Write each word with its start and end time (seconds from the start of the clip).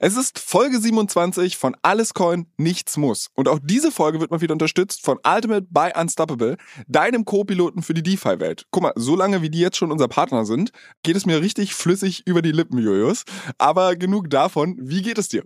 Es 0.00 0.16
ist 0.16 0.38
Folge 0.38 0.78
27 0.78 1.56
von 1.56 1.74
Alles 1.82 2.14
Coin, 2.14 2.46
nichts 2.56 2.96
muss. 2.96 3.30
Und 3.34 3.48
auch 3.48 3.58
diese 3.60 3.90
Folge 3.90 4.20
wird 4.20 4.30
mal 4.30 4.40
wieder 4.40 4.52
unterstützt 4.52 5.04
von 5.04 5.18
Ultimate 5.26 5.66
by 5.70 5.90
Unstoppable, 6.00 6.56
deinem 6.86 7.24
Co-Piloten 7.24 7.82
für 7.82 7.94
die 7.94 8.04
DeFi-Welt. 8.04 8.66
Guck 8.70 8.84
mal, 8.84 8.92
so 8.94 9.16
lange 9.16 9.42
wie 9.42 9.50
die 9.50 9.58
jetzt 9.58 9.76
schon 9.76 9.90
unser 9.90 10.06
Partner 10.06 10.44
sind, 10.44 10.70
geht 11.02 11.16
es 11.16 11.26
mir 11.26 11.42
richtig 11.42 11.74
flüssig 11.74 12.22
über 12.26 12.42
die 12.42 12.52
Lippen, 12.52 12.78
Julius. 12.78 13.24
Aber 13.58 13.96
genug 13.96 14.30
davon. 14.30 14.76
Wie 14.80 15.02
geht 15.02 15.18
es 15.18 15.30
dir? 15.30 15.42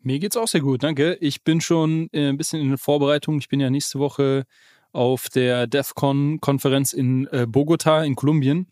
Mir 0.00 0.18
geht's 0.18 0.36
auch 0.36 0.48
sehr 0.48 0.60
gut, 0.60 0.82
danke. 0.82 1.14
Ich 1.20 1.44
bin 1.44 1.60
schon 1.60 2.08
äh, 2.12 2.30
ein 2.30 2.36
bisschen 2.36 2.60
in 2.60 2.70
der 2.70 2.78
Vorbereitung. 2.78 3.38
Ich 3.38 3.48
bin 3.48 3.60
ja 3.60 3.70
nächste 3.70 4.00
Woche 4.00 4.46
auf 4.94 5.28
der 5.28 5.66
DEFCON-Konferenz 5.66 6.92
in 6.92 7.26
äh, 7.28 7.46
Bogota 7.46 8.02
in 8.02 8.14
Kolumbien. 8.14 8.68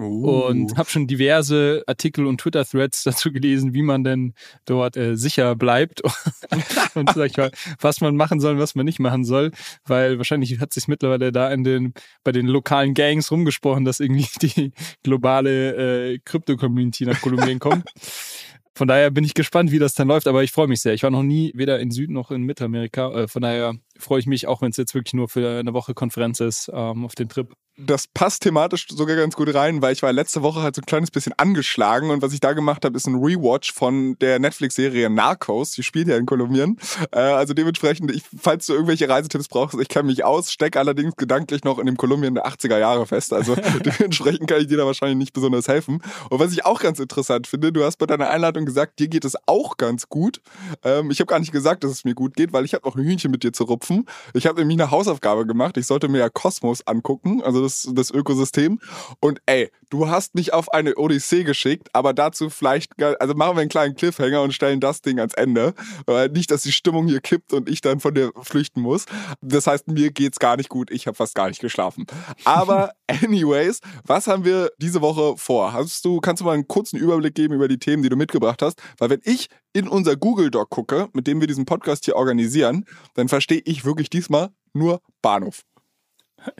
Uh. 0.00 0.46
Und 0.46 0.78
habe 0.78 0.88
schon 0.88 1.08
diverse 1.08 1.82
Artikel 1.88 2.24
und 2.26 2.40
Twitter-Threads 2.40 3.02
dazu 3.04 3.32
gelesen, 3.32 3.74
wie 3.74 3.82
man 3.82 4.04
denn 4.04 4.34
dort 4.64 4.96
äh, 4.96 5.16
sicher 5.16 5.56
bleibt 5.56 6.02
und 6.94 7.10
sag 7.12 7.30
ich 7.30 7.36
mal, 7.36 7.50
was 7.80 8.00
man 8.00 8.14
machen 8.14 8.38
soll, 8.38 8.58
was 8.58 8.76
man 8.76 8.86
nicht 8.86 9.00
machen 9.00 9.24
soll, 9.24 9.50
weil 9.84 10.18
wahrscheinlich 10.18 10.60
hat 10.60 10.72
sich 10.72 10.86
mittlerweile 10.86 11.32
da 11.32 11.52
in 11.52 11.64
den 11.64 11.94
bei 12.22 12.30
den 12.30 12.46
lokalen 12.46 12.94
Gangs 12.94 13.32
rumgesprochen, 13.32 13.84
dass 13.84 13.98
irgendwie 13.98 14.28
die 14.40 14.72
globale 15.02 16.12
äh, 16.12 16.18
Krypto-Community 16.24 17.04
nach 17.04 17.20
Kolumbien 17.20 17.58
kommt. 17.58 17.84
Von 18.78 18.86
daher 18.86 19.10
bin 19.10 19.24
ich 19.24 19.34
gespannt, 19.34 19.72
wie 19.72 19.80
das 19.80 19.94
dann 19.94 20.06
läuft, 20.06 20.28
aber 20.28 20.44
ich 20.44 20.52
freue 20.52 20.68
mich 20.68 20.80
sehr. 20.82 20.94
Ich 20.94 21.02
war 21.02 21.10
noch 21.10 21.24
nie 21.24 21.50
weder 21.56 21.80
in 21.80 21.90
Süd- 21.90 22.10
noch 22.12 22.30
in 22.30 22.42
Mittelamerika. 22.44 23.10
Äh, 23.24 23.26
von 23.26 23.42
daher 23.42 23.74
freue 23.98 24.20
ich 24.20 24.26
mich, 24.26 24.46
auch 24.46 24.62
wenn 24.62 24.70
es 24.70 24.76
jetzt 24.76 24.94
wirklich 24.94 25.14
nur 25.14 25.28
für 25.28 25.58
eine 25.58 25.72
Woche 25.74 25.94
Konferenz 25.94 26.38
ist, 26.38 26.70
ähm, 26.72 27.04
auf 27.04 27.16
den 27.16 27.28
Trip 27.28 27.52
das 27.78 28.08
passt 28.08 28.42
thematisch 28.42 28.86
sogar 28.88 29.14
ganz 29.14 29.36
gut 29.36 29.54
rein, 29.54 29.80
weil 29.82 29.92
ich 29.92 30.02
war 30.02 30.12
letzte 30.12 30.42
Woche 30.42 30.62
halt 30.62 30.74
so 30.74 30.82
ein 30.82 30.86
kleines 30.86 31.12
bisschen 31.12 31.32
angeschlagen 31.36 32.10
und 32.10 32.22
was 32.22 32.32
ich 32.32 32.40
da 32.40 32.52
gemacht 32.52 32.84
habe, 32.84 32.96
ist 32.96 33.06
ein 33.06 33.14
Rewatch 33.14 33.72
von 33.72 34.18
der 34.18 34.40
Netflix-Serie 34.40 35.08
Narcos. 35.08 35.72
Die 35.72 35.84
spielt 35.84 36.08
ja 36.08 36.16
in 36.16 36.26
Kolumbien. 36.26 36.76
Äh, 37.12 37.20
also 37.20 37.54
dementsprechend, 37.54 38.10
ich, 38.10 38.24
falls 38.36 38.66
du 38.66 38.72
irgendwelche 38.72 39.08
Reisetipps 39.08 39.46
brauchst, 39.46 39.78
ich 39.80 39.88
kenne 39.88 40.08
mich 40.08 40.24
aus, 40.24 40.50
stecke 40.50 40.80
allerdings 40.80 41.14
gedanklich 41.16 41.62
noch 41.62 41.78
in 41.78 41.86
dem 41.86 41.96
Kolumbien 41.96 42.34
der 42.34 42.46
80er 42.46 42.78
Jahre 42.78 43.06
fest. 43.06 43.32
Also 43.32 43.54
dementsprechend 43.84 44.48
kann 44.48 44.60
ich 44.60 44.66
dir 44.66 44.76
da 44.76 44.84
wahrscheinlich 44.84 45.18
nicht 45.18 45.32
besonders 45.32 45.68
helfen. 45.68 46.02
Und 46.30 46.40
was 46.40 46.52
ich 46.52 46.66
auch 46.66 46.80
ganz 46.80 46.98
interessant 46.98 47.46
finde, 47.46 47.72
du 47.72 47.84
hast 47.84 47.98
bei 47.98 48.06
deiner 48.06 48.28
Einladung 48.28 48.64
gesagt, 48.64 48.98
dir 48.98 49.06
geht 49.06 49.24
es 49.24 49.36
auch 49.46 49.76
ganz 49.76 50.08
gut. 50.08 50.40
Ähm, 50.82 51.12
ich 51.12 51.20
habe 51.20 51.26
gar 51.26 51.38
nicht 51.38 51.52
gesagt, 51.52 51.84
dass 51.84 51.92
es 51.92 52.04
mir 52.04 52.14
gut 52.14 52.34
geht, 52.34 52.52
weil 52.52 52.64
ich 52.64 52.74
habe 52.74 52.88
noch 52.88 52.96
ein 52.96 53.04
Hühnchen 53.04 53.30
mit 53.30 53.44
dir 53.44 53.52
zu 53.52 53.64
rupfen. 53.64 54.06
Ich 54.34 54.46
habe 54.48 54.58
nämlich 54.58 54.80
eine 54.80 54.90
Hausaufgabe 54.90 55.46
gemacht. 55.46 55.76
Ich 55.76 55.86
sollte 55.86 56.08
mir 56.08 56.18
ja 56.18 56.28
Kosmos 56.28 56.84
angucken. 56.84 57.40
Also 57.42 57.67
das, 57.68 57.88
das 57.92 58.10
Ökosystem. 58.10 58.80
Und 59.20 59.40
ey, 59.46 59.70
du 59.90 60.08
hast 60.08 60.34
mich 60.34 60.52
auf 60.52 60.72
eine 60.72 60.96
Odyssee 60.96 61.44
geschickt, 61.44 61.88
aber 61.92 62.14
dazu 62.14 62.50
vielleicht, 62.50 63.00
also 63.02 63.34
machen 63.34 63.56
wir 63.56 63.60
einen 63.60 63.70
kleinen 63.70 63.94
Cliffhanger 63.94 64.42
und 64.42 64.52
stellen 64.52 64.80
das 64.80 65.02
Ding 65.02 65.18
ans 65.18 65.34
Ende. 65.34 65.74
Weil 66.06 66.28
nicht, 66.30 66.50
dass 66.50 66.62
die 66.62 66.72
Stimmung 66.72 67.06
hier 67.06 67.20
kippt 67.20 67.52
und 67.52 67.68
ich 67.68 67.80
dann 67.80 68.00
von 68.00 68.14
dir 68.14 68.32
flüchten 68.42 68.80
muss. 68.80 69.04
Das 69.40 69.66
heißt, 69.66 69.88
mir 69.88 70.10
geht's 70.10 70.38
gar 70.38 70.56
nicht 70.56 70.68
gut. 70.68 70.90
Ich 70.90 71.06
habe 71.06 71.16
fast 71.16 71.34
gar 71.34 71.48
nicht 71.48 71.60
geschlafen. 71.60 72.06
Aber 72.44 72.92
anyways, 73.06 73.80
was 74.04 74.26
haben 74.26 74.44
wir 74.44 74.70
diese 74.78 75.00
Woche 75.00 75.36
vor? 75.36 75.72
Hast 75.72 76.04
du, 76.04 76.20
kannst 76.20 76.40
du 76.40 76.44
mal 76.44 76.54
einen 76.54 76.68
kurzen 76.68 76.98
Überblick 76.98 77.34
geben 77.34 77.54
über 77.54 77.68
die 77.68 77.78
Themen, 77.78 78.02
die 78.02 78.08
du 78.08 78.16
mitgebracht 78.16 78.62
hast? 78.62 78.80
Weil 78.98 79.10
wenn 79.10 79.20
ich 79.24 79.48
in 79.72 79.88
unser 79.88 80.16
Google 80.16 80.50
Doc 80.50 80.70
gucke, 80.70 81.08
mit 81.12 81.26
dem 81.26 81.40
wir 81.40 81.46
diesen 81.46 81.66
Podcast 81.66 82.04
hier 82.04 82.16
organisieren, 82.16 82.84
dann 83.14 83.28
verstehe 83.28 83.62
ich 83.64 83.84
wirklich 83.84 84.10
diesmal 84.10 84.50
nur 84.72 85.00
Bahnhof. 85.22 85.62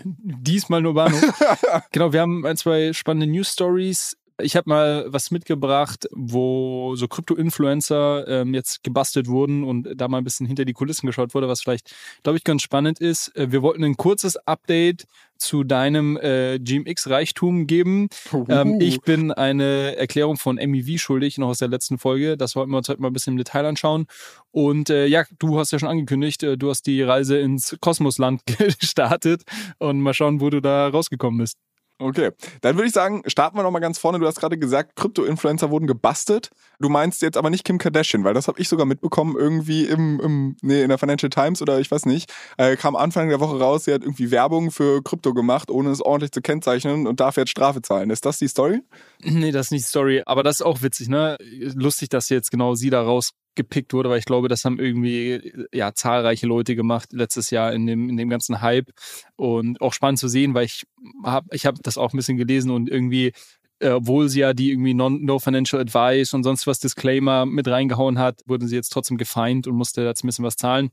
Diesmal 0.05 0.83
nur 0.83 0.94
Bahnhof. 0.94 1.22
genau, 1.93 2.12
wir 2.12 2.21
haben 2.21 2.44
ein, 2.47 2.56
zwei 2.56 2.93
spannende 2.93 3.27
News 3.27 3.53
Stories. 3.53 4.16
Ich 4.41 4.54
habe 4.54 4.69
mal 4.69 5.06
was 5.09 5.31
mitgebracht, 5.31 6.09
wo 6.12 6.94
so 6.94 7.09
Krypto-Influencer 7.09 8.28
ähm, 8.28 8.54
jetzt 8.54 8.84
gebastelt 8.84 9.26
wurden 9.26 9.65
und 9.65 9.88
da 9.97 10.06
mal 10.06 10.19
ein 10.19 10.25
bisschen 10.25 10.47
hinter 10.47 10.65
die 10.65 10.75
Kulissen 10.75 11.06
geschaut 11.06 11.34
wurde, 11.34 11.49
was 11.49 11.60
vielleicht, 11.60 11.94
glaube 12.22 12.38
ich, 12.38 12.44
ganz 12.44 12.62
spannend 12.62 13.00
ist. 13.00 13.34
Äh, 13.37 13.50
wir 13.50 13.62
wollten 13.62 13.82
ein 13.82 13.97
kurzes 13.97 14.37
Update 14.47 15.06
zu 15.38 15.65
deinem 15.65 16.16
äh, 16.16 16.59
GMX-Reichtum 16.59 17.66
geben. 17.66 18.09
Ähm, 18.48 18.81
ich 18.81 19.00
bin 19.00 19.32
eine 19.32 19.97
Erklärung 19.97 20.37
von 20.37 20.56
MEV 20.56 21.00
schuldig, 21.00 21.38
noch 21.38 21.48
aus 21.48 21.59
der 21.59 21.69
letzten 21.69 21.98
Folge. 21.98 22.37
Das 22.37 22.54
wollten 22.54 22.71
wir 22.71 22.78
uns 22.78 22.88
heute 22.88 23.00
mal 23.00 23.09
ein 23.09 23.12
bisschen 23.12 23.34
im 23.34 23.38
Detail 23.38 23.66
anschauen. 23.66 24.06
Und 24.50 24.91
äh, 24.91 25.06
ja, 25.06 25.25
du 25.38 25.59
hast 25.59 25.72
ja 25.72 25.78
schon 25.78 25.88
angekündigt, 25.88 26.43
äh, 26.43 26.56
du 26.56 26.71
hast 26.71 26.87
die 26.87 27.03
Reise 27.03 27.38
ins 27.38 27.77
Kosmosland 27.81 28.43
gestartet 28.81 29.43
und 29.78 30.00
mal 30.00 30.15
schauen, 30.15 30.41
wo 30.41 30.50
du 30.50 30.60
da 30.60 30.88
rausgekommen 30.88 31.38
bist. 31.38 31.56
Okay, 32.00 32.31
dann 32.60 32.76
würde 32.76 32.86
ich 32.86 32.94
sagen, 32.94 33.22
starten 33.26 33.56
wir 33.56 33.64
nochmal 33.64 33.81
ganz 33.81 33.98
vorne. 33.98 34.20
Du 34.20 34.26
hast 34.26 34.38
gerade 34.38 34.56
gesagt, 34.56 34.94
Krypto-Influencer 34.94 35.70
wurden 35.70 35.88
gebastelt. 35.88 36.50
Du 36.78 36.88
meinst 36.88 37.22
jetzt 37.22 37.36
aber 37.36 37.50
nicht 37.50 37.64
Kim 37.64 37.78
Kardashian, 37.78 38.22
weil 38.22 38.34
das 38.34 38.47
habe 38.47 38.60
ich 38.60 38.69
sogar 38.69 38.86
mitbekommen, 38.86 39.34
irgendwie 39.36 39.84
im, 39.84 40.20
im, 40.20 40.56
nee, 40.62 40.82
in 40.82 40.91
der 40.91 40.98
Financial 40.98 41.28
Times 41.28 41.60
oder 41.60 41.81
ich 41.81 41.91
weiß 41.91 42.06
nicht, 42.06 42.32
äh, 42.56 42.76
kam 42.76 42.94
Anfang 42.94 43.28
der 43.28 43.41
Woche 43.41 43.59
raus, 43.59 43.84
sie 43.84 43.92
hat 43.92 44.03
irgendwie 44.03 44.31
Werbung 44.31 44.70
für 44.70 45.03
Krypto 45.03 45.34
gemacht, 45.34 45.70
ohne 45.70 45.91
es 45.91 46.00
ordentlich 46.00 46.31
zu 46.31 46.41
kennzeichnen 46.41 47.09
und 47.09 47.19
darf 47.19 47.36
jetzt 47.36 47.50
Strafe 47.50 47.82
zahlen. 47.82 48.10
Ist 48.10 48.25
das 48.25 48.38
die 48.38 48.48
Story? 48.48 48.80
Nee, 49.20 49.50
das 49.50 49.66
ist 49.66 49.72
nicht 49.72 49.84
die 49.84 49.88
Story, 49.88 50.22
aber 50.25 50.44
das 50.44 50.60
ist 50.60 50.62
auch 50.62 50.82
witzig, 50.82 51.09
ne? 51.09 51.36
Lustig, 51.75 52.10
dass 52.10 52.28
jetzt 52.28 52.53
genau 52.53 52.76
sie 52.76 52.91
da 52.91 53.03
raus 53.03 53.32
gepickt 53.54 53.92
wurde, 53.92 54.09
weil 54.09 54.19
ich 54.19 54.25
glaube, 54.25 54.48
das 54.48 54.64
haben 54.64 54.78
irgendwie 54.78 55.53
ja 55.72 55.92
zahlreiche 55.92 56.47
Leute 56.47 56.76
gemacht 56.76 57.12
letztes 57.12 57.50
Jahr 57.50 57.72
in 57.72 57.86
dem 57.86 58.09
in 58.09 58.16
dem 58.16 58.28
ganzen 58.28 58.60
Hype 58.60 58.91
und 59.36 59.81
auch 59.81 59.92
spannend 59.92 60.19
zu 60.19 60.28
sehen, 60.28 60.54
weil 60.54 60.66
ich 60.66 60.84
habe 61.25 61.48
ich 61.53 61.66
habe 61.66 61.78
das 61.82 61.98
auch 61.98 62.12
ein 62.12 62.16
bisschen 62.16 62.36
gelesen 62.36 62.70
und 62.70 62.88
irgendwie 62.88 63.32
äh, 63.81 63.91
obwohl 63.91 64.28
sie 64.28 64.41
ja 64.41 64.53
die 64.54 64.70
irgendwie 64.70 64.94
non, 64.94 65.25
No 65.25 65.38
Financial 65.38 65.81
Advice 65.81 66.34
und 66.34 66.44
sonst 66.44 66.66
was 66.66 66.81
Disclaimer 66.81 67.47
mit 67.47 67.69
reingehauen 67.69 68.19
hat, 68.19 68.41
wurden 68.47 68.69
sie 68.69 68.76
jetzt 68.76 68.91
trotzdem 68.91 69.19
gefeind 69.19 69.66
und 69.66 69.76
musste 69.76 70.03
jetzt 70.03 70.25
ein 70.25 70.28
bisschen 70.28 70.44
was 70.44 70.56
zahlen. 70.56 70.91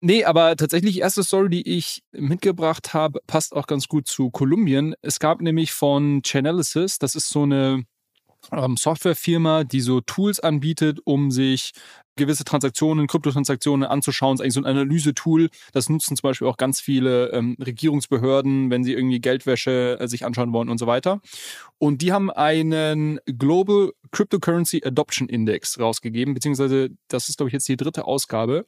Nee, 0.00 0.24
aber 0.24 0.54
tatsächlich 0.56 1.00
erste 1.00 1.22
Story, 1.22 1.48
die 1.48 1.76
ich 1.76 2.02
mitgebracht 2.12 2.92
habe, 2.92 3.20
passt 3.26 3.54
auch 3.54 3.66
ganz 3.66 3.88
gut 3.88 4.06
zu 4.06 4.30
Kolumbien. 4.30 4.94
Es 5.00 5.18
gab 5.18 5.40
nämlich 5.40 5.72
von 5.72 6.20
Chainalysis, 6.22 6.98
das 6.98 7.14
ist 7.14 7.30
so 7.30 7.44
eine 7.44 7.84
ähm, 8.52 8.76
Softwarefirma, 8.76 9.64
die 9.64 9.80
so 9.80 10.00
Tools 10.00 10.40
anbietet, 10.40 11.00
um 11.04 11.30
sich 11.30 11.72
gewisse 12.16 12.44
Transaktionen, 12.44 13.06
Kryptotransaktionen 13.06 13.88
anzuschauen. 13.88 14.36
Das 14.36 14.40
ist 14.40 14.44
eigentlich 14.44 14.54
so 14.54 14.60
ein 14.60 14.66
Analysetool. 14.66 15.50
Das 15.72 15.88
nutzen 15.88 16.16
zum 16.16 16.28
Beispiel 16.28 16.46
auch 16.46 16.56
ganz 16.56 16.80
viele 16.80 17.32
ähm, 17.32 17.56
Regierungsbehörden, 17.64 18.70
wenn 18.70 18.84
sie 18.84 18.92
irgendwie 18.92 19.20
Geldwäsche 19.20 19.98
äh, 20.00 20.08
sich 20.08 20.24
anschauen 20.24 20.52
wollen 20.52 20.68
und 20.68 20.78
so 20.78 20.86
weiter. 20.86 21.20
Und 21.78 22.02
die 22.02 22.12
haben 22.12 22.30
einen 22.30 23.18
Global 23.26 23.92
Cryptocurrency 24.12 24.82
Adoption 24.84 25.28
Index 25.28 25.78
rausgegeben, 25.78 26.34
beziehungsweise 26.34 26.90
das 27.08 27.28
ist, 27.28 27.38
glaube 27.38 27.48
ich, 27.48 27.54
jetzt 27.54 27.68
die 27.68 27.76
dritte 27.76 28.04
Ausgabe. 28.04 28.66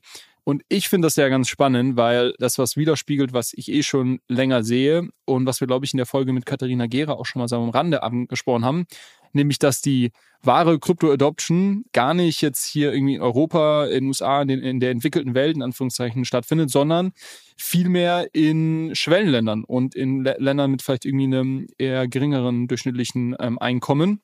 Und 0.49 0.63
ich 0.69 0.89
finde 0.89 1.07
das 1.07 1.17
ja 1.17 1.29
ganz 1.29 1.49
spannend, 1.49 1.97
weil 1.97 2.33
das 2.39 2.57
was 2.57 2.77
widerspiegelt, 2.77 3.33
was 3.33 3.53
ich 3.53 3.69
eh 3.69 3.83
schon 3.83 4.21
länger 4.29 4.63
sehe 4.63 5.09
und 5.25 5.45
was 5.45 5.59
wir, 5.59 5.67
glaube 5.67 5.85
ich, 5.85 5.93
in 5.93 5.97
der 5.97 6.07
Folge 6.07 6.33
mit 6.33 6.47
Katharina 6.47 6.87
Gera 6.87 7.15
auch 7.15 7.27
schon 7.27 7.41
mal 7.41 7.49
so 7.49 7.57
am 7.57 7.69
Rande 7.71 8.05
angesprochen 8.05 8.65
haben, 8.65 8.87
nämlich 9.33 9.59
dass 9.59 9.81
die 9.81 10.13
wahre 10.43 10.79
Krypto-Adoption 10.79 11.87
gar 11.93 12.15
nicht 12.15 12.43
jetzt 12.43 12.65
hier 12.65 12.93
irgendwie 12.93 13.17
in 13.17 13.23
Europa, 13.23 13.87
in 13.87 14.05
den 14.05 14.07
USA, 14.07 14.43
in, 14.43 14.47
den, 14.47 14.61
in 14.61 14.79
der 14.79 14.93
entwickelten 14.93 15.35
Welt 15.35 15.57
in 15.57 15.63
Anführungszeichen 15.63 16.25
stattfindet, 16.25 16.71
sondern 16.71 17.11
vielmehr 17.57 18.29
in 18.33 18.95
Schwellenländern 18.95 19.65
und 19.65 19.97
in 19.97 20.23
Ländern 20.23 20.71
mit 20.71 20.81
vielleicht 20.81 21.07
irgendwie 21.07 21.25
einem 21.25 21.67
eher 21.77 22.07
geringeren 22.07 22.69
durchschnittlichen 22.69 23.35
ähm, 23.41 23.59
Einkommen. 23.59 24.21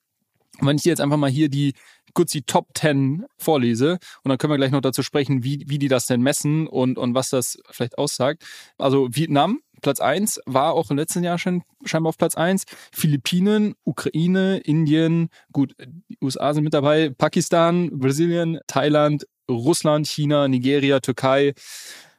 Und 0.59 0.67
wenn 0.67 0.77
ich 0.77 0.83
dir 0.83 0.91
jetzt 0.91 1.01
einfach 1.01 1.17
mal 1.17 1.31
hier 1.31 1.49
die 1.49 1.75
kurz 2.15 2.33
die 2.33 2.43
Top 2.43 2.69
10 2.75 3.25
vorlese 3.39 3.99
und 4.23 4.29
dann 4.29 4.39
können 4.39 4.53
wir 4.53 4.59
gleich 4.59 4.71
noch 4.71 4.81
dazu 4.81 5.03
sprechen, 5.03 5.45
wie, 5.45 5.65
wie 5.67 5.79
die 5.79 5.89
das 5.89 6.07
denn 6.07 6.21
messen 6.21 6.67
und, 6.67 6.99
und 6.99 7.15
was 7.15 7.31
das 7.31 7.59
vielleicht 7.71 7.99
aussagt. 7.99 8.45
Also 8.79 9.09
Vietnam, 9.11 9.61
Platz 9.81 10.01
1, 10.01 10.41
war 10.47 10.75
auch 10.75 10.91
im 10.91 10.97
letzten 10.97 11.25
Jahr 11.25 11.39
schon 11.39 11.63
scheinbar 11.85 12.11
auf 12.11 12.19
Platz 12.19 12.37
1. 12.37 12.65
Philippinen, 12.93 13.75
Ukraine, 13.85 14.59
Indien, 14.59 15.29
gut, 15.53 15.75
die 15.79 16.19
USA 16.21 16.55
sind 16.55 16.65
mit 16.65 16.75
dabei, 16.75 17.11
Pakistan, 17.11 17.99
Brasilien, 17.99 18.61
Thailand, 18.67 19.27
Russland, 19.51 20.07
China, 20.07 20.49
Nigeria, 20.49 21.01
Türkei, 21.01 21.55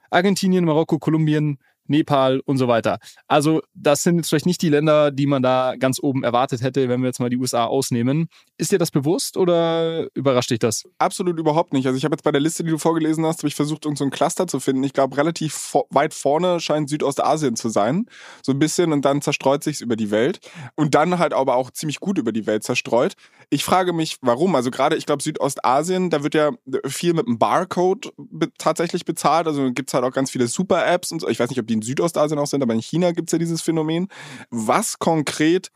Argentinien, 0.09 0.65
Marokko, 0.65 0.99
Kolumbien, 0.99 1.57
Nepal 1.87 2.41
und 2.45 2.57
so 2.57 2.67
weiter. 2.67 2.99
Also 3.27 3.61
das 3.73 4.03
sind 4.03 4.17
jetzt 4.17 4.29
vielleicht 4.29 4.45
nicht 4.45 4.61
die 4.61 4.69
Länder, 4.69 5.11
die 5.11 5.25
man 5.25 5.41
da 5.41 5.75
ganz 5.77 5.99
oben 6.01 6.23
erwartet 6.23 6.61
hätte, 6.61 6.87
wenn 6.89 7.01
wir 7.01 7.07
jetzt 7.07 7.19
mal 7.19 7.29
die 7.29 7.37
USA 7.37 7.65
ausnehmen. 7.65 8.27
Ist 8.57 8.71
dir 8.71 8.79
das 8.79 8.91
bewusst 8.91 9.37
oder 9.37 10.07
überrascht 10.13 10.51
dich 10.51 10.59
das? 10.59 10.83
Absolut 10.97 11.39
überhaupt 11.39 11.73
nicht. 11.73 11.85
Also 11.85 11.97
ich 11.97 12.05
habe 12.05 12.13
jetzt 12.13 12.23
bei 12.23 12.31
der 12.31 12.41
Liste, 12.41 12.63
die 12.63 12.71
du 12.71 12.77
vorgelesen 12.77 13.25
hast, 13.25 13.39
habe 13.39 13.47
ich 13.47 13.55
versucht, 13.55 13.85
irgendein 13.85 14.07
so 14.07 14.11
Cluster 14.11 14.47
zu 14.47 14.59
finden. 14.59 14.83
Ich 14.83 14.93
glaube, 14.93 15.17
relativ 15.17 15.75
weit 15.89 16.13
vorne 16.13 16.59
scheint 16.59 16.89
Südostasien 16.89 17.55
zu 17.55 17.69
sein. 17.69 18.05
So 18.43 18.51
ein 18.51 18.59
bisschen 18.59 18.91
und 18.93 19.03
dann 19.03 19.21
zerstreut 19.21 19.63
sich 19.63 19.81
über 19.81 19.95
die 19.95 20.11
Welt. 20.11 20.39
Und 20.75 20.95
dann 20.95 21.19
halt 21.19 21.33
aber 21.33 21.55
auch 21.55 21.71
ziemlich 21.71 21.99
gut 21.99 22.17
über 22.17 22.31
die 22.31 22.45
Welt 22.45 22.63
zerstreut. 22.63 23.13
Ich 23.49 23.63
frage 23.63 23.93
mich, 23.93 24.17
warum? 24.21 24.55
Also 24.55 24.71
gerade, 24.71 24.95
ich 24.95 25.05
glaube, 25.05 25.21
Südostasien, 25.21 26.09
da 26.09 26.23
wird 26.23 26.35
ja 26.35 26.51
viel 26.85 27.13
mit 27.13 27.27
einem 27.27 27.37
Barcode 27.37 28.11
be 28.17 28.49
tatsächlich 28.57 29.05
bezahlt. 29.05 29.47
Also 29.47 29.71
gibt 29.73 29.89
es 29.89 29.93
halt 29.93 30.03
auch 30.03 30.11
ganz 30.11 30.31
viele 30.31 30.47
Super-Apps 30.47 31.11
und 31.11 31.21
so. 31.21 31.27
Ich 31.27 31.39
weiß 31.39 31.49
nicht, 31.49 31.59
ob 31.59 31.67
die 31.67 31.72
in 31.73 31.81
Südostasien 31.81 32.39
auch 32.39 32.47
sind, 32.47 32.63
aber 32.63 32.73
in 32.73 32.81
China 32.81 33.11
gibt 33.11 33.29
es 33.29 33.31
ja 33.33 33.39
dieses 33.39 33.61
Phänomen. 33.61 34.07
Was 34.49 34.99
konkret 34.99 35.71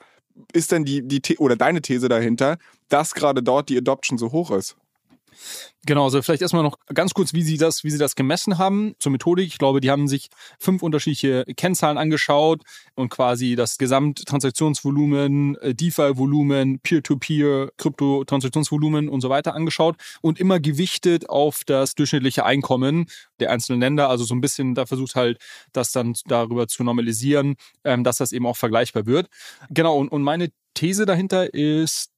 ist 0.53 0.71
denn 0.71 0.85
die, 0.85 1.07
die 1.07 1.37
oder 1.37 1.55
deine 1.55 1.81
These 1.81 2.09
dahinter, 2.09 2.57
dass 2.89 3.13
gerade 3.13 3.41
dort 3.43 3.69
die 3.69 3.77
Adoption 3.77 4.17
so 4.17 4.31
hoch 4.31 4.51
ist? 4.51 4.75
Genau, 5.85 6.03
also 6.03 6.21
vielleicht 6.21 6.41
erstmal 6.41 6.63
noch 6.63 6.77
ganz 6.93 7.13
kurz, 7.13 7.33
wie 7.33 7.43
sie 7.43 7.57
das, 7.57 7.85
wie 7.85 7.89
sie 7.89 7.97
das 7.97 8.15
gemessen 8.15 8.57
haben 8.57 8.93
zur 8.99 9.13
Methodik. 9.13 9.47
Ich 9.47 9.57
glaube, 9.57 9.79
die 9.79 9.89
haben 9.89 10.09
sich 10.09 10.29
fünf 10.59 10.83
unterschiedliche 10.83 11.45
Kennzahlen 11.55 11.97
angeschaut 11.97 12.63
und 12.95 13.07
quasi 13.09 13.55
das 13.55 13.77
Gesamttransaktionsvolumen, 13.77 15.55
äh, 15.57 15.73
DeFi-Volumen, 15.73 16.79
Peer-to-Peer, 16.79 17.71
Krypto-Transaktionsvolumen 17.77 19.07
und 19.07 19.21
so 19.21 19.29
weiter 19.29 19.55
angeschaut 19.55 19.95
und 20.21 20.39
immer 20.39 20.59
gewichtet 20.59 21.29
auf 21.29 21.63
das 21.65 21.95
durchschnittliche 21.95 22.43
Einkommen 22.43 23.05
der 23.39 23.51
einzelnen 23.51 23.79
Länder. 23.79 24.09
Also 24.09 24.25
so 24.25 24.35
ein 24.35 24.41
bisschen 24.41 24.75
da 24.75 24.85
versucht 24.85 25.15
halt, 25.15 25.37
das 25.71 25.93
dann 25.93 26.15
darüber 26.25 26.67
zu 26.67 26.83
normalisieren, 26.83 27.55
ähm, 27.85 28.03
dass 28.03 28.17
das 28.17 28.33
eben 28.33 28.45
auch 28.45 28.57
vergleichbar 28.57 29.05
wird. 29.05 29.29
Genau, 29.69 29.97
und, 29.97 30.09
und 30.09 30.21
meine 30.21 30.49
These 30.73 31.05
dahinter 31.05 31.53
ist, 31.53 32.11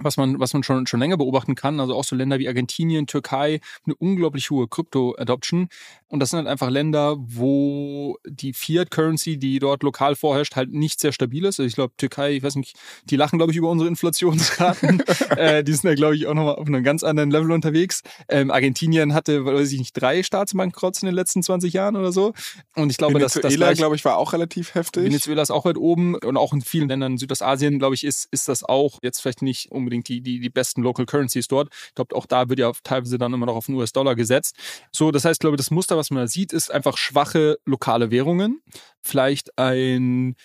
was 0.00 0.16
man, 0.16 0.40
was 0.40 0.52
man 0.52 0.62
schon, 0.62 0.86
schon 0.86 1.00
länger 1.00 1.16
beobachten 1.16 1.54
kann, 1.54 1.78
also 1.78 1.94
auch 1.94 2.04
so 2.04 2.16
Länder 2.16 2.38
wie 2.38 2.48
Argentinien, 2.48 3.06
Türkei, 3.06 3.60
eine 3.86 3.94
unglaublich 3.94 4.50
hohe 4.50 4.66
Krypto-Adoption. 4.66 5.68
Und 6.08 6.20
das 6.20 6.30
sind 6.30 6.38
halt 6.38 6.48
einfach 6.48 6.70
Länder, 6.70 7.16
wo 7.18 8.18
die 8.26 8.52
Fiat-Currency, 8.52 9.36
die 9.36 9.58
dort 9.58 9.82
lokal 9.82 10.16
vorherrscht, 10.16 10.56
halt 10.56 10.72
nicht 10.72 11.00
sehr 11.00 11.12
stabil 11.12 11.44
ist. 11.44 11.60
Also 11.60 11.68
ich 11.68 11.74
glaube, 11.74 11.94
Türkei, 11.96 12.32
ich 12.32 12.42
weiß 12.42 12.56
nicht, 12.56 12.76
die 13.04 13.16
lachen, 13.16 13.38
glaube 13.38 13.52
ich, 13.52 13.58
über 13.58 13.70
unsere 13.70 13.88
Inflationsraten. 13.88 15.02
äh, 15.36 15.62
die 15.62 15.72
sind 15.72 15.88
ja, 15.88 15.94
glaube 15.94 16.16
ich, 16.16 16.26
auch 16.26 16.34
nochmal 16.34 16.56
auf 16.56 16.66
einem 16.66 16.82
ganz 16.82 17.04
anderen 17.04 17.30
Level 17.30 17.52
unterwegs. 17.52 18.02
Ähm, 18.28 18.50
Argentinien 18.50 19.14
hatte, 19.14 19.44
weiß 19.44 19.72
ich 19.72 19.78
nicht, 19.78 19.92
drei 20.00 20.22
Staatsbankrotts 20.22 21.02
in 21.02 21.06
den 21.06 21.14
letzten 21.14 21.42
20 21.42 21.72
Jahren 21.72 21.96
oder 21.96 22.12
so. 22.12 22.32
Und 22.74 22.90
ich 22.90 22.96
glaube, 22.96 23.14
Venezuela, 23.14 23.48
dass 23.48 23.58
das 23.58 23.78
glaube 23.78 23.96
ich, 23.96 24.04
war 24.04 24.16
auch 24.16 24.32
relativ 24.32 24.74
heftig. 24.74 25.04
Venezuela 25.04 25.42
ist 25.42 25.50
auch 25.50 25.64
weit 25.64 25.76
oben 25.76 26.16
und 26.16 26.36
auch 26.36 26.52
in 26.52 26.62
vielen 26.62 26.88
Ländern 26.88 27.12
in 27.12 27.18
Südostasien, 27.18 27.78
glaube 27.78 27.94
ich, 27.94 28.04
ist, 28.04 28.28
ist 28.30 28.48
das 28.48 28.64
auch 28.64 28.98
jetzt 29.02 29.20
vielleicht 29.20 29.42
nicht 29.42 29.70
um 29.70 29.83
unbedingt 29.84 30.08
die, 30.08 30.20
die, 30.20 30.40
die 30.40 30.50
besten 30.50 30.82
Local 30.82 31.06
Currencies 31.06 31.48
dort. 31.48 31.68
Ich 31.88 31.94
glaube, 31.94 32.14
auch 32.16 32.26
da 32.26 32.48
wird 32.48 32.58
ja 32.58 32.72
teilweise 32.82 33.18
dann 33.18 33.32
immer 33.32 33.46
noch 33.46 33.56
auf 33.56 33.66
den 33.66 33.74
US-Dollar 33.76 34.14
gesetzt. 34.14 34.56
So, 34.92 35.10
das 35.10 35.24
heißt, 35.24 35.40
glaube 35.40 35.54
ich, 35.54 35.58
das 35.58 35.70
Muster, 35.70 35.96
was 35.96 36.10
man 36.10 36.22
da 36.22 36.26
sieht, 36.26 36.52
ist 36.52 36.70
einfach 36.70 36.96
schwache 36.96 37.58
lokale 37.64 38.10
Währungen. 38.10 38.60
Vielleicht 39.02 39.58
ein 39.58 40.36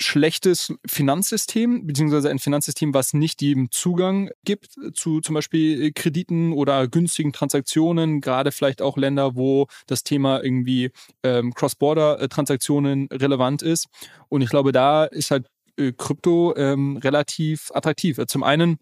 schlechtes 0.00 0.72
Finanzsystem, 0.86 1.86
beziehungsweise 1.86 2.30
ein 2.30 2.38
Finanzsystem, 2.38 2.94
was 2.94 3.14
nicht 3.14 3.42
jedem 3.42 3.70
Zugang 3.70 4.30
gibt 4.44 4.76
zu 4.94 5.20
zum 5.20 5.34
Beispiel 5.34 5.92
Krediten 5.92 6.52
oder 6.52 6.86
günstigen 6.86 7.32
Transaktionen, 7.32 8.20
gerade 8.20 8.52
vielleicht 8.52 8.80
auch 8.80 8.96
Länder, 8.96 9.34
wo 9.34 9.66
das 9.86 10.04
Thema 10.04 10.42
irgendwie 10.42 10.92
ähm, 11.24 11.52
Cross-Border-Transaktionen 11.52 13.08
relevant 13.12 13.62
ist. 13.62 13.86
Und 14.28 14.42
ich 14.42 14.50
glaube, 14.50 14.70
da 14.70 15.04
ist 15.04 15.32
halt 15.32 15.46
äh, 15.46 15.50
Krypto 15.96 16.54
ähm, 16.56 16.96
relativ 16.96 17.70
attraktiv. 17.74 18.20
Zum 18.26 18.42
einen 18.42 18.78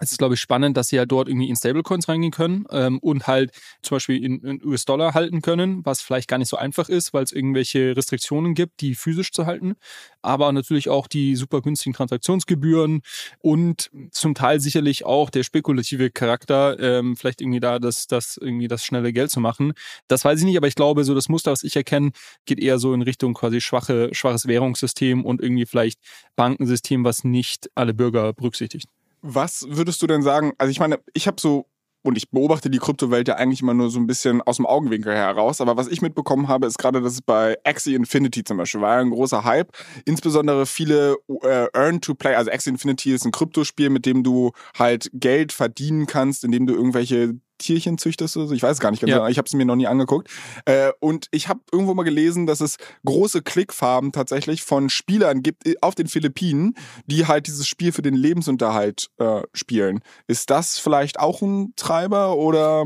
es 0.00 0.10
ist, 0.12 0.18
glaube 0.18 0.34
ich, 0.34 0.40
spannend, 0.40 0.76
dass 0.76 0.88
sie 0.88 0.98
halt 0.98 1.12
dort 1.12 1.28
irgendwie 1.28 1.48
in 1.48 1.56
Stablecoins 1.56 2.08
reingehen 2.08 2.32
können 2.32 2.64
ähm, 2.70 2.98
und 2.98 3.26
halt 3.26 3.52
zum 3.82 3.96
Beispiel 3.96 4.24
in, 4.24 4.40
in 4.40 4.64
US-Dollar 4.64 5.14
halten 5.14 5.42
können, 5.42 5.84
was 5.84 6.00
vielleicht 6.00 6.28
gar 6.28 6.38
nicht 6.38 6.48
so 6.48 6.56
einfach 6.56 6.88
ist, 6.88 7.12
weil 7.12 7.24
es 7.24 7.32
irgendwelche 7.32 7.96
Restriktionen 7.96 8.54
gibt, 8.54 8.80
die 8.80 8.94
physisch 8.94 9.32
zu 9.32 9.44
halten. 9.44 9.74
Aber 10.22 10.50
natürlich 10.52 10.88
auch 10.88 11.06
die 11.08 11.36
super 11.36 11.60
günstigen 11.60 11.94
Transaktionsgebühren 11.94 13.02
und 13.40 13.90
zum 14.10 14.34
Teil 14.34 14.60
sicherlich 14.60 15.04
auch 15.04 15.28
der 15.30 15.42
spekulative 15.42 16.10
Charakter, 16.10 16.78
ähm, 16.80 17.16
vielleicht 17.16 17.40
irgendwie 17.40 17.60
da 17.60 17.78
das, 17.78 18.06
das 18.06 18.38
irgendwie 18.38 18.68
das 18.68 18.84
schnelle 18.84 19.12
Geld 19.12 19.30
zu 19.30 19.40
machen. 19.40 19.74
Das 20.08 20.24
weiß 20.24 20.38
ich 20.40 20.46
nicht, 20.46 20.56
aber 20.56 20.68
ich 20.68 20.74
glaube, 20.74 21.04
so 21.04 21.14
das 21.14 21.28
Muster, 21.28 21.52
was 21.52 21.64
ich 21.64 21.76
erkenne, 21.76 22.12
geht 22.46 22.60
eher 22.60 22.78
so 22.78 22.94
in 22.94 23.02
Richtung 23.02 23.34
quasi 23.34 23.60
schwache, 23.60 24.08
schwaches 24.12 24.46
Währungssystem 24.46 25.24
und 25.24 25.42
irgendwie 25.42 25.66
vielleicht 25.66 25.98
Bankensystem, 26.36 27.04
was 27.04 27.24
nicht 27.24 27.70
alle 27.74 27.92
Bürger 27.94 28.32
berücksichtigt. 28.32 28.88
Was 29.22 29.66
würdest 29.68 30.02
du 30.02 30.06
denn 30.06 30.22
sagen? 30.22 30.52
Also 30.58 30.70
ich 30.70 30.80
meine, 30.80 30.98
ich 31.14 31.26
habe 31.26 31.40
so 31.40 31.66
und 32.02 32.18
ich 32.18 32.30
beobachte 32.30 32.68
die 32.68 32.78
Kryptowelt 32.78 33.28
ja 33.28 33.36
eigentlich 33.36 33.62
immer 33.62 33.74
nur 33.74 33.88
so 33.88 34.00
ein 34.00 34.06
bisschen 34.06 34.42
aus 34.42 34.56
dem 34.56 34.66
Augenwinkel 34.66 35.14
heraus. 35.14 35.60
Aber 35.60 35.76
was 35.76 35.86
ich 35.86 36.02
mitbekommen 36.02 36.48
habe, 36.48 36.66
ist 36.66 36.78
gerade, 36.78 37.00
dass 37.00 37.14
es 37.14 37.22
bei 37.22 37.56
Axie 37.64 37.94
Infinity 37.94 38.42
zum 38.42 38.56
Beispiel 38.56 38.80
war 38.80 38.98
ein 38.98 39.10
großer 39.10 39.44
Hype. 39.44 39.70
Insbesondere 40.04 40.66
viele 40.66 41.16
äh, 41.42 41.68
Earn-to-Play, 41.72 42.34
also 42.34 42.50
Axie 42.50 42.70
Infinity 42.70 43.14
ist 43.14 43.24
ein 43.24 43.30
Kryptospiel, 43.30 43.88
mit 43.88 44.04
dem 44.04 44.24
du 44.24 44.50
halt 44.76 45.10
Geld 45.14 45.52
verdienen 45.52 46.06
kannst, 46.06 46.42
indem 46.42 46.66
du 46.66 46.74
irgendwelche 46.74 47.34
Tierchen 47.62 47.98
züchtest 47.98 48.36
oder 48.36 48.46
so. 48.46 48.54
Ich 48.54 48.62
weiß 48.62 48.80
gar 48.80 48.90
nicht 48.90 49.00
ganz 49.00 49.10
ja. 49.10 49.18
genau. 49.18 49.28
Ich 49.28 49.38
habe 49.38 49.46
es 49.46 49.54
mir 49.54 49.64
noch 49.64 49.76
nie 49.76 49.86
angeguckt. 49.86 50.28
Äh, 50.64 50.92
und 51.00 51.28
ich 51.30 51.48
habe 51.48 51.60
irgendwo 51.72 51.94
mal 51.94 52.02
gelesen, 52.02 52.46
dass 52.46 52.60
es 52.60 52.76
große 53.04 53.42
Klickfarben 53.42 54.12
tatsächlich 54.12 54.62
von 54.62 54.90
Spielern 54.90 55.42
gibt 55.42 55.66
äh, 55.66 55.74
auf 55.80 55.94
den 55.94 56.06
Philippinen, 56.06 56.74
die 57.06 57.26
halt 57.26 57.46
dieses 57.46 57.66
Spiel 57.66 57.92
für 57.92 58.02
den 58.02 58.14
Lebensunterhalt 58.14 59.08
äh, 59.18 59.42
spielen. 59.52 60.00
Ist 60.26 60.50
das 60.50 60.78
vielleicht 60.78 61.18
auch 61.18 61.42
ein 61.42 61.72
Treiber 61.76 62.36
oder? 62.36 62.84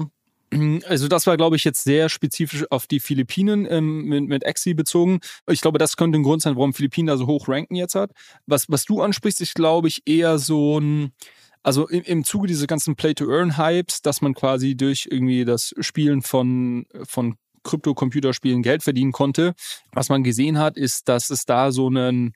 Also 0.86 1.08
das 1.08 1.26
war, 1.26 1.36
glaube 1.36 1.56
ich, 1.56 1.64
jetzt 1.64 1.82
sehr 1.82 2.08
spezifisch 2.08 2.64
auf 2.70 2.86
die 2.86 3.00
Philippinen 3.00 3.66
ähm, 3.68 4.04
mit, 4.04 4.28
mit 4.28 4.46
Axie 4.46 4.74
bezogen. 4.74 5.18
Ich 5.50 5.60
glaube, 5.60 5.78
das 5.78 5.96
könnte 5.96 6.18
ein 6.18 6.22
Grund 6.22 6.40
sein, 6.40 6.54
warum 6.54 6.72
Philippinen 6.72 7.08
da 7.08 7.16
so 7.16 7.26
hoch 7.26 7.48
ranken 7.48 7.74
jetzt 7.74 7.94
hat. 7.94 8.12
Was, 8.46 8.66
was 8.68 8.84
du 8.84 9.02
ansprichst, 9.02 9.40
ist, 9.40 9.54
glaube 9.54 9.88
ich, 9.88 10.02
eher 10.06 10.38
so 10.38 10.78
ein 10.78 11.12
also 11.66 11.88
im, 11.88 12.02
im 12.02 12.24
Zuge 12.24 12.46
dieser 12.46 12.68
ganzen 12.68 12.94
Play-to-Earn-Hypes, 12.94 14.00
dass 14.00 14.20
man 14.20 14.34
quasi 14.34 14.76
durch 14.76 15.08
irgendwie 15.10 15.44
das 15.44 15.74
Spielen 15.80 16.22
von, 16.22 16.86
von 17.02 17.34
Krypto-Computerspielen 17.64 18.62
Geld 18.62 18.84
verdienen 18.84 19.10
konnte. 19.10 19.54
Was 19.90 20.08
man 20.08 20.22
gesehen 20.22 20.58
hat, 20.58 20.76
ist, 20.76 21.08
dass 21.08 21.28
es 21.30 21.44
da 21.44 21.72
so 21.72 21.88
einen 21.88 22.34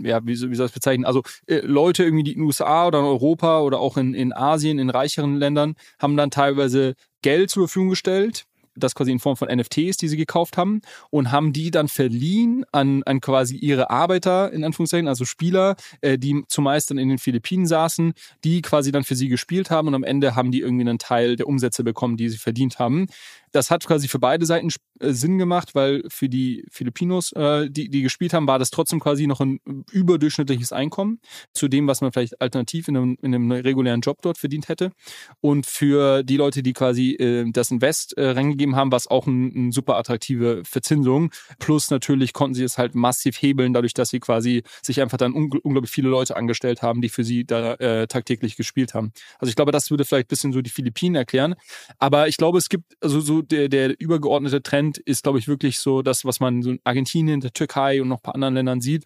ja, 0.00 0.20
wie, 0.22 0.28
wie 0.28 0.34
soll 0.36 0.52
ich 0.52 0.58
das 0.58 0.70
bezeichnen? 0.70 1.06
Also 1.06 1.22
äh, 1.48 1.56
Leute 1.56 2.04
irgendwie, 2.04 2.22
die 2.22 2.34
in 2.34 2.38
den 2.38 2.46
USA 2.46 2.86
oder 2.86 3.00
in 3.00 3.04
Europa 3.04 3.62
oder 3.62 3.80
auch 3.80 3.96
in, 3.96 4.14
in 4.14 4.32
Asien, 4.32 4.78
in 4.78 4.90
reicheren 4.90 5.34
Ländern, 5.34 5.74
haben 5.98 6.16
dann 6.16 6.30
teilweise 6.30 6.94
Geld 7.20 7.50
zur 7.50 7.66
Verfügung 7.66 7.90
gestellt, 7.90 8.44
das 8.78 8.94
quasi 8.94 9.12
in 9.12 9.18
Form 9.18 9.36
von 9.36 9.48
NFTs, 9.48 9.96
die 9.96 10.08
sie 10.08 10.16
gekauft 10.16 10.56
haben, 10.56 10.80
und 11.10 11.32
haben 11.32 11.52
die 11.52 11.70
dann 11.70 11.88
verliehen 11.88 12.64
an, 12.72 13.02
an 13.04 13.20
quasi 13.20 13.56
ihre 13.56 13.90
Arbeiter, 13.90 14.52
in 14.52 14.64
Anführungszeichen, 14.64 15.08
also 15.08 15.24
Spieler, 15.24 15.76
äh, 16.00 16.18
die 16.18 16.42
zumeist 16.48 16.90
dann 16.90 16.98
in 16.98 17.08
den 17.08 17.18
Philippinen 17.18 17.66
saßen, 17.66 18.12
die 18.44 18.62
quasi 18.62 18.92
dann 18.92 19.04
für 19.04 19.16
sie 19.16 19.28
gespielt 19.28 19.70
haben 19.70 19.88
und 19.88 19.94
am 19.94 20.04
Ende 20.04 20.36
haben 20.36 20.50
die 20.50 20.60
irgendwie 20.60 20.88
einen 20.88 20.98
Teil 20.98 21.36
der 21.36 21.46
Umsätze 21.46 21.84
bekommen, 21.84 22.16
die 22.16 22.28
sie 22.28 22.38
verdient 22.38 22.78
haben. 22.78 23.06
Das 23.52 23.70
hat 23.70 23.86
quasi 23.86 24.08
für 24.08 24.18
beide 24.18 24.46
Seiten 24.46 24.68
äh, 25.00 25.12
Sinn 25.12 25.38
gemacht, 25.38 25.74
weil 25.74 26.02
für 26.08 26.28
die 26.28 26.64
Filipinos, 26.70 27.32
äh, 27.32 27.68
die, 27.70 27.88
die 27.88 28.02
gespielt 28.02 28.32
haben, 28.32 28.46
war 28.46 28.58
das 28.58 28.70
trotzdem 28.70 29.00
quasi 29.00 29.26
noch 29.26 29.40
ein 29.40 29.60
überdurchschnittliches 29.90 30.72
Einkommen 30.72 31.20
zu 31.52 31.68
dem, 31.68 31.86
was 31.86 32.00
man 32.00 32.12
vielleicht 32.12 32.40
alternativ 32.40 32.88
in 32.88 32.96
einem, 32.96 33.16
in 33.22 33.34
einem 33.34 33.52
regulären 33.52 34.00
Job 34.00 34.18
dort 34.22 34.38
verdient 34.38 34.68
hätte. 34.68 34.92
Und 35.40 35.66
für 35.66 36.22
die 36.22 36.36
Leute, 36.36 36.62
die 36.62 36.72
quasi 36.72 37.12
äh, 37.12 37.50
das 37.50 37.70
Invest 37.70 38.16
äh, 38.16 38.30
reingegeben 38.30 38.76
haben, 38.76 38.90
war 38.90 38.96
es 38.96 39.06
auch 39.06 39.26
eine 39.26 39.48
ein 39.58 39.72
super 39.72 39.96
attraktive 39.96 40.62
Verzinsung. 40.64 41.30
Plus 41.58 41.90
natürlich 41.90 42.32
konnten 42.32 42.54
sie 42.54 42.64
es 42.64 42.78
halt 42.78 42.94
massiv 42.94 43.40
hebeln, 43.40 43.72
dadurch, 43.72 43.94
dass 43.94 44.10
sie 44.10 44.20
quasi 44.20 44.62
sich 44.82 45.00
einfach 45.00 45.18
dann 45.18 45.32
ungl 45.32 45.58
unglaublich 45.62 45.90
viele 45.90 46.08
Leute 46.08 46.36
angestellt 46.36 46.82
haben, 46.82 47.00
die 47.00 47.08
für 47.08 47.24
sie 47.24 47.44
da 47.44 47.74
äh, 47.74 48.06
tagtäglich 48.06 48.56
gespielt 48.56 48.94
haben. 48.94 49.12
Also 49.38 49.50
ich 49.50 49.56
glaube, 49.56 49.72
das 49.72 49.90
würde 49.90 50.04
vielleicht 50.04 50.26
ein 50.26 50.28
bisschen 50.28 50.52
so 50.52 50.62
die 50.62 50.70
Philippinen 50.70 51.16
erklären. 51.16 51.54
Aber 51.98 52.28
ich 52.28 52.36
glaube, 52.36 52.58
es 52.58 52.68
gibt 52.68 52.96
also 53.00 53.20
so 53.20 53.37
der, 53.42 53.68
der 53.68 53.98
übergeordnete 54.00 54.62
Trend 54.62 54.98
ist, 54.98 55.22
glaube 55.22 55.38
ich, 55.38 55.48
wirklich 55.48 55.78
so 55.78 56.02
das, 56.02 56.24
was 56.24 56.40
man 56.40 56.62
so 56.62 56.70
in 56.70 56.80
Argentinien, 56.84 57.40
der 57.40 57.52
Türkei 57.52 58.00
und 58.00 58.08
noch 58.08 58.18
ein 58.18 58.22
paar 58.22 58.34
anderen 58.34 58.54
Ländern 58.54 58.80
sieht. 58.80 59.04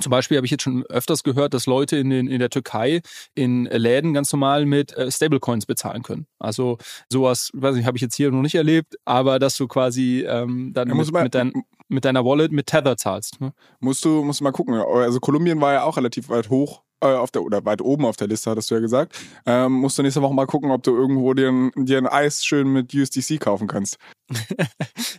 Zum 0.00 0.10
Beispiel 0.10 0.36
habe 0.36 0.44
ich 0.44 0.50
jetzt 0.50 0.62
schon 0.62 0.84
öfters 0.86 1.22
gehört, 1.22 1.54
dass 1.54 1.66
Leute 1.66 1.96
in, 1.96 2.10
den, 2.10 2.26
in 2.26 2.40
der 2.40 2.50
Türkei 2.50 3.00
in 3.34 3.64
Läden 3.66 4.12
ganz 4.12 4.32
normal 4.32 4.66
mit 4.66 4.96
äh, 4.96 5.10
Stablecoins 5.10 5.66
bezahlen 5.66 6.02
können. 6.02 6.26
Also 6.38 6.78
sowas, 7.08 7.50
weiß 7.54 7.76
nicht, 7.76 7.86
habe 7.86 7.96
ich 7.96 8.02
jetzt 8.02 8.16
hier 8.16 8.30
noch 8.32 8.42
nicht 8.42 8.56
erlebt, 8.56 8.96
aber 9.04 9.38
dass 9.38 9.56
du 9.56 9.68
quasi 9.68 10.24
ähm, 10.28 10.72
dann 10.74 10.88
ja, 10.88 10.94
mit, 10.94 11.12
mal, 11.12 11.22
mit, 11.22 11.34
dein, 11.34 11.52
mit, 11.88 12.04
deiner 12.04 12.24
Wallet 12.24 12.50
mit 12.50 12.66
Tether 12.66 12.96
zahlst. 12.96 13.40
Ne? 13.40 13.52
Musst 13.78 14.04
du 14.04 14.24
musst 14.24 14.40
du 14.40 14.44
mal 14.44 14.52
gucken. 14.52 14.74
Also 14.74 15.20
Kolumbien 15.20 15.60
war 15.60 15.72
ja 15.72 15.84
auch 15.84 15.96
relativ 15.96 16.28
weit 16.28 16.50
hoch 16.50 16.83
äh, 17.00 17.06
auf 17.06 17.30
der, 17.30 17.42
oder 17.42 17.64
weit 17.64 17.80
oben 17.82 18.06
auf 18.06 18.16
der 18.16 18.28
Liste, 18.28 18.50
hattest 18.50 18.70
du 18.70 18.76
ja 18.76 18.80
gesagt. 18.80 19.18
Ähm, 19.46 19.72
musst 19.72 19.98
du 19.98 20.02
nächste 20.02 20.22
Woche 20.22 20.34
mal 20.34 20.46
gucken, 20.46 20.70
ob 20.70 20.82
du 20.82 20.96
irgendwo 20.96 21.34
dir 21.34 21.50
ein, 21.50 21.70
dir 21.76 21.98
ein 21.98 22.06
Eis 22.06 22.42
schön 22.44 22.68
mit 22.68 22.94
USDC 22.94 23.40
kaufen 23.40 23.66
kannst. 23.66 23.98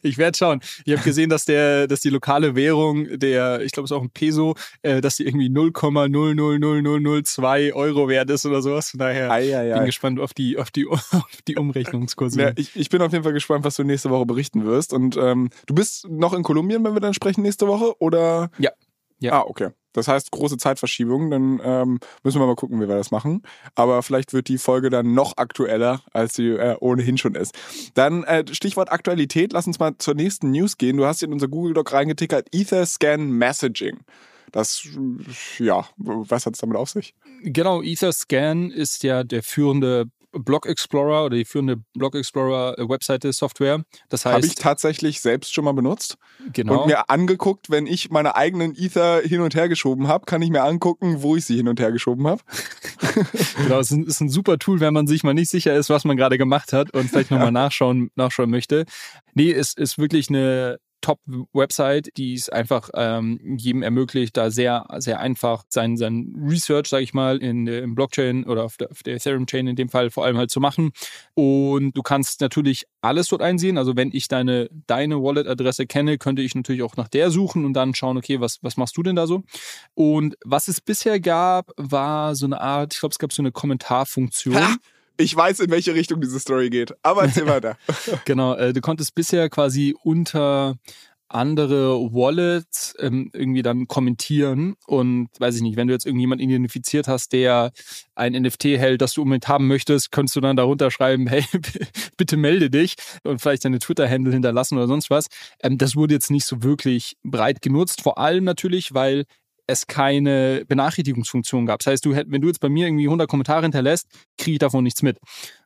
ich 0.01 0.17
werde 0.17 0.35
schauen. 0.37 0.61
Ich 0.85 0.93
habe 0.93 1.03
gesehen, 1.03 1.29
dass 1.29 1.43
der, 1.45 1.87
dass 1.87 2.01
die 2.01 2.09
lokale 2.09 2.55
Währung, 2.55 3.07
der, 3.19 3.61
ich 3.61 3.71
glaube, 3.71 3.85
es 3.85 3.91
ist 3.91 3.97
auch 3.97 4.01
ein 4.01 4.09
Peso, 4.09 4.55
äh, 4.81 4.99
dass 5.01 5.17
die 5.17 5.25
irgendwie 5.25 5.47
0,000002 5.47 7.73
Euro 7.73 8.09
wert 8.09 8.29
ist 8.29 8.45
oder 8.45 8.61
sowas. 8.61 8.91
Von 8.91 8.99
daher 8.99 9.31
ei, 9.31 9.55
ei, 9.55 9.73
ei. 9.73 9.77
bin 9.77 9.85
gespannt 9.85 10.19
auf 10.19 10.33
die, 10.33 10.57
auf 10.57 10.71
die, 10.71 10.87
auf 10.87 11.03
die 11.47 11.55
Umrechnungskurse. 11.55 12.41
Ja, 12.41 12.51
ich, 12.55 12.75
ich 12.75 12.89
bin 12.89 13.01
auf 13.01 13.11
jeden 13.11 13.23
Fall 13.23 13.33
gespannt, 13.33 13.63
was 13.63 13.75
du 13.75 13.83
nächste 13.83 14.09
Woche 14.09 14.25
berichten 14.25 14.65
wirst. 14.65 14.91
Und 14.93 15.17
ähm, 15.17 15.49
du 15.67 15.75
bist 15.75 16.07
noch 16.09 16.33
in 16.33 16.41
Kolumbien, 16.43 16.83
wenn 16.83 16.93
wir 16.93 17.01
dann 17.01 17.13
sprechen 17.13 17.43
nächste 17.43 17.67
Woche, 17.67 17.93
oder? 17.99 18.49
Ja. 18.57 18.71
ja. 19.19 19.33
Ah, 19.33 19.43
okay. 19.45 19.69
Das 19.95 20.09
heißt, 20.09 20.29
große 20.31 20.57
Zeitverschiebung, 20.57 21.31
dann 21.31 21.61
ähm, 21.63 21.99
müssen 22.21 22.41
wir 22.41 22.45
mal 22.45 22.55
gucken, 22.55 22.81
wie 22.81 22.87
wir 22.87 22.97
das 22.97 23.11
machen. 23.11 23.43
Aber 23.75 24.03
vielleicht 24.03 24.33
wird 24.33 24.49
die 24.49 24.57
Folge 24.57 24.89
dann 24.89 25.13
noch 25.13 25.37
aktueller, 25.37 26.01
als 26.11 26.35
sie 26.35 26.49
äh, 26.49 26.75
ohnehin 26.81 27.17
schon 27.17 27.33
ist. 27.35 27.55
Dann 27.93 28.25
äh, 28.25 28.43
Stichwort 28.51 28.91
Aktualität, 28.91 29.53
lass 29.53 29.67
uns 29.67 29.79
mal 29.79 29.97
zur 29.97 30.13
nächsten 30.15 30.51
News 30.51 30.77
gehen. 30.77 30.97
Du 30.97 31.05
hast 31.05 31.23
in 31.23 31.31
unser 31.31 31.47
Google 31.47 31.73
Doc 31.73 31.93
reingetickert, 31.93 32.49
Etherscan 32.51 33.29
Messaging. 33.31 33.99
Das, 34.51 34.85
ja, 35.59 35.85
was 35.97 36.45
hat 36.45 36.55
es 36.55 36.59
damit 36.59 36.75
auf 36.75 36.89
sich? 36.89 37.15
Genau, 37.41 37.81
Etherscan 37.81 38.71
ist 38.71 39.03
ja 39.03 39.23
der 39.23 39.43
führende 39.43 40.05
Block 40.35 40.65
Explorer 40.65 41.25
oder 41.25 41.37
die 41.37 41.45
führende 41.45 41.77
Block 41.93 42.15
Explorer 42.15 42.77
äh, 42.77 42.87
Webseite 42.87 43.31
Software. 43.33 43.83
Das 44.09 44.25
heißt, 44.25 44.35
habe 44.35 44.45
ich 44.45 44.55
tatsächlich 44.55 45.21
selbst 45.21 45.53
schon 45.53 45.65
mal 45.65 45.73
benutzt. 45.73 46.17
Genau. 46.53 46.81
Und 46.81 46.87
mir 46.87 47.09
angeguckt, 47.09 47.69
wenn 47.69 47.87
ich 47.87 48.09
meine 48.09 48.35
eigenen 48.35 48.75
Ether 48.75 49.21
hin 49.21 49.41
und 49.41 49.55
her 49.55 49.69
geschoben 49.69 50.07
habe, 50.07 50.25
kann 50.25 50.41
ich 50.41 50.49
mir 50.49 50.63
angucken, 50.63 51.21
wo 51.21 51.35
ich 51.35 51.45
sie 51.45 51.55
hin 51.55 51.67
und 51.67 51.79
her 51.79 51.91
geschoben 51.91 52.27
habe. 52.27 52.41
genau, 53.57 53.79
es 53.79 53.91
ist, 53.91 53.97
ein, 53.97 54.03
ist 54.03 54.21
ein 54.21 54.29
super 54.29 54.57
Tool, 54.59 54.79
wenn 54.79 54.93
man 54.93 55.07
sich 55.07 55.23
mal 55.23 55.33
nicht 55.33 55.49
sicher 55.49 55.75
ist, 55.75 55.89
was 55.89 56.05
man 56.05 56.17
gerade 56.17 56.37
gemacht 56.37 56.73
hat 56.73 56.91
und 56.91 57.09
vielleicht 57.09 57.31
nochmal 57.31 57.51
nachschauen, 57.51 58.11
nachschauen 58.15 58.49
möchte. 58.49 58.85
Nee, 59.33 59.51
es 59.51 59.73
ist 59.73 59.97
wirklich 59.97 60.29
eine 60.29 60.79
Top-Website, 61.05 62.09
die 62.17 62.33
es 62.33 62.49
einfach 62.49 62.89
ähm, 62.95 63.39
jedem 63.59 63.83
ermöglicht, 63.83 64.35
da 64.37 64.49
sehr, 64.49 64.87
sehr 64.97 65.19
einfach 65.19 65.63
sein, 65.69 65.97
sein 65.97 66.33
Research, 66.35 66.87
sage 66.87 67.03
ich 67.03 67.13
mal, 67.13 67.37
in 67.37 67.67
der 67.67 67.85
Blockchain 67.85 68.43
oder 68.43 68.63
auf 68.63 68.77
der, 68.77 68.89
auf 68.89 69.03
der 69.03 69.13
Ethereum-Chain 69.15 69.67
in 69.67 69.75
dem 69.75 69.89
Fall 69.89 70.09
vor 70.09 70.25
allem 70.25 70.37
halt 70.37 70.49
zu 70.49 70.59
machen. 70.59 70.93
Und 71.35 71.95
du 71.95 72.01
kannst 72.01 72.41
natürlich 72.41 72.87
alles 73.01 73.27
dort 73.27 73.43
einsehen. 73.43 73.77
Also 73.77 73.95
wenn 73.95 74.09
ich 74.13 74.27
deine, 74.27 74.67
deine 74.87 75.21
Wallet-Adresse 75.21 75.85
kenne, 75.85 76.17
könnte 76.17 76.41
ich 76.41 76.55
natürlich 76.55 76.81
auch 76.81 76.97
nach 76.97 77.07
der 77.07 77.29
suchen 77.29 77.65
und 77.65 77.73
dann 77.73 77.93
schauen, 77.93 78.17
okay, 78.17 78.39
was, 78.39 78.57
was 78.63 78.75
machst 78.75 78.97
du 78.97 79.03
denn 79.03 79.15
da 79.15 79.27
so? 79.27 79.43
Und 79.93 80.35
was 80.43 80.67
es 80.67 80.81
bisher 80.81 81.19
gab, 81.19 81.71
war 81.77 82.33
so 82.33 82.47
eine 82.47 82.59
Art, 82.59 82.95
ich 82.95 82.99
glaube, 82.99 83.13
es 83.13 83.19
gab 83.19 83.31
so 83.31 83.43
eine 83.43 83.51
Kommentarfunktion. 83.51 84.55
Ha! 84.55 84.75
Ich 85.17 85.35
weiß, 85.35 85.61
in 85.61 85.71
welche 85.71 85.93
Richtung 85.93 86.21
diese 86.21 86.39
Story 86.39 86.69
geht, 86.69 86.93
aber 87.03 87.23
erzähl 87.23 87.47
weiter. 87.47 87.77
genau, 88.25 88.55
äh, 88.55 88.73
du 88.73 88.81
konntest 88.81 89.15
bisher 89.15 89.49
quasi 89.49 89.95
unter 90.03 90.75
andere 91.27 92.13
Wallets 92.13 92.93
ähm, 92.99 93.31
irgendwie 93.33 93.63
dann 93.63 93.87
kommentieren 93.87 94.75
und 94.85 95.29
weiß 95.39 95.55
ich 95.55 95.61
nicht, 95.61 95.75
wenn 95.75 95.87
du 95.87 95.93
jetzt 95.93 96.05
irgendjemand 96.05 96.39
identifiziert 96.39 97.07
hast, 97.07 97.33
der 97.33 97.71
ein 98.13 98.33
NFT 98.33 98.65
hält, 98.65 99.01
das 99.01 99.13
du 99.13 99.23
unbedingt 99.23 99.47
haben 99.47 99.67
möchtest, 99.67 100.11
könntest 100.11 100.35
du 100.35 100.41
dann 100.41 100.55
darunter 100.55 100.91
schreiben, 100.91 101.27
hey, 101.27 101.43
bitte 102.17 102.37
melde 102.37 102.69
dich 102.69 102.95
und 103.23 103.39
vielleicht 103.39 103.65
deine 103.65 103.79
Twitter-Handle 103.79 104.33
hinterlassen 104.33 104.77
oder 104.77 104.87
sonst 104.87 105.09
was. 105.09 105.27
Ähm, 105.61 105.77
das 105.77 105.95
wurde 105.95 106.13
jetzt 106.13 106.31
nicht 106.31 106.45
so 106.45 106.61
wirklich 106.63 107.17
breit 107.23 107.61
genutzt, 107.61 108.01
vor 108.01 108.17
allem 108.17 108.43
natürlich, 108.43 108.93
weil 108.93 109.25
es 109.67 109.87
keine 109.87 110.63
Benachrichtigungsfunktion 110.67 111.65
gab. 111.65 111.79
Das 111.79 111.87
heißt, 111.87 112.05
du 112.05 112.13
hätt, 112.13 112.27
wenn 112.29 112.41
du 112.41 112.47
jetzt 112.47 112.59
bei 112.59 112.69
mir 112.69 112.87
irgendwie 112.87 113.05
100 113.05 113.29
Kommentare 113.29 113.63
hinterlässt, 113.63 114.07
kriege 114.37 114.53
ich 114.53 114.59
davon 114.59 114.83
nichts 114.83 115.01
mit. 115.01 115.17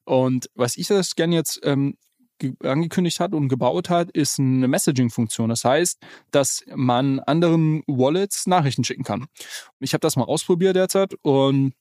Und 0.06 0.50
was 0.56 0.78
ich 0.78 0.88
das 0.88 1.16
gerne 1.16 1.36
jetzt 1.36 1.60
ähm, 1.64 1.96
angekündigt 2.64 3.20
hat 3.20 3.34
und 3.34 3.50
gebaut 3.50 3.90
hat, 3.90 4.12
ist 4.12 4.40
eine 4.40 4.68
Messaging-Funktion. 4.68 5.50
Das 5.50 5.66
heißt, 5.66 6.00
dass 6.32 6.64
man 6.74 7.20
anderen 7.20 7.84
Wallets 7.88 8.48
Nachrichten 8.48 8.84
schicken 8.84 9.04
kann. 9.04 9.28
Ich 9.80 9.94
habe 9.94 10.02
das 10.02 10.16
mal 10.16 10.24
ausprobiert 10.24 10.76
derzeit 10.76 11.14
und 11.22 11.74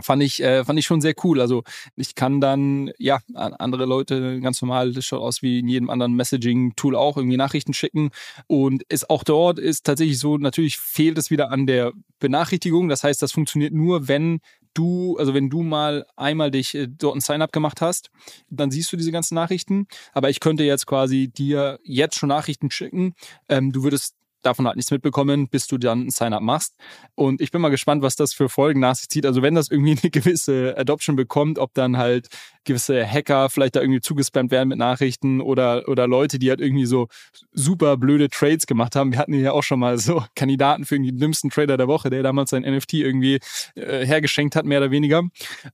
fand 0.00 0.22
ich 0.22 0.42
äh, 0.42 0.64
fand 0.64 0.78
ich 0.78 0.86
schon 0.86 1.00
sehr 1.00 1.14
cool. 1.24 1.40
Also 1.40 1.62
ich 1.96 2.14
kann 2.14 2.40
dann 2.40 2.90
ja 2.98 3.20
an 3.34 3.54
andere 3.54 3.86
Leute 3.86 4.40
ganz 4.40 4.62
normal, 4.62 4.92
das 4.92 5.04
schaut 5.04 5.20
aus 5.20 5.42
wie 5.42 5.58
in 5.60 5.68
jedem 5.68 5.90
anderen 5.90 6.14
Messaging-Tool 6.14 6.94
auch 6.96 7.16
irgendwie 7.16 7.36
Nachrichten 7.36 7.72
schicken 7.72 8.10
und 8.46 8.84
es 8.88 9.08
auch 9.08 9.24
dort 9.24 9.58
ist 9.58 9.84
tatsächlich 9.84 10.18
so. 10.18 10.38
Natürlich 10.38 10.78
fehlt 10.78 11.18
es 11.18 11.30
wieder 11.30 11.50
an 11.50 11.66
der 11.66 11.92
Benachrichtigung. 12.18 12.88
Das 12.88 13.02
heißt, 13.02 13.20
das 13.22 13.32
funktioniert 13.32 13.72
nur, 13.72 14.08
wenn 14.08 14.40
du, 14.74 15.16
also 15.18 15.34
wenn 15.34 15.50
du 15.50 15.62
mal 15.62 16.06
einmal 16.16 16.50
dich 16.50 16.74
äh, 16.74 16.86
dort 16.88 17.16
ein 17.16 17.20
Sign-up 17.20 17.52
gemacht 17.52 17.80
hast, 17.80 18.10
dann 18.50 18.70
siehst 18.70 18.92
du 18.92 18.96
diese 18.96 19.12
ganzen 19.12 19.34
Nachrichten. 19.34 19.86
Aber 20.12 20.30
ich 20.30 20.40
könnte 20.40 20.64
jetzt 20.64 20.86
quasi 20.86 21.28
dir 21.28 21.80
jetzt 21.82 22.16
schon 22.16 22.28
Nachrichten 22.28 22.70
schicken. 22.70 23.14
Ähm, 23.48 23.72
du 23.72 23.82
würdest 23.82 24.14
davon 24.42 24.66
halt 24.66 24.76
nichts 24.76 24.90
mitbekommen, 24.90 25.48
bis 25.48 25.66
du 25.66 25.78
dann 25.78 26.06
ein 26.06 26.10
Sign-up 26.10 26.42
machst. 26.42 26.74
Und 27.14 27.40
ich 27.40 27.50
bin 27.50 27.60
mal 27.60 27.68
gespannt, 27.68 28.02
was 28.02 28.16
das 28.16 28.32
für 28.32 28.48
Folgen 28.48 28.80
nach 28.80 28.94
sich 28.94 29.08
zieht. 29.08 29.26
Also 29.26 29.42
wenn 29.42 29.54
das 29.54 29.70
irgendwie 29.70 29.98
eine 30.02 30.10
gewisse 30.10 30.76
Adoption 30.76 31.16
bekommt, 31.16 31.58
ob 31.58 31.74
dann 31.74 31.96
halt 31.96 32.28
gewisse 32.64 33.06
Hacker 33.06 33.50
vielleicht 33.50 33.76
da 33.76 33.80
irgendwie 33.80 34.00
zugespammt 34.00 34.50
werden 34.50 34.68
mit 34.68 34.78
Nachrichten 34.78 35.40
oder, 35.40 35.88
oder 35.88 36.06
Leute, 36.06 36.38
die 36.38 36.50
halt 36.50 36.60
irgendwie 36.60 36.86
so 36.86 37.08
super 37.52 37.96
blöde 37.96 38.28
Trades 38.28 38.66
gemacht 38.66 38.96
haben. 38.96 39.12
Wir 39.12 39.18
hatten 39.18 39.34
ja 39.34 39.52
auch 39.52 39.62
schon 39.62 39.80
mal 39.80 39.98
so 39.98 40.24
Kandidaten 40.34 40.84
für 40.84 40.96
irgendwie 40.96 41.12
den 41.12 41.20
dümmsten 41.20 41.50
Trader 41.50 41.76
der 41.76 41.88
Woche, 41.88 42.10
der 42.10 42.22
damals 42.22 42.50
sein 42.50 42.62
NFT 42.62 42.94
irgendwie 42.94 43.40
äh, 43.74 44.04
hergeschenkt 44.06 44.56
hat, 44.56 44.64
mehr 44.64 44.78
oder 44.78 44.90
weniger. 44.90 45.22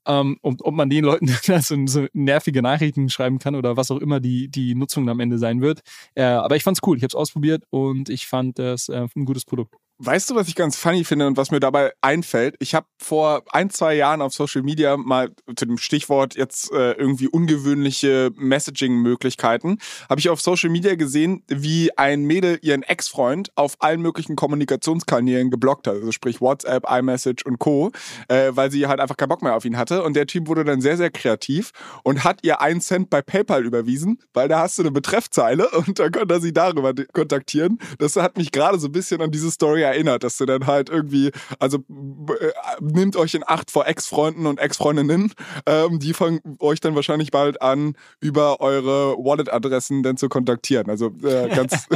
Ähm, 0.06 0.38
und 0.42 0.62
ob 0.64 0.74
man 0.74 0.90
den 0.90 1.04
Leuten 1.04 1.26
so, 1.60 1.86
so 1.86 2.06
nervige 2.12 2.62
Nachrichten 2.62 3.08
schreiben 3.08 3.38
kann 3.38 3.54
oder 3.54 3.76
was 3.76 3.90
auch 3.90 4.00
immer 4.00 4.20
die, 4.20 4.48
die 4.48 4.74
Nutzung 4.74 5.08
am 5.08 5.20
Ende 5.20 5.38
sein 5.38 5.60
wird. 5.60 5.80
Äh, 6.14 6.22
aber 6.22 6.56
ich 6.56 6.62
fand's 6.62 6.80
cool. 6.86 6.96
Ich 6.96 7.02
habe 7.02 7.08
es 7.08 7.14
ausprobiert 7.14 7.64
und 7.70 8.08
ich 8.08 8.26
fand 8.26 8.58
das 8.58 8.88
äh, 8.88 9.06
ein 9.16 9.24
gutes 9.24 9.44
Produkt. 9.44 9.74
Weißt 9.98 10.28
du, 10.28 10.34
was 10.34 10.46
ich 10.46 10.54
ganz 10.54 10.76
funny 10.76 11.04
finde 11.04 11.26
und 11.26 11.38
was 11.38 11.50
mir 11.50 11.58
dabei 11.58 11.90
einfällt? 12.02 12.56
Ich 12.58 12.74
habe 12.74 12.86
vor 12.98 13.44
ein, 13.52 13.70
zwei 13.70 13.94
Jahren 13.94 14.20
auf 14.20 14.34
Social 14.34 14.60
Media 14.60 14.98
mal 14.98 15.30
zu 15.56 15.64
dem 15.64 15.78
Stichwort 15.78 16.34
jetzt 16.34 16.70
äh, 16.70 16.92
irgendwie 16.92 17.28
ungewöhnliche 17.28 18.30
Messaging-Möglichkeiten, 18.36 19.78
habe 20.10 20.20
ich 20.20 20.28
auf 20.28 20.42
Social 20.42 20.68
Media 20.68 20.96
gesehen, 20.96 21.44
wie 21.48 21.96
ein 21.96 22.24
Mädel 22.24 22.58
ihren 22.60 22.82
Ex-Freund 22.82 23.52
auf 23.54 23.76
allen 23.78 24.02
möglichen 24.02 24.36
Kommunikationskanälen 24.36 25.50
geblockt 25.50 25.86
hat. 25.86 25.94
Also 25.94 26.12
sprich 26.12 26.42
WhatsApp, 26.42 26.84
iMessage 26.90 27.46
und 27.46 27.58
Co., 27.58 27.90
äh, 28.28 28.50
weil 28.50 28.70
sie 28.70 28.88
halt 28.88 29.00
einfach 29.00 29.16
keinen 29.16 29.30
Bock 29.30 29.40
mehr 29.40 29.54
auf 29.54 29.64
ihn 29.64 29.78
hatte. 29.78 30.02
Und 30.02 30.14
der 30.14 30.26
Typ 30.26 30.46
wurde 30.46 30.64
dann 30.64 30.82
sehr, 30.82 30.98
sehr 30.98 31.10
kreativ 31.10 31.72
und 32.02 32.22
hat 32.22 32.40
ihr 32.42 32.60
einen 32.60 32.82
Cent 32.82 33.08
bei 33.08 33.22
PayPal 33.22 33.64
überwiesen, 33.64 34.18
weil 34.34 34.48
da 34.48 34.58
hast 34.58 34.76
du 34.76 34.82
eine 34.82 34.90
Betreffzeile 34.90 35.70
und 35.86 35.98
dann 35.98 36.12
konnte 36.12 36.34
er 36.34 36.40
sie 36.42 36.52
darüber 36.52 36.92
kontaktieren. 37.14 37.78
Das 37.98 38.14
hat 38.16 38.36
mich 38.36 38.52
gerade 38.52 38.78
so 38.78 38.88
ein 38.88 38.92
bisschen 38.92 39.22
an 39.22 39.30
diese 39.30 39.50
Story 39.50 39.85
erinnert, 39.86 40.24
dass 40.24 40.36
du 40.36 40.46
dann 40.46 40.66
halt 40.66 40.88
irgendwie, 40.88 41.30
also 41.58 41.78
äh, 41.78 42.52
nimmt 42.80 43.16
euch 43.16 43.34
in 43.34 43.42
Acht 43.46 43.70
vor 43.70 43.86
Ex-Freunden 43.86 44.46
und 44.46 44.60
Ex-Freundinnen, 44.60 45.32
ähm, 45.66 45.98
die 45.98 46.12
fangen 46.12 46.40
euch 46.58 46.80
dann 46.80 46.94
wahrscheinlich 46.94 47.30
bald 47.30 47.62
an, 47.62 47.96
über 48.20 48.60
eure 48.60 49.16
Wallet-Adressen 49.16 50.02
dann 50.02 50.16
zu 50.16 50.28
kontaktieren. 50.28 50.90
Also 50.90 51.12
äh, 51.22 51.48
ganz, 51.54 51.86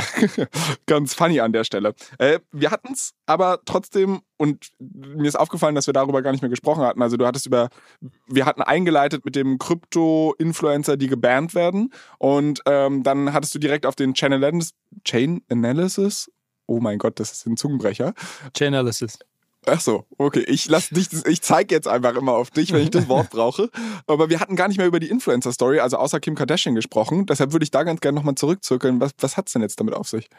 ganz 0.86 1.14
funny 1.14 1.40
an 1.40 1.52
der 1.52 1.64
Stelle. 1.64 1.94
Äh, 2.18 2.40
wir 2.52 2.70
hatten 2.70 2.92
es 2.92 3.12
aber 3.26 3.60
trotzdem 3.64 4.20
und 4.36 4.70
mir 4.78 5.28
ist 5.28 5.38
aufgefallen, 5.38 5.74
dass 5.74 5.86
wir 5.86 5.92
darüber 5.92 6.22
gar 6.22 6.32
nicht 6.32 6.40
mehr 6.40 6.48
gesprochen 6.48 6.82
hatten. 6.82 7.02
Also 7.02 7.18
du 7.18 7.26
hattest 7.26 7.46
über, 7.46 7.68
wir 8.26 8.46
hatten 8.46 8.62
eingeleitet 8.62 9.24
mit 9.24 9.36
dem 9.36 9.58
Krypto-Influencer, 9.58 10.96
die 10.96 11.08
gebannt 11.08 11.54
werden 11.54 11.92
und 12.18 12.62
ähm, 12.66 13.02
dann 13.02 13.32
hattest 13.32 13.54
du 13.54 13.58
direkt 13.58 13.84
auf 13.84 13.96
den 13.96 14.14
Chain 14.14 15.42
Analysis 15.50 16.30
oh 16.70 16.80
mein 16.80 16.98
Gott, 16.98 17.18
das 17.18 17.32
ist 17.32 17.46
ein 17.46 17.56
Zungenbrecher. 17.56 18.14
Chainalysis. 18.56 19.18
Ach 19.66 19.80
so, 19.80 20.06
okay. 20.16 20.44
Ich 20.46 20.68
lass 20.68 20.88
dich, 20.88 21.08
ich 21.26 21.42
zeige 21.42 21.74
jetzt 21.74 21.86
einfach 21.86 22.16
immer 22.16 22.32
auf 22.32 22.50
dich, 22.50 22.72
wenn 22.72 22.82
ich 22.82 22.90
das 22.90 23.08
Wort 23.08 23.28
brauche. 23.30 23.68
Aber 24.06 24.30
wir 24.30 24.40
hatten 24.40 24.56
gar 24.56 24.68
nicht 24.68 24.78
mehr 24.78 24.86
über 24.86 25.00
die 25.00 25.10
Influencer-Story, 25.10 25.80
also 25.80 25.98
außer 25.98 26.20
Kim 26.20 26.34
Kardashian 26.34 26.74
gesprochen. 26.74 27.26
Deshalb 27.26 27.52
würde 27.52 27.64
ich 27.64 27.70
da 27.70 27.82
ganz 27.82 28.00
gerne 28.00 28.16
nochmal 28.16 28.36
zurückzirkeln. 28.36 29.00
Was, 29.00 29.10
was 29.18 29.36
hat's 29.36 29.52
denn 29.52 29.62
jetzt 29.62 29.78
damit 29.80 29.94
auf 29.94 30.08
sich? 30.08 30.30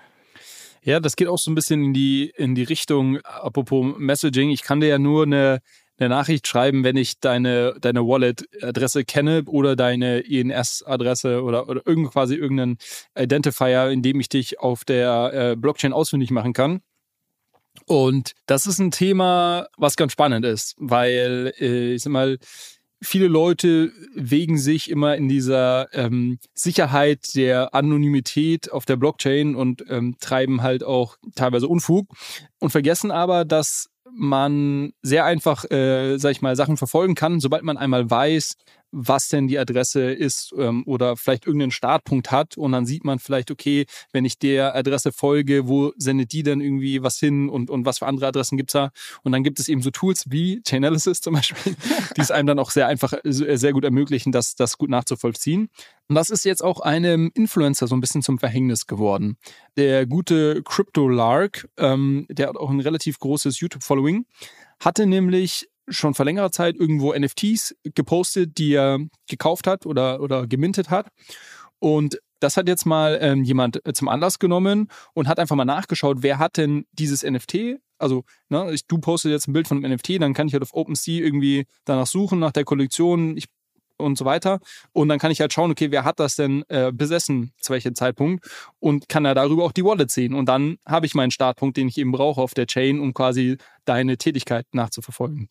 Ja, 0.84 1.00
das 1.00 1.16
geht 1.16 1.28
auch 1.28 1.38
so 1.38 1.52
ein 1.52 1.56
bisschen 1.56 1.84
in 1.84 1.94
die, 1.94 2.34
in 2.36 2.56
die 2.56 2.64
Richtung, 2.64 3.20
apropos 3.22 3.94
Messaging. 4.00 4.50
Ich 4.50 4.64
kann 4.64 4.80
dir 4.80 4.88
ja 4.88 4.98
nur 4.98 5.24
eine, 5.24 5.62
eine 5.98 6.10
Nachricht 6.10 6.48
schreiben, 6.48 6.84
wenn 6.84 6.98
ich 6.98 7.20
deine, 7.20 7.76
deine 7.80 8.02
Wallet-Adresse 8.02 9.06
kenne 9.06 9.44
oder 9.46 9.76
deine 9.76 10.20
INS-Adresse 10.20 11.44
oder, 11.44 11.70
oder 11.70 11.82
irgend, 11.86 12.12
quasi 12.12 12.36
irgendeinen 12.36 12.78
Identifier, 13.18 13.90
in 13.90 14.02
dem 14.02 14.20
ich 14.20 14.30
dich 14.30 14.60
auf 14.60 14.84
der 14.84 15.32
äh, 15.34 15.56
Blockchain 15.56 15.94
ausfindig 15.94 16.32
machen 16.32 16.54
kann. 16.54 16.82
Und 17.86 18.34
das 18.48 18.66
ist 18.66 18.80
ein 18.80 18.92
Thema, 18.92 19.68
was 19.78 19.96
ganz 19.96 20.12
spannend 20.12 20.46
ist, 20.46 20.76
weil 20.78 21.54
äh, 21.60 21.94
ich 21.94 22.04
sag 22.04 22.12
mal, 22.12 22.38
viele 23.02 23.28
Leute 23.28 23.92
wegen 24.16 24.58
sich 24.58 24.90
immer 24.90 25.16
in 25.16 25.28
dieser 25.28 25.94
ähm, 25.94 26.38
Sicherheit 26.54 27.36
der 27.36 27.74
Anonymität 27.74 28.72
auf 28.72 28.86
der 28.86 28.96
Blockchain 28.96 29.56
und 29.56 29.84
ähm, 29.90 30.16
treiben 30.20 30.62
halt 30.62 30.84
auch 30.84 31.18
teilweise 31.36 31.68
Unfug 31.68 32.08
und 32.60 32.70
vergessen 32.70 33.10
aber, 33.10 33.44
dass 33.44 33.90
man 34.14 34.94
sehr 35.02 35.26
einfach, 35.26 35.66
äh, 35.72 36.18
sag 36.18 36.32
ich 36.32 36.42
mal, 36.42 36.56
Sachen 36.56 36.78
verfolgen 36.78 37.16
kann, 37.16 37.40
sobald 37.40 37.64
man 37.64 37.78
einmal 37.78 38.10
weiß, 38.10 38.56
was 38.92 39.30
denn 39.30 39.48
die 39.48 39.58
Adresse 39.58 40.12
ist 40.12 40.54
ähm, 40.58 40.84
oder 40.86 41.16
vielleicht 41.18 41.46
irgendeinen 41.46 41.72
Startpunkt 41.72 42.32
hat 42.32 42.58
und 42.58 42.72
dann 42.72 42.86
sieht 42.86 43.04
man 43.06 43.20
vielleicht, 43.20 43.52
okay, 43.52 43.86
wenn 44.12 44.26
ich 44.26 44.38
der 44.38 44.76
Adresse 44.76 45.12
folge, 45.12 45.68
wo 45.68 45.94
sendet 45.98 46.34
die 46.34 46.44
denn 46.44 46.62
irgendwie 46.62 47.02
was 47.02 47.18
hin 47.18 47.50
und, 47.50 47.70
und 47.70 47.86
was 47.86 48.00
für 48.00 48.08
andere 48.08 48.28
Adressen 48.28 48.58
gibt's 48.58 48.74
da? 48.74 48.92
Und 49.24 49.32
dann 49.32 49.44
gibt 49.44 49.60
es 49.60 49.68
eben 49.68 49.82
so 49.82 49.92
Tools 49.92 50.26
wie 50.30 50.62
Chainalysis 50.68 51.22
zum 51.22 51.36
Beispiel, 51.36 51.76
die 52.18 52.22
es 52.22 52.32
einem 52.32 52.48
dann 52.48 52.60
auch 52.60 52.72
sehr 52.72 52.88
einfach, 52.88 53.14
äh, 53.24 53.32
sehr 53.32 53.74
gut 53.74 53.86
ermöglichen, 53.86 54.32
das, 54.32 54.56
das 54.56 54.78
gut 54.78 54.90
nachzuvollziehen. 54.90 55.70
Und 56.08 56.16
das 56.16 56.30
ist 56.30 56.44
jetzt 56.44 56.64
auch 56.64 56.82
einem 56.82 57.32
Influencer 57.34 57.88
so 57.88 57.96
ein 57.96 58.02
bisschen 58.02 58.22
zum 58.22 58.38
Verhängnis 58.38 58.86
geworden. 58.86 59.38
Der 59.78 60.06
gute 60.06 60.62
Crypto 60.64 61.08
Lark, 61.08 61.70
ähm, 61.78 62.26
der 62.30 62.50
hat 62.50 62.58
auch 62.58 62.70
ein 62.70 62.82
relativ 62.82 63.20
großes 63.20 63.60
YouTube-Following, 63.62 64.26
hatte 64.82 65.06
nämlich 65.06 65.70
schon 65.92 66.14
vor 66.14 66.26
längerer 66.26 66.52
Zeit 66.52 66.76
irgendwo 66.76 67.14
NFTs 67.14 67.76
gepostet, 67.96 68.58
die 68.58 68.74
er 68.74 69.00
gekauft 69.28 69.68
hat 69.68 69.86
oder, 69.86 70.22
oder 70.22 70.48
gemintet 70.48 70.90
hat. 70.90 71.08
Und 71.80 72.20
das 72.40 72.58
hat 72.58 72.68
jetzt 72.68 72.86
mal 72.86 73.20
ähm, 73.22 73.44
jemand 73.44 73.82
zum 73.94 74.08
Anlass 74.08 74.40
genommen 74.40 74.88
und 75.14 75.28
hat 75.28 75.40
einfach 75.40 75.56
mal 75.56 75.66
nachgeschaut, 75.66 76.18
wer 76.22 76.40
hat 76.40 76.58
denn 76.58 76.86
dieses 76.92 77.24
NFT? 77.24 77.78
Also, 78.00 78.24
ne, 78.50 78.74
ich, 78.74 78.88
du 78.88 78.98
postest 78.98 79.32
jetzt 79.32 79.48
ein 79.48 79.54
Bild 79.54 79.68
von 79.68 79.84
einem 79.84 79.94
NFT, 79.94 80.20
dann 80.22 80.34
kann 80.34 80.48
ich 80.48 80.54
halt 80.54 80.64
auf 80.64 80.74
OpenSea 80.74 81.24
irgendwie 81.24 81.66
danach 81.86 82.08
suchen, 82.08 82.40
nach 82.40 82.52
der 82.52 82.66
Kollektion. 82.66 83.38
Ich 83.38 83.46
und 84.02 84.18
so 84.18 84.26
weiter. 84.26 84.60
Und 84.92 85.10
dann 85.10 85.20
kann 85.20 85.32
ich 85.32 85.42
halt 85.42 85.54
schauen, 85.54 85.72
okay, 85.72 85.92
wer 85.92 86.04
hat 86.04 86.20
das 86.20 86.36
denn 86.36 86.64
äh, 86.70 86.92
besessen, 86.92 87.54
zu 87.60 87.74
welchem 87.74 87.96
Zeitpunkt 87.96 88.46
und 88.80 89.10
kann 89.10 89.24
da 89.24 89.34
darüber 89.34 89.64
auch 89.64 89.72
die 89.72 89.86
Wallet 89.86 90.12
sehen. 90.12 90.34
Und 90.34 90.48
dann 90.48 90.78
habe 90.86 91.06
ich 91.06 91.14
meinen 91.14 91.32
Startpunkt, 91.32 91.78
den 91.78 91.88
ich 91.88 91.98
eben 91.98 92.12
brauche 92.12 92.42
auf 92.42 92.54
der 92.54 92.68
Chain, 92.68 93.00
um 93.00 93.14
quasi 93.14 93.58
deine 93.86 94.18
Tätigkeit 94.18 94.66
nachzuverfolgen. 94.74 95.50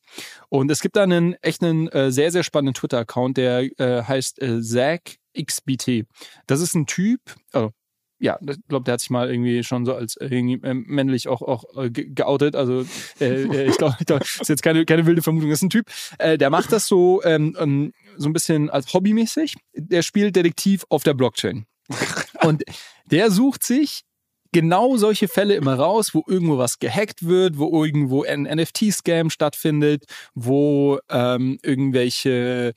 Und 0.48 0.70
es 0.70 0.80
gibt 0.80 0.96
da 0.96 1.02
einen 1.02 1.34
echt 1.42 1.62
einen 1.62 1.88
äh, 1.88 2.12
sehr, 2.12 2.30
sehr 2.30 2.42
spannenden 2.42 2.74
Twitter-Account, 2.74 3.36
der 3.36 3.62
äh, 3.80 4.02
heißt 4.02 4.40
äh, 4.42 4.60
Zach 4.60 5.00
XBT. 5.40 6.06
Das 6.46 6.60
ist 6.60 6.74
ein 6.74 6.86
Typ, 6.86 7.20
oh, 7.52 7.70
ja, 8.20 8.38
ich 8.40 8.58
glaube, 8.68 8.84
der 8.84 8.94
hat 8.94 9.00
sich 9.00 9.10
mal 9.10 9.30
irgendwie 9.30 9.64
schon 9.64 9.86
so 9.86 9.94
als 9.94 10.16
äh, 10.16 10.42
männlich 10.72 11.26
auch, 11.28 11.42
auch 11.42 11.64
äh, 11.76 11.90
geoutet. 11.90 12.54
Also 12.54 12.84
äh, 13.20 13.44
äh 13.44 13.68
ich 13.68 13.78
glaube, 13.78 13.96
das 14.06 14.40
ist 14.40 14.48
jetzt 14.48 14.62
keine, 14.62 14.84
keine 14.84 15.06
wilde 15.06 15.22
Vermutung, 15.22 15.50
das 15.50 15.58
ist 15.60 15.64
ein 15.64 15.70
Typ. 15.70 15.86
Äh, 16.18 16.38
der 16.38 16.50
macht 16.50 16.70
das 16.70 16.86
so, 16.86 17.22
ähm, 17.24 17.56
ähm, 17.58 17.92
so 18.16 18.28
ein 18.28 18.32
bisschen 18.32 18.70
als 18.70 18.92
hobbymäßig. 18.92 19.56
Der 19.74 20.02
spielt 20.02 20.36
Detektiv 20.36 20.84
auf 20.90 21.02
der 21.02 21.14
Blockchain. 21.14 21.64
Und 22.42 22.62
der 23.06 23.30
sucht 23.30 23.64
sich 23.64 24.02
genau 24.52 24.96
solche 24.96 25.28
Fälle 25.28 25.54
immer 25.54 25.74
raus, 25.74 26.14
wo 26.14 26.24
irgendwo 26.26 26.58
was 26.58 26.78
gehackt 26.78 27.26
wird, 27.26 27.58
wo 27.58 27.84
irgendwo 27.84 28.24
ein 28.24 28.42
NFT-Scam 28.42 29.30
stattfindet, 29.30 30.04
wo 30.34 30.98
ähm, 31.08 31.58
irgendwelche 31.62 32.72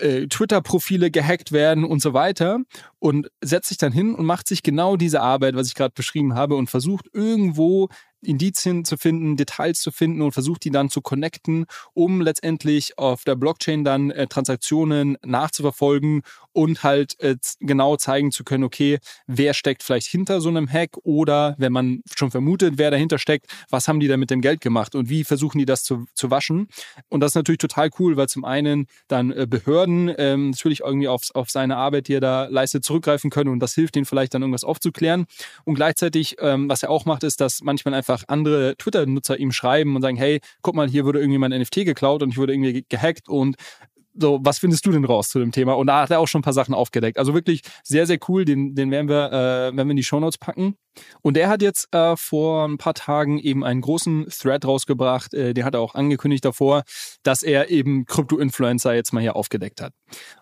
äh, 0.00 0.26
Twitter-Profile 0.26 1.10
gehackt 1.10 1.52
werden 1.52 1.84
und 1.84 2.02
so 2.02 2.12
weiter 2.12 2.60
und 2.98 3.30
setzt 3.40 3.68
sich 3.68 3.78
dann 3.78 3.92
hin 3.92 4.14
und 4.14 4.26
macht 4.26 4.48
sich 4.48 4.62
genau 4.62 4.96
diese 4.96 5.20
Arbeit, 5.20 5.54
was 5.54 5.68
ich 5.68 5.74
gerade 5.74 5.94
beschrieben 5.94 6.34
habe 6.34 6.56
und 6.56 6.70
versucht 6.70 7.06
irgendwo 7.12 7.88
Indizien 8.22 8.84
zu 8.84 8.96
finden, 8.96 9.36
Details 9.36 9.80
zu 9.80 9.90
finden 9.90 10.22
und 10.22 10.32
versucht 10.32 10.64
die 10.64 10.70
dann 10.70 10.90
zu 10.90 11.00
connecten, 11.00 11.66
um 11.94 12.20
letztendlich 12.20 12.98
auf 12.98 13.24
der 13.24 13.36
Blockchain 13.36 13.84
dann 13.84 14.10
äh, 14.10 14.26
Transaktionen 14.26 15.16
nachzuverfolgen 15.24 16.22
und 16.52 16.82
halt 16.82 17.18
äh, 17.20 17.36
genau 17.60 17.96
zeigen 17.96 18.32
zu 18.32 18.44
können, 18.44 18.64
okay, 18.64 18.98
wer 19.26 19.54
steckt 19.54 19.82
vielleicht 19.82 20.06
hinter 20.08 20.40
so 20.40 20.48
einem 20.48 20.70
Hack 20.70 20.96
oder 21.02 21.54
wenn 21.58 21.72
man 21.72 22.02
schon 22.16 22.30
vermutet, 22.30 22.74
wer 22.76 22.90
dahinter 22.90 23.18
steckt, 23.18 23.46
was 23.70 23.88
haben 23.88 24.00
die 24.00 24.08
da 24.08 24.16
mit 24.16 24.30
dem 24.30 24.40
Geld 24.40 24.60
gemacht 24.60 24.94
und 24.94 25.08
wie 25.08 25.24
versuchen 25.24 25.58
die 25.58 25.66
das 25.66 25.84
zu, 25.84 26.06
zu 26.14 26.30
waschen. 26.30 26.68
Und 27.08 27.20
das 27.20 27.32
ist 27.32 27.36
natürlich 27.36 27.58
total 27.58 27.90
cool, 27.98 28.16
weil 28.16 28.28
zum 28.28 28.44
einen 28.44 28.86
dann 29.08 29.30
äh, 29.30 29.46
Behörden 29.48 30.12
ähm, 30.18 30.50
natürlich 30.50 30.80
irgendwie 30.80 31.08
auf, 31.08 31.22
auf 31.34 31.50
seine 31.50 31.76
Arbeit, 31.76 32.08
die 32.08 32.14
er 32.14 32.20
da 32.20 32.44
leistet, 32.46 32.84
zurückgreifen 32.84 33.30
können 33.30 33.50
und 33.50 33.60
das 33.60 33.74
hilft 33.74 33.96
ihnen 33.96 34.06
vielleicht 34.06 34.34
dann 34.34 34.42
irgendwas 34.42 34.64
aufzuklären. 34.64 35.26
Und 35.64 35.74
gleichzeitig, 35.74 36.36
ähm, 36.40 36.68
was 36.68 36.82
er 36.82 36.90
auch 36.90 37.04
macht, 37.04 37.24
ist, 37.24 37.40
dass 37.40 37.62
manchmal 37.62 37.94
einfach 37.94 38.24
andere 38.28 38.76
Twitter-Nutzer 38.76 39.38
ihm 39.38 39.52
schreiben 39.52 39.96
und 39.96 40.02
sagen, 40.02 40.16
hey, 40.16 40.40
guck 40.62 40.74
mal, 40.74 40.88
hier 40.88 41.04
wurde 41.04 41.20
irgendwie 41.20 41.38
mein 41.38 41.52
NFT 41.52 41.84
geklaut 41.84 42.22
und 42.22 42.30
ich 42.30 42.38
wurde 42.38 42.52
irgendwie 42.52 42.84
gehackt 42.88 43.28
und 43.28 43.56
so, 44.20 44.38
was 44.42 44.58
findest 44.58 44.86
du 44.86 44.92
denn 44.92 45.04
raus 45.04 45.28
zu 45.28 45.38
dem 45.38 45.52
Thema? 45.52 45.74
Und 45.74 45.86
da 45.86 46.02
hat 46.02 46.10
er 46.10 46.20
auch 46.20 46.28
schon 46.28 46.40
ein 46.40 46.44
paar 46.44 46.52
Sachen 46.52 46.74
aufgedeckt. 46.74 47.18
Also 47.18 47.34
wirklich 47.34 47.62
sehr, 47.82 48.06
sehr 48.06 48.18
cool. 48.28 48.44
Den, 48.44 48.74
den 48.74 48.90
werden 48.90 49.08
wir, 49.08 49.28
äh, 49.28 49.76
werden 49.76 49.88
wir 49.88 49.90
in 49.90 49.96
die 49.96 50.04
Shownotes 50.04 50.38
packen. 50.38 50.76
Und 51.22 51.36
er 51.36 51.48
hat 51.48 51.62
jetzt 51.62 51.92
äh, 51.94 52.16
vor 52.16 52.66
ein 52.66 52.78
paar 52.78 52.94
Tagen 52.94 53.38
eben 53.38 53.64
einen 53.64 53.80
großen 53.80 54.26
Thread 54.28 54.64
rausgebracht. 54.64 55.34
Äh, 55.34 55.54
den 55.54 55.64
hat 55.64 55.74
er 55.74 55.80
auch 55.80 55.94
angekündigt 55.94 56.44
davor, 56.44 56.82
dass 57.22 57.42
er 57.42 57.70
eben 57.70 58.04
Krypto-Influencer 58.06 58.94
jetzt 58.94 59.12
mal 59.12 59.20
hier 59.20 59.36
aufgedeckt 59.36 59.80
hat. 59.80 59.92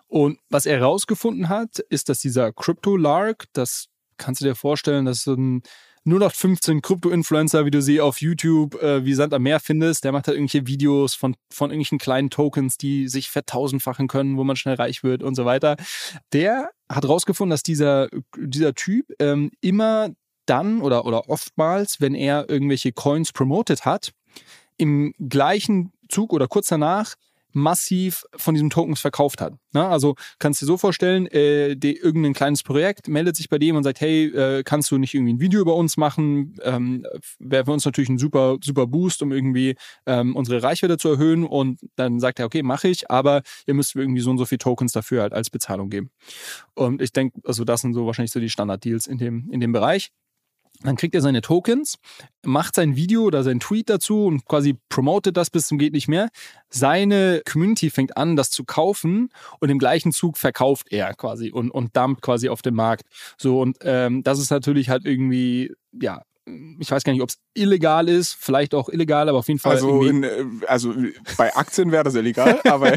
Und 0.07 0.39
was 0.49 0.65
er 0.65 0.81
rausgefunden 0.81 1.49
hat, 1.49 1.79
ist, 1.89 2.09
dass 2.09 2.19
dieser 2.19 2.51
Crypto-Lark, 2.51 3.45
das 3.53 3.87
kannst 4.17 4.41
du 4.41 4.45
dir 4.45 4.55
vorstellen, 4.55 5.05
das 5.05 5.17
ist 5.17 5.23
so 5.23 5.33
ein 5.33 5.61
nur 6.09 6.19
noch 6.19 6.33
15 6.33 6.81
Krypto-Influencer, 6.81 7.65
wie 7.65 7.71
du 7.71 7.81
sie 7.81 8.01
auf 8.01 8.19
YouTube 8.19 8.81
äh, 8.81 9.05
wie 9.05 9.13
Sand 9.13 9.33
am 9.33 9.43
Meer 9.43 9.59
findest. 9.59 10.03
Der 10.03 10.11
macht 10.11 10.27
halt 10.27 10.35
irgendwelche 10.35 10.67
Videos 10.67 11.13
von, 11.13 11.35
von 11.49 11.69
irgendwelchen 11.69 11.99
kleinen 11.99 12.29
Tokens, 12.29 12.77
die 12.77 13.07
sich 13.07 13.29
vertausendfachen 13.29 14.07
können, 14.07 14.37
wo 14.37 14.43
man 14.43 14.55
schnell 14.55 14.75
reich 14.75 15.03
wird 15.03 15.23
und 15.23 15.35
so 15.35 15.45
weiter. 15.45 15.77
Der 16.33 16.71
hat 16.89 17.07
rausgefunden, 17.07 17.51
dass 17.51 17.63
dieser, 17.63 18.09
dieser 18.37 18.73
Typ 18.73 19.05
ähm, 19.19 19.51
immer 19.61 20.09
dann 20.45 20.81
oder, 20.81 21.05
oder 21.05 21.29
oftmals, 21.29 22.01
wenn 22.01 22.15
er 22.15 22.49
irgendwelche 22.49 22.91
Coins 22.91 23.31
promoted 23.31 23.85
hat, 23.85 24.11
im 24.77 25.13
gleichen 25.19 25.93
Zug 26.09 26.33
oder 26.33 26.47
kurz 26.47 26.67
danach 26.67 27.15
massiv 27.51 28.25
von 28.35 28.53
diesen 28.53 28.69
Tokens 28.69 28.99
verkauft 28.99 29.41
hat. 29.41 29.53
Na, 29.71 29.83
ne? 29.83 29.89
also 29.89 30.15
kannst 30.39 30.61
du 30.61 30.65
dir 30.65 30.67
so 30.67 30.77
vorstellen, 30.77 31.27
äh, 31.27 31.75
die, 31.75 31.95
irgendein 31.95 32.33
kleines 32.33 32.63
Projekt 32.63 33.07
meldet 33.07 33.35
sich 33.35 33.49
bei 33.49 33.57
dem 33.57 33.75
und 33.75 33.83
sagt, 33.83 34.01
hey, 34.01 34.25
äh, 34.25 34.63
kannst 34.63 34.91
du 34.91 34.97
nicht 34.97 35.13
irgendwie 35.13 35.33
ein 35.33 35.39
Video 35.39 35.61
über 35.61 35.75
uns 35.75 35.97
machen? 35.97 36.55
Ähm, 36.63 37.05
Wäre 37.39 37.65
für 37.65 37.71
uns 37.71 37.85
natürlich 37.85 38.09
ein 38.09 38.17
super, 38.17 38.57
super 38.63 38.87
Boost, 38.87 39.21
um 39.21 39.31
irgendwie 39.31 39.75
ähm, 40.05 40.35
unsere 40.35 40.63
Reichweite 40.63 40.97
zu 40.97 41.09
erhöhen. 41.09 41.45
Und 41.45 41.79
dann 41.95 42.19
sagt 42.19 42.39
er, 42.39 42.45
okay, 42.45 42.63
mache 42.63 42.87
ich, 42.87 43.09
aber 43.11 43.41
ihr 43.67 43.73
müsst 43.73 43.95
irgendwie 43.95 44.21
so 44.21 44.31
und 44.31 44.37
so 44.37 44.45
viele 44.45 44.59
Tokens 44.59 44.91
dafür 44.91 45.21
halt 45.21 45.33
als 45.33 45.49
Bezahlung 45.49 45.89
geben. 45.89 46.11
Und 46.73 47.01
ich 47.01 47.11
denke, 47.11 47.39
also 47.45 47.63
das 47.63 47.81
sind 47.81 47.93
so 47.93 48.05
wahrscheinlich 48.05 48.31
so 48.31 48.39
die 48.39 48.49
Standard-Deals 48.49 49.07
in 49.07 49.17
dem, 49.17 49.49
in 49.51 49.59
dem 49.59 49.71
Bereich. 49.71 50.11
Dann 50.83 50.95
kriegt 50.95 51.13
er 51.13 51.21
seine 51.21 51.41
Tokens, 51.41 51.97
macht 52.45 52.75
sein 52.75 52.95
Video 52.95 53.23
oder 53.23 53.43
sein 53.43 53.59
Tweet 53.59 53.89
dazu 53.89 54.25
und 54.25 54.45
quasi 54.45 54.77
promotet 54.87 55.35
das 55.35 55.49
bis 55.49 55.67
zum 55.67 55.77
geht 55.77 55.91
nicht 55.91 56.07
mehr. 56.07 56.29
Seine 56.69 57.41
Community 57.49 57.89
fängt 57.89 58.15
an, 58.15 58.37
das 58.37 58.49
zu 58.49 58.63
kaufen 58.63 59.29
und 59.59 59.69
im 59.69 59.77
gleichen 59.77 60.13
Zug 60.13 60.37
verkauft 60.37 60.87
er 60.91 61.13
quasi 61.15 61.51
und, 61.51 61.69
und 61.69 61.97
dumpt 61.97 62.21
quasi 62.21 62.47
auf 62.47 62.61
den 62.61 62.75
Markt. 62.75 63.03
So 63.37 63.59
und 63.59 63.77
ähm, 63.81 64.23
das 64.23 64.39
ist 64.39 64.51
natürlich 64.51 64.89
halt 64.89 65.05
irgendwie 65.05 65.73
ja 65.91 66.21
ich 66.79 66.89
weiß 66.91 67.03
gar 67.03 67.13
nicht, 67.13 67.21
ob 67.21 67.29
es 67.29 67.37
illegal 67.53 68.09
ist, 68.09 68.35
vielleicht 68.39 68.73
auch 68.73 68.89
illegal, 68.89 69.29
aber 69.29 69.39
auf 69.39 69.47
jeden 69.47 69.59
Fall. 69.59 69.73
Also, 69.73 70.03
in, 70.03 70.23
äh, 70.23 70.45
also 70.67 70.93
bei 71.37 71.55
Aktien 71.55 71.91
wäre 71.91 72.03
das 72.03 72.15
illegal, 72.15 72.59
aber. 72.65 72.93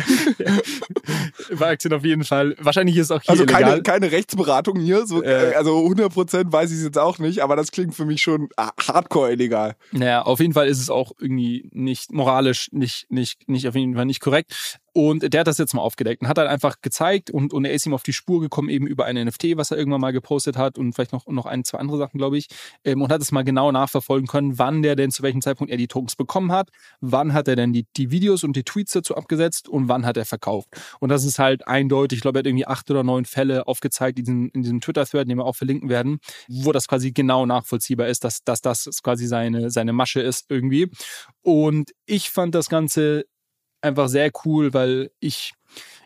bei 1.58 1.70
Aktien 1.70 1.92
auf 1.94 2.04
jeden 2.04 2.24
Fall. 2.24 2.56
Wahrscheinlich 2.58 2.96
ist 2.96 3.06
es 3.06 3.10
auch 3.10 3.22
hier 3.22 3.30
also 3.30 3.42
illegal. 3.44 3.64
Also 3.64 3.82
keine, 3.82 3.82
keine 3.82 4.12
Rechtsberatung 4.12 4.78
hier, 4.80 5.06
so, 5.06 5.22
äh, 5.22 5.54
also 5.56 5.78
100% 5.86 6.52
weiß 6.52 6.70
ich 6.70 6.78
es 6.78 6.84
jetzt 6.84 6.98
auch 6.98 7.18
nicht, 7.18 7.40
aber 7.42 7.56
das 7.56 7.70
klingt 7.70 7.94
für 7.94 8.04
mich 8.04 8.22
schon 8.22 8.48
hardcore 8.58 9.32
illegal. 9.32 9.76
Naja, 9.92 10.22
auf 10.22 10.40
jeden 10.40 10.52
Fall 10.52 10.68
ist 10.68 10.80
es 10.80 10.90
auch 10.90 11.12
irgendwie 11.18 11.68
nicht 11.72 12.12
moralisch, 12.12 12.68
nicht, 12.72 13.06
nicht, 13.10 13.48
nicht 13.48 13.68
auf 13.68 13.74
jeden 13.74 13.94
Fall 13.94 14.06
nicht 14.06 14.20
korrekt. 14.20 14.80
Und 14.92 15.32
der 15.32 15.40
hat 15.40 15.46
das 15.46 15.58
jetzt 15.58 15.74
mal 15.74 15.80
aufgedeckt 15.80 16.22
und 16.22 16.28
hat 16.28 16.38
dann 16.38 16.46
einfach 16.46 16.76
gezeigt 16.82 17.30
und, 17.30 17.52
und 17.52 17.64
er 17.64 17.72
ist 17.72 17.86
ihm 17.86 17.94
auf 17.94 18.02
die 18.02 18.12
Spur 18.12 18.40
gekommen, 18.40 18.68
eben 18.68 18.86
über 18.86 19.06
ein 19.06 19.16
NFT, 19.16 19.56
was 19.56 19.70
er 19.70 19.78
irgendwann 19.78 20.00
mal 20.00 20.12
gepostet 20.12 20.56
hat 20.56 20.76
und 20.78 20.92
vielleicht 20.92 21.12
noch, 21.12 21.26
noch 21.26 21.46
ein, 21.46 21.64
zwei 21.64 21.78
andere 21.78 21.98
Sachen, 21.98 22.18
glaube 22.18 22.36
ich. 22.38 22.48
Ähm, 22.84 23.00
und 23.00 23.10
hat 23.10 23.22
es 23.22 23.32
mal 23.32 23.42
genau 23.42 23.72
nachverfolgen 23.72 24.26
können, 24.26 24.58
wann 24.58 24.82
der 24.82 24.96
denn 24.96 25.10
zu 25.10 25.22
welchem 25.22 25.40
Zeitpunkt 25.40 25.70
er 25.70 25.78
die 25.78 25.88
Tokens 25.88 26.16
bekommen 26.16 26.52
hat, 26.52 26.70
wann 27.00 27.32
hat 27.32 27.48
er 27.48 27.56
denn 27.56 27.72
die, 27.72 27.86
die 27.96 28.10
Videos 28.10 28.44
und 28.44 28.54
die 28.56 28.64
Tweets 28.64 28.92
dazu 28.92 29.16
abgesetzt 29.16 29.68
und 29.68 29.88
wann 29.88 30.04
hat 30.04 30.16
er 30.16 30.24
verkauft. 30.24 30.68
Und 31.00 31.08
das 31.08 31.24
ist 31.24 31.38
halt 31.38 31.66
eindeutig, 31.66 32.18
ich 32.18 32.22
glaube, 32.22 32.38
er 32.38 32.40
hat 32.40 32.46
irgendwie 32.46 32.66
acht 32.66 32.90
oder 32.90 33.02
neun 33.02 33.24
Fälle 33.24 33.66
aufgezeigt 33.66 34.18
in 34.18 34.42
in 34.52 34.62
diesem 34.62 34.80
Twitter-Thread, 34.80 35.28
den 35.28 35.38
wir 35.38 35.44
auch 35.44 35.56
verlinken 35.56 35.88
werden, 35.88 36.18
wo 36.48 36.72
das 36.72 36.88
quasi 36.88 37.12
genau 37.12 37.46
nachvollziehbar 37.46 38.08
ist, 38.08 38.24
dass, 38.24 38.44
dass 38.44 38.60
das 38.60 38.88
quasi 39.02 39.26
seine, 39.26 39.70
seine 39.70 39.92
Masche 39.92 40.20
ist 40.20 40.46
irgendwie. 40.48 40.90
Und 41.42 41.92
ich 42.06 42.30
fand 42.30 42.54
das 42.54 42.68
Ganze 42.68 43.24
einfach 43.82 44.08
sehr 44.08 44.30
cool, 44.44 44.72
weil 44.74 45.10
ich, 45.20 45.54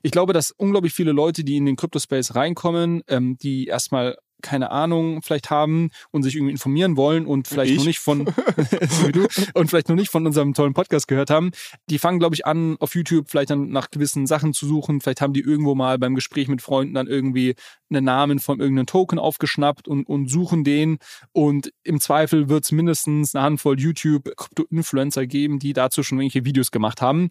ich 0.02 0.10
glaube, 0.10 0.32
dass 0.32 0.50
unglaublich 0.50 0.92
viele 0.92 1.12
Leute, 1.12 1.44
die 1.44 1.56
in 1.56 1.66
den 1.66 1.76
Crypto-Space 1.76 2.34
reinkommen, 2.34 3.02
ähm, 3.08 3.36
die 3.38 3.66
erstmal 3.66 4.16
keine 4.42 4.70
Ahnung 4.70 5.22
vielleicht 5.22 5.50
haben 5.50 5.90
und 6.10 6.22
sich 6.22 6.36
irgendwie 6.36 6.52
informieren 6.52 6.96
wollen 6.96 7.26
und 7.26 7.48
vielleicht 7.48 7.72
ich? 7.72 7.78
noch 7.78 7.86
nicht 7.86 7.98
von 7.98 8.24
du, 9.12 9.26
und 9.54 9.68
vielleicht 9.68 9.88
noch 9.88 9.96
nicht 9.96 10.10
von 10.10 10.26
unserem 10.26 10.54
tollen 10.54 10.74
Podcast 10.74 11.08
gehört 11.08 11.30
haben, 11.30 11.50
die 11.88 11.98
fangen 11.98 12.18
glaube 12.18 12.34
ich 12.34 12.46
an 12.46 12.76
auf 12.78 12.94
YouTube 12.94 13.30
vielleicht 13.30 13.50
dann 13.50 13.70
nach 13.70 13.90
gewissen 13.90 14.26
Sachen 14.26 14.52
zu 14.52 14.66
suchen, 14.66 15.00
vielleicht 15.00 15.20
haben 15.20 15.32
die 15.32 15.40
irgendwo 15.40 15.74
mal 15.74 15.98
beim 15.98 16.14
Gespräch 16.14 16.48
mit 16.48 16.62
Freunden 16.62 16.94
dann 16.94 17.06
irgendwie 17.06 17.54
einen 17.90 18.04
Namen 18.04 18.38
von 18.38 18.60
irgendeinem 18.60 18.86
Token 18.86 19.18
aufgeschnappt 19.18 19.88
und, 19.88 20.08
und 20.08 20.30
suchen 20.30 20.64
den. 20.64 20.98
Und 21.32 21.72
im 21.82 22.00
Zweifel 22.00 22.48
wird 22.48 22.64
es 22.64 22.72
mindestens 22.72 23.34
eine 23.34 23.44
Handvoll 23.44 23.78
YouTube-Krypto-Influencer 23.78 25.26
geben, 25.26 25.58
die 25.58 25.72
dazu 25.72 26.02
schon 26.02 26.18
irgendwelche 26.18 26.44
Videos 26.44 26.70
gemacht 26.70 27.00
haben. 27.02 27.28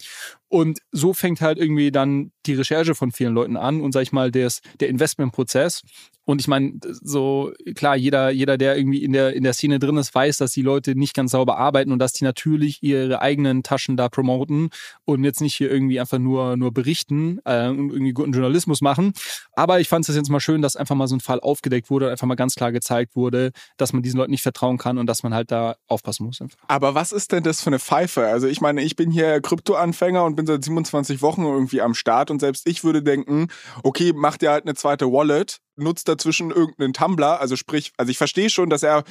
Und 0.47 0.79
so 0.91 1.13
fängt 1.13 1.41
halt 1.41 1.57
irgendwie 1.57 1.91
dann 1.91 2.31
die 2.45 2.53
Recherche 2.53 2.95
von 2.95 3.11
vielen 3.11 3.33
Leuten 3.33 3.57
an 3.57 3.81
und 3.81 3.91
sag 3.91 4.03
ich 4.03 4.11
mal, 4.11 4.31
des, 4.31 4.61
der 4.79 4.89
Investmentprozess. 4.89 5.81
Und 6.27 6.41
ich 6.41 6.47
meine, 6.47 6.79
so 6.83 7.51
klar, 7.75 7.95
jeder, 7.95 8.31
jeder, 8.31 8.57
der 8.57 8.75
irgendwie 8.75 9.03
in 9.03 9.13
der, 9.13 9.33
in 9.33 9.43
der 9.43 9.53
Szene 9.53 9.77
drin 9.77 9.97
ist, 9.97 10.13
weiß, 10.13 10.37
dass 10.37 10.51
die 10.51 10.63
Leute 10.63 10.95
nicht 10.95 11.13
ganz 11.13 11.31
sauber 11.31 11.57
arbeiten 11.57 11.91
und 11.91 11.99
dass 11.99 12.13
die 12.13 12.23
natürlich 12.23 12.81
ihre 12.81 13.21
eigenen 13.21 13.61
Taschen 13.61 13.95
da 13.95 14.09
promoten 14.09 14.69
und 15.05 15.23
jetzt 15.23 15.41
nicht 15.41 15.55
hier 15.55 15.71
irgendwie 15.71 15.99
einfach 15.99 16.17
nur, 16.17 16.57
nur 16.57 16.73
berichten 16.73 17.39
äh, 17.45 17.67
und 17.67 17.91
irgendwie 17.91 18.13
guten 18.13 18.31
Journalismus 18.31 18.81
machen. 18.81 19.13
Aber 19.53 19.79
ich 19.79 19.87
fand 19.87 20.09
es 20.09 20.15
jetzt 20.15 20.29
mal 20.29 20.39
schön, 20.45 20.61
dass 20.61 20.75
einfach 20.75 20.95
mal 20.95 21.07
so 21.07 21.15
ein 21.15 21.19
Fall 21.19 21.39
aufgedeckt 21.39 21.89
wurde 21.89 22.05
und 22.05 22.11
einfach 22.11 22.27
mal 22.27 22.35
ganz 22.35 22.55
klar 22.55 22.71
gezeigt 22.71 23.15
wurde, 23.15 23.51
dass 23.77 23.91
man 23.91 24.03
diesen 24.03 24.17
Leuten 24.17 24.31
nicht 24.31 24.43
vertrauen 24.43 24.77
kann 24.77 24.97
und 24.97 25.07
dass 25.07 25.23
man 25.23 25.33
halt 25.33 25.51
da 25.51 25.75
aufpassen 25.87 26.25
muss. 26.25 26.39
Einfach. 26.39 26.57
Aber 26.67 26.95
was 26.95 27.11
ist 27.11 27.31
denn 27.31 27.43
das 27.43 27.61
für 27.61 27.67
eine 27.67 27.79
Pfeife? 27.79 28.27
Also 28.27 28.47
ich 28.47 28.61
meine, 28.61 28.81
ich 28.81 28.95
bin 28.95 29.11
hier 29.11 29.41
Kryptoanfänger 29.41 30.23
und 30.23 30.35
bin 30.35 30.45
seit 30.45 30.63
27 30.63 31.21
Wochen 31.21 31.43
irgendwie 31.43 31.81
am 31.81 31.93
Start 31.93 32.31
und 32.31 32.39
selbst 32.39 32.67
ich 32.67 32.83
würde 32.83 33.03
denken, 33.03 33.47
okay, 33.83 34.13
macht 34.13 34.43
ihr 34.43 34.51
halt 34.51 34.65
eine 34.65 34.75
zweite 34.75 35.11
Wallet 35.11 35.59
nutzt 35.77 36.07
dazwischen 36.07 36.51
irgendeinen 36.51 36.93
Tumblr, 36.93 37.39
also 37.39 37.55
sprich, 37.55 37.93
also 37.97 38.09
ich 38.09 38.17
verstehe 38.17 38.49
schon, 38.49 38.69
dass 38.69 38.83
er, 38.83 39.03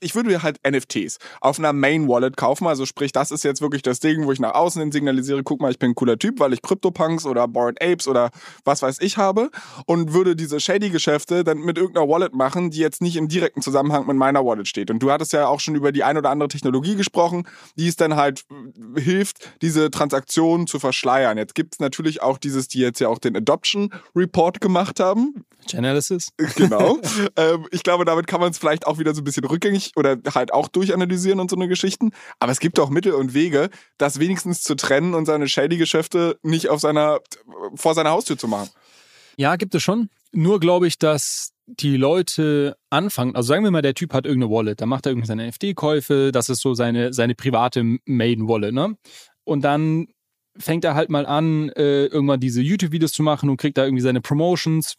ich 0.00 0.14
würde 0.14 0.42
halt 0.42 0.58
NFTs 0.68 1.18
auf 1.40 1.58
einer 1.58 1.72
Main 1.72 2.08
Wallet 2.08 2.36
kaufen, 2.36 2.66
also 2.66 2.86
sprich, 2.86 3.12
das 3.12 3.30
ist 3.30 3.44
jetzt 3.44 3.60
wirklich 3.60 3.82
das 3.82 4.00
Ding, 4.00 4.26
wo 4.26 4.32
ich 4.32 4.40
nach 4.40 4.54
außen 4.54 4.80
hin 4.80 4.92
signalisiere, 4.92 5.42
guck 5.42 5.60
mal, 5.60 5.70
ich 5.70 5.78
bin 5.78 5.90
ein 5.90 5.94
cooler 5.94 6.18
Typ, 6.18 6.40
weil 6.40 6.52
ich 6.52 6.62
CryptoPunks 6.62 7.26
oder 7.26 7.46
Bored 7.48 7.82
Apes 7.82 8.08
oder 8.08 8.30
was 8.64 8.82
weiß 8.82 9.00
ich 9.00 9.16
habe 9.16 9.50
und 9.86 10.12
würde 10.12 10.36
diese 10.36 10.60
shady 10.60 10.90
Geschäfte 10.90 11.44
dann 11.44 11.58
mit 11.58 11.78
irgendeiner 11.78 12.08
Wallet 12.08 12.34
machen, 12.34 12.70
die 12.70 12.78
jetzt 12.78 13.02
nicht 13.02 13.16
im 13.16 13.28
direkten 13.28 13.62
Zusammenhang 13.62 14.06
mit 14.06 14.16
meiner 14.16 14.44
Wallet 14.44 14.68
steht. 14.68 14.90
Und 14.90 15.00
du 15.02 15.10
hattest 15.10 15.32
ja 15.32 15.46
auch 15.46 15.60
schon 15.60 15.74
über 15.74 15.92
die 15.92 16.04
ein 16.04 16.16
oder 16.16 16.30
andere 16.30 16.48
Technologie 16.48 16.96
gesprochen, 16.96 17.46
die 17.76 17.88
es 17.88 17.96
dann 17.96 18.16
halt 18.16 18.44
äh, 18.96 19.00
hilft, 19.00 19.50
diese 19.62 19.90
Transaktionen 19.90 20.66
zu 20.66 20.78
verschleiern. 20.78 21.38
Jetzt 21.38 21.54
gibt 21.54 21.74
es 21.74 21.80
natürlich 21.80 22.22
auch 22.22 22.38
dieses, 22.38 22.68
die 22.68 22.78
jetzt 22.78 23.00
ja 23.00 23.08
auch 23.08 23.18
den 23.18 23.36
Adoption 23.36 23.92
Report 24.14 24.60
gemacht 24.60 25.00
haben. 25.00 25.44
Chainalysis. 26.00 26.32
Genau. 26.56 26.98
ähm, 27.36 27.66
ich 27.70 27.82
glaube, 27.82 28.04
damit 28.04 28.26
kann 28.26 28.40
man 28.40 28.50
es 28.50 28.58
vielleicht 28.58 28.86
auch 28.86 28.98
wieder 28.98 29.14
so 29.14 29.20
ein 29.20 29.24
bisschen 29.24 29.44
rückgängig 29.44 29.92
oder 29.96 30.16
halt 30.34 30.52
auch 30.52 30.68
durchanalysieren 30.68 31.40
und 31.40 31.50
so 31.50 31.56
eine 31.56 31.68
Geschichten. 31.68 32.10
Aber 32.38 32.52
es 32.52 32.60
gibt 32.60 32.78
auch 32.78 32.90
Mittel 32.90 33.12
und 33.12 33.34
Wege, 33.34 33.70
das 33.98 34.18
wenigstens 34.18 34.62
zu 34.62 34.74
trennen 34.74 35.14
und 35.14 35.26
seine 35.26 35.48
Shady-Geschäfte 35.48 36.38
nicht 36.42 36.68
auf 36.68 36.80
seiner, 36.80 37.20
vor 37.74 37.94
seiner 37.94 38.10
Haustür 38.10 38.38
zu 38.38 38.48
machen. 38.48 38.70
Ja, 39.36 39.56
gibt 39.56 39.74
es 39.74 39.82
schon. 39.82 40.10
Nur 40.32 40.60
glaube 40.60 40.86
ich, 40.86 40.98
dass 40.98 41.52
die 41.66 41.96
Leute 41.96 42.76
anfangen, 42.90 43.36
also 43.36 43.48
sagen 43.48 43.64
wir 43.64 43.70
mal, 43.70 43.82
der 43.82 43.94
Typ 43.94 44.12
hat 44.12 44.26
irgendeine 44.26 44.52
Wallet, 44.52 44.80
da 44.80 44.86
macht 44.86 45.06
er 45.06 45.12
irgendwie 45.12 45.28
seine 45.28 45.46
NFT-Käufe, 45.48 46.32
das 46.32 46.48
ist 46.48 46.60
so 46.60 46.74
seine, 46.74 47.12
seine 47.12 47.36
private 47.36 47.98
Maiden-Wallet, 48.06 48.74
ne? 48.74 48.96
Und 49.44 49.62
dann 49.62 50.08
fängt 50.58 50.84
er 50.84 50.94
halt 50.94 51.10
mal 51.10 51.26
an, 51.26 51.70
äh, 51.70 52.06
irgendwann 52.06 52.40
diese 52.40 52.60
YouTube-Videos 52.60 53.12
zu 53.12 53.22
machen 53.22 53.48
und 53.50 53.56
kriegt 53.56 53.78
da 53.78 53.84
irgendwie 53.84 54.02
seine 54.02 54.20
Promotions 54.20 54.96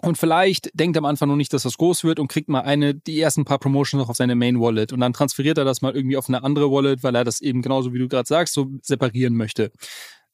und 0.00 0.16
vielleicht 0.16 0.70
denkt 0.74 0.96
er 0.96 1.00
am 1.00 1.06
Anfang 1.06 1.28
noch 1.28 1.36
nicht, 1.36 1.52
dass 1.52 1.64
das 1.64 1.76
groß 1.76 2.04
wird 2.04 2.20
und 2.20 2.28
kriegt 2.28 2.48
mal 2.48 2.60
eine, 2.60 2.94
die 2.94 3.20
ersten 3.20 3.44
paar 3.44 3.58
Promotions 3.58 4.00
noch 4.00 4.08
auf 4.08 4.16
seine 4.16 4.36
Main 4.36 4.60
Wallet 4.60 4.92
und 4.92 5.00
dann 5.00 5.12
transferiert 5.12 5.58
er 5.58 5.64
das 5.64 5.82
mal 5.82 5.94
irgendwie 5.94 6.16
auf 6.16 6.28
eine 6.28 6.44
andere 6.44 6.70
Wallet, 6.70 7.02
weil 7.02 7.14
er 7.16 7.24
das 7.24 7.40
eben 7.40 7.62
genauso 7.62 7.92
wie 7.92 7.98
du 7.98 8.08
gerade 8.08 8.26
sagst, 8.26 8.54
so 8.54 8.68
separieren 8.82 9.34
möchte. 9.34 9.72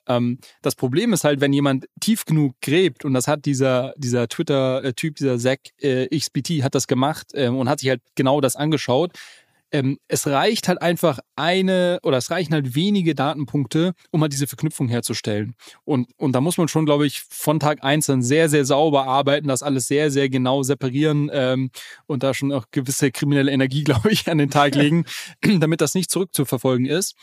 Ähm, 0.06 0.38
das 0.60 0.74
Problem 0.74 1.12
ist 1.14 1.24
halt, 1.24 1.40
wenn 1.40 1.52
jemand 1.52 1.86
tief 2.00 2.26
genug 2.26 2.54
gräbt 2.60 3.04
und 3.06 3.14
das 3.14 3.26
hat 3.26 3.46
dieser, 3.46 3.94
dieser 3.96 4.28
Twitter-Typ, 4.28 5.16
dieser 5.16 5.38
Zack 5.38 5.60
äh, 5.80 6.06
XBT 6.14 6.62
hat 6.62 6.74
das 6.74 6.86
gemacht 6.86 7.28
äh, 7.32 7.48
und 7.48 7.68
hat 7.68 7.80
sich 7.80 7.88
halt 7.88 8.02
genau 8.14 8.42
das 8.42 8.56
angeschaut, 8.56 9.12
ähm, 9.74 9.98
es 10.06 10.28
reicht 10.28 10.68
halt 10.68 10.80
einfach 10.80 11.18
eine 11.34 11.98
oder 12.04 12.16
es 12.16 12.30
reichen 12.30 12.54
halt 12.54 12.76
wenige 12.76 13.16
Datenpunkte, 13.16 13.94
um 14.12 14.22
halt 14.22 14.32
diese 14.32 14.46
Verknüpfung 14.46 14.86
herzustellen. 14.86 15.56
Und, 15.82 16.08
und 16.16 16.30
da 16.32 16.40
muss 16.40 16.58
man 16.58 16.68
schon, 16.68 16.86
glaube 16.86 17.08
ich, 17.08 17.22
von 17.28 17.58
Tag 17.58 17.82
eins 17.82 18.06
dann 18.06 18.22
sehr, 18.22 18.48
sehr 18.48 18.64
sauber 18.64 19.08
arbeiten, 19.08 19.48
das 19.48 19.64
alles 19.64 19.88
sehr, 19.88 20.12
sehr 20.12 20.28
genau 20.28 20.62
separieren 20.62 21.28
ähm, 21.32 21.70
und 22.06 22.22
da 22.22 22.34
schon 22.34 22.52
auch 22.52 22.66
gewisse 22.70 23.10
kriminelle 23.10 23.50
Energie, 23.50 23.82
glaube 23.84 24.12
ich, 24.12 24.30
an 24.30 24.38
den 24.38 24.50
Tag 24.50 24.76
legen, 24.76 25.06
damit 25.58 25.80
das 25.80 25.96
nicht 25.96 26.08
zurückzuverfolgen 26.08 26.86
ist. 26.86 27.16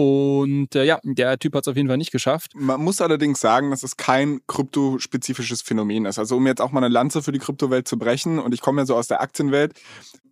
Und 0.00 0.74
äh, 0.76 0.84
ja, 0.84 0.98
der 1.02 1.38
Typ 1.38 1.54
hat 1.54 1.64
es 1.64 1.68
auf 1.68 1.76
jeden 1.76 1.88
Fall 1.88 1.98
nicht 1.98 2.10
geschafft. 2.10 2.52
Man 2.54 2.80
muss 2.80 3.02
allerdings 3.02 3.38
sagen, 3.38 3.70
dass 3.70 3.82
es 3.82 3.98
kein 3.98 4.40
kryptospezifisches 4.46 5.60
Phänomen 5.60 6.06
ist. 6.06 6.18
Also 6.18 6.38
um 6.38 6.46
jetzt 6.46 6.62
auch 6.62 6.72
mal 6.72 6.82
eine 6.82 6.88
Lanze 6.88 7.22
für 7.22 7.32
die 7.32 7.38
Kryptowelt 7.38 7.86
zu 7.86 7.98
brechen, 7.98 8.38
und 8.38 8.54
ich 8.54 8.62
komme 8.62 8.80
ja 8.80 8.86
so 8.86 8.96
aus 8.96 9.08
der 9.08 9.20
Aktienwelt, 9.20 9.74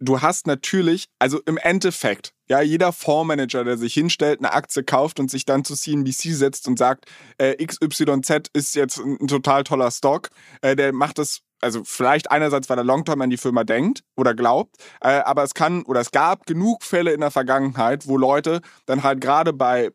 du 0.00 0.22
hast 0.22 0.46
natürlich, 0.46 1.04
also 1.18 1.42
im 1.44 1.58
Endeffekt, 1.58 2.32
ja, 2.48 2.62
jeder 2.62 2.94
Fondsmanager, 2.94 3.62
der 3.62 3.76
sich 3.76 3.92
hinstellt, 3.92 4.38
eine 4.38 4.54
Aktie 4.54 4.84
kauft 4.84 5.20
und 5.20 5.30
sich 5.30 5.44
dann 5.44 5.66
zu 5.66 5.74
CNBC 5.74 6.32
setzt 6.32 6.66
und 6.66 6.78
sagt, 6.78 7.04
äh, 7.36 7.62
XYZ 7.62 8.48
ist 8.54 8.74
jetzt 8.74 8.98
ein, 8.98 9.28
total 9.28 9.64
toller 9.64 9.90
Stock, 9.90 10.30
äh, 10.62 10.76
der 10.76 10.94
macht 10.94 11.18
das 11.18 11.42
also 11.60 11.82
vielleicht 11.84 12.30
einerseits, 12.30 12.68
weil 12.68 12.78
er 12.78 12.84
Longterm 12.84 13.20
an 13.20 13.30
die 13.30 13.36
Firma 13.36 13.64
denkt 13.64 14.02
oder 14.16 14.34
glaubt, 14.34 14.76
äh, 15.00 15.08
aber 15.08 15.42
es 15.42 15.54
kann 15.54 15.82
oder 15.82 16.00
es 16.00 16.10
gab 16.10 16.46
genug 16.46 16.82
Fälle 16.82 17.12
in 17.12 17.20
der 17.20 17.30
Vergangenheit, 17.30 18.06
wo 18.06 18.16
Leute 18.16 18.60
dann 18.86 19.02
halt 19.02 19.20
gerade 19.20 19.52
bei 19.52 19.90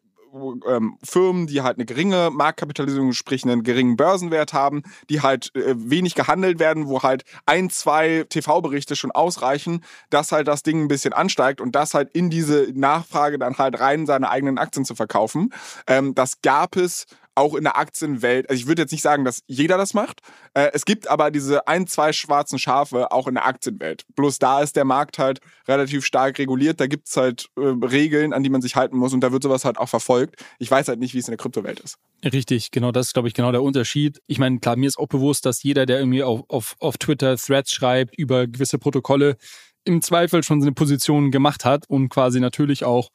ähm, 0.67 0.97
Firmen, 1.03 1.47
die 1.47 1.61
halt 1.61 1.77
eine 1.77 1.85
geringe 1.85 2.29
Marktkapitalisierung, 2.31 3.13
sprich 3.13 3.43
einen 3.43 3.63
geringen 3.63 3.95
Börsenwert 3.95 4.53
haben, 4.53 4.83
die 5.09 5.21
halt 5.21 5.55
äh, 5.55 5.75
wenig 5.77 6.15
gehandelt 6.15 6.59
werden, 6.59 6.87
wo 6.87 7.03
halt 7.03 7.23
ein, 7.45 7.69
zwei 7.69 8.25
TV-Berichte 8.29 8.95
schon 8.95 9.11
ausreichen, 9.11 9.83
dass 10.09 10.31
halt 10.31 10.47
das 10.47 10.63
Ding 10.63 10.83
ein 10.83 10.87
bisschen 10.87 11.13
ansteigt 11.13 11.61
und 11.61 11.75
das 11.75 11.93
halt 11.93 12.09
in 12.13 12.29
diese 12.29 12.67
Nachfrage 12.73 13.37
dann 13.37 13.57
halt 13.57 13.79
rein 13.79 14.05
seine 14.05 14.29
eigenen 14.29 14.57
Aktien 14.57 14.85
zu 14.85 14.95
verkaufen. 14.95 15.53
Ähm, 15.87 16.15
das 16.15 16.41
gab 16.41 16.75
es 16.75 17.05
auch 17.35 17.55
in 17.55 17.63
der 17.63 17.77
Aktienwelt, 17.77 18.49
also 18.49 18.59
ich 18.59 18.67
würde 18.67 18.81
jetzt 18.81 18.91
nicht 18.91 19.01
sagen, 19.01 19.25
dass 19.25 19.43
jeder 19.47 19.77
das 19.77 19.93
macht. 19.93 20.21
Äh, 20.53 20.69
es 20.73 20.85
gibt 20.85 21.07
aber 21.07 21.31
diese 21.31 21.67
ein, 21.67 21.87
zwei 21.87 22.13
schwarzen 22.13 22.59
Schafe 22.59 23.11
auch 23.11 23.27
in 23.27 23.35
der 23.35 23.45
Aktienwelt. 23.45 24.05
Bloß 24.15 24.39
da 24.39 24.61
ist 24.61 24.75
der 24.75 24.85
Markt 24.85 25.19
halt 25.19 25.39
relativ 25.67 26.05
stark 26.05 26.37
reguliert. 26.39 26.79
Da 26.79 26.87
gibt 26.87 27.07
es 27.07 27.17
halt 27.17 27.49
äh, 27.57 27.61
Regeln, 27.61 28.33
an 28.33 28.43
die 28.43 28.49
man 28.49 28.61
sich 28.61 28.75
halten 28.75 28.97
muss 28.97 29.13
und 29.13 29.21
da 29.21 29.31
wird 29.31 29.43
sowas 29.43 29.65
halt 29.65 29.77
auch 29.77 29.89
verfolgt. 29.89 30.43
Ich 30.59 30.69
weiß 30.69 30.87
halt 30.87 30.99
nicht, 30.99 31.13
wie 31.13 31.19
es 31.19 31.27
in 31.27 31.31
der 31.31 31.37
Kryptowelt 31.37 31.79
ist. 31.79 31.97
Richtig, 32.23 32.71
genau 32.71 32.91
das 32.91 33.07
ist, 33.07 33.13
glaube 33.13 33.27
ich, 33.27 33.33
genau 33.33 33.51
der 33.51 33.63
Unterschied. 33.63 34.21
Ich 34.27 34.39
meine, 34.39 34.59
klar, 34.59 34.75
mir 34.75 34.87
ist 34.87 34.97
auch 34.97 35.07
bewusst, 35.07 35.45
dass 35.45 35.63
jeder, 35.63 35.85
der 35.85 35.99
irgendwie 35.99 36.23
auf, 36.23 36.43
auf, 36.47 36.75
auf 36.79 36.97
Twitter 36.97 37.35
Threads 37.37 37.71
schreibt 37.71 38.17
über 38.17 38.47
gewisse 38.47 38.79
Protokolle, 38.79 39.37
im 39.85 40.01
Zweifel 40.01 40.43
schon 40.43 40.61
seine 40.61 40.71
Position 40.71 41.31
gemacht 41.31 41.65
hat 41.65 41.89
und 41.89 42.09
quasi 42.09 42.39
natürlich 42.39 42.85
auch 42.85 43.09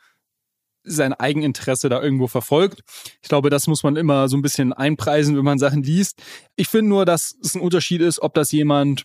sein 0.88 1.12
Eigeninteresse 1.12 1.88
da 1.88 2.02
irgendwo 2.02 2.26
verfolgt. 2.26 2.82
Ich 3.22 3.28
glaube, 3.28 3.50
das 3.50 3.66
muss 3.66 3.82
man 3.82 3.96
immer 3.96 4.28
so 4.28 4.36
ein 4.36 4.42
bisschen 4.42 4.72
einpreisen, 4.72 5.36
wenn 5.36 5.44
man 5.44 5.58
Sachen 5.58 5.82
liest. 5.82 6.22
Ich 6.56 6.68
finde 6.68 6.88
nur, 6.90 7.04
dass 7.04 7.36
es 7.42 7.54
ein 7.54 7.60
Unterschied 7.60 8.00
ist, 8.00 8.20
ob 8.20 8.34
das 8.34 8.52
jemand 8.52 9.04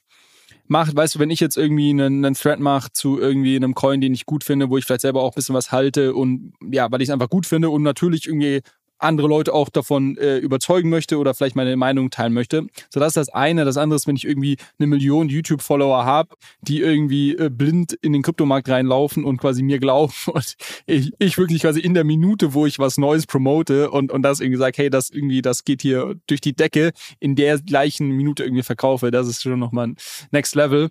macht, 0.67 0.95
weißt 0.95 1.15
du, 1.15 1.19
wenn 1.19 1.29
ich 1.29 1.39
jetzt 1.39 1.57
irgendwie 1.57 1.89
einen, 1.89 2.23
einen 2.23 2.35
Thread 2.35 2.59
mache 2.59 2.91
zu 2.93 3.19
irgendwie 3.19 3.55
einem 3.55 3.75
Coin, 3.75 4.01
den 4.01 4.13
ich 4.13 4.25
gut 4.25 4.43
finde, 4.43 4.69
wo 4.69 4.77
ich 4.77 4.85
vielleicht 4.85 5.01
selber 5.01 5.21
auch 5.21 5.31
ein 5.31 5.35
bisschen 5.35 5.55
was 5.55 5.71
halte 5.71 6.13
und 6.15 6.53
ja, 6.61 6.91
weil 6.91 7.01
ich 7.01 7.09
es 7.09 7.13
einfach 7.13 7.29
gut 7.29 7.45
finde 7.45 7.69
und 7.69 7.83
natürlich 7.83 8.27
irgendwie 8.27 8.61
andere 8.99 9.27
Leute 9.27 9.53
auch 9.53 9.69
davon 9.69 10.17
äh, 10.17 10.38
überzeugen 10.38 10.89
möchte 10.89 11.17
oder 11.17 11.34
vielleicht 11.34 11.56
meine 11.56 11.75
Meinung 11.75 12.10
teilen 12.10 12.34
möchte. 12.34 12.67
So, 12.89 12.99
das 12.99 13.10
ist 13.10 13.17
das 13.17 13.29
eine. 13.29 13.65
Das 13.65 13.77
andere 13.77 13.97
ist, 13.97 14.08
wenn 14.08 14.15
ich 14.15 14.25
irgendwie 14.25 14.58
eine 14.79 14.88
Million 14.88 15.29
YouTube-Follower 15.29 16.06
habe, 16.06 16.36
die 16.62 16.79
irgendwie 16.79 17.36
äh, 17.36 17.49
blind 17.49 17.93
in 17.93 18.13
den 18.13 18.21
Kryptomarkt 18.21 18.69
reinlaufen 18.69 19.25
und 19.25 19.38
quasi 19.38 19.63
mir 19.63 19.79
glauben 19.79 20.13
und 20.27 20.56
ich, 20.86 21.12
ich 21.19 21.38
wirklich 21.38 21.62
quasi 21.62 21.79
in 21.79 21.93
der 21.93 22.03
Minute, 22.03 22.53
wo 22.53 22.65
ich 22.65 22.79
was 22.79 22.97
Neues 22.97 23.25
promote 23.27 23.91
und, 23.91 24.12
und 24.12 24.21
das 24.21 24.39
irgendwie 24.39 24.60
sage, 24.60 24.77
hey, 24.77 24.89
das 24.89 25.10
irgendwie, 25.10 25.41
das 25.41 25.65
geht 25.65 25.82
hier 25.82 26.15
durch 26.27 26.41
die 26.41 26.56
Decke, 26.56 26.91
in 27.19 27.36
der 27.36 27.60
gleichen 27.60 28.10
Minute 28.10 28.43
irgendwie 28.43 28.63
verkaufe, 28.63 29.12
das 29.12 29.27
ist 29.27 29.41
schon 29.41 29.60
nochmal 29.60 29.88
ein 29.88 29.97
Next 30.32 30.56
Level. 30.56 30.89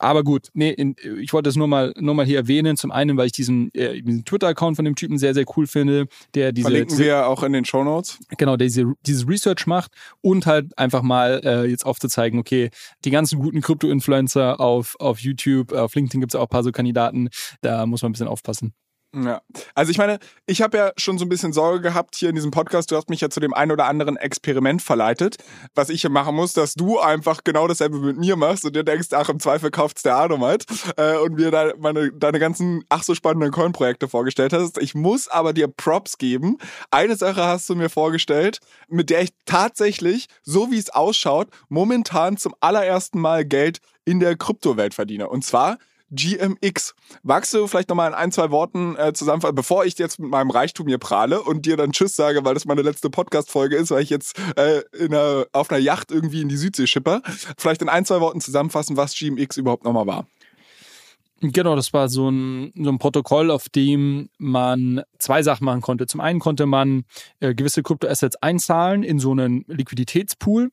Aber 0.00 0.24
gut, 0.24 0.48
nee, 0.54 0.70
in, 0.70 0.96
ich 1.20 1.34
wollte 1.34 1.50
es 1.50 1.56
nur 1.56 1.68
mal, 1.68 1.92
nur 1.98 2.14
mal 2.14 2.24
hier 2.24 2.38
erwähnen. 2.38 2.78
Zum 2.78 2.90
einen, 2.90 3.18
weil 3.18 3.26
ich 3.26 3.32
diesen, 3.32 3.72
äh, 3.74 4.00
diesen 4.00 4.24
Twitter-Account 4.24 4.76
von 4.76 4.86
dem 4.86 4.96
Typen 4.96 5.18
sehr, 5.18 5.34
sehr 5.34 5.44
cool 5.56 5.66
finde, 5.66 6.06
der 6.34 6.52
diese. 6.52 6.68
Verlinken 6.68 6.96
diese, 6.96 7.04
wir 7.04 7.26
auch 7.26 7.42
in 7.42 7.52
den 7.52 7.66
Show 7.66 7.84
Notes. 7.84 8.18
Genau, 8.38 8.56
der 8.56 8.68
diese, 8.68 8.94
dieses 9.06 9.28
Research 9.28 9.66
macht 9.66 9.92
und 10.22 10.46
halt 10.46 10.76
einfach 10.78 11.02
mal 11.02 11.42
äh, 11.44 11.66
jetzt 11.66 11.84
aufzuzeigen, 11.84 12.40
okay, 12.40 12.70
die 13.04 13.10
ganzen 13.10 13.38
guten 13.38 13.60
Krypto-Influencer 13.60 14.58
auf, 14.58 14.96
auf 14.98 15.18
YouTube, 15.18 15.72
auf 15.72 15.94
LinkedIn 15.94 16.20
gibt 16.20 16.32
es 16.32 16.40
auch 16.40 16.44
ein 16.44 16.48
paar 16.48 16.64
so 16.64 16.72
Kandidaten, 16.72 17.28
da 17.60 17.84
muss 17.84 18.00
man 18.00 18.08
ein 18.08 18.12
bisschen 18.12 18.28
aufpassen. 18.28 18.72
Ja, 19.12 19.42
also 19.74 19.90
ich 19.90 19.98
meine, 19.98 20.20
ich 20.46 20.62
habe 20.62 20.76
ja 20.76 20.92
schon 20.96 21.18
so 21.18 21.24
ein 21.24 21.28
bisschen 21.28 21.52
Sorge 21.52 21.80
gehabt 21.80 22.14
hier 22.14 22.28
in 22.28 22.36
diesem 22.36 22.52
Podcast. 22.52 22.92
Du 22.92 22.96
hast 22.96 23.10
mich 23.10 23.20
ja 23.20 23.28
zu 23.28 23.40
dem 23.40 23.52
einen 23.52 23.72
oder 23.72 23.86
anderen 23.86 24.16
Experiment 24.16 24.82
verleitet, 24.82 25.38
was 25.74 25.88
ich 25.88 26.02
hier 26.02 26.10
machen 26.10 26.36
muss, 26.36 26.52
dass 26.52 26.74
du 26.74 27.00
einfach 27.00 27.42
genau 27.42 27.66
dasselbe 27.66 27.98
mit 27.98 28.18
mir 28.18 28.36
machst 28.36 28.64
und 28.64 28.76
dir 28.76 28.84
denkst, 28.84 29.08
ach, 29.12 29.28
im 29.28 29.40
Zweifel 29.40 29.72
kauft's 29.72 30.04
der 30.04 30.14
Adomite 30.14 30.64
äh, 30.96 31.16
und 31.16 31.34
mir 31.34 31.50
da 31.50 31.72
meine, 31.76 32.12
deine 32.12 32.38
ganzen 32.38 32.84
ach 32.88 33.02
so 33.02 33.16
spannenden 33.16 33.50
Coin-Projekte 33.50 34.06
vorgestellt 34.06 34.52
hast. 34.52 34.78
Ich 34.78 34.94
muss 34.94 35.26
aber 35.26 35.52
dir 35.54 35.66
Props 35.66 36.16
geben. 36.16 36.58
Eine 36.92 37.16
Sache 37.16 37.42
hast 37.42 37.68
du 37.68 37.74
mir 37.74 37.90
vorgestellt, 37.90 38.60
mit 38.88 39.10
der 39.10 39.22
ich 39.22 39.30
tatsächlich, 39.44 40.26
so 40.44 40.70
wie 40.70 40.78
es 40.78 40.88
ausschaut, 40.88 41.48
momentan 41.68 42.36
zum 42.36 42.54
allerersten 42.60 43.18
Mal 43.20 43.44
Geld 43.44 43.80
in 44.04 44.20
der 44.20 44.36
Kryptowelt 44.36 44.94
verdiene. 44.94 45.28
Und 45.28 45.44
zwar 45.44 45.78
GMX. 46.10 46.94
Magst 47.22 47.54
du 47.54 47.66
vielleicht 47.66 47.88
nochmal 47.88 48.08
in 48.08 48.14
ein, 48.14 48.32
zwei 48.32 48.50
Worten 48.50 48.96
äh, 48.96 49.12
zusammenfassen, 49.12 49.54
bevor 49.54 49.84
ich 49.84 49.98
jetzt 49.98 50.18
mit 50.18 50.30
meinem 50.30 50.50
Reichtum 50.50 50.86
hier 50.88 50.98
prahle 50.98 51.42
und 51.42 51.66
dir 51.66 51.76
dann 51.76 51.92
Tschüss 51.92 52.16
sage, 52.16 52.44
weil 52.44 52.54
das 52.54 52.64
meine 52.64 52.82
letzte 52.82 53.10
Podcast-Folge 53.10 53.76
ist, 53.76 53.90
weil 53.90 54.02
ich 54.02 54.10
jetzt 54.10 54.38
äh, 54.56 54.82
in 54.98 55.14
einer, 55.14 55.46
auf 55.52 55.70
einer 55.70 55.80
Yacht 55.80 56.10
irgendwie 56.10 56.42
in 56.42 56.48
die 56.48 56.56
Südsee 56.56 56.86
schipper, 56.86 57.22
vielleicht 57.56 57.82
in 57.82 57.88
ein, 57.88 58.04
zwei 58.04 58.20
Worten 58.20 58.40
zusammenfassen, 58.40 58.96
was 58.96 59.14
GMX 59.14 59.56
überhaupt 59.56 59.84
nochmal 59.84 60.06
war. 60.06 60.26
Genau, 61.42 61.74
das 61.74 61.94
war 61.94 62.10
so 62.10 62.28
ein, 62.28 62.70
so 62.76 62.90
ein 62.90 62.98
Protokoll, 62.98 63.50
auf 63.50 63.70
dem 63.70 64.28
man 64.36 65.02
zwei 65.18 65.42
Sachen 65.42 65.64
machen 65.64 65.80
konnte. 65.80 66.06
Zum 66.06 66.20
einen 66.20 66.38
konnte 66.38 66.66
man 66.66 67.04
äh, 67.40 67.54
gewisse 67.54 67.82
Kryptoassets 67.82 68.36
einzahlen 68.36 69.02
in 69.02 69.18
so 69.18 69.30
einen 69.30 69.64
Liquiditätspool 69.66 70.70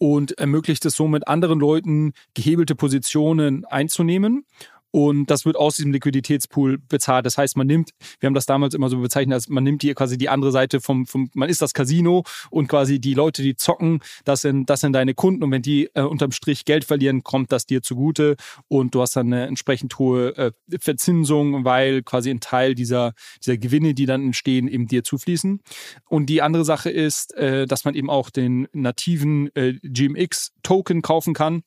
und 0.00 0.38
ermöglicht 0.38 0.84
es 0.86 0.96
somit 0.96 1.28
anderen 1.28 1.60
Leuten 1.60 2.14
gehebelte 2.34 2.74
Positionen 2.74 3.66
einzunehmen 3.66 4.46
und 4.90 5.30
das 5.30 5.44
wird 5.44 5.56
aus 5.56 5.76
diesem 5.76 5.92
Liquiditätspool 5.92 6.78
bezahlt. 6.78 7.26
Das 7.26 7.38
heißt, 7.38 7.56
man 7.56 7.66
nimmt, 7.66 7.90
wir 8.18 8.26
haben 8.26 8.34
das 8.34 8.46
damals 8.46 8.74
immer 8.74 8.88
so 8.88 8.98
bezeichnet, 8.98 9.34
als 9.34 9.48
man 9.48 9.64
nimmt 9.64 9.82
die 9.82 9.94
quasi 9.94 10.18
die 10.18 10.28
andere 10.28 10.52
Seite 10.52 10.80
vom, 10.80 11.06
vom 11.06 11.30
man 11.34 11.48
ist 11.48 11.62
das 11.62 11.74
Casino 11.74 12.24
und 12.50 12.68
quasi 12.68 13.00
die 13.00 13.14
Leute, 13.14 13.42
die 13.42 13.56
zocken, 13.56 14.00
das 14.24 14.40
sind, 14.42 14.68
das 14.68 14.80
sind 14.80 14.92
deine 14.92 15.14
Kunden 15.14 15.44
und 15.44 15.50
wenn 15.50 15.62
die 15.62 15.90
äh, 15.94 16.02
unterm 16.02 16.32
Strich 16.32 16.64
Geld 16.64 16.84
verlieren, 16.84 17.22
kommt 17.22 17.52
das 17.52 17.66
dir 17.66 17.82
zugute 17.82 18.36
und 18.68 18.94
du 18.94 19.02
hast 19.02 19.16
dann 19.16 19.32
eine 19.32 19.46
entsprechend 19.46 19.98
hohe 19.98 20.36
äh, 20.36 20.52
Verzinsung, 20.78 21.64
weil 21.64 22.02
quasi 22.02 22.30
ein 22.30 22.40
Teil 22.40 22.74
dieser, 22.74 23.14
dieser 23.44 23.56
Gewinne, 23.58 23.94
die 23.94 24.06
dann 24.06 24.22
entstehen, 24.22 24.68
eben 24.68 24.86
dir 24.86 25.04
zufließen. 25.04 25.60
Und 26.08 26.26
die 26.26 26.42
andere 26.42 26.64
Sache 26.64 26.90
ist, 26.90 27.34
äh, 27.34 27.66
dass 27.66 27.84
man 27.84 27.94
eben 27.94 28.10
auch 28.10 28.30
den 28.30 28.68
nativen 28.72 29.54
äh, 29.54 29.74
GMX-Token 29.82 31.02
kaufen 31.02 31.34
kann 31.34 31.62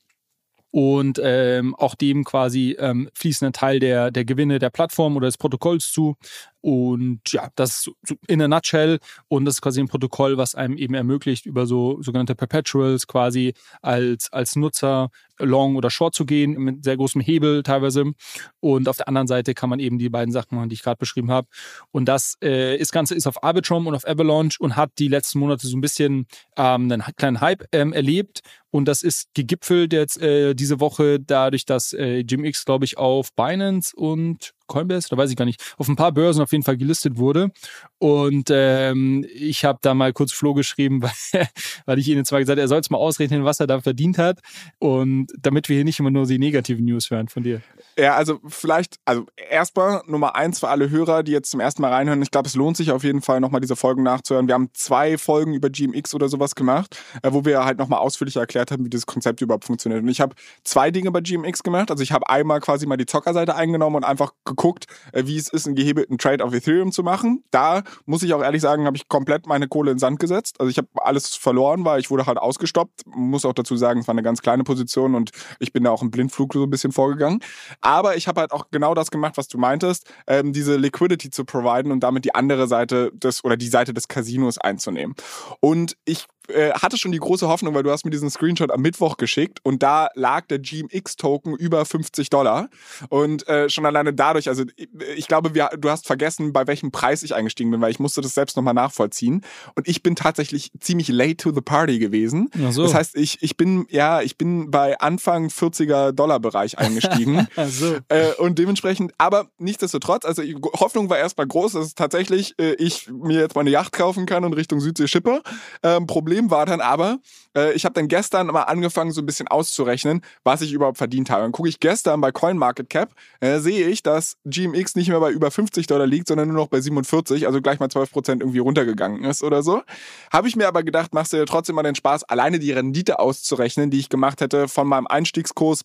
und 0.74 1.22
ähm, 1.24 1.76
auch 1.76 1.94
dem 1.94 2.24
quasi 2.24 2.76
ähm, 2.80 3.08
fließt 3.14 3.44
ein 3.44 3.54
Teil 3.54 3.80
der, 3.80 4.10
der 4.10 4.26
Gewinne 4.26 4.58
der 4.58 4.72
Plattform 4.72 5.16
oder 5.16 5.28
des 5.28 5.38
Protokolls 5.38 5.92
zu. 5.92 6.16
Und 6.64 7.20
ja, 7.34 7.50
das 7.56 7.90
ist 8.04 8.16
in 8.26 8.42
a 8.42 8.48
nutshell. 8.48 9.00
Und 9.28 9.44
das 9.44 9.56
ist 9.56 9.62
quasi 9.62 9.82
ein 9.82 9.90
Protokoll, 9.90 10.38
was 10.38 10.56
einem 10.56 10.78
eben 10.78 10.94
ermöglicht, 10.94 11.46
über 11.46 11.66
so 11.66 12.02
sogenannte 12.02 12.36
Perpetuals 12.36 13.06
quasi 13.06 13.54
als, 13.82 14.32
als 14.32 14.56
Nutzer 14.56 15.10
long 15.40 15.76
oder 15.76 15.90
short 15.90 16.16
zu 16.16 16.26
gehen, 16.26 16.54
mit 16.54 16.86
sehr 16.86 16.96
großem 16.96 17.20
Hebel 17.20 17.64
teilweise. 17.64 18.14
Und 18.62 18.88
auf 18.88 18.96
der 18.96 19.10
anderen 19.10 19.28
Seite 19.28 19.54
kann 19.54 19.70
man 19.70 19.80
eben 19.80 20.00
die 20.00 20.08
beiden 20.08 20.32
Sachen 20.32 20.56
machen, 20.56 20.70
die 20.70 20.76
ich 20.76 20.84
gerade 20.84 20.98
beschrieben 20.98 21.32
habe. 21.32 21.50
Und 21.92 22.06
das, 22.06 22.38
äh, 22.40 22.78
das 22.78 22.94
Ganze 22.94 23.14
ist 23.14 23.28
auf 23.28 23.44
Arbitrum 23.44 23.86
und 23.86 23.96
auf 23.96 24.08
Avalanche 24.08 24.58
und 24.62 24.78
hat 24.78 24.92
die 25.00 25.10
letzten 25.10 25.40
Monate 25.40 25.68
so 25.68 25.76
ein 25.76 25.82
bisschen 25.82 26.28
ähm, 26.56 26.90
einen 26.90 27.04
kleinen 27.18 27.42
Hype 27.42 27.66
ähm, 27.74 27.92
erlebt. 27.92 28.40
Und 28.72 28.86
das 28.86 29.04
ist 29.04 29.34
gegipfelt 29.34 29.92
jetzt 29.92 30.22
äh, 30.22 30.54
diese 30.56 30.80
Woche 30.80 31.20
dadurch, 31.20 31.66
dass 31.66 31.92
äh, 31.92 32.24
GMX, 32.24 32.64
glaube 32.64 32.86
ich, 32.86 32.98
auf 32.98 33.34
Binance 33.34 33.94
und 33.96 34.54
Coinbase, 34.68 35.08
da 35.10 35.18
weiß 35.18 35.30
ich 35.30 35.36
gar 35.36 35.46
nicht, 35.46 35.62
auf 35.78 35.88
ein 35.88 35.96
paar 35.96 36.12
Börsen 36.12 36.42
auf 36.42 36.52
jeden 36.52 36.64
Fall 36.64 36.78
gelistet 36.78 37.18
wurde. 37.18 37.52
Und 38.00 38.50
ähm, 38.52 39.26
ich 39.34 39.66
habe 39.66 39.80
da 39.82 39.94
mal 39.94 40.14
kurz 40.14 40.34
Flo 40.34 40.54
geschrieben, 40.54 41.02
weil, 41.32 41.48
weil 41.86 42.00
ich 42.00 42.08
ihnen 42.08 42.26
zwar 42.26 42.40
gesagt 42.40 42.60
er 42.60 42.68
soll 42.68 42.80
es 42.80 42.90
mal 42.90 42.98
ausrechnen, 42.98 43.44
was 43.46 43.60
er 43.60 43.68
da 43.68 43.82
verdient 43.82 44.18
hat. 44.18 44.40
Und 44.80 45.28
damit 45.40 45.70
wir 45.70 45.76
hier 45.76 45.86
nicht 45.86 46.00
immer 46.00 46.12
nur 46.12 46.26
die 46.26 46.40
negativen 46.40 46.86
News 46.86 47.10
hören 47.12 47.28
von 47.28 47.44
dir. 47.44 47.62
Ja, 47.98 48.16
also 48.16 48.40
vielleicht, 48.48 48.98
also 49.06 49.26
erstmal 49.50 50.02
Nummer 50.08 50.36
eins 50.36 50.60
für 50.60 50.70
alle 50.70 50.90
Hörer, 50.90 51.24
die 51.24 51.32
jetzt 51.32 51.52
zum 51.52 51.60
ersten 51.60 51.82
Mal 51.82 51.92
reinhören. 51.92 52.22
Ich 52.22 52.32
glaube, 52.32 52.48
es 52.48 52.56
lohnt 52.56 52.78
sich 52.78 52.92
auf 52.92 53.04
jeden 53.04 53.22
Fall 53.22 53.40
nochmal 53.40 53.62
diese 53.62 53.76
Folgen 53.76 54.04
nachzuhören. 54.04 54.48
Wir 54.48 54.56
haben 54.56 54.70
zwei 54.74 55.18
Folgen 55.18 55.54
über 55.54 55.70
GMX 55.70 56.14
oder 56.14 56.30
sowas 56.30 56.56
gemacht, 56.56 57.02
äh, 57.22 57.32
wo 57.32 57.46
wir 57.46 57.66
halt 57.66 57.78
nochmal 57.78 58.00
ausführlich 58.00 58.36
erklärt 58.36 58.72
haben, 58.72 58.86
wie 58.86 58.90
dieses 58.90 59.06
Konzept 59.06 59.42
überhaupt 59.42 59.66
funktioniert. 59.66 60.02
Und 60.02 60.10
ich 60.10 60.22
habe 60.22 60.36
zwei 60.64 60.92
Dinge 60.92 61.12
bei 61.12 61.22
GMX 61.22 61.64
gemacht. 61.64 61.92
Also 61.92 62.04
ich 62.04 62.12
habe 62.12 62.30
einmal 62.30 62.60
quasi 62.60 62.86
mal 62.86 62.98
die 62.98 63.06
Zockerseite 63.06 63.56
eingenommen 63.56 63.98
und 63.98 64.04
einfach 64.04 64.34
geguckt, 64.56 64.86
äh, 65.12 65.24
wie 65.26 65.38
es 65.38 65.48
ist, 65.50 65.66
einen 65.66 65.76
gehebelten 65.76 66.18
Trade 66.18 66.44
auf 66.44 66.54
Ethereum 66.54 66.92
zu 66.92 67.04
machen. 67.04 67.44
Da 67.52 67.84
muss 68.06 68.24
ich 68.24 68.34
auch 68.34 68.42
ehrlich 68.42 68.62
sagen, 68.62 68.86
habe 68.86 68.98
ich 68.98 69.08
komplett 69.08 69.48
meine 69.48 69.68
Kohle 69.68 69.92
in 69.92 70.00
Sand 70.00 70.20
gesetzt. 70.20 70.60
Also 70.60 70.70
ich 70.70 70.78
habe 70.78 70.88
alles 70.96 71.36
verloren, 71.36 71.86
weil 71.86 72.00
ich 72.00 72.10
wurde 72.10 72.26
halt 72.26 72.38
ausgestoppt. 72.38 73.02
Muss 73.06 73.46
auch 73.46 73.54
dazu 73.54 73.76
sagen, 73.76 74.00
es 74.00 74.08
war 74.08 74.14
eine 74.14 74.24
ganz 74.24 74.42
kleine 74.42 74.64
Position 74.64 75.16
und 75.16 75.32
ich 75.60 75.74
bin 75.74 75.84
da 75.84 75.92
auch 75.92 76.02
im 76.02 76.12
Blindflug 76.12 76.54
so 76.54 76.64
ein 76.64 76.70
bisschen 76.70 76.92
vorgegangen. 76.92 77.40
Aber 77.82 78.16
ich 78.16 78.28
habe 78.28 78.42
halt 78.42 78.52
auch 78.52 78.68
genau 78.72 78.94
das 78.94 79.12
gemacht, 79.12 79.38
was 79.38 79.48
du 79.48 79.58
meintest, 79.58 80.12
ähm, 80.28 80.54
diese 80.54 80.78
Liquidity 80.78 81.30
zu 81.30 81.46
providen 81.46 81.92
und 81.92 82.02
damit 82.02 82.26
die 82.26 82.36
andere 82.36 82.68
Seite 82.68 83.12
des 83.14 83.44
oder 83.44 83.58
die 83.58 83.68
Seite 83.68 83.94
des 83.94 84.08
Casinos 84.08 84.58
einzunehmen. 84.58 85.16
Und 85.60 85.98
ich 86.06 86.26
äh, 86.50 86.72
hatte 86.72 86.98
schon 86.98 87.12
die 87.12 87.20
große 87.20 87.48
Hoffnung, 87.48 87.74
weil 87.74 87.84
du 87.84 87.92
hast 87.92 88.06
mir 88.06 88.12
diesen 88.12 88.30
Screenshot 88.30 88.72
am 88.72 88.82
Mittwoch 88.82 89.18
geschickt 89.18 89.60
und 89.64 89.84
da 89.84 90.10
lag 90.16 90.46
der 90.48 90.60
GMX-Token 90.60 91.56
über 91.56 91.86
50 91.86 92.30
Dollar. 92.30 92.70
Und 93.10 93.48
äh, 93.48 93.70
schon 93.70 93.86
alleine 93.86 94.14
dadurch, 94.14 94.50
also 94.50 94.64
ich, 94.76 94.90
ich 95.16 95.28
glaube, 95.28 95.54
wir, 95.54 95.70
du 95.78 95.90
hast 95.90 96.06
vergessen, 96.08 96.54
bei 96.54 96.68
welchem 96.68 96.92
Preis 96.92 97.24
ich 97.24 97.36
eingestiegen 97.36 97.72
bin, 97.72 97.82
weil 97.82 97.92
ich 97.92 98.00
musste 98.00 98.22
das 98.22 98.34
selbst 98.34 98.58
nochmal 98.58 98.74
nachvollziehen. 98.74 99.42
Und 99.76 99.88
ich 99.88 100.04
bin 100.04 100.16
tatsächlich 100.16 100.72
ziemlich 100.80 101.08
late 101.08 101.38
to 101.38 101.54
the 101.54 101.62
party 101.62 102.00
gewesen. 102.00 102.50
So. 102.72 102.84
Das 102.84 102.94
heißt, 102.94 103.16
ich, 103.16 103.42
ich 103.42 103.58
bin, 103.58 103.86
ja, 103.90 104.22
ich 104.22 104.38
bin 104.38 104.72
bei 104.72 105.00
Anfang 105.00 105.48
40er 105.48 106.12
Dollar 106.12 106.40
Bereich 106.40 106.78
eingestiegen. 106.78 107.48
So. 107.66 107.98
Äh, 108.10 108.34
und 108.40 108.60
dementsprechend, 108.60 109.14
aber 109.18 109.48
nichtsdestotrotz, 109.58 110.26
also 110.26 110.42
die 110.42 110.56
Hoffnung 110.56 111.10
war 111.10 111.18
erstmal 111.18 111.48
groß, 111.48 111.74
dass 111.74 111.96
tatsächlich 111.96 112.54
äh, 112.60 112.74
ich 112.74 113.10
mir 113.10 113.40
jetzt 113.40 113.56
mal 113.56 113.62
eine 113.62 113.70
Yacht 113.70 113.94
kaufen 113.94 114.26
kann 114.26 114.44
und 114.44 114.54
Richtung 114.54 114.80
Südsee 114.80 115.08
schippe. 115.08 115.42
Ähm, 115.82 116.08
Problem 116.08 116.33
Problem 116.34 116.50
war 116.50 116.66
dann 116.66 116.82
aber, 116.82 117.20
äh, 117.56 117.74
ich 117.74 117.86
habe 117.86 117.94
dann 117.94 118.08
gestern 118.08 118.48
mal 118.48 118.64
angefangen, 118.64 119.12
so 119.12 119.22
ein 119.22 119.26
bisschen 119.28 119.48
auszurechnen, 119.48 120.22
was 120.44 120.62
ich 120.62 120.74
überhaupt 120.74 120.98
verdient 120.98 121.30
habe. 121.30 121.44
Dann 121.44 121.52
gucke 121.52 121.70
ich 121.70 121.80
gestern 121.80 122.22
bei 122.22 122.32
CoinMarketCap, 122.32 123.14
äh, 123.40 123.60
sehe 123.60 123.88
ich, 123.88 124.02
dass 124.02 124.38
GMX 124.44 124.96
nicht 124.96 125.10
mehr 125.10 125.20
bei 125.20 125.30
über 125.30 125.52
50 125.52 125.86
Dollar 125.86 126.08
liegt, 126.08 126.28
sondern 126.28 126.48
nur 126.48 126.58
noch 126.58 126.70
bei 126.70 126.82
47, 126.82 127.46
also 127.46 127.62
gleich 127.62 127.80
mal 127.80 127.90
12 127.90 128.12
Prozent 128.12 128.42
irgendwie 128.42 128.58
runtergegangen 128.58 129.24
ist 129.26 129.44
oder 129.44 129.62
so. 129.62 129.84
Habe 130.32 130.48
ich 130.48 130.56
mir 130.56 130.68
aber 130.68 130.82
gedacht, 130.82 131.14
machst 131.14 131.34
du 131.34 131.38
dir 131.38 131.46
trotzdem 131.46 131.76
mal 131.76 131.84
den 131.84 131.94
Spaß, 131.94 132.24
alleine 132.24 132.58
die 132.58 132.72
Rendite 132.72 133.20
auszurechnen, 133.20 133.92
die 133.92 134.00
ich 134.00 134.10
gemacht 134.10 134.42
hätte 134.42 134.68
von 134.68 134.88
meinem 134.88 135.06
Einstiegskurs 135.06 135.82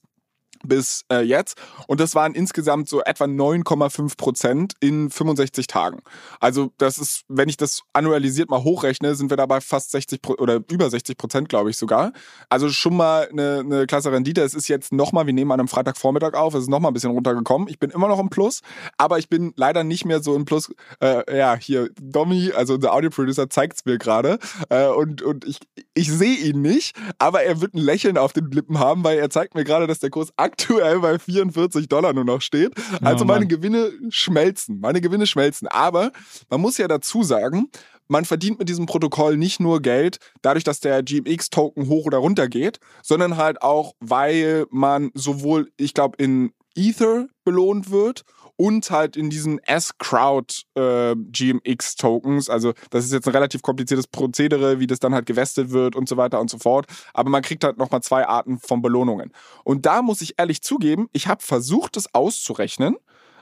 bis 0.64 1.04
äh, 1.12 1.20
jetzt. 1.20 1.58
Und 1.86 2.00
das 2.00 2.14
waren 2.14 2.34
insgesamt 2.34 2.88
so 2.88 3.02
etwa 3.02 3.24
9,5 3.24 4.16
Prozent 4.16 4.74
in 4.80 5.10
65 5.10 5.66
Tagen. 5.66 6.00
Also 6.40 6.72
das 6.78 6.98
ist, 6.98 7.24
wenn 7.28 7.48
ich 7.48 7.56
das 7.56 7.82
annualisiert 7.92 8.50
mal 8.50 8.64
hochrechne, 8.64 9.14
sind 9.14 9.30
wir 9.30 9.36
dabei 9.36 9.60
fast 9.60 9.90
60 9.92 10.20
oder 10.38 10.60
über 10.70 10.90
60 10.90 11.16
Prozent, 11.16 11.48
glaube 11.48 11.70
ich 11.70 11.76
sogar. 11.76 12.12
Also 12.48 12.68
schon 12.70 12.96
mal 12.96 13.28
eine, 13.28 13.60
eine 13.60 13.86
klasse 13.86 14.12
Rendite. 14.12 14.42
Es 14.42 14.54
ist 14.54 14.68
jetzt 14.68 14.92
nochmal, 14.92 15.26
wir 15.26 15.32
nehmen 15.32 15.52
an 15.52 15.60
einem 15.60 15.68
Freitagvormittag 15.68 16.34
auf, 16.34 16.54
es 16.54 16.62
ist 16.62 16.70
nochmal 16.70 16.90
ein 16.90 16.94
bisschen 16.94 17.10
runtergekommen. 17.10 17.68
Ich 17.68 17.78
bin 17.78 17.90
immer 17.90 18.08
noch 18.08 18.18
im 18.18 18.30
Plus, 18.30 18.60
aber 18.96 19.18
ich 19.18 19.28
bin 19.28 19.52
leider 19.56 19.84
nicht 19.84 20.04
mehr 20.04 20.22
so 20.22 20.34
im 20.34 20.44
Plus. 20.44 20.72
Äh, 21.00 21.36
ja, 21.36 21.56
hier, 21.56 21.90
Domi, 22.00 22.52
also 22.54 22.76
der 22.76 22.94
Audio-Producer, 22.94 23.50
zeigt 23.50 23.76
es 23.76 23.84
mir 23.84 23.98
gerade. 23.98 24.38
Äh, 24.68 24.88
und 24.88 25.22
und 25.22 25.44
ich, 25.44 25.58
ich 25.94 26.10
sehe 26.10 26.36
ihn 26.36 26.62
nicht, 26.62 26.96
aber 27.18 27.42
er 27.42 27.60
wird 27.60 27.74
ein 27.74 27.78
Lächeln 27.78 28.18
auf 28.18 28.32
den 28.32 28.50
Lippen 28.50 28.78
haben, 28.78 29.04
weil 29.04 29.18
er 29.18 29.30
zeigt 29.30 29.54
mir 29.54 29.64
gerade, 29.64 29.86
dass 29.86 29.98
der 29.98 30.10
Kurs 30.10 30.32
aktuell 30.48 31.00
bei 31.00 31.18
44 31.18 31.88
Dollar 31.88 32.12
nur 32.12 32.24
noch 32.24 32.40
steht. 32.40 32.72
Also 33.00 33.24
meine 33.24 33.46
Gewinne 33.46 33.92
schmelzen. 34.10 34.80
Meine 34.80 35.00
Gewinne 35.00 35.26
schmelzen. 35.26 35.68
Aber 35.68 36.12
man 36.48 36.60
muss 36.60 36.78
ja 36.78 36.88
dazu 36.88 37.22
sagen, 37.22 37.70
man 38.08 38.24
verdient 38.24 38.58
mit 38.58 38.68
diesem 38.68 38.86
Protokoll 38.86 39.36
nicht 39.36 39.60
nur 39.60 39.82
Geld, 39.82 40.18
dadurch, 40.40 40.64
dass 40.64 40.80
der 40.80 41.02
GMX-Token 41.02 41.88
hoch 41.88 42.06
oder 42.06 42.18
runter 42.18 42.48
geht, 42.48 42.80
sondern 43.02 43.36
halt 43.36 43.60
auch, 43.62 43.94
weil 44.00 44.66
man 44.70 45.10
sowohl, 45.14 45.70
ich 45.76 45.92
glaube, 45.92 46.16
in 46.16 46.52
Ether 46.74 47.26
belohnt 47.44 47.90
wird 47.90 48.22
und 48.58 48.90
halt 48.90 49.16
in 49.16 49.30
diesen 49.30 49.60
S-Crowd 49.60 50.62
äh, 50.74 51.14
GMX-Tokens. 51.14 52.50
Also 52.50 52.74
das 52.90 53.04
ist 53.04 53.12
jetzt 53.12 53.28
ein 53.28 53.32
relativ 53.32 53.62
kompliziertes 53.62 54.08
Prozedere, 54.08 54.80
wie 54.80 54.88
das 54.88 54.98
dann 54.98 55.14
halt 55.14 55.26
gewestet 55.26 55.70
wird 55.70 55.94
und 55.94 56.08
so 56.08 56.16
weiter 56.16 56.40
und 56.40 56.50
so 56.50 56.58
fort. 56.58 56.86
Aber 57.14 57.30
man 57.30 57.42
kriegt 57.42 57.62
halt 57.62 57.78
nochmal 57.78 58.02
zwei 58.02 58.26
Arten 58.26 58.58
von 58.58 58.82
Belohnungen. 58.82 59.32
Und 59.62 59.86
da 59.86 60.02
muss 60.02 60.22
ich 60.22 60.34
ehrlich 60.38 60.60
zugeben, 60.60 61.08
ich 61.12 61.28
habe 61.28 61.40
versucht, 61.40 61.96
es 61.96 62.12
auszurechnen, 62.12 62.96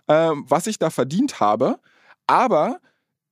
äh, 0.07 0.33
was 0.35 0.67
ich 0.67 0.79
da 0.79 0.91
verdient 0.91 1.41
habe. 1.41 1.81
Aber 2.27 2.79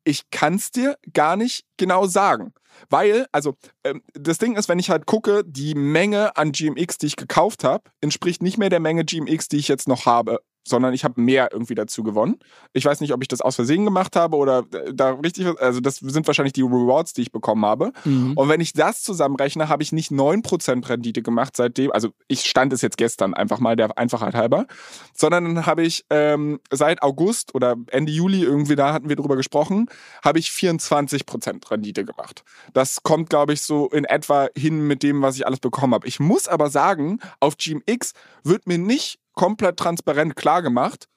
ich 0.05 0.31
kann 0.31 0.55
es 0.55 0.71
dir 0.71 0.97
gar 1.13 1.37
nicht 1.37 1.67
genau 1.77 2.07
sagen. 2.07 2.55
Weil, 2.89 3.27
also, 3.31 3.57
ähm, 3.85 4.03
das 4.15 4.39
Ding 4.39 4.57
ist, 4.57 4.71
wenn 4.71 4.79
ich 4.79 4.89
halt 4.89 5.05
gucke, 5.05 5.45
die 5.47 5.75
Menge 5.75 6.35
an 6.39 6.53
GMX, 6.53 6.97
die 6.97 7.07
ich 7.07 7.17
gekauft 7.17 7.63
habe, 7.63 7.85
entspricht 8.01 8.43
nicht 8.43 8.57
mehr 8.57 8.71
der 8.71 8.81
Menge 8.81 9.05
GMX, 9.05 9.49
die 9.49 9.59
ich 9.59 9.69
jetzt 9.69 9.87
noch 9.87 10.07
habe 10.07 10.41
sondern 10.67 10.95
ich 10.95 11.05
habe 11.05 11.21
mehr 11.21 11.51
irgendwie 11.53 11.75
dazu 11.75 12.03
gewonnen. 12.03 12.39
Ich 12.73 12.85
weiß 12.85 13.01
nicht, 13.01 13.13
ob 13.13 13.23
ich 13.23 13.29
das 13.29 13.41
aus 13.41 13.57
Versehen 13.57 13.85
gemacht 13.85 14.17
habe 14.17 14.37
oder 14.37 14.65
äh, 14.73 14.93
da 14.95 15.11
richtig, 15.11 15.47
also 15.61 15.81
das 15.81 15.97
sind 15.97 16.27
wahrscheinlich 16.27 16.53
die 16.55 16.63
Rewards, 16.63 17.13
die 17.13 17.23
ich 17.23 17.33
bekommen 17.33 17.65
habe. 17.65 17.93
Mhm. 18.05 18.33
Und 18.35 18.49
wenn 18.49 18.61
ich 18.61 18.73
das 18.73 19.03
zusammenrechne, 19.03 19.69
habe 19.69 19.83
ich 19.83 19.93
nicht 19.93 20.11
9% 20.11 20.89
Rendite 20.89 21.23
gemacht 21.23 21.57
seitdem, 21.57 21.93
also 21.93 22.11
ich 22.29 22.45
stand 22.45 22.73
es 22.73 22.83
jetzt 22.83 22.97
gestern 22.97 23.35
einfach 23.35 23.59
mal 23.61 23.77
der 23.77 23.97
Einfachheit 23.99 24.35
halber, 24.35 24.67
sondern 25.15 25.45
dann 25.45 25.67
habe 25.67 25.83
ich 25.83 26.05
ähm, 26.11 26.61
seit 26.71 27.03
August 27.03 27.55
oder 27.55 27.77
Ende 27.91 28.13
Juli 28.13 28.43
irgendwie, 28.43 28.77
da 28.77 28.93
hatten 28.93 29.09
wir 29.09 29.17
drüber 29.17 29.37
gesprochen, 29.37 29.89
habe 30.25 30.39
ich 30.39 30.49
24% 30.49 31.71
Rendite 31.71 32.05
gemacht. 32.05 32.45
Das 32.73 33.03
kommt, 33.03 33.31
glaube 33.31 33.53
ich, 33.53 33.63
so 33.63 33.89
in 33.89 34.05
etwa 34.05 34.49
hin 34.57 34.87
mit 34.87 35.03
dem, 35.03 35.23
was 35.23 35.37
ich 35.37 35.47
alles 35.47 35.61
bekommen 35.61 35.95
habe. 35.95 36.09
Ich 36.09 36.21
muss 36.21 36.49
aber 36.49 36.71
sagen, 36.71 37.21
auf 37.41 37.57
GMX 37.57 38.15
wird 38.43 38.67
mir 38.67 38.79
nicht 38.79 39.19
komplett 39.35 39.77
transparent 39.77 40.37
klar 40.37 40.63
gemacht, 40.63 41.09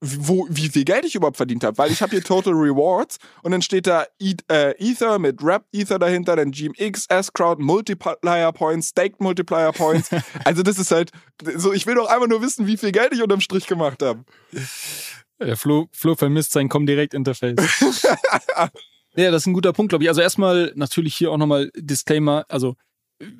wo, 0.00 0.46
wie 0.48 0.68
viel 0.68 0.84
Geld 0.84 1.04
ich 1.04 1.14
überhaupt 1.14 1.36
verdient 1.36 1.62
habe, 1.62 1.76
weil 1.76 1.90
ich 1.90 2.00
habe 2.00 2.12
hier 2.12 2.24
Total 2.24 2.54
Rewards 2.54 3.18
und 3.42 3.52
dann 3.52 3.60
steht 3.60 3.86
da 3.86 4.06
e 4.18 4.34
äh, 4.50 4.74
Ether 4.78 5.18
mit 5.18 5.42
Rap 5.42 5.66
Ether 5.72 5.98
dahinter, 5.98 6.36
dann 6.36 6.52
GMX, 6.52 7.06
S-Crowd, 7.08 7.62
Multiplier 7.62 8.52
Points, 8.52 8.88
Staked 8.88 9.20
Multiplier 9.20 9.72
Points. 9.72 10.10
Also 10.44 10.62
das 10.62 10.78
ist 10.78 10.90
halt 10.90 11.10
so, 11.56 11.72
ich 11.72 11.86
will 11.86 11.94
doch 11.94 12.08
einfach 12.08 12.28
nur 12.28 12.40
wissen, 12.40 12.66
wie 12.66 12.76
viel 12.76 12.92
Geld 12.92 13.12
ich 13.12 13.22
unterm 13.22 13.40
Strich 13.40 13.66
gemacht 13.66 14.02
habe. 14.02 14.24
Der 15.38 15.56
Flo, 15.56 15.88
Flo 15.92 16.14
vermisst 16.14 16.52
sein 16.52 16.68
Comdirect-Interface. 16.68 17.56
ja, 19.16 19.30
das 19.30 19.42
ist 19.42 19.46
ein 19.46 19.52
guter 19.52 19.72
Punkt, 19.72 19.90
glaube 19.90 20.04
ich. 20.04 20.08
Also 20.08 20.20
erstmal 20.20 20.72
natürlich 20.74 21.14
hier 21.14 21.30
auch 21.30 21.36
nochmal 21.36 21.70
Disclaimer, 21.76 22.44
also 22.48 22.74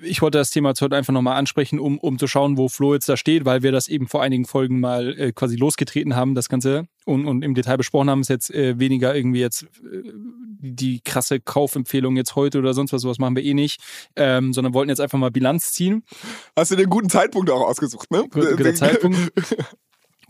ich 0.02 0.20
wollte 0.20 0.38
das 0.38 0.50
Thema 0.50 0.74
heute 0.78 0.96
einfach 0.96 1.12
nochmal 1.12 1.36
ansprechen, 1.36 1.78
um, 1.78 1.98
um 1.98 2.18
zu 2.18 2.26
schauen, 2.26 2.56
wo 2.56 2.68
Flo 2.68 2.94
jetzt 2.94 3.08
da 3.08 3.16
steht, 3.16 3.44
weil 3.44 3.62
wir 3.62 3.72
das 3.72 3.88
eben 3.88 4.08
vor 4.08 4.22
einigen 4.22 4.44
Folgen 4.44 4.80
mal 4.80 5.18
äh, 5.18 5.32
quasi 5.32 5.56
losgetreten 5.56 6.16
haben, 6.16 6.34
das 6.34 6.48
Ganze, 6.48 6.84
und, 7.06 7.26
und 7.26 7.42
im 7.42 7.54
Detail 7.54 7.76
besprochen 7.76 8.10
haben, 8.10 8.20
ist 8.20 8.28
jetzt 8.28 8.50
äh, 8.50 8.78
weniger 8.78 9.14
irgendwie 9.14 9.40
jetzt 9.40 9.62
äh, 9.62 10.12
die 10.60 11.00
krasse 11.00 11.40
Kaufempfehlung 11.40 12.16
jetzt 12.16 12.36
heute 12.36 12.58
oder 12.58 12.74
sonst 12.74 12.92
was, 12.92 13.02
sowas 13.02 13.18
machen 13.18 13.36
wir 13.36 13.42
eh 13.42 13.54
nicht, 13.54 13.80
ähm, 14.16 14.52
sondern 14.52 14.74
wollten 14.74 14.90
jetzt 14.90 15.00
einfach 15.00 15.18
mal 15.18 15.30
Bilanz 15.30 15.72
ziehen. 15.72 16.04
Hast 16.56 16.70
du 16.70 16.76
den 16.76 16.90
guten 16.90 17.08
Zeitpunkt 17.08 17.50
auch 17.50 17.66
ausgesucht, 17.66 18.10
ne? 18.10 18.24
Guter, 18.30 18.56
guter 18.56 18.74
Zeitpunkt. 18.74 19.32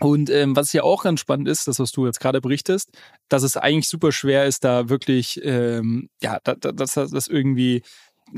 Und 0.00 0.30
ähm, 0.30 0.56
was 0.56 0.72
ja 0.72 0.82
auch 0.82 1.02
ganz 1.02 1.20
spannend 1.20 1.46
ist, 1.46 1.68
das, 1.68 1.78
was 1.78 1.92
du 1.92 2.06
jetzt 2.06 2.20
gerade 2.20 2.40
berichtest, 2.40 2.90
dass 3.28 3.42
es 3.42 3.58
eigentlich 3.58 3.86
super 3.86 4.12
schwer 4.12 4.46
ist, 4.46 4.64
da 4.64 4.88
wirklich, 4.88 5.38
ähm, 5.44 6.08
ja, 6.22 6.38
dass 6.42 6.94
das, 6.94 7.10
das 7.10 7.26
irgendwie 7.26 7.82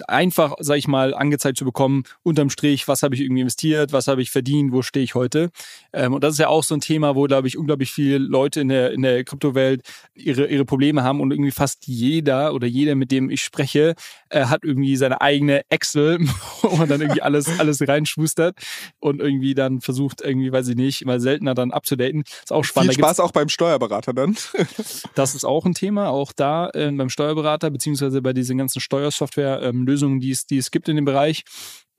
einfach, 0.08 0.54
sag 0.60 0.78
ich 0.78 0.88
mal, 0.88 1.14
angezeigt 1.14 1.58
zu 1.58 1.64
bekommen, 1.64 2.04
unterm 2.22 2.50
Strich, 2.50 2.88
was 2.88 3.02
habe 3.02 3.14
ich 3.14 3.20
irgendwie 3.20 3.42
investiert, 3.42 3.92
was 3.92 4.08
habe 4.08 4.22
ich 4.22 4.30
verdient, 4.30 4.72
wo 4.72 4.82
stehe 4.82 5.04
ich 5.04 5.14
heute. 5.14 5.50
Ähm, 5.92 6.14
und 6.14 6.24
das 6.24 6.34
ist 6.34 6.38
ja 6.38 6.48
auch 6.48 6.64
so 6.64 6.74
ein 6.74 6.80
Thema, 6.80 7.14
wo, 7.14 7.24
glaube 7.24 7.48
ich, 7.48 7.58
unglaublich 7.58 7.92
viele 7.92 8.18
Leute 8.18 8.60
in 8.60 8.68
der, 8.68 8.92
in 8.92 9.02
der 9.02 9.24
Kryptowelt 9.24 9.82
ihre, 10.14 10.46
ihre 10.46 10.64
Probleme 10.64 11.02
haben 11.02 11.20
und 11.20 11.30
irgendwie 11.30 11.50
fast 11.50 11.86
jeder 11.86 12.54
oder 12.54 12.66
jeder, 12.66 12.94
mit 12.94 13.10
dem 13.10 13.30
ich 13.30 13.42
spreche, 13.42 13.94
äh, 14.30 14.46
hat 14.46 14.64
irgendwie 14.64 14.96
seine 14.96 15.20
eigene 15.20 15.62
Excel, 15.68 16.18
wo 16.62 16.76
man 16.76 16.88
dann 16.88 17.00
irgendwie 17.00 17.22
alles, 17.22 17.48
alles 17.58 17.86
reinschustert 17.86 18.56
und 19.00 19.20
irgendwie 19.20 19.54
dann 19.54 19.80
versucht, 19.80 20.20
irgendwie, 20.20 20.52
weiß 20.52 20.68
ich 20.68 20.76
nicht, 20.76 21.04
mal 21.04 21.20
seltener 21.20 21.54
dann 21.54 21.70
abzudaten. 21.70 22.22
Ist 22.42 22.52
auch 22.52 22.64
spannend. 22.64 22.94
Viel 22.94 23.04
Spaß 23.04 23.20
auch 23.20 23.32
beim 23.32 23.48
Steuerberater 23.48 24.12
dann. 24.12 24.36
das 25.14 25.34
ist 25.34 25.44
auch 25.44 25.64
ein 25.64 25.74
Thema, 25.74 26.08
auch 26.08 26.32
da 26.32 26.70
äh, 26.70 26.90
beim 26.90 27.08
Steuerberater, 27.08 27.70
beziehungsweise 27.70 28.22
bei 28.22 28.32
diesen 28.32 28.58
ganzen 28.58 28.80
Steuersoftware 28.80 29.62
ähm, 29.62 29.81
Lösungen, 29.86 30.20
die 30.20 30.30
es, 30.30 30.46
die 30.46 30.58
es 30.58 30.70
gibt 30.70 30.88
in 30.88 30.96
dem 30.96 31.04
Bereich, 31.04 31.44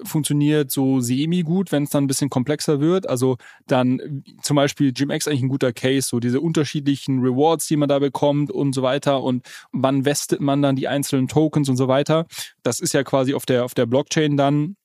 funktioniert 0.01 0.71
so 0.71 0.99
semi-gut, 0.99 1.71
wenn 1.71 1.83
es 1.83 1.89
dann 1.89 2.03
ein 2.03 2.07
bisschen 2.07 2.29
komplexer 2.29 2.79
wird. 2.79 3.07
Also 3.07 3.37
dann 3.67 4.23
zum 4.41 4.55
Beispiel 4.55 4.91
GMX 4.91 5.27
eigentlich 5.27 5.43
ein 5.43 5.49
guter 5.49 5.71
Case, 5.71 6.07
so 6.07 6.19
diese 6.19 6.41
unterschiedlichen 6.41 7.19
Rewards, 7.19 7.67
die 7.67 7.77
man 7.77 7.89
da 7.89 7.99
bekommt 7.99 8.51
und 8.51 8.73
so 8.73 8.81
weiter 8.81 9.23
und 9.23 9.45
wann 9.71 10.03
vestet 10.03 10.41
man 10.41 10.61
dann 10.61 10.75
die 10.75 10.87
einzelnen 10.87 11.27
Tokens 11.27 11.69
und 11.69 11.77
so 11.77 11.87
weiter. 11.87 12.25
Das 12.63 12.79
ist 12.79 12.93
ja 12.93 13.03
quasi 13.03 13.33
auf 13.33 13.45
der, 13.45 13.65
auf 13.65 13.73
der 13.73 13.85
Blockchain 13.85 14.37
dann 14.37 14.75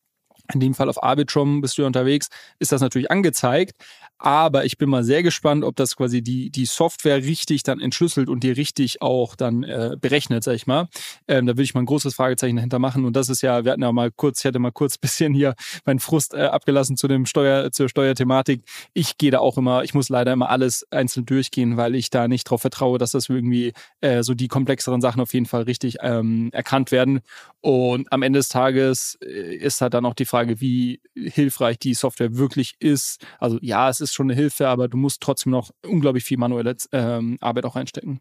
in 0.55 0.61
dem 0.61 0.75
Fall 0.75 0.89
auf 0.89 1.03
Arbitrum 1.03 1.61
bist 1.61 1.77
du 1.77 1.85
unterwegs, 1.85 2.29
ist 2.59 2.73
das 2.73 2.81
natürlich 2.81 3.11
angezeigt. 3.11 3.75
Aber 4.19 4.65
ich 4.65 4.79
bin 4.79 4.91
mal 4.91 5.05
sehr 5.05 5.23
gespannt, 5.23 5.65
ob 5.65 5.77
das 5.77 5.97
quasi 5.97 6.23
die, 6.23 6.51
die 6.51 6.67
Software 6.67 7.19
richtig 7.19 7.63
dann 7.63 7.81
entschlüsselt 7.81 8.29
und 8.29 8.43
die 8.43 8.51
richtig 8.51 9.01
auch 9.01 9.37
dann 9.37 9.63
äh, 9.63 9.97
berechnet, 10.01 10.43
sag 10.45 10.55
ich 10.55 10.67
mal. 10.67 10.89
Ähm, 11.29 11.47
da 11.47 11.53
würde 11.53 11.63
ich 11.63 11.75
mal 11.75 11.81
ein 11.81 11.87
großes 11.87 12.15
Fragezeichen 12.15 12.57
dahinter 12.57 12.79
machen. 12.79 13.05
Und 13.05 13.15
das 13.15 13.29
ist 13.29 13.43
ja, 13.43 13.65
wir 13.65 13.73
hatten 13.73 13.83
ja 13.83 13.93
mal 13.93 14.11
kurz, 14.11 14.41
ich 14.41 14.47
hatte 14.47 14.59
mal 14.59 14.73
kurz 14.73 14.99
bisschen 14.99 15.35
hier 15.35 15.55
meinen 15.85 16.01
Frust 16.01 16.35
äh, 16.35 16.43
abgelassen 16.43 16.97
zu 16.97 17.07
dem 17.07 17.27
Steuer, 17.27 17.71
zur 17.71 17.89
Steuerthematik. 17.89 18.63
Ich 18.93 19.19
gehe 19.19 19.31
da 19.31 19.39
auch 19.39 19.57
immer, 19.57 19.85
ich 19.85 19.95
muss 19.95 20.09
leider 20.09 20.33
immer 20.33 20.51
alles 20.51 20.87
einzeln 20.91 21.25
durchgehen, 21.25 21.77
weil 21.77 21.95
ich 21.95 22.11
da 22.11 22.27
nicht 22.29 22.47
darauf 22.49 22.61
vertraue, 22.61 22.99
dass 22.99 23.13
das 23.13 23.29
irgendwie 23.29 23.73
äh, 24.01 24.23
so 24.23 24.35
die 24.35 24.49
komplexeren 24.49 25.01
Sachen 25.01 25.21
auf 25.21 25.33
jeden 25.33 25.47
Fall 25.47 25.63
richtig 25.63 25.99
ähm, 26.03 26.51
erkannt 26.53 26.91
werden. 26.91 27.21
Und 27.61 28.13
am 28.13 28.23
Ende 28.23 28.39
des 28.39 28.49
Tages 28.49 29.19
äh, 29.23 29.55
ist 29.57 29.81
halt 29.81 29.95
dann 29.95 30.07
auch 30.07 30.15
die 30.15 30.25
Frage, 30.25 30.61
wie 30.61 31.01
hilfreich 31.15 31.79
die 31.79 31.95
Software 31.95 32.37
wirklich 32.37 32.77
ist. 32.79 33.25
Also 33.39 33.59
ja, 33.61 33.89
es 33.89 34.01
ist 34.01 34.08
schon 34.15 34.27
eine 34.31 34.35
Hilfe, 34.35 34.69
aber 34.69 34.89
du 34.89 34.97
musst 34.97 35.21
trotzdem 35.21 35.53
noch 35.53 35.71
unglaublich 35.87 36.25
viel 36.25 36.39
manuelle 36.39 36.77
ähm, 36.93 37.37
Arbeit 37.41 37.65
auch 37.67 37.77
reinstecken 37.77 38.21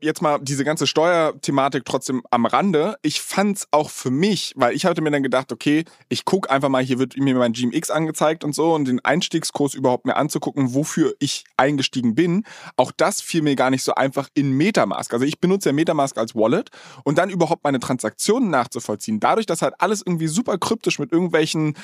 jetzt 0.00 0.20
mal 0.20 0.38
diese 0.40 0.64
ganze 0.64 0.86
Steuerthematik 0.86 1.84
trotzdem 1.86 2.22
am 2.30 2.44
Rande. 2.44 2.96
Ich 3.02 3.20
fand's 3.20 3.66
auch 3.70 3.88
für 3.88 4.10
mich, 4.10 4.52
weil 4.56 4.74
ich 4.74 4.84
hatte 4.84 5.00
mir 5.00 5.10
dann 5.10 5.22
gedacht, 5.22 5.52
okay, 5.52 5.84
ich 6.08 6.24
guck 6.24 6.50
einfach 6.50 6.68
mal, 6.68 6.82
hier 6.82 6.98
wird 6.98 7.16
mir 7.16 7.34
mein 7.34 7.52
GMX 7.52 7.90
angezeigt 7.90 8.44
und 8.44 8.54
so 8.54 8.74
und 8.74 8.86
den 8.86 9.02
Einstiegskurs 9.04 9.74
überhaupt 9.74 10.04
mir 10.04 10.16
anzugucken, 10.16 10.74
wofür 10.74 11.14
ich 11.18 11.44
eingestiegen 11.56 12.14
bin. 12.14 12.44
Auch 12.76 12.92
das 12.94 13.22
fiel 13.22 13.40
mir 13.40 13.56
gar 13.56 13.70
nicht 13.70 13.82
so 13.82 13.94
einfach 13.94 14.28
in 14.34 14.52
Metamask. 14.52 15.12
Also 15.14 15.24
ich 15.24 15.40
benutze 15.40 15.70
ja 15.70 15.72
Metamask 15.72 16.18
als 16.18 16.34
Wallet 16.34 16.70
und 17.04 17.16
dann 17.16 17.30
überhaupt 17.30 17.64
meine 17.64 17.80
Transaktionen 17.80 18.50
nachzuvollziehen. 18.50 19.18
Dadurch, 19.18 19.46
dass 19.46 19.62
halt 19.62 19.74
alles 19.78 20.02
irgendwie 20.04 20.28
super 20.28 20.58
kryptisch 20.58 20.98
mit 20.98 21.10
irgendwelchen 21.10 21.74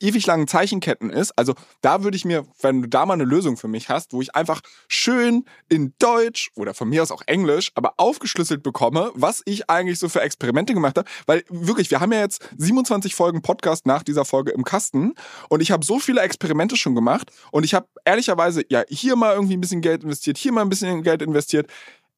ewig 0.00 0.26
langen 0.26 0.48
Zeichenketten 0.48 1.10
ist. 1.10 1.32
Also 1.36 1.54
da 1.82 2.02
würde 2.02 2.16
ich 2.16 2.24
mir, 2.24 2.46
wenn 2.62 2.82
du 2.82 2.88
da 2.88 3.04
mal 3.04 3.14
eine 3.14 3.24
Lösung 3.24 3.58
für 3.58 3.68
mich 3.68 3.90
hast, 3.90 4.14
wo 4.14 4.22
ich 4.22 4.34
einfach 4.34 4.62
schön 4.88 5.44
in 5.68 5.92
Deutsch 5.98 6.50
oder 6.56 6.72
von 6.72 6.88
mir 6.88 7.02
aus 7.02 7.10
auch 7.10 7.22
Englisch 7.26 7.49
Englisch, 7.50 7.72
aber 7.74 7.94
aufgeschlüsselt 7.96 8.62
bekomme, 8.62 9.10
was 9.14 9.42
ich 9.44 9.68
eigentlich 9.68 9.98
so 9.98 10.08
für 10.08 10.20
Experimente 10.20 10.74
gemacht 10.74 10.96
habe. 10.96 11.08
Weil 11.26 11.44
wirklich, 11.48 11.90
wir 11.90 12.00
haben 12.00 12.12
ja 12.12 12.20
jetzt 12.20 12.48
27 12.56 13.14
Folgen 13.14 13.42
Podcast 13.42 13.86
nach 13.86 14.02
dieser 14.02 14.24
Folge 14.24 14.52
im 14.52 14.64
Kasten 14.64 15.14
und 15.48 15.60
ich 15.60 15.70
habe 15.70 15.84
so 15.84 15.98
viele 15.98 16.20
Experimente 16.20 16.76
schon 16.76 16.94
gemacht 16.94 17.30
und 17.52 17.64
ich 17.64 17.74
habe 17.74 17.86
ehrlicherweise 18.04 18.62
ja 18.68 18.82
hier 18.88 19.16
mal 19.16 19.34
irgendwie 19.34 19.56
ein 19.56 19.60
bisschen 19.60 19.80
Geld 19.80 20.04
investiert, 20.04 20.38
hier 20.38 20.52
mal 20.52 20.62
ein 20.62 20.68
bisschen 20.68 21.02
Geld 21.02 21.22
investiert. 21.22 21.68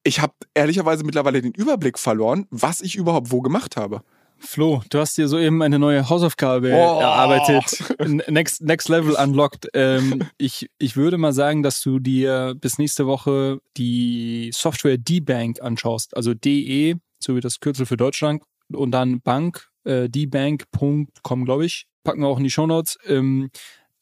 Ich 0.03 0.19
habe 0.19 0.33
ehrlicherweise 0.53 1.03
mittlerweile 1.03 1.41
den 1.41 1.53
Überblick 1.53 1.97
verloren, 1.97 2.45
was 2.49 2.81
ich 2.81 2.95
überhaupt 2.95 3.31
wo 3.31 3.41
gemacht 3.41 3.77
habe. 3.77 4.03
Flo, 4.45 4.83
du 4.89 4.99
hast 4.99 5.17
dir 5.17 5.27
soeben 5.27 5.61
eine 5.61 5.79
neue 5.79 6.09
Hausaufgabe 6.09 6.67
oh. 6.73 6.99
erarbeitet. 6.99 7.83
Next, 8.29 8.61
next 8.61 8.89
Level 8.89 9.15
unlocked. 9.15 9.69
Ähm, 9.73 10.23
ich, 10.37 10.69
ich 10.77 10.97
würde 10.97 11.17
mal 11.17 11.33
sagen, 11.33 11.63
dass 11.63 11.81
du 11.81 11.99
dir 11.99 12.53
bis 12.59 12.77
nächste 12.77 13.07
Woche 13.07 13.59
die 13.77 14.51
Software 14.53 14.97
D-Bank 14.97 15.61
anschaust. 15.61 16.15
Also 16.15 16.33
DE, 16.33 16.95
so 17.19 17.35
wie 17.35 17.39
das 17.39 17.61
Kürzel 17.61 17.85
für 17.85 17.97
Deutschland. 17.97 18.43
Und 18.71 18.91
dann 18.91 19.21
Bank, 19.21 19.69
äh, 19.85 20.09
dbank.com, 20.09 21.45
glaube 21.45 21.65
ich. 21.65 21.87
Packen 22.03 22.21
wir 22.21 22.27
auch 22.27 22.37
in 22.37 22.43
die 22.43 22.51
Show 22.51 22.67
Notes. 22.67 22.97
Ähm, 23.07 23.49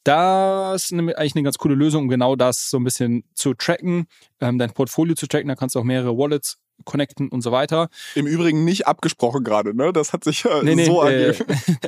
das 0.04 0.84
ist 0.84 0.92
eigentlich 0.92 1.36
eine 1.36 1.44
ganz 1.44 1.58
coole 1.58 1.76
Lösung, 1.76 2.02
um 2.04 2.08
genau 2.08 2.34
das 2.34 2.68
so 2.68 2.78
ein 2.78 2.84
bisschen 2.84 3.22
zu 3.34 3.54
tracken, 3.54 4.06
ähm, 4.40 4.58
dein 4.58 4.72
Portfolio 4.72 5.14
zu 5.14 5.28
tracken. 5.28 5.48
Da 5.48 5.54
kannst 5.54 5.76
du 5.76 5.80
auch 5.80 5.84
mehrere 5.84 6.18
Wallets 6.18 6.58
connecten 6.84 7.28
und 7.28 7.42
so 7.42 7.52
weiter. 7.52 7.88
Im 8.14 8.26
Übrigen 8.26 8.64
nicht 8.64 8.86
abgesprochen 8.86 9.44
gerade, 9.44 9.74
ne? 9.74 9.92
Das 9.92 10.12
hat 10.12 10.24
sich 10.24 10.44
ja 10.44 10.62
nee, 10.62 10.74
nee, 10.74 10.84
so 10.84 11.04
äh, 11.04 11.34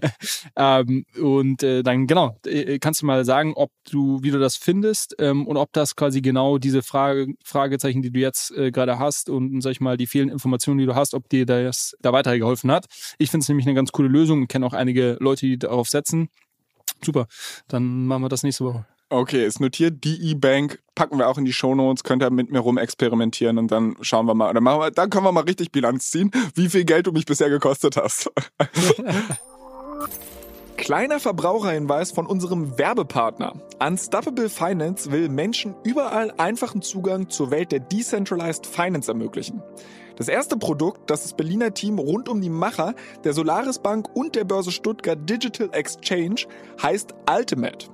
ähm, 0.56 1.04
und 1.20 1.62
äh, 1.62 1.82
dann 1.82 2.06
genau, 2.06 2.38
äh, 2.46 2.78
kannst 2.78 3.02
du 3.02 3.06
mal 3.06 3.24
sagen, 3.24 3.54
ob 3.54 3.70
du, 3.90 4.22
wie 4.22 4.30
du 4.30 4.38
das 4.38 4.56
findest 4.56 5.14
ähm, 5.18 5.46
und 5.46 5.56
ob 5.56 5.72
das 5.72 5.96
quasi 5.96 6.20
genau 6.20 6.58
diese 6.58 6.82
Frage, 6.82 7.34
Fragezeichen, 7.44 8.02
die 8.02 8.10
du 8.10 8.20
jetzt 8.20 8.50
äh, 8.56 8.70
gerade 8.70 8.98
hast 8.98 9.28
und 9.28 9.60
sag 9.60 9.72
ich 9.72 9.80
mal 9.80 9.96
die 9.96 10.06
vielen 10.06 10.28
Informationen, 10.28 10.78
die 10.78 10.86
du 10.86 10.94
hast, 10.94 11.14
ob 11.14 11.28
dir 11.28 11.46
das 11.46 11.96
da 12.00 12.12
weitergeholfen 12.12 12.70
hat. 12.70 12.86
Ich 13.18 13.30
finde 13.30 13.42
es 13.42 13.48
nämlich 13.48 13.66
eine 13.66 13.74
ganz 13.74 13.92
coole 13.92 14.08
Lösung 14.08 14.42
und 14.42 14.48
kenne 14.48 14.66
auch 14.66 14.74
einige 14.74 15.16
Leute, 15.20 15.46
die 15.46 15.58
darauf 15.58 15.88
setzen. 15.88 16.28
Super, 17.02 17.26
dann 17.68 18.06
machen 18.06 18.22
wir 18.22 18.28
das 18.28 18.42
nächste 18.42 18.64
Woche. 18.64 18.86
Okay, 19.10 19.46
ist 19.46 19.60
notiert. 19.60 20.02
Die 20.04 20.30
E-Bank 20.30 20.80
packen 20.94 21.18
wir 21.18 21.28
auch 21.28 21.38
in 21.38 21.44
die 21.44 21.52
Shownotes, 21.52 22.04
könnt 22.04 22.22
ihr 22.22 22.30
mit 22.30 22.50
mir 22.50 22.60
rum 22.60 22.78
experimentieren 22.78 23.58
und 23.58 23.70
dann 23.70 23.96
schauen 24.00 24.26
wir 24.26 24.34
mal. 24.34 24.52
Dann, 24.52 24.64
machen 24.64 24.80
wir, 24.80 24.90
dann 24.90 25.10
können 25.10 25.24
wir 25.24 25.32
mal 25.32 25.44
richtig 25.44 25.72
Bilanz 25.72 26.10
ziehen, 26.10 26.30
wie 26.54 26.68
viel 26.68 26.84
Geld 26.84 27.06
du 27.06 27.12
mich 27.12 27.26
bisher 27.26 27.50
gekostet 27.50 27.96
hast. 27.96 28.30
Kleiner 30.76 31.20
Verbraucherhinweis 31.20 32.10
von 32.10 32.26
unserem 32.26 32.76
Werbepartner. 32.76 33.54
Unstoppable 33.78 34.48
Finance 34.48 35.10
will 35.12 35.28
Menschen 35.28 35.74
überall 35.84 36.32
einfachen 36.36 36.82
Zugang 36.82 37.30
zur 37.30 37.50
Welt 37.50 37.72
der 37.72 37.80
Decentralized 37.80 38.66
Finance 38.66 39.10
ermöglichen. 39.10 39.62
Das 40.16 40.28
erste 40.28 40.56
Produkt, 40.56 41.10
das 41.10 41.22
das 41.22 41.34
Berliner 41.34 41.72
Team 41.74 41.98
rund 41.98 42.28
um 42.28 42.40
die 42.40 42.50
Macher 42.50 42.94
der 43.24 43.32
Solaris 43.32 43.78
Bank 43.78 44.08
und 44.14 44.34
der 44.34 44.44
Börse 44.44 44.72
Stuttgart 44.72 45.18
Digital 45.28 45.70
Exchange 45.72 46.46
heißt 46.82 47.14
Ultimate. 47.30 47.93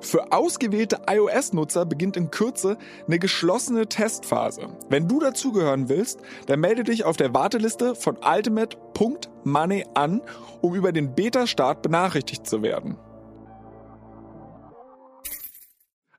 Für 0.00 0.32
ausgewählte 0.32 1.02
iOS-Nutzer 1.08 1.84
beginnt 1.84 2.16
in 2.16 2.30
Kürze 2.30 2.78
eine 3.06 3.18
geschlossene 3.18 3.88
Testphase. 3.88 4.68
Wenn 4.88 5.08
du 5.08 5.20
dazugehören 5.20 5.88
willst, 5.88 6.20
dann 6.46 6.60
melde 6.60 6.84
dich 6.84 7.04
auf 7.04 7.16
der 7.16 7.34
Warteliste 7.34 7.94
von 7.94 8.16
ultimate.money 8.16 9.86
an, 9.94 10.22
um 10.60 10.74
über 10.74 10.92
den 10.92 11.14
Beta-Start 11.14 11.82
benachrichtigt 11.82 12.46
zu 12.46 12.62
werden. 12.62 12.96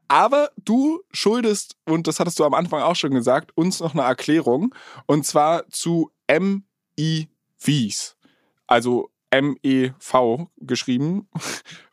Aber 0.09 0.49
du 0.57 1.01
schuldest, 1.11 1.75
und 1.85 2.07
das 2.07 2.19
hattest 2.19 2.39
du 2.39 2.43
am 2.43 2.55
Anfang 2.55 2.81
auch 2.81 2.95
schon 2.95 3.11
gesagt, 3.11 3.55
uns 3.55 3.79
noch 3.79 3.93
eine 3.93 4.01
Erklärung. 4.01 4.73
Und 5.05 5.25
zwar 5.25 5.69
zu 5.69 6.11
MIVs. 6.27 8.17
Also 8.65 9.11
M-E-V 9.29 10.49
geschrieben. 10.57 11.29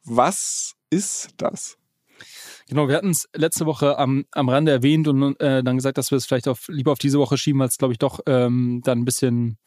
Was 0.04 0.75
ist 0.96 1.28
das? 1.36 1.76
Genau, 2.68 2.88
wir 2.88 2.96
hatten 2.96 3.10
es 3.10 3.28
letzte 3.34 3.66
Woche 3.66 3.98
am, 3.98 4.24
am 4.32 4.48
Rande 4.48 4.72
erwähnt 4.72 5.06
und 5.06 5.40
äh, 5.40 5.62
dann 5.62 5.76
gesagt, 5.76 5.98
dass 5.98 6.10
wir 6.10 6.18
es 6.18 6.26
vielleicht 6.26 6.48
auf, 6.48 6.66
lieber 6.68 6.92
auf 6.92 6.98
diese 6.98 7.18
Woche 7.18 7.38
schieben, 7.38 7.60
weil 7.60 7.68
es, 7.68 7.78
glaube 7.78 7.92
ich, 7.92 7.98
doch 7.98 8.20
ähm, 8.26 8.80
dann 8.84 9.00
ein 9.00 9.04
bisschen 9.04 9.58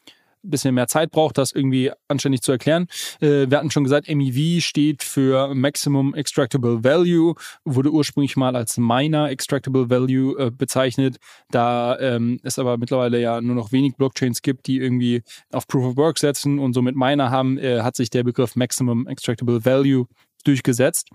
bisschen 0.42 0.74
mehr 0.74 0.86
Zeit 0.86 1.10
braucht, 1.10 1.38
das 1.38 1.52
irgendwie 1.52 1.90
anständig 2.08 2.42
zu 2.42 2.52
erklären. 2.52 2.86
Äh, 3.20 3.50
wir 3.50 3.58
hatten 3.58 3.70
schon 3.70 3.84
gesagt, 3.84 4.08
MEV 4.08 4.62
steht 4.62 5.02
für 5.02 5.54
Maximum 5.54 6.14
Extractable 6.14 6.82
Value, 6.82 7.34
wurde 7.64 7.90
ursprünglich 7.90 8.36
mal 8.36 8.56
als 8.56 8.78
Miner 8.78 9.30
Extractable 9.30 9.90
Value 9.90 10.38
äh, 10.38 10.50
bezeichnet. 10.50 11.18
Da 11.50 11.98
ähm, 11.98 12.40
es 12.42 12.58
aber 12.58 12.78
mittlerweile 12.78 13.20
ja 13.20 13.40
nur 13.40 13.54
noch 13.54 13.72
wenig 13.72 13.96
Blockchains 13.96 14.42
gibt, 14.42 14.66
die 14.66 14.78
irgendwie 14.78 15.22
auf 15.52 15.66
Proof 15.66 15.84
of 15.84 15.96
Work 15.96 16.18
setzen 16.18 16.58
und 16.58 16.72
somit 16.72 16.96
Miner 16.96 17.30
haben, 17.30 17.58
äh, 17.58 17.82
hat 17.82 17.96
sich 17.96 18.10
der 18.10 18.24
Begriff 18.24 18.56
Maximum 18.56 19.06
Extractable 19.06 19.64
Value 19.64 20.06
durchgesetzt. 20.42 21.08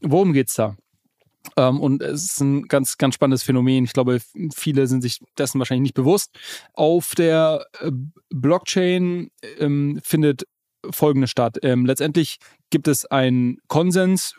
Worum 0.00 0.32
geht's 0.32 0.54
da? 0.54 0.76
Ähm, 1.56 1.80
und 1.80 2.02
es 2.02 2.24
ist 2.24 2.40
ein 2.40 2.68
ganz, 2.68 2.98
ganz 2.98 3.14
spannendes 3.14 3.42
Phänomen. 3.42 3.84
Ich 3.84 3.92
glaube, 3.92 4.20
viele 4.54 4.86
sind 4.86 5.02
sich 5.02 5.20
dessen 5.38 5.58
wahrscheinlich 5.58 5.82
nicht 5.82 5.94
bewusst. 5.94 6.38
Auf 6.74 7.14
der 7.14 7.66
äh, 7.80 7.90
Blockchain 8.30 9.30
ähm, 9.58 10.00
findet 10.02 10.44
folgendes 10.90 11.30
statt. 11.30 11.58
Ähm, 11.62 11.86
letztendlich 11.86 12.38
gibt 12.70 12.88
es 12.88 13.06
einen 13.06 13.58
Konsens 13.68 14.34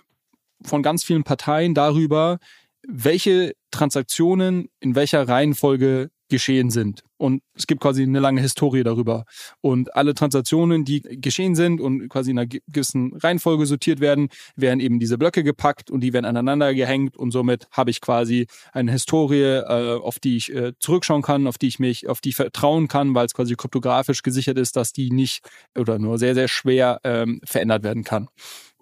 von 0.64 0.84
ganz 0.84 1.04
vielen 1.04 1.24
Parteien 1.24 1.74
darüber, 1.74 2.40
welche 2.88 3.54
Transaktionen 3.72 4.70
in 4.80 4.96
welcher 4.96 5.28
Reihenfolge 5.28 6.10
geschehen 6.30 6.70
sind. 6.70 7.04
Und 7.24 7.42
es 7.56 7.68
gibt 7.68 7.80
quasi 7.80 8.04
eine 8.04 8.20
lange 8.20 8.42
Historie 8.42 8.84
darüber. 8.84 9.24
Und 9.62 9.96
alle 9.96 10.14
Transaktionen, 10.14 10.84
die 10.84 11.00
geschehen 11.00 11.56
sind 11.56 11.80
und 11.80 12.10
quasi 12.10 12.32
in 12.32 12.38
einer 12.38 12.50
gewissen 12.68 13.16
Reihenfolge 13.16 13.66
sortiert 13.66 14.02
werden, 14.02 14.28
werden 14.58 14.82
eben 14.82 15.00
diese 15.00 15.18
Blöcke 15.18 15.42
gepackt 15.42 15.90
und 15.90 16.02
die 16.02 16.12
werden 16.12 16.26
aneinander 16.26 16.74
gehängt 16.74 17.16
und 17.16 17.32
somit 17.32 17.70
habe 17.72 17.92
ich 17.92 18.02
quasi 18.02 18.48
eine 18.74 18.92
Historie, 18.92 19.42
äh, 19.42 20.00
auf 20.02 20.20
die 20.20 20.36
ich 20.36 20.54
äh, 20.54 20.74
zurückschauen 20.80 21.22
kann, 21.22 21.48
auf 21.48 21.58
die 21.58 21.70
ich 21.70 21.80
mich, 21.80 22.10
auf 22.10 22.20
die 22.20 22.30
ich 22.30 22.36
vertrauen 22.36 22.90
kann, 22.90 23.16
weil 23.16 23.26
es 23.26 23.34
quasi 23.34 23.56
kryptografisch 23.56 24.22
gesichert 24.22 24.58
ist, 24.58 24.76
dass 24.76 24.92
die 24.92 25.10
nicht 25.10 25.48
oder 25.80 26.00
nur 26.00 26.18
sehr, 26.18 26.34
sehr 26.34 26.50
schwer 26.50 27.00
ähm, 27.06 27.40
verändert 27.46 27.84
werden 27.84 28.04
kann. 28.04 28.28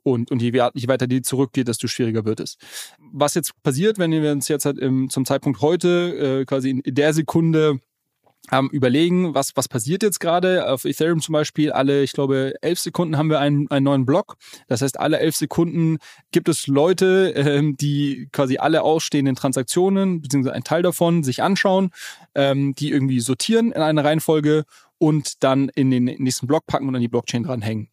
Und, 0.02 0.32
und 0.32 0.42
je, 0.42 0.52
je 0.74 0.88
weiter 0.88 1.06
die 1.06 1.22
zurückgeht, 1.22 1.68
desto 1.68 1.88
schwieriger 1.88 2.26
wird 2.26 2.40
es. 2.40 2.58
Was 2.98 3.36
jetzt 3.36 3.52
passiert, 3.62 4.00
wenn 4.00 4.10
wir 4.10 4.32
uns 4.32 4.48
jetzt 4.48 4.66
halt 4.66 4.80
im, 4.80 5.12
zum 5.12 5.26
Zeitpunkt 5.26 5.62
heute 5.62 6.40
äh, 6.40 6.46
quasi 6.46 6.72
in, 6.72 6.80
in 6.80 6.96
der 6.96 7.14
Sekunde 7.14 7.80
ähm, 8.52 8.70
überlegen, 8.72 9.36
was, 9.36 9.52
was 9.56 9.68
passiert 9.68 10.04
jetzt 10.04 10.20
gerade. 10.20 10.70
Auf 10.70 10.86
Ethereum 10.86 11.22
zum 11.22 11.34
Beispiel, 11.34 11.72
alle, 11.72 12.04
ich 12.04 12.14
glaube, 12.14 12.54
elf 12.62 12.80
Sekunden 12.80 13.18
haben 13.18 13.30
wir 13.30 13.40
einen, 13.40 13.70
einen 13.70 13.84
neuen 13.84 14.06
Block. 14.06 14.38
Das 14.68 14.82
heißt, 14.82 15.00
alle 15.00 15.20
elf 15.20 15.36
Sekunden 15.36 15.98
gibt 16.32 16.50
es 16.50 16.68
Leute, 16.68 17.34
ähm, 17.36 17.78
die 17.78 18.30
quasi 18.32 18.58
alle 18.58 18.82
ausstehenden 18.82 19.36
Transaktionen, 19.36 20.22
beziehungsweise 20.22 20.56
einen 20.56 20.64
Teil 20.64 20.82
davon, 20.82 21.24
sich 21.24 21.44
anschauen, 21.44 21.92
ähm, 22.36 22.74
die 22.76 22.92
irgendwie 22.92 23.20
sortieren 23.20 23.72
in 23.72 23.82
einer 23.82 24.04
Reihenfolge 24.04 24.64
und 24.98 25.44
dann 25.44 25.70
in 25.70 25.92
den 25.92 26.06
nächsten 26.06 26.48
Block 26.48 26.66
packen 26.66 26.88
und 26.88 26.96
an 26.96 27.02
die 27.02 27.08
Blockchain 27.08 27.44
dranhängen. 27.44 27.90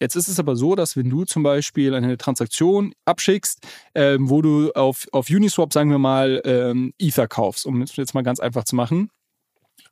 Jetzt 0.00 0.16
ist 0.16 0.26
es 0.26 0.40
aber 0.40 0.56
so, 0.56 0.74
dass 0.74 0.96
wenn 0.96 1.08
du 1.08 1.24
zum 1.24 1.44
Beispiel 1.44 1.94
eine 1.94 2.18
Transaktion 2.18 2.92
abschickst, 3.04 3.60
ähm, 3.94 4.28
wo 4.28 4.42
du 4.42 4.72
auf, 4.72 5.06
auf 5.12 5.30
Uniswap, 5.30 5.72
sagen 5.72 5.90
wir 5.90 5.98
mal, 5.98 6.42
ähm, 6.44 6.92
Ether 6.98 7.28
kaufst, 7.28 7.66
um 7.66 7.82
es 7.82 7.94
jetzt 7.94 8.12
mal 8.12 8.22
ganz 8.22 8.40
einfach 8.40 8.64
zu 8.64 8.74
machen, 8.74 9.10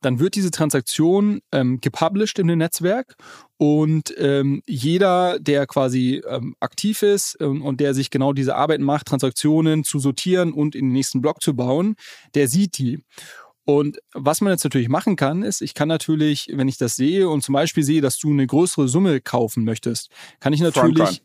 dann 0.00 0.18
wird 0.18 0.34
diese 0.34 0.50
Transaktion 0.50 1.40
ähm, 1.52 1.80
gepublished 1.80 2.38
in 2.38 2.48
dem 2.48 2.58
Netzwerk 2.58 3.16
und 3.56 4.14
ähm, 4.18 4.62
jeder, 4.66 5.38
der 5.38 5.66
quasi 5.66 6.22
ähm, 6.28 6.56
aktiv 6.60 7.02
ist 7.02 7.36
und, 7.40 7.62
und 7.62 7.80
der 7.80 7.94
sich 7.94 8.10
genau 8.10 8.32
diese 8.32 8.56
Arbeit 8.56 8.80
macht, 8.80 9.08
Transaktionen 9.08 9.84
zu 9.84 9.98
sortieren 9.98 10.52
und 10.52 10.74
in 10.74 10.86
den 10.86 10.92
nächsten 10.92 11.20
Block 11.20 11.42
zu 11.42 11.54
bauen, 11.54 11.96
der 12.34 12.48
sieht 12.48 12.78
die. 12.78 13.00
Und 13.64 13.98
was 14.14 14.40
man 14.40 14.52
jetzt 14.52 14.64
natürlich 14.64 14.88
machen 14.88 15.16
kann, 15.16 15.42
ist, 15.42 15.60
ich 15.60 15.74
kann 15.74 15.88
natürlich, 15.88 16.48
wenn 16.52 16.66
ich 16.66 16.78
das 16.78 16.96
sehe 16.96 17.28
und 17.28 17.42
zum 17.42 17.52
Beispiel 17.52 17.84
sehe, 17.84 18.00
dass 18.00 18.18
du 18.18 18.30
eine 18.30 18.46
größere 18.46 18.88
Summe 18.88 19.20
kaufen 19.20 19.64
möchtest, 19.64 20.10
kann 20.40 20.52
ich 20.52 20.60
natürlich. 20.60 21.22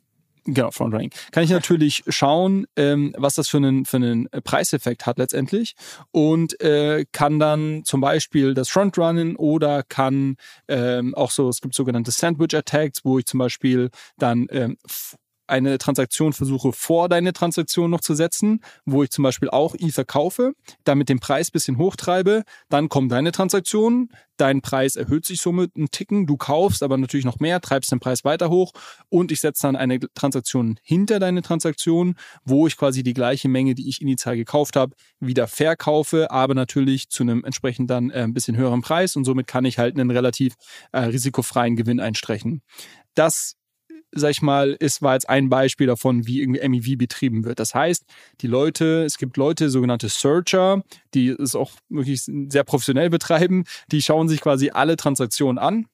Genau, 0.48 0.70
Frontrunning. 0.70 1.10
Kann 1.32 1.44
ich 1.44 1.50
natürlich 1.50 2.04
schauen, 2.08 2.68
ähm, 2.76 3.14
was 3.18 3.34
das 3.34 3.50
für 3.50 3.58
einen, 3.58 3.86
für 3.86 3.98
einen 3.98 4.30
Preiseffekt 4.44 5.08
hat 5.08 5.18
letztendlich 5.18 5.76
und 6.12 6.62
äh, 6.62 7.06
kann 7.12 7.40
dann 7.40 7.84
zum 7.84 8.02
Beispiel 8.02 8.54
das 8.54 8.70
Frontrunnen 8.70 9.36
oder 9.38 9.82
kann 9.82 10.38
ähm, 10.68 11.16
auch 11.16 11.32
so, 11.32 11.50
es 11.50 11.62
gibt 11.62 11.74
sogenannte 11.74 12.12
Sandwich 12.12 12.56
Attacks, 12.56 13.04
wo 13.04 13.18
ich 13.18 13.26
zum 13.26 13.40
Beispiel 13.40 13.90
dann 14.18 14.48
ähm, 14.52 14.78
eine 15.48 15.78
Transaktion 15.78 16.34
versuche, 16.34 16.72
vor 16.74 17.10
deine 17.10 17.34
Transaktion 17.34 17.92
noch 17.92 18.02
zu 18.02 18.16
setzen, 18.16 18.62
wo 18.86 19.04
ich 19.04 19.10
zum 19.10 19.24
Beispiel 19.24 19.50
auch 19.50 19.76
Ether 19.76 20.06
kaufe, 20.06 20.54
damit 20.84 21.10
den 21.10 21.20
Preis 21.20 21.52
bisschen 21.52 21.78
hochtreibe, 21.78 22.44
dann 22.70 22.90
kommen 22.90 23.10
deine 23.10 23.32
Transaktionen, 23.32 24.10
dein 24.38 24.62
Preis 24.62 24.96
erhöht 24.96 25.26
sich 25.26 25.42
somit 25.42 25.76
einen 25.76 25.92
Ticken, 25.92 26.26
du 26.26 26.38
kaufst 26.38 26.84
aber 26.84 26.98
natürlich 26.98 27.26
noch 27.26 27.40
mehr, 27.40 27.62
treibst 27.62 27.92
den 27.92 28.00
Preis 28.00 28.24
weiter 28.24 28.50
hoch 28.50 28.74
und 29.10 29.32
ich 29.32 29.40
setze 29.40 29.64
dann 29.64 29.76
eine 29.76 30.00
Transaktion 30.14 30.80
hinter 30.84 31.20
deine 31.20 31.42
Transaktion, 31.42 32.16
wo 32.44 32.68
ich 32.68 32.78
quasi 32.78 33.04
die 33.04 33.14
gleiche 33.14 33.48
Menge, 33.48 33.76
die 33.76 33.88
ich 33.88 34.02
initial 34.02 34.36
gekauft 34.36 34.76
habe, 34.76 34.96
wieder 35.20 35.48
verkaufe, 35.48 36.32
aber 36.32 36.54
natürlich 36.54 37.10
zu 37.10 37.24
einem 37.24 37.44
entsprechend 37.44 37.90
dann 37.90 38.10
äh, 38.10 38.24
ein 38.24 38.34
bisschen 38.34 38.58
höheren 38.58 38.82
Preis 38.82 39.16
und 39.16 39.26
somit 39.26 39.48
kann 39.48 39.66
ich 39.66 39.78
halt 39.78 39.98
einen 39.98 40.12
relativ 40.12 40.56
äh, 40.92 41.00
risikofreien 41.00 41.76
Gewinn 41.76 42.00
einstreichen. 42.00 42.62
Das 43.14 43.56
sag 44.16 44.32
ich 44.32 44.42
mal, 44.42 44.72
ist, 44.80 45.02
war 45.02 45.14
jetzt 45.14 45.30
ein 45.30 45.50
Beispiel 45.50 45.88
davon, 45.88 46.26
wie 46.26 46.42
irgendwie 46.42 46.68
MEV 46.68 46.98
betrieben 46.98 47.46
wird. 47.46 47.60
Das 47.60 47.76
heißt, 47.76 48.06
die 48.42 48.48
Leute, 48.48 49.04
es 49.04 49.18
gibt 49.18 49.38
Leute, 49.38 49.70
sogenannte 49.70 50.10
Searcher, 50.10 50.84
die 51.14 51.30
es 51.30 51.56
auch 51.56 51.72
wirklich 51.90 52.24
sehr 52.24 52.64
professionell 52.64 53.10
betreiben, 53.10 53.66
die 53.92 54.02
schauen 54.02 54.28
sich 54.28 54.42
quasi 54.42 54.72
alle 54.72 54.96
Transaktionen 54.96 55.60
an 55.60 55.86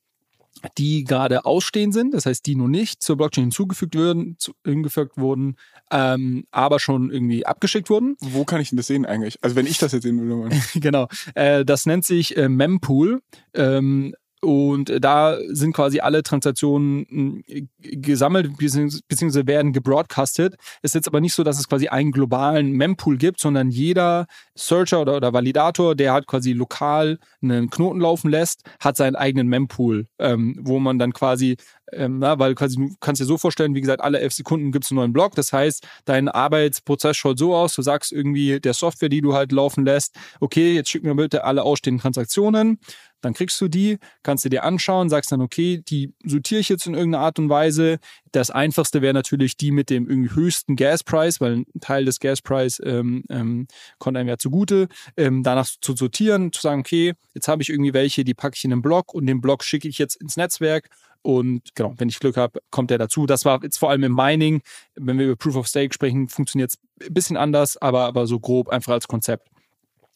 die 0.77 1.03
gerade 1.03 1.45
ausstehen 1.45 1.91
sind, 1.91 2.13
das 2.13 2.25
heißt, 2.25 2.45
die 2.45 2.55
noch 2.55 2.67
nicht 2.67 3.01
zur 3.01 3.17
Blockchain 3.17 3.45
hinzugefügt 3.45 3.95
wurden, 3.95 4.35
zu, 4.37 4.53
hingefügt 4.65 5.17
wurden, 5.17 5.55
ähm, 5.91 6.45
aber 6.51 6.79
schon 6.79 7.11
irgendwie 7.11 7.45
abgeschickt 7.45 7.89
wurden. 7.89 8.15
Wo 8.19 8.45
kann 8.45 8.61
ich 8.61 8.69
denn 8.69 8.77
das 8.77 8.87
sehen 8.87 9.05
eigentlich? 9.05 9.43
Also 9.43 9.55
wenn 9.55 9.65
ich 9.65 9.77
das 9.77 9.91
jetzt 9.91 10.03
sehen 10.03 10.19
würde. 10.21 10.55
genau, 10.75 11.07
äh, 11.35 11.65
das 11.65 11.85
nennt 11.85 12.05
sich 12.05 12.37
äh, 12.37 12.49
Mempool. 12.49 13.21
Ähm, 13.53 14.13
und 14.41 14.91
da 15.01 15.37
sind 15.49 15.73
quasi 15.73 15.99
alle 15.99 16.23
Transaktionen 16.23 17.43
äh, 17.47 17.65
gesammelt 17.79 18.57
beziehungsweise 18.57 19.45
werden 19.45 19.71
gebroadcastet. 19.71 20.55
Es 20.81 20.91
ist 20.91 20.95
jetzt 20.95 21.07
aber 21.07 21.21
nicht 21.21 21.33
so, 21.33 21.43
dass 21.43 21.59
es 21.59 21.67
quasi 21.67 21.87
einen 21.87 22.11
globalen 22.11 22.71
Mempool 22.71 23.17
gibt, 23.17 23.39
sondern 23.39 23.69
jeder 23.69 24.25
Searcher 24.55 25.01
oder, 25.01 25.17
oder 25.17 25.33
Validator, 25.33 25.95
der 25.95 26.13
hat 26.13 26.27
quasi 26.27 26.53
lokal 26.53 27.19
einen 27.41 27.69
Knoten 27.69 27.99
laufen 27.99 28.31
lässt, 28.31 28.63
hat 28.79 28.97
seinen 28.97 29.15
eigenen 29.15 29.47
Mempool, 29.47 30.07
ähm, 30.19 30.57
wo 30.61 30.79
man 30.79 30.97
dann 30.97 31.13
quasi 31.13 31.57
ähm, 31.93 32.19
na, 32.19 32.39
weil 32.39 32.55
quasi 32.55 32.77
du 32.77 32.95
kannst 32.99 33.21
dir 33.21 33.25
so 33.25 33.37
vorstellen, 33.37 33.75
wie 33.75 33.81
gesagt, 33.81 34.01
alle 34.01 34.19
elf 34.19 34.33
Sekunden 34.33 34.71
gibt 34.71 34.85
es 34.85 34.91
einen 34.91 34.97
neuen 34.97 35.13
Block. 35.13 35.35
Das 35.35 35.51
heißt, 35.51 35.85
dein 36.05 36.29
Arbeitsprozess 36.29 37.17
schaut 37.17 37.37
so 37.37 37.55
aus, 37.55 37.75
du 37.75 37.81
sagst 37.81 38.11
irgendwie 38.11 38.59
der 38.59 38.73
Software, 38.73 39.09
die 39.09 39.21
du 39.21 39.33
halt 39.33 39.51
laufen 39.51 39.85
lässt, 39.85 40.15
okay, 40.39 40.73
jetzt 40.73 40.89
schick 40.89 41.03
mir 41.03 41.15
bitte 41.15 41.43
alle 41.43 41.63
ausstehenden 41.63 42.01
Transaktionen. 42.01 42.79
Dann 43.21 43.33
kriegst 43.33 43.59
du 43.61 43.67
die, 43.67 43.97
kannst 44.23 44.45
du 44.45 44.49
dir 44.49 44.63
anschauen, 44.63 45.09
sagst 45.09 45.31
dann, 45.31 45.41
okay, 45.41 45.81
die 45.87 46.13
sortiere 46.23 46.61
ich 46.61 46.69
jetzt 46.69 46.87
in 46.87 46.93
irgendeiner 46.93 47.23
Art 47.23 47.39
und 47.39 47.49
Weise. 47.49 47.99
Das 48.31 48.51
einfachste 48.51 49.01
wäre 49.01 49.13
natürlich 49.13 49.57
die 49.57 49.71
mit 49.71 49.89
dem 49.89 50.09
irgendwie 50.09 50.33
höchsten 50.33 50.75
Gaspreis, 50.75 51.41
weil 51.41 51.57
ein 51.57 51.65
Teil 51.79 52.05
des 52.05 52.19
Gaspreis 52.19 52.81
ähm, 52.83 53.23
ähm, 53.29 53.67
kommt 53.99 54.17
einem 54.17 54.29
ja 54.29 54.37
zugute. 54.37 54.87
Ähm, 55.17 55.43
danach 55.43 55.67
zu 55.81 55.95
sortieren, 55.95 56.51
zu 56.51 56.61
sagen, 56.61 56.81
okay, 56.81 57.13
jetzt 57.33 57.47
habe 57.47 57.61
ich 57.61 57.69
irgendwie 57.69 57.93
welche, 57.93 58.23
die 58.23 58.33
packe 58.33 58.55
ich 58.57 58.65
in 58.65 58.71
einen 58.71 58.81
Block 58.81 59.13
und 59.13 59.25
den 59.25 59.41
Block 59.41 59.63
schicke 59.63 59.87
ich 59.87 59.97
jetzt 59.97 60.15
ins 60.15 60.37
Netzwerk 60.37 60.89
und 61.21 61.75
genau, 61.75 61.93
wenn 61.97 62.09
ich 62.09 62.19
Glück 62.19 62.37
habe, 62.37 62.61
kommt 62.71 62.89
der 62.89 62.97
dazu. 62.97 63.25
Das 63.25 63.45
war 63.45 63.61
jetzt 63.63 63.77
vor 63.77 63.89
allem 63.89 64.03
im 64.03 64.15
Mining. 64.15 64.61
Wenn 64.95 65.19
wir 65.19 65.25
über 65.25 65.35
Proof 65.35 65.55
of 65.55 65.67
Stake 65.67 65.93
sprechen, 65.93 66.29
funktioniert 66.29 66.71
es 66.71 67.07
ein 67.07 67.13
bisschen 67.13 67.37
anders, 67.37 67.77
aber, 67.77 68.05
aber 68.05 68.27
so 68.27 68.39
grob 68.39 68.69
einfach 68.69 68.93
als 68.93 69.07
Konzept. 69.07 69.47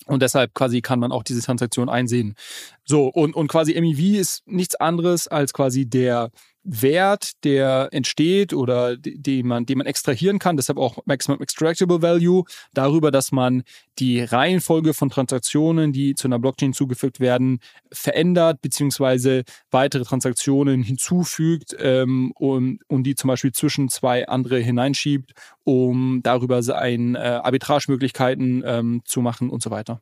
Und 0.06 0.22
deshalb 0.22 0.54
quasi 0.54 0.82
kann 0.82 1.00
man 1.00 1.12
auch 1.12 1.24
diese 1.24 1.41
Transaktion 1.41 1.89
einsehen. 1.89 2.36
So, 2.84 3.08
und, 3.08 3.36
und 3.36 3.48
quasi 3.48 3.80
MEV 3.80 4.20
ist 4.20 4.43
nichts 4.46 4.76
anderes 4.76 5.28
als 5.28 5.54
quasi 5.54 5.86
der 5.86 6.32
Wert, 6.66 7.43
der 7.43 7.89
entsteht 7.91 8.53
oder 8.53 8.97
den 8.97 9.47
man, 9.47 9.66
den 9.66 9.78
man 9.78 9.88
extrahieren 9.88 10.39
kann, 10.39 10.57
deshalb 10.57 10.80
auch 10.80 10.97
Maximum 11.05 11.39
Extractable 11.41 12.01
Value, 12.01 12.43
darüber, 12.74 13.11
dass 13.11 13.32
man 13.32 13.63
die 13.99 14.22
Reihenfolge 14.22 14.93
von 14.93 15.09
Transaktionen, 15.09 15.93
die 15.93 16.16
zu 16.16 16.28
einer 16.28 16.39
Blockchain 16.39 16.74
zugefügt 16.74 17.20
werden, 17.20 17.59
verändert, 17.91 18.61
beziehungsweise 18.61 19.43
weitere 19.70 20.03
Transaktionen 20.03 20.82
hinzufügt 20.82 21.76
ähm, 21.80 22.32
und, 22.36 22.80
und 22.88 23.03
die 23.03 23.16
zum 23.16 23.28
Beispiel 23.28 23.51
zwischen 23.51 23.88
zwei 23.88 24.28
andere 24.28 24.59
hineinschiebt, 24.59 25.34
um 25.63 26.22
darüber 26.24 26.61
ein 26.76 27.16
äh, 27.16 27.20
Arbitragemöglichkeiten 27.20 28.63
ähm, 28.66 29.01
zu 29.05 29.22
machen 29.22 29.49
und 29.49 29.61
so 29.61 29.70
weiter. 29.70 30.01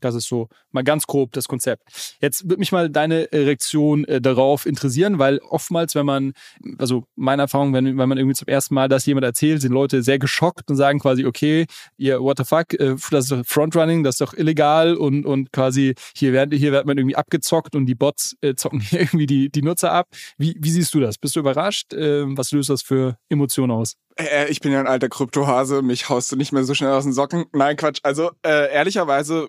Das 0.00 0.14
ist 0.14 0.28
so 0.28 0.48
mal 0.72 0.84
ganz 0.84 1.06
grob 1.06 1.32
das 1.32 1.48
Konzept. 1.48 1.82
Jetzt 2.20 2.44
würde 2.44 2.58
mich 2.58 2.72
mal 2.72 2.90
deine 2.90 3.28
Reaktion 3.32 4.04
äh, 4.04 4.20
darauf 4.20 4.66
interessieren, 4.66 5.18
weil 5.18 5.38
oftmals, 5.38 5.94
wenn 5.94 6.06
man, 6.06 6.32
also 6.78 7.04
meine 7.16 7.42
Erfahrung, 7.42 7.72
wenn, 7.72 7.98
wenn 7.98 8.08
man 8.08 8.18
irgendwie 8.18 8.34
zum 8.34 8.48
ersten 8.48 8.74
Mal 8.74 8.88
das 8.88 9.06
jemand 9.06 9.24
erzählt, 9.24 9.62
sind 9.62 9.72
Leute 9.72 10.02
sehr 10.02 10.18
geschockt 10.18 10.70
und 10.70 10.76
sagen 10.76 10.98
quasi, 10.98 11.26
okay, 11.26 11.66
ihr, 11.96 12.20
what 12.20 12.38
the 12.38 12.44
fuck, 12.44 12.74
äh, 12.74 12.96
das 13.10 13.24
ist 13.24 13.32
doch 13.32 13.42
Frontrunning, 13.44 14.04
das 14.04 14.14
ist 14.14 14.20
doch 14.20 14.34
illegal 14.34 14.94
und, 14.94 15.26
und 15.26 15.52
quasi 15.52 15.94
hier 16.16 16.32
wird, 16.32 16.54
hier 16.54 16.72
wird 16.72 16.86
man 16.86 16.98
irgendwie 16.98 17.16
abgezockt 17.16 17.74
und 17.74 17.86
die 17.86 17.94
Bots 17.94 18.36
äh, 18.40 18.54
zocken 18.54 18.80
hier 18.80 19.00
irgendwie 19.00 19.26
die, 19.26 19.50
die 19.50 19.62
Nutzer 19.62 19.92
ab. 19.92 20.08
Wie, 20.38 20.56
wie 20.58 20.70
siehst 20.70 20.94
du 20.94 21.00
das? 21.00 21.18
Bist 21.18 21.36
du 21.36 21.40
überrascht? 21.40 21.92
Äh, 21.92 22.24
was 22.36 22.52
löst 22.52 22.70
das 22.70 22.82
für 22.82 23.16
Emotionen 23.28 23.72
aus? 23.72 23.96
Äh, 24.26 24.48
ich 24.48 24.60
bin 24.60 24.72
ja 24.72 24.80
ein 24.80 24.86
alter 24.86 25.08
Kryptohase, 25.08 25.82
mich 25.82 26.08
haust 26.08 26.30
du 26.32 26.36
nicht 26.36 26.52
mehr 26.52 26.64
so 26.64 26.74
schnell 26.74 26.92
aus 26.92 27.04
den 27.04 27.12
Socken. 27.12 27.46
Nein, 27.52 27.76
Quatsch. 27.76 28.00
Also 28.02 28.30
äh, 28.44 28.72
ehrlicherweise 28.72 29.48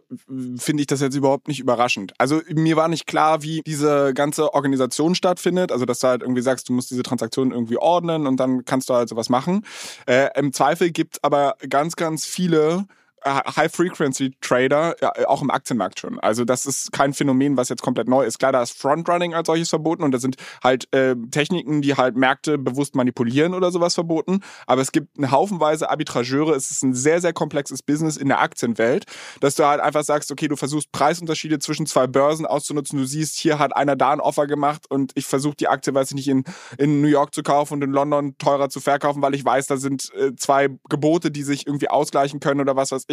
finde 0.57 0.81
ich 0.81 0.87
das 0.87 1.01
jetzt 1.01 1.15
überhaupt 1.15 1.47
nicht 1.47 1.59
überraschend. 1.59 2.13
Also 2.17 2.41
mir 2.49 2.75
war 2.75 2.87
nicht 2.87 3.07
klar, 3.07 3.43
wie 3.43 3.61
diese 3.65 4.13
ganze 4.13 4.53
Organisation 4.53 5.15
stattfindet. 5.15 5.71
Also 5.71 5.85
dass 5.85 5.99
du 5.99 6.07
halt 6.07 6.21
irgendwie 6.21 6.41
sagst, 6.41 6.69
du 6.69 6.73
musst 6.73 6.91
diese 6.91 7.03
Transaktionen 7.03 7.53
irgendwie 7.53 7.77
ordnen 7.77 8.27
und 8.27 8.37
dann 8.37 8.65
kannst 8.65 8.89
du 8.89 8.93
halt 8.93 9.09
sowas 9.09 9.29
machen. 9.29 9.65
Äh, 10.07 10.29
Im 10.37 10.53
Zweifel 10.53 10.91
gibt 10.91 11.23
aber 11.23 11.55
ganz, 11.69 11.95
ganz 11.95 12.25
viele 12.25 12.85
High-Frequency-Trader, 13.25 14.95
ja, 15.01 15.27
auch 15.27 15.41
im 15.41 15.51
Aktienmarkt 15.51 15.99
schon. 15.99 16.19
Also 16.19 16.45
das 16.45 16.65
ist 16.65 16.91
kein 16.91 17.13
Phänomen, 17.13 17.57
was 17.57 17.69
jetzt 17.69 17.81
komplett 17.81 18.07
neu 18.07 18.25
ist. 18.25 18.39
Klar, 18.39 18.51
da 18.51 18.61
ist 18.61 18.77
Frontrunning 18.77 19.33
als 19.33 19.47
solches 19.47 19.69
verboten 19.69 20.03
und 20.03 20.11
da 20.11 20.19
sind 20.19 20.37
halt 20.63 20.93
äh, 20.93 21.15
Techniken, 21.31 21.81
die 21.81 21.95
halt 21.95 22.15
Märkte 22.15 22.57
bewusst 22.57 22.95
manipulieren 22.95 23.53
oder 23.53 23.71
sowas 23.71 23.93
verboten. 23.93 24.41
Aber 24.65 24.81
es 24.81 24.91
gibt 24.91 25.17
eine 25.17 25.31
Haufenweise 25.31 25.89
Arbitrageure. 25.89 26.55
Es 26.55 26.71
ist 26.71 26.83
ein 26.83 26.93
sehr, 26.93 27.21
sehr 27.21 27.33
komplexes 27.33 27.83
Business 27.83 28.17
in 28.17 28.27
der 28.27 28.41
Aktienwelt, 28.41 29.05
dass 29.39 29.55
du 29.55 29.65
halt 29.65 29.81
einfach 29.81 30.03
sagst, 30.03 30.31
okay, 30.31 30.47
du 30.47 30.55
versuchst 30.55 30.91
Preisunterschiede 30.91 31.59
zwischen 31.59 31.85
zwei 31.85 32.07
Börsen 32.07 32.45
auszunutzen. 32.45 32.97
Du 32.97 33.05
siehst, 33.05 33.37
hier 33.37 33.59
hat 33.59 33.75
einer 33.75 33.95
da 33.95 34.11
ein 34.11 34.19
Offer 34.19 34.47
gemacht 34.47 34.85
und 34.89 35.11
ich 35.15 35.25
versuche 35.25 35.55
die 35.55 35.67
Aktie, 35.67 35.93
weiß 35.93 36.09
ich 36.09 36.15
nicht, 36.15 36.27
in, 36.27 36.43
in 36.77 37.01
New 37.01 37.07
York 37.07 37.35
zu 37.35 37.43
kaufen 37.43 37.75
und 37.75 37.83
in 37.83 37.91
London 37.91 38.37
teurer 38.37 38.69
zu 38.69 38.79
verkaufen, 38.79 39.21
weil 39.21 39.35
ich 39.35 39.45
weiß, 39.45 39.67
da 39.67 39.77
sind 39.77 40.11
äh, 40.15 40.35
zwei 40.35 40.69
Gebote, 40.89 41.31
die 41.31 41.43
sich 41.43 41.67
irgendwie 41.67 41.89
ausgleichen 41.89 42.39
können 42.39 42.59
oder 42.59 42.75
was 42.75 42.91
ich. 42.91 43.10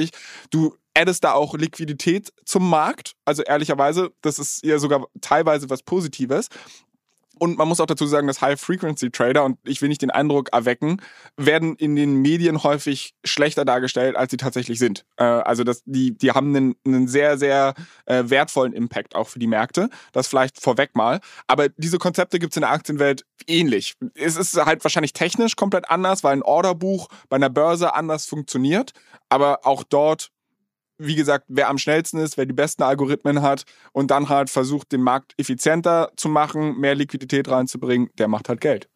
Du 0.51 0.77
addest 0.95 1.25
da 1.25 1.33
auch 1.33 1.55
Liquidität 1.55 2.33
zum 2.45 2.69
Markt. 2.69 3.13
Also 3.25 3.43
ehrlicherweise, 3.43 4.11
das 4.21 4.39
ist 4.39 4.65
ja 4.65 4.79
sogar 4.79 5.07
teilweise 5.21 5.71
was 5.71 5.83
Positives. 5.83 6.49
Und 7.39 7.59
man 7.59 7.69
muss 7.69 7.81
auch 7.81 7.87
dazu 7.87 8.07
sagen, 8.07 8.27
dass 8.27 8.41
High-Frequency-Trader, 8.41 9.45
und 9.45 9.59
ich 9.65 9.81
will 9.83 9.89
nicht 9.89 10.03
den 10.03 10.11
Eindruck 10.11 10.53
erwecken, 10.53 11.01
werden 11.37 11.77
in 11.77 11.97
den 11.97 12.17
Medien 12.17 12.63
häufig 12.63 13.15
schlechter 13.25 13.65
dargestellt, 13.65 14.17
als 14.17 14.31
sie 14.31 14.37
tatsächlich 14.37 14.79
sind. 14.79 15.05
Äh, 15.17 15.25
also 15.25 15.65
das, 15.65 15.83
die, 15.85 16.17
die 16.17 16.33
haben 16.33 16.55
einen, 16.55 16.75
einen 16.87 17.09
sehr, 17.09 17.39
sehr 17.39 17.75
äh, 18.07 18.25
wertvollen 18.27 18.73
Impact 18.73 19.15
auch 19.15 19.29
für 19.29 19.39
die 19.39 19.47
Märkte. 19.47 19.91
Das 20.13 20.29
vielleicht 20.29 20.61
vorweg 20.61 20.95
mal. 20.95 21.21
Aber 21.47 21.69
diese 21.69 21.99
Konzepte 21.99 22.39
gibt 22.39 22.53
es 22.53 22.57
in 22.57 22.63
der 22.63 22.71
Aktienwelt 22.71 23.25
ähnlich. 23.47 23.95
Es 24.15 24.37
ist 24.37 24.55
halt 24.65 24.85
wahrscheinlich 24.85 25.13
technisch 25.13 25.57
komplett 25.57 25.91
anders, 25.91 26.25
weil 26.25 26.33
ein 26.33 26.43
Orderbuch 26.43 27.09
bei 27.29 27.37
einer 27.37 27.51
Börse 27.51 27.95
anders 27.95 28.27
funktioniert. 28.27 28.93
Aber 29.29 29.67
auch 29.67 29.85
dort 29.85 30.31
wie 30.99 31.15
gesagt, 31.15 31.45
wer 31.49 31.69
am 31.69 31.79
schnellsten 31.79 32.19
ist, 32.19 32.37
wer 32.37 32.47
die 32.47 32.53
besten 32.53 32.83
Algorithmen 32.83 33.43
hat 33.43 33.65
und 33.93 34.11
dann 34.11 34.29
halt 34.29 34.51
versucht, 34.51 34.93
den 34.93 35.03
Markt 35.03 35.35
effizienter 35.37 36.11
zu 36.17 36.29
machen, 36.29 36.79
mehr 36.79 36.95
Liquidität 36.95 37.49
reinzubringen, 37.49 38.11
der 38.19 38.29
macht 38.29 38.49
halt 38.49 38.61
Geld. 38.61 38.89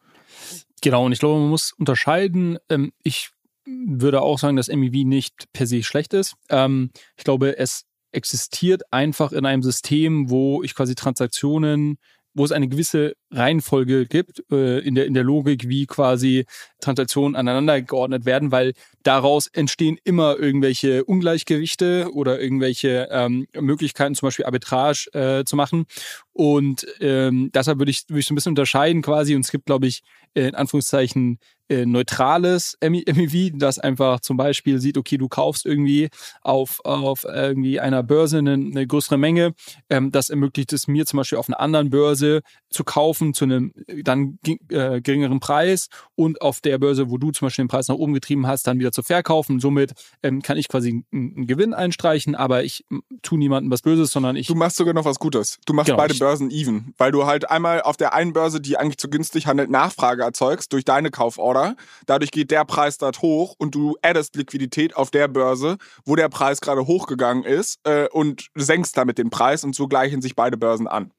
Genau, 0.81 1.05
und 1.05 1.13
ich 1.13 1.19
glaube, 1.19 1.39
man 1.39 1.49
muss 1.49 1.71
unterscheiden. 1.71 2.57
Ähm, 2.69 2.91
ich 3.03 3.29
würde 3.65 4.21
auch 4.21 4.37
sagen, 4.39 4.57
dass 4.57 4.67
MEV 4.67 5.05
nicht 5.05 5.45
per 5.53 5.65
se 5.65 5.83
schlecht 5.83 6.13
ist. 6.13 6.35
Ähm, 6.49 6.91
ich 7.15 7.23
glaube, 7.23 7.57
es 7.57 7.85
existiert 8.11 8.83
einfach 8.91 9.31
in 9.31 9.45
einem 9.45 9.63
System, 9.63 10.29
wo 10.29 10.61
ich 10.61 10.75
quasi 10.75 10.95
Transaktionen 10.95 11.97
wo 12.33 12.43
es 12.45 12.51
eine 12.51 12.67
gewisse 12.67 13.13
Reihenfolge 13.33 14.05
gibt 14.05 14.43
äh, 14.51 14.79
in, 14.79 14.95
der, 14.95 15.05
in 15.05 15.13
der 15.13 15.23
Logik, 15.23 15.67
wie 15.67 15.85
quasi 15.85 16.45
Transaktionen 16.79 17.35
aneinander 17.35 17.81
geordnet 17.81 18.25
werden, 18.25 18.51
weil 18.51 18.73
daraus 19.03 19.47
entstehen 19.47 19.97
immer 20.03 20.37
irgendwelche 20.37 21.03
Ungleichgewichte 21.05 22.09
oder 22.13 22.39
irgendwelche 22.39 23.07
ähm, 23.11 23.47
Möglichkeiten, 23.59 24.15
zum 24.15 24.27
Beispiel 24.27 24.45
Arbitrage 24.45 25.09
äh, 25.13 25.43
zu 25.45 25.55
machen. 25.55 25.85
Und 26.31 26.85
ähm, 26.99 27.51
deshalb 27.53 27.79
würde 27.79 27.91
ich, 27.91 28.05
würde 28.09 28.19
ich 28.19 28.25
so 28.25 28.33
ein 28.33 28.35
bisschen 28.35 28.51
unterscheiden 28.51 29.01
quasi. 29.01 29.35
Und 29.35 29.41
es 29.41 29.51
gibt, 29.51 29.65
glaube 29.65 29.87
ich, 29.87 30.01
in 30.33 30.55
Anführungszeichen 30.55 31.39
äh, 31.69 31.85
neutrales 31.85 32.77
MEV, 32.81 33.51
das 33.55 33.79
einfach 33.79 34.19
zum 34.19 34.35
Beispiel 34.35 34.79
sieht, 34.79 34.97
okay, 34.97 35.17
du 35.17 35.29
kaufst 35.29 35.65
irgendwie 35.65 36.09
auf, 36.41 36.81
auf 36.83 37.23
irgendwie 37.23 37.79
einer 37.79 38.03
Börse 38.03 38.39
eine, 38.39 38.53
eine 38.53 38.85
größere 38.85 39.17
Menge. 39.17 39.53
Ähm, 39.89 40.11
das 40.11 40.29
ermöglicht 40.29 40.73
es 40.73 40.87
mir 40.87 41.05
zum 41.05 41.17
Beispiel 41.17 41.37
auf 41.37 41.47
einer 41.47 41.61
anderen 41.61 41.89
Börse 41.89 42.41
zu 42.69 42.83
kaufen 42.83 43.22
zu 43.31 43.45
einem 43.45 43.73
dann 44.03 44.39
äh, 44.69 45.01
geringeren 45.01 45.39
Preis 45.39 45.87
und 46.15 46.41
auf 46.41 46.59
der 46.61 46.77
Börse, 46.79 47.09
wo 47.09 47.17
du 47.17 47.31
zum 47.31 47.45
Beispiel 47.45 47.63
den 47.63 47.69
Preis 47.69 47.87
nach 47.87 47.95
oben 47.95 48.13
getrieben 48.13 48.47
hast, 48.47 48.67
dann 48.67 48.79
wieder 48.79 48.91
zu 48.91 49.03
verkaufen. 49.03 49.59
Somit 49.59 49.93
ähm, 50.23 50.41
kann 50.41 50.57
ich 50.57 50.67
quasi 50.67 51.05
einen 51.13 51.47
Gewinn 51.47 51.73
einstreichen, 51.73 52.35
aber 52.35 52.63
ich 52.63 52.85
tue 53.21 53.37
niemandem 53.37 53.71
was 53.71 53.81
Böses, 53.81 54.11
sondern 54.11 54.35
ich. 54.35 54.47
Du 54.47 54.55
machst 54.55 54.77
sogar 54.77 54.93
noch 54.93 55.05
was 55.05 55.19
Gutes. 55.19 55.59
Du 55.65 55.73
machst 55.73 55.87
genau, 55.87 55.97
beide 55.97 56.15
Börsen 56.15 56.49
even, 56.49 56.93
weil 56.97 57.11
du 57.11 57.25
halt 57.25 57.49
einmal 57.49 57.81
auf 57.81 57.97
der 57.97 58.13
einen 58.13 58.33
Börse, 58.33 58.59
die 58.59 58.77
eigentlich 58.77 58.97
zu 58.97 59.09
günstig 59.09 59.47
handelt, 59.47 59.69
Nachfrage 59.69 60.23
erzeugst 60.23 60.73
durch 60.73 60.85
deine 60.85 61.11
Kauforder. 61.11 61.75
Dadurch 62.05 62.31
geht 62.31 62.51
der 62.51 62.65
Preis 62.65 62.97
dort 62.97 63.21
hoch 63.21 63.55
und 63.57 63.75
du 63.75 63.95
addest 64.01 64.35
Liquidität 64.35 64.95
auf 64.95 65.11
der 65.11 65.27
Börse, 65.27 65.77
wo 66.05 66.15
der 66.15 66.29
Preis 66.29 66.61
gerade 66.61 66.87
hochgegangen 66.87 67.43
ist 67.43 67.79
äh, 67.83 68.07
und 68.09 68.47
senkst 68.55 68.97
damit 68.97 69.17
den 69.17 69.29
Preis 69.29 69.63
und 69.63 69.75
so 69.75 69.87
gleichen 69.87 70.21
sich 70.21 70.35
beide 70.35 70.57
Börsen 70.57 70.87
an. 70.87 71.11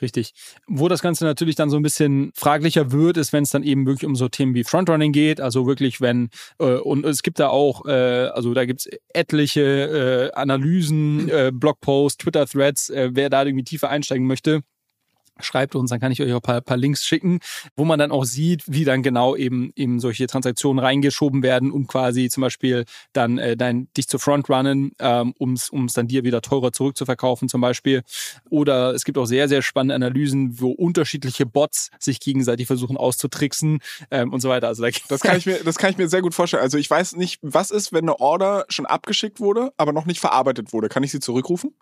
Richtig. 0.00 0.32
Wo 0.66 0.88
das 0.88 1.02
Ganze 1.02 1.24
natürlich 1.24 1.56
dann 1.56 1.70
so 1.70 1.76
ein 1.76 1.82
bisschen 1.82 2.32
fraglicher 2.34 2.92
wird, 2.92 3.16
ist, 3.16 3.32
wenn 3.32 3.42
es 3.42 3.50
dann 3.50 3.62
eben 3.62 3.86
wirklich 3.86 4.06
um 4.06 4.16
so 4.16 4.28
Themen 4.28 4.54
wie 4.54 4.64
Frontrunning 4.64 5.12
geht. 5.12 5.40
Also 5.40 5.66
wirklich, 5.66 6.00
wenn, 6.00 6.30
äh, 6.58 6.76
und 6.76 7.04
es 7.04 7.22
gibt 7.22 7.38
da 7.38 7.48
auch, 7.48 7.84
äh, 7.86 8.28
also 8.32 8.54
da 8.54 8.64
gibt's 8.64 8.88
etliche 9.12 10.30
äh, 10.32 10.38
Analysen, 10.38 11.28
äh, 11.28 11.50
Blogposts, 11.52 12.18
Twitter-Threads, 12.18 12.90
äh, 12.90 13.10
wer 13.12 13.30
da 13.30 13.44
irgendwie 13.44 13.64
tiefer 13.64 13.90
einsteigen 13.90 14.26
möchte 14.26 14.62
schreibt 15.44 15.74
uns, 15.74 15.90
dann 15.90 16.00
kann 16.00 16.12
ich 16.12 16.20
euch 16.22 16.32
auch 16.32 16.36
ein 16.38 16.42
paar, 16.42 16.60
paar 16.60 16.76
Links 16.76 17.04
schicken, 17.04 17.40
wo 17.76 17.84
man 17.84 17.98
dann 17.98 18.12
auch 18.12 18.24
sieht, 18.24 18.62
wie 18.66 18.84
dann 18.84 19.02
genau 19.02 19.36
eben 19.36 19.72
eben 19.76 20.00
solche 20.00 20.26
Transaktionen 20.26 20.82
reingeschoben 20.82 21.42
werden, 21.42 21.70
um 21.70 21.86
quasi 21.86 22.28
zum 22.28 22.42
Beispiel 22.42 22.84
dann 23.12 23.38
äh, 23.38 23.56
dein, 23.56 23.88
dich 23.96 24.08
zu 24.08 24.18
frontrunnen, 24.18 24.92
ähm, 24.98 25.34
um 25.38 25.54
es 25.54 25.92
dann 25.94 26.08
dir 26.08 26.24
wieder 26.24 26.42
teurer 26.42 26.72
zurückzuverkaufen 26.72 27.48
zum 27.48 27.60
Beispiel. 27.60 28.02
Oder 28.48 28.94
es 28.94 29.04
gibt 29.04 29.18
auch 29.18 29.26
sehr, 29.26 29.48
sehr 29.48 29.62
spannende 29.62 29.94
Analysen, 29.94 30.60
wo 30.60 30.70
unterschiedliche 30.70 31.46
Bots 31.46 31.90
sich 31.98 32.20
gegenseitig 32.20 32.66
versuchen 32.66 32.96
auszutricksen 32.96 33.80
ähm, 34.10 34.32
und 34.32 34.40
so 34.40 34.48
weiter. 34.48 34.68
Also 34.68 34.82
da 34.82 34.90
das 35.08 35.20
kann 35.20 35.36
ich 35.36 35.46
mir, 35.46 35.60
das 35.64 35.76
kann 35.76 35.90
ich 35.90 35.98
mir 35.98 36.08
sehr 36.08 36.22
gut 36.22 36.34
vorstellen. 36.34 36.62
Also 36.62 36.78
ich 36.78 36.90
weiß 36.90 37.16
nicht, 37.16 37.38
was 37.42 37.70
ist, 37.70 37.92
wenn 37.92 38.04
eine 38.04 38.20
Order 38.20 38.64
schon 38.68 38.86
abgeschickt 38.86 39.40
wurde, 39.40 39.72
aber 39.76 39.92
noch 39.92 40.06
nicht 40.06 40.20
verarbeitet 40.20 40.72
wurde. 40.72 40.88
Kann 40.88 41.02
ich 41.02 41.10
sie 41.10 41.20
zurückrufen? 41.20 41.74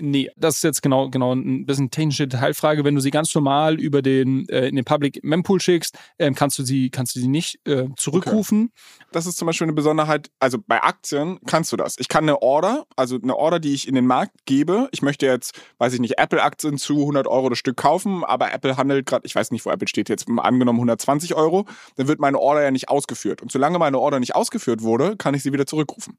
Nee, 0.00 0.30
das 0.36 0.56
ist 0.56 0.64
jetzt 0.64 0.82
genau, 0.82 1.08
genau 1.10 1.34
ein 1.34 1.66
bisschen 1.66 1.90
technische 1.90 2.28
Detailfrage. 2.28 2.84
Wenn 2.84 2.94
du 2.94 3.00
sie 3.00 3.10
ganz 3.10 3.34
normal 3.34 3.80
über 3.80 4.02
den, 4.02 4.48
äh, 4.48 4.68
in 4.68 4.76
den 4.76 4.84
Public 4.84 5.20
Mempool 5.22 5.60
schickst, 5.60 5.96
ähm, 6.18 6.34
kannst 6.34 6.58
du 6.58 6.62
sie, 6.62 6.90
kannst 6.90 7.16
du 7.16 7.20
sie 7.20 7.28
nicht 7.28 7.58
äh, 7.66 7.88
zurückrufen. 7.96 8.70
Okay. 8.72 9.08
Das 9.12 9.26
ist 9.26 9.38
zum 9.38 9.46
Beispiel 9.46 9.66
eine 9.66 9.72
Besonderheit. 9.72 10.30
Also 10.38 10.58
bei 10.64 10.82
Aktien 10.82 11.38
kannst 11.46 11.72
du 11.72 11.76
das. 11.76 11.96
Ich 11.98 12.08
kann 12.08 12.24
eine 12.24 12.42
Order, 12.42 12.86
also 12.96 13.18
eine 13.20 13.36
Order, 13.36 13.58
die 13.58 13.74
ich 13.74 13.88
in 13.88 13.94
den 13.94 14.06
Markt 14.06 14.32
gebe. 14.44 14.88
Ich 14.92 15.02
möchte 15.02 15.26
jetzt, 15.26 15.60
weiß 15.78 15.94
ich 15.94 16.00
nicht, 16.00 16.18
Apple-Aktien 16.18 16.78
zu 16.78 17.00
100 17.00 17.26
Euro 17.26 17.48
das 17.48 17.58
Stück 17.58 17.76
kaufen, 17.76 18.24
aber 18.24 18.52
Apple 18.52 18.76
handelt 18.76 19.06
gerade, 19.06 19.26
ich 19.26 19.34
weiß 19.34 19.50
nicht, 19.50 19.64
wo 19.64 19.70
Apple 19.70 19.88
steht 19.88 20.08
jetzt, 20.08 20.28
angenommen 20.28 20.78
120 20.78 21.34
Euro, 21.34 21.66
dann 21.96 22.08
wird 22.08 22.20
meine 22.20 22.38
Order 22.38 22.62
ja 22.62 22.70
nicht 22.70 22.88
ausgeführt. 22.88 23.42
Und 23.42 23.50
solange 23.52 23.78
meine 23.78 23.98
Order 23.98 24.20
nicht 24.20 24.34
ausgeführt 24.34 24.82
wurde, 24.82 25.16
kann 25.16 25.34
ich 25.34 25.42
sie 25.42 25.52
wieder 25.52 25.66
zurückrufen. 25.66 26.18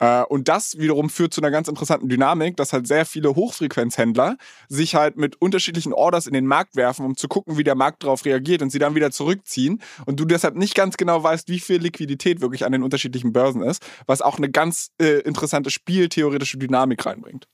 Äh, 0.00 0.22
und 0.24 0.48
das 0.48 0.78
wiederum 0.78 1.08
führt 1.10 1.32
zu 1.32 1.40
einer 1.40 1.50
ganz 1.50 1.68
interessanten 1.68 2.08
Dynamik, 2.08 2.56
dass 2.56 2.72
halt 2.72 2.86
sehr 2.86 3.06
viele 3.06 3.34
Hochfrequenzhändler 3.36 4.36
sich 4.68 4.94
halt 4.94 5.16
mit 5.16 5.40
unterschiedlichen 5.40 5.92
Orders 5.92 6.26
in 6.26 6.32
den 6.32 6.46
Markt 6.46 6.74
werfen, 6.74 7.06
um 7.06 7.16
zu 7.16 7.28
gucken, 7.28 7.56
wie 7.56 7.64
der 7.64 7.74
Markt 7.74 8.02
darauf 8.02 8.24
reagiert 8.24 8.62
und 8.62 8.70
sie 8.70 8.78
dann 8.78 8.94
wieder 8.94 9.10
zurückziehen 9.10 9.80
und 10.06 10.18
du 10.18 10.24
deshalb 10.24 10.56
nicht 10.56 10.74
ganz 10.74 10.96
genau 10.96 11.22
weißt, 11.22 11.48
wie 11.48 11.60
viel 11.60 11.80
Liquidität 11.80 12.40
wirklich 12.40 12.64
an 12.64 12.72
den 12.72 12.82
unterschiedlichen 12.82 13.32
Börsen 13.32 13.62
ist, 13.62 13.86
was 14.06 14.22
auch 14.22 14.38
eine 14.38 14.50
ganz 14.50 14.90
äh, 15.00 15.20
interessante 15.20 15.70
spieltheoretische 15.70 16.58
Dynamik 16.58 17.04
reinbringt. 17.04 17.46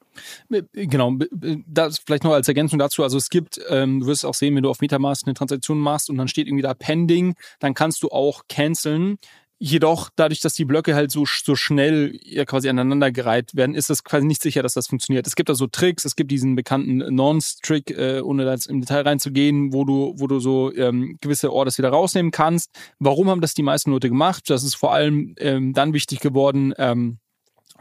Äh, 0.50 0.62
genau, 0.86 1.14
das 1.30 1.98
vielleicht 1.98 2.24
noch 2.24 2.32
als 2.32 2.48
Ergänzung 2.48 2.78
dazu. 2.78 3.02
Also 3.02 3.18
es 3.18 3.28
gibt, 3.28 3.60
ähm, 3.68 4.00
du 4.00 4.06
wirst 4.06 4.24
auch 4.24 4.34
sehen, 4.34 4.54
wenn 4.54 4.62
du 4.62 4.70
auf 4.70 4.80
Metamask 4.80 5.26
eine 5.26 5.34
Transaktion 5.34 5.78
machst 5.78 6.10
und 6.10 6.16
dann 6.16 6.28
steht 6.28 6.46
irgendwie 6.46 6.62
da 6.62 6.74
Pending, 6.74 7.34
dann 7.58 7.74
kannst 7.74 8.02
du 8.02 8.08
auch 8.08 8.42
canceln. 8.48 9.18
Jedoch, 9.58 10.10
dadurch, 10.16 10.40
dass 10.40 10.52
die 10.52 10.66
Blöcke 10.66 10.94
halt 10.94 11.10
so, 11.10 11.24
so 11.24 11.56
schnell 11.56 12.18
ja 12.22 12.44
quasi 12.44 12.68
aneinandergereiht 12.68 13.56
werden, 13.56 13.74
ist 13.74 13.88
es 13.88 14.04
quasi 14.04 14.26
nicht 14.26 14.42
sicher, 14.42 14.62
dass 14.62 14.74
das 14.74 14.86
funktioniert. 14.86 15.26
Es 15.26 15.34
gibt 15.34 15.48
da 15.48 15.54
so 15.54 15.66
Tricks, 15.66 16.04
es 16.04 16.14
gibt 16.14 16.30
diesen 16.30 16.56
bekannten 16.56 16.98
Nonce-Trick, 17.14 17.90
äh, 17.90 18.20
ohne 18.20 18.44
da 18.44 18.52
jetzt 18.52 18.66
im 18.66 18.80
Detail 18.80 19.02
reinzugehen, 19.02 19.72
wo 19.72 19.84
du, 19.84 20.14
wo 20.18 20.26
du 20.26 20.40
so 20.40 20.74
ähm, 20.74 21.16
gewisse 21.22 21.52
Orders 21.52 21.78
wieder 21.78 21.88
rausnehmen 21.88 22.32
kannst. 22.32 22.70
Warum 22.98 23.30
haben 23.30 23.40
das 23.40 23.54
die 23.54 23.62
meisten 23.62 23.90
Leute 23.92 24.10
gemacht? 24.10 24.50
Das 24.50 24.62
ist 24.62 24.74
vor 24.74 24.92
allem 24.92 25.34
ähm, 25.38 25.72
dann 25.72 25.94
wichtig 25.94 26.20
geworden, 26.20 26.74
ähm, 26.76 27.18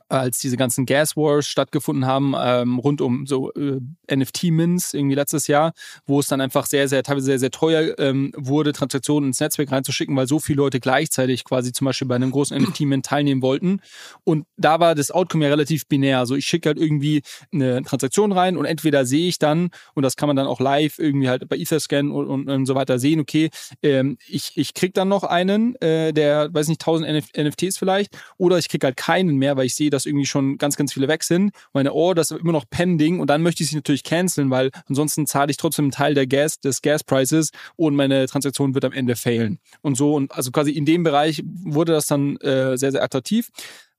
als 0.08 0.40
diese 0.40 0.58
ganzen 0.58 0.86
Gas 0.86 1.16
Wars 1.18 1.48
stattgefunden 1.48 2.06
haben, 2.06 2.36
ähm, 2.38 2.80
rund 2.80 3.02
um 3.02 3.26
so 3.26 3.52
äh, 3.54 3.80
NFT-Mins 4.14 4.94
irgendwie 4.94 5.16
letztes 5.16 5.48
Jahr, 5.48 5.74
wo 6.06 6.20
es 6.20 6.28
dann 6.28 6.42
einfach 6.42 6.68
sehr, 6.68 6.88
sehr, 6.88 7.02
teilweise 7.04 7.26
sehr, 7.26 7.40
sehr 7.40 7.52
teuer 7.52 7.98
ähm, 7.98 8.32
wurde, 8.38 8.72
Transaktionen 8.72 9.30
ins 9.30 9.40
Netzwerk 9.40 9.72
reinzuschicken, 9.72 10.16
weil 10.16 10.28
so 10.28 10.40
viele 10.40 10.58
Leute 10.58 10.80
gleichzeitig 10.80 11.44
quasi 11.44 11.72
zum 11.72 11.86
Beispiel 11.86 12.08
bei 12.08 12.16
einem 12.16 12.32
großen 12.32 12.56
NFT-Min 12.58 13.02
teilnehmen 13.02 13.42
wollten. 13.42 13.82
Und 14.24 14.46
da 14.58 14.80
war 14.80 14.94
das 14.94 15.12
Outcome 15.12 15.46
ja 15.46 15.50
relativ 15.50 15.88
binär. 15.88 16.20
Also 16.20 16.36
ich 16.36 16.46
schicke 16.46 16.70
halt 16.70 16.78
irgendwie 16.78 17.24
eine 17.52 17.82
Transaktion 17.84 18.32
rein 18.32 18.58
und 18.58 18.66
entweder 18.66 19.06
sehe 19.06 19.28
ich 19.28 19.40
dann, 19.40 19.70
und 19.96 20.04
das 20.04 20.16
kann 20.16 20.28
man 20.28 20.36
dann 20.36 20.48
auch 20.48 20.60
live 20.60 21.00
irgendwie 21.00 21.30
halt 21.30 21.48
bei 21.50 21.58
Etherscan 21.58 22.12
und, 22.12 22.28
und, 22.28 22.50
und 22.50 22.66
so 22.66 22.76
weiter 22.76 23.00
sehen, 23.00 23.20
okay, 23.20 23.50
ähm, 23.82 24.18
ich, 24.28 24.52
ich 24.56 24.74
krieg 24.74 24.94
dann 24.94 25.08
noch 25.08 25.24
einen, 25.24 25.76
äh, 25.82 26.14
der, 26.14 26.54
weiß 26.54 26.68
nicht, 26.68 26.82
1000 26.82 27.10
NF 27.10 27.26
NFTs 27.36 27.78
vielleicht, 27.78 28.18
oder 28.38 28.58
ich 28.58 28.70
krieg 28.70 28.84
halt 28.84 28.98
keinen 28.98 29.38
mehr, 29.38 29.58
weil 29.58 29.66
ich 29.66 29.76
sehe, 29.76 29.90
dass 29.96 30.06
irgendwie 30.06 30.26
schon 30.26 30.58
ganz, 30.58 30.76
ganz 30.76 30.94
viele 30.94 31.08
weg 31.08 31.24
sind. 31.24 31.52
Meine 31.74 31.94
Order 31.94 32.22
ist 32.22 32.32
immer 32.32 32.52
noch 32.52 32.66
pending 32.70 33.20
und 33.20 33.30
dann 33.30 33.42
möchte 33.42 33.64
ich 33.64 33.70
sie 33.70 33.76
natürlich 33.76 34.04
canceln, 34.04 34.50
weil 34.50 34.72
ansonsten 34.88 35.26
zahle 35.26 35.52
ich 35.52 35.58
trotzdem 35.58 35.86
einen 35.86 35.92
Teil 35.92 36.14
der 36.14 36.28
Gas, 36.28 36.60
des 36.60 36.82
Gas-Prices 36.82 37.52
und 37.76 37.96
meine 37.96 38.28
Transaktion 38.28 38.74
wird 38.74 38.86
am 38.86 38.92
Ende 38.92 39.16
failen. 39.16 39.60
Und 39.82 39.96
so, 39.96 40.16
und 40.16 40.34
also 40.34 40.52
quasi 40.52 40.72
in 40.72 40.86
dem 40.86 41.04
Bereich 41.04 41.44
wurde 41.46 41.94
das 41.94 42.08
dann 42.08 42.38
äh, 42.38 42.78
sehr, 42.78 42.92
sehr 42.92 43.04
attraktiv. 43.04 43.50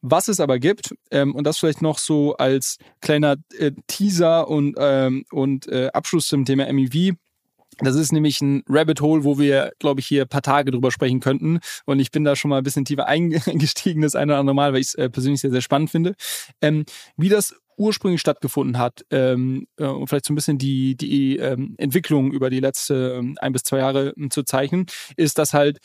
Was 0.03 0.29
es 0.29 0.41
aber 0.41 0.59
gibt, 0.59 0.95
ähm, 1.11 1.35
und 1.35 1.45
das 1.45 1.59
vielleicht 1.59 1.83
noch 1.83 1.99
so 1.99 2.37
als 2.37 2.79
kleiner 3.01 3.37
äh, 3.59 3.73
Teaser 3.87 4.47
und, 4.49 4.77
ähm, 4.79 5.25
und 5.33 5.67
äh, 5.69 5.89
Abschluss 5.93 6.29
zum 6.29 6.45
Thema 6.45 6.73
MEV, 6.73 7.17
das 7.79 7.97
ist 7.97 8.13
nämlich 8.13 8.41
ein 8.41 8.63
Rabbit 8.69 9.01
Hole, 9.01 9.25
wo 9.25 9.39
wir, 9.39 9.73
glaube 9.79 10.01
ich, 10.01 10.07
hier 10.07 10.23
ein 10.23 10.29
paar 10.29 10.43
Tage 10.43 10.71
drüber 10.71 10.91
sprechen 10.91 11.21
könnten. 11.21 11.61
Und 11.85 12.01
ich 12.01 12.11
bin 12.11 12.25
da 12.25 12.37
schon 12.37 12.49
mal 12.49 12.59
ein 12.59 12.65
bisschen 12.65 12.85
tiefer 12.85 13.07
eingestiegen, 13.07 14.03
das 14.03 14.15
eine 14.15 14.33
oder 14.33 14.41
andere 14.41 14.55
Mal, 14.55 14.73
weil 14.73 14.81
ich 14.81 14.89
es 14.89 14.95
äh, 14.95 15.11
persönlich 15.11 15.41
sehr, 15.41 15.51
sehr 15.51 15.61
spannend 15.61 15.91
finde. 15.91 16.15
Ähm, 16.61 16.85
wie 17.17 17.29
das 17.29 17.55
ursprünglich 17.79 18.21
stattgefunden 18.21 18.79
hat 18.79 19.05
ähm, 19.11 19.67
äh, 19.77 19.85
und 19.85 20.09
vielleicht 20.09 20.25
so 20.25 20.33
ein 20.33 20.37
bisschen 20.37 20.59
die, 20.59 20.97
die 20.97 21.37
ähm, 21.37 21.75
Entwicklung 21.77 22.33
über 22.33 22.49
die 22.49 22.61
letzte 22.61 23.17
ähm, 23.19 23.37
ein 23.39 23.53
bis 23.53 23.65
zwei 23.65 23.79
Jahre 23.79 24.15
ähm, 24.17 24.31
zu 24.31 24.45
zeichnen, 24.45 24.87
ist, 25.17 25.39
dass 25.39 25.53
halt 25.53 25.79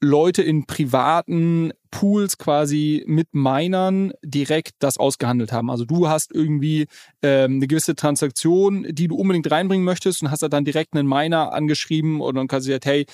Leute 0.00 0.42
in 0.42 0.66
privaten 0.66 1.72
Pools 1.90 2.38
quasi 2.38 3.02
mit 3.06 3.28
Minern 3.32 4.12
direkt 4.22 4.72
das 4.78 4.98
ausgehandelt 4.98 5.52
haben. 5.52 5.70
Also 5.70 5.84
du 5.84 6.08
hast 6.08 6.32
irgendwie 6.32 6.86
ähm, 7.22 7.56
eine 7.56 7.66
gewisse 7.66 7.94
Transaktion, 7.94 8.86
die 8.88 9.08
du 9.08 9.16
unbedingt 9.16 9.50
reinbringen 9.50 9.84
möchtest 9.84 10.22
und 10.22 10.30
hast 10.30 10.42
da 10.42 10.48
dann 10.48 10.64
direkt 10.64 10.94
einen 10.94 11.08
Miner 11.08 11.52
angeschrieben 11.52 12.20
und 12.20 12.34
dann 12.36 12.46
kannst 12.46 12.66
gesagt, 12.66 12.86
hey, 12.86 13.06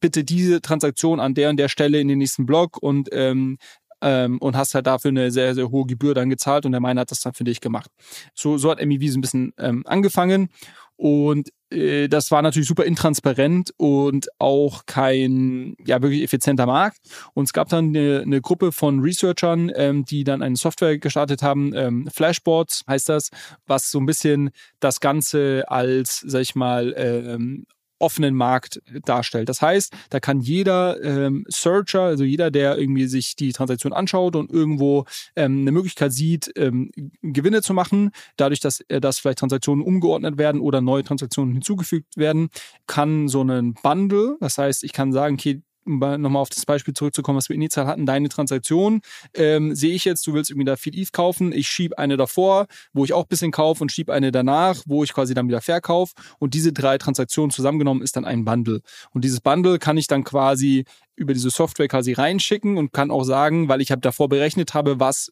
bitte 0.00 0.24
diese 0.24 0.60
Transaktion 0.60 1.20
an 1.20 1.34
der 1.34 1.50
und 1.50 1.56
der 1.56 1.68
Stelle 1.68 2.00
in 2.00 2.08
den 2.08 2.18
nächsten 2.18 2.46
Block 2.46 2.78
und 2.80 3.08
ähm, 3.12 3.58
ähm, 4.02 4.38
und 4.38 4.56
hast 4.56 4.74
halt 4.74 4.86
dafür 4.86 5.10
eine 5.10 5.30
sehr, 5.30 5.54
sehr 5.54 5.70
hohe 5.70 5.84
Gebühr 5.86 6.14
dann 6.14 6.30
gezahlt 6.30 6.64
und 6.64 6.72
der 6.72 6.80
Miner 6.80 7.02
hat 7.02 7.10
das 7.10 7.20
dann 7.20 7.34
für 7.34 7.44
dich 7.44 7.60
gemacht. 7.60 7.90
So, 8.34 8.56
so 8.56 8.70
hat 8.70 8.84
MEV 8.84 9.10
so 9.10 9.18
ein 9.18 9.20
bisschen 9.20 9.52
ähm, 9.58 9.82
angefangen 9.86 10.48
und 10.96 11.50
das 11.70 12.30
war 12.30 12.42
natürlich 12.42 12.66
super 12.68 12.84
intransparent 12.84 13.72
und 13.76 14.28
auch 14.38 14.86
kein 14.86 15.76
ja 15.84 16.02
wirklich 16.02 16.22
effizienter 16.22 16.66
Markt. 16.66 16.98
Und 17.34 17.44
es 17.44 17.52
gab 17.52 17.68
dann 17.68 17.88
eine, 17.88 18.22
eine 18.22 18.40
Gruppe 18.40 18.72
von 18.72 19.00
Researchern, 19.00 19.70
ähm, 19.74 20.04
die 20.04 20.24
dann 20.24 20.42
eine 20.42 20.56
Software 20.56 20.98
gestartet 20.98 21.42
haben, 21.42 21.72
ähm, 21.74 22.08
Flashboards 22.12 22.82
heißt 22.88 23.08
das, 23.08 23.30
was 23.66 23.90
so 23.90 23.98
ein 24.00 24.06
bisschen 24.06 24.50
das 24.80 25.00
Ganze 25.00 25.64
als, 25.68 26.20
sag 26.26 26.42
ich 26.42 26.54
mal, 26.54 26.92
ähm, 26.96 27.66
offenen 28.00 28.34
Markt 28.34 28.82
darstellt. 29.04 29.48
Das 29.48 29.62
heißt, 29.62 29.92
da 30.10 30.20
kann 30.20 30.40
jeder 30.40 31.02
ähm, 31.02 31.44
Searcher, 31.48 32.02
also 32.02 32.24
jeder, 32.24 32.50
der 32.50 32.78
irgendwie 32.78 33.06
sich 33.06 33.36
die 33.36 33.52
Transaktion 33.52 33.92
anschaut 33.92 34.36
und 34.36 34.50
irgendwo 34.50 35.04
ähm, 35.36 35.60
eine 35.60 35.72
Möglichkeit 35.72 36.12
sieht, 36.12 36.50
ähm, 36.56 36.90
Gewinne 37.22 37.62
zu 37.62 37.74
machen, 37.74 38.10
dadurch, 38.36 38.60
dass, 38.60 38.80
äh, 38.88 39.00
dass 39.00 39.18
vielleicht 39.18 39.38
Transaktionen 39.38 39.84
umgeordnet 39.84 40.38
werden 40.38 40.60
oder 40.60 40.80
neue 40.80 41.04
Transaktionen 41.04 41.52
hinzugefügt 41.52 42.16
werden, 42.16 42.48
kann 42.86 43.28
so 43.28 43.42
ein 43.42 43.74
Bundle, 43.74 44.36
das 44.40 44.58
heißt, 44.58 44.84
ich 44.84 44.92
kann 44.92 45.12
sagen, 45.12 45.34
okay, 45.34 45.62
nochmal 45.84 46.42
auf 46.42 46.50
das 46.50 46.66
Beispiel 46.66 46.94
zurückzukommen, 46.94 47.36
was 47.36 47.48
wir 47.48 47.56
initial 47.56 47.86
hatten, 47.86 48.06
deine 48.06 48.28
Transaktion, 48.28 49.00
ähm, 49.34 49.74
sehe 49.74 49.94
ich 49.94 50.04
jetzt, 50.04 50.26
du 50.26 50.34
willst 50.34 50.50
irgendwie 50.50 50.66
da 50.66 50.76
viel 50.76 50.98
ETH 50.98 51.12
kaufen, 51.12 51.52
ich 51.52 51.68
schiebe 51.68 51.98
eine 51.98 52.16
davor, 52.16 52.66
wo 52.92 53.04
ich 53.04 53.12
auch 53.12 53.24
ein 53.24 53.28
bisschen 53.28 53.50
kaufe 53.50 53.82
und 53.82 53.92
schiebe 53.92 54.12
eine 54.12 54.32
danach, 54.32 54.82
wo 54.86 55.04
ich 55.04 55.12
quasi 55.12 55.34
dann 55.34 55.48
wieder 55.48 55.60
verkaufe 55.60 56.14
und 56.38 56.54
diese 56.54 56.72
drei 56.72 56.98
Transaktionen 56.98 57.50
zusammengenommen 57.50 58.02
ist 58.02 58.16
dann 58.16 58.24
ein 58.24 58.44
Bundle. 58.44 58.80
Und 59.12 59.24
dieses 59.24 59.40
Bundle 59.40 59.78
kann 59.78 59.96
ich 59.96 60.06
dann 60.06 60.24
quasi 60.24 60.84
über 61.16 61.34
diese 61.34 61.50
Software 61.50 61.88
quasi 61.88 62.12
reinschicken 62.12 62.76
und 62.78 62.92
kann 62.92 63.10
auch 63.10 63.24
sagen, 63.24 63.68
weil 63.68 63.80
ich 63.80 63.90
habe 63.90 64.00
davor 64.00 64.28
berechnet 64.28 64.74
habe, 64.74 65.00
was 65.00 65.30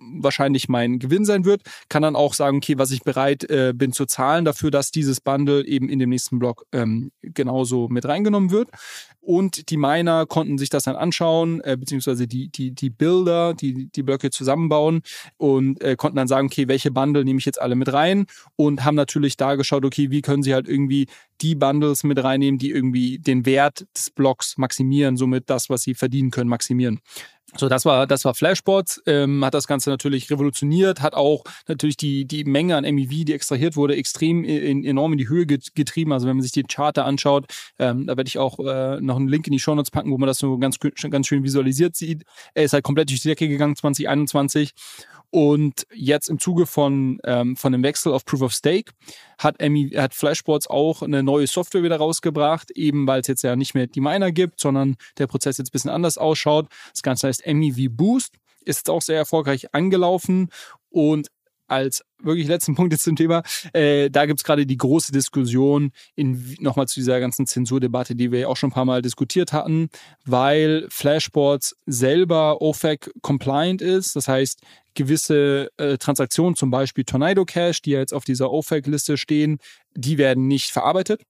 wahrscheinlich 0.00 0.68
mein 0.68 0.98
Gewinn 0.98 1.24
sein 1.24 1.44
wird, 1.44 1.62
kann 1.88 2.02
dann 2.02 2.16
auch 2.16 2.34
sagen, 2.34 2.58
okay, 2.58 2.78
was 2.78 2.90
ich 2.90 3.02
bereit 3.02 3.44
äh, 3.50 3.72
bin 3.74 3.92
zu 3.92 4.06
zahlen 4.06 4.44
dafür, 4.44 4.70
dass 4.70 4.90
dieses 4.90 5.20
Bundle 5.20 5.64
eben 5.66 5.88
in 5.88 5.98
dem 5.98 6.10
nächsten 6.10 6.38
Block 6.38 6.66
ähm, 6.72 7.12
genauso 7.22 7.88
mit 7.88 8.06
reingenommen 8.06 8.50
wird. 8.50 8.70
Und 9.20 9.68
die 9.70 9.76
Miner 9.76 10.24
konnten 10.24 10.56
sich 10.56 10.70
das 10.70 10.84
dann 10.84 10.96
anschauen, 10.96 11.60
äh, 11.60 11.76
beziehungsweise 11.78 12.26
die, 12.26 12.48
die, 12.48 12.72
die 12.72 12.90
Bilder, 12.90 13.52
die 13.54 13.90
die 13.90 14.02
Blöcke 14.02 14.30
zusammenbauen 14.30 15.02
und 15.36 15.82
äh, 15.82 15.94
konnten 15.96 16.16
dann 16.16 16.28
sagen, 16.28 16.46
okay, 16.46 16.68
welche 16.68 16.90
Bundle 16.90 17.24
nehme 17.24 17.38
ich 17.38 17.44
jetzt 17.44 17.60
alle 17.60 17.74
mit 17.74 17.92
rein 17.92 18.26
und 18.56 18.84
haben 18.84 18.94
natürlich 18.94 19.36
da 19.36 19.56
geschaut, 19.56 19.84
okay, 19.84 20.10
wie 20.10 20.22
können 20.22 20.42
sie 20.42 20.54
halt 20.54 20.66
irgendwie 20.66 21.06
die 21.42 21.54
Bundles 21.54 22.02
mit 22.04 22.22
reinnehmen, 22.22 22.58
die 22.58 22.70
irgendwie 22.70 23.18
den 23.18 23.46
Wert 23.46 23.86
des 23.96 24.10
Blocks 24.10 24.56
maximieren, 24.58 25.16
somit 25.16 25.48
das, 25.48 25.70
was 25.70 25.82
sie 25.82 25.94
verdienen 25.94 26.30
können, 26.30 26.50
maximieren. 26.50 27.00
So, 27.56 27.68
das 27.68 27.84
war, 27.84 28.06
das 28.06 28.24
war 28.24 28.34
Flashbots, 28.34 29.02
ähm, 29.06 29.44
hat 29.44 29.54
das 29.54 29.66
Ganze 29.66 29.90
natürlich 29.90 30.30
revolutioniert, 30.30 31.00
hat 31.00 31.14
auch 31.14 31.42
natürlich 31.66 31.96
die, 31.96 32.24
die 32.24 32.44
Menge 32.44 32.76
an 32.76 32.84
MEV, 32.84 33.24
die 33.24 33.32
extrahiert 33.32 33.76
wurde, 33.76 33.96
extrem 33.96 34.44
in, 34.44 34.84
enorm 34.84 35.12
in 35.12 35.18
die 35.18 35.28
Höhe 35.28 35.46
getrieben. 35.46 36.12
Also 36.12 36.28
wenn 36.28 36.36
man 36.36 36.42
sich 36.42 36.52
die 36.52 36.62
Charter 36.62 37.04
anschaut, 37.04 37.46
ähm, 37.78 38.06
da 38.06 38.16
werde 38.16 38.28
ich 38.28 38.38
auch 38.38 38.58
äh, 38.60 39.00
noch 39.00 39.16
einen 39.16 39.28
Link 39.28 39.46
in 39.46 39.52
die 39.52 39.58
Show 39.58 39.74
Notes 39.74 39.90
packen, 39.90 40.12
wo 40.12 40.18
man 40.18 40.26
das 40.26 40.38
so 40.38 40.58
ganz, 40.58 40.78
ganz 40.78 41.26
schön 41.26 41.42
visualisiert 41.42 41.96
sieht. 41.96 42.22
Er 42.54 42.64
ist 42.64 42.72
halt 42.72 42.84
komplett 42.84 43.10
durch 43.10 43.22
die 43.22 43.28
Decke 43.28 43.48
gegangen 43.48 43.74
2021 43.74 44.72
Und 45.30 45.86
jetzt 45.94 46.28
im 46.28 46.40
Zuge 46.40 46.66
von, 46.66 47.20
ähm, 47.24 47.56
von 47.56 47.72
dem 47.72 47.82
Wechsel 47.84 48.12
auf 48.12 48.24
Proof 48.24 48.42
of 48.42 48.52
Stake 48.52 48.92
hat, 49.38 49.56
hat 49.60 50.14
Flashbots 50.14 50.66
auch 50.68 51.02
eine 51.02 51.22
neue 51.22 51.46
Software 51.46 51.84
wieder 51.84 51.96
rausgebracht, 51.96 52.72
eben 52.72 53.06
weil 53.06 53.20
es 53.20 53.28
jetzt 53.28 53.42
ja 53.42 53.54
nicht 53.54 53.74
mehr 53.74 53.86
die 53.86 54.00
Miner 54.00 54.32
gibt, 54.32 54.60
sondern 54.60 54.96
der 55.18 55.28
Prozess 55.28 55.58
jetzt 55.58 55.68
ein 55.68 55.72
bisschen 55.72 55.90
anders 55.90 56.18
ausschaut. 56.18 56.66
Das 56.92 57.02
Ganze 57.02 57.28
heißt 57.28 57.46
MEV 57.46 57.90
Boost 57.90 58.34
ist 58.64 58.90
auch 58.90 59.02
sehr 59.02 59.16
erfolgreich 59.16 59.74
angelaufen 59.74 60.50
und 60.90 61.28
als 61.70 62.04
wirklich 62.22 62.48
letzten 62.48 62.74
Punkt 62.76 62.92
jetzt 62.92 63.04
zum 63.04 63.16
Thema, 63.16 63.42
äh, 63.72 64.10
da 64.10 64.26
gibt 64.26 64.40
es 64.40 64.44
gerade 64.44 64.66
die 64.66 64.76
große 64.76 65.12
Diskussion 65.12 65.92
in 66.16 66.56
nochmal 66.60 66.88
zu 66.88 67.00
dieser 67.00 67.20
ganzen 67.20 67.46
Zensurdebatte, 67.46 68.14
die 68.14 68.32
wir 68.32 68.40
ja 68.40 68.48
auch 68.48 68.56
schon 68.56 68.70
ein 68.70 68.74
paar 68.74 68.84
Mal 68.84 69.02
diskutiert 69.02 69.52
hatten, 69.52 69.88
weil 70.24 70.86
Flashboards 70.90 71.76
selber 71.86 72.60
OFAC 72.60 73.10
compliant 73.22 73.82
ist. 73.82 74.16
Das 74.16 74.28
heißt, 74.28 74.60
gewisse 74.94 75.70
äh, 75.76 75.98
Transaktionen, 75.98 76.56
zum 76.56 76.70
Beispiel 76.70 77.04
Tornado 77.04 77.44
Cash, 77.44 77.82
die 77.82 77.92
ja 77.92 78.00
jetzt 78.00 78.12
auf 78.12 78.24
dieser 78.24 78.50
OFAC-Liste 78.50 79.16
stehen, 79.16 79.58
die 79.94 80.18
werden 80.18 80.46
nicht 80.46 80.70
verarbeitet. 80.70 81.22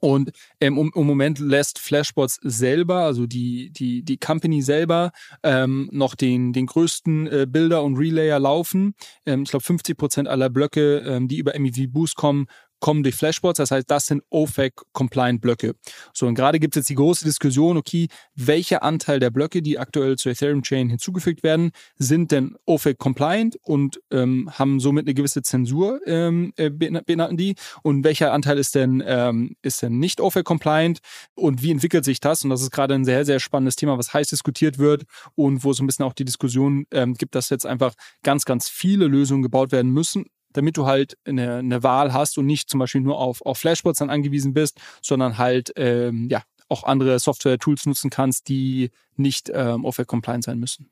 Und 0.00 0.32
ähm, 0.60 0.78
um, 0.78 0.92
im 0.94 1.06
Moment 1.06 1.38
lässt 1.38 1.78
Flashbots 1.78 2.38
selber, 2.42 3.00
also 3.00 3.26
die, 3.26 3.70
die, 3.70 4.02
die 4.02 4.18
Company 4.18 4.62
selber, 4.62 5.12
ähm, 5.42 5.88
noch 5.92 6.14
den, 6.14 6.52
den 6.52 6.66
größten 6.66 7.26
äh, 7.26 7.46
Builder 7.48 7.82
und 7.82 7.96
Relayer 7.96 8.38
laufen. 8.38 8.94
Ähm, 9.24 9.42
ich 9.42 9.50
glaube, 9.50 9.64
50 9.64 9.96
Prozent 9.96 10.28
aller 10.28 10.50
Blöcke, 10.50 10.98
ähm, 10.98 11.28
die 11.28 11.38
über 11.38 11.58
MEV 11.58 11.88
Boost 11.88 12.16
kommen, 12.16 12.46
kommen 12.80 13.02
durch 13.02 13.14
Flashbots. 13.14 13.58
Das 13.58 13.70
heißt, 13.70 13.90
das 13.90 14.06
sind 14.06 14.22
OFAC-compliant-Blöcke. 14.30 15.74
So, 16.12 16.26
und 16.26 16.34
gerade 16.34 16.58
gibt 16.58 16.76
es 16.76 16.80
jetzt 16.80 16.90
die 16.90 16.94
große 16.94 17.24
Diskussion, 17.24 17.76
okay, 17.76 18.08
welcher 18.34 18.82
Anteil 18.82 19.20
der 19.20 19.30
Blöcke, 19.30 19.62
die 19.62 19.78
aktuell 19.78 20.16
zur 20.16 20.32
Ethereum-Chain 20.32 20.90
hinzugefügt 20.90 21.42
werden, 21.42 21.70
sind 21.96 22.32
denn 22.32 22.56
OFAC-compliant 22.66 23.58
und 23.62 24.00
ähm, 24.10 24.50
haben 24.52 24.80
somit 24.80 25.06
eine 25.06 25.14
gewisse 25.14 25.42
Zensur, 25.42 26.00
ähm, 26.06 26.52
äh, 26.56 26.70
beinhalten 26.70 27.36
die? 27.36 27.54
Und 27.82 28.04
welcher 28.04 28.32
Anteil 28.32 28.58
ist 28.58 28.74
denn, 28.74 29.02
ähm, 29.06 29.56
ist 29.62 29.82
denn 29.82 29.98
nicht 29.98 30.20
OFAC-compliant? 30.20 30.98
Und 31.34 31.62
wie 31.62 31.70
entwickelt 31.70 32.04
sich 32.04 32.20
das? 32.20 32.44
Und 32.44 32.50
das 32.50 32.62
ist 32.62 32.70
gerade 32.70 32.94
ein 32.94 33.04
sehr, 33.04 33.24
sehr 33.24 33.40
spannendes 33.40 33.76
Thema, 33.76 33.98
was 33.98 34.12
heiß 34.12 34.28
diskutiert 34.28 34.78
wird 34.78 35.04
und 35.34 35.64
wo 35.64 35.72
so 35.72 35.82
ein 35.82 35.86
bisschen 35.86 36.04
auch 36.04 36.12
die 36.12 36.24
Diskussion 36.24 36.86
ähm, 36.90 37.14
gibt, 37.14 37.34
dass 37.34 37.50
jetzt 37.50 37.66
einfach 37.66 37.94
ganz, 38.22 38.44
ganz 38.44 38.68
viele 38.68 39.06
Lösungen 39.06 39.42
gebaut 39.42 39.72
werden 39.72 39.92
müssen, 39.92 40.26
damit 40.56 40.76
du 40.76 40.86
halt 40.86 41.16
eine, 41.24 41.56
eine 41.56 41.82
Wahl 41.82 42.12
hast 42.12 42.38
und 42.38 42.46
nicht 42.46 42.68
zum 42.68 42.80
Beispiel 42.80 43.00
nur 43.00 43.18
auf, 43.18 43.42
auf 43.42 43.58
Flashbots 43.58 43.98
dann 43.98 44.10
angewiesen 44.10 44.54
bist, 44.54 44.80
sondern 45.02 45.38
halt 45.38 45.72
ähm, 45.76 46.28
ja 46.30 46.42
auch 46.68 46.84
andere 46.84 47.18
Software-Tools 47.18 47.86
nutzen 47.86 48.10
kannst, 48.10 48.48
die 48.48 48.90
nicht 49.16 49.50
ähm, 49.54 49.84
OFAC-compliant 49.84 50.44
sein 50.44 50.58
müssen. 50.58 50.90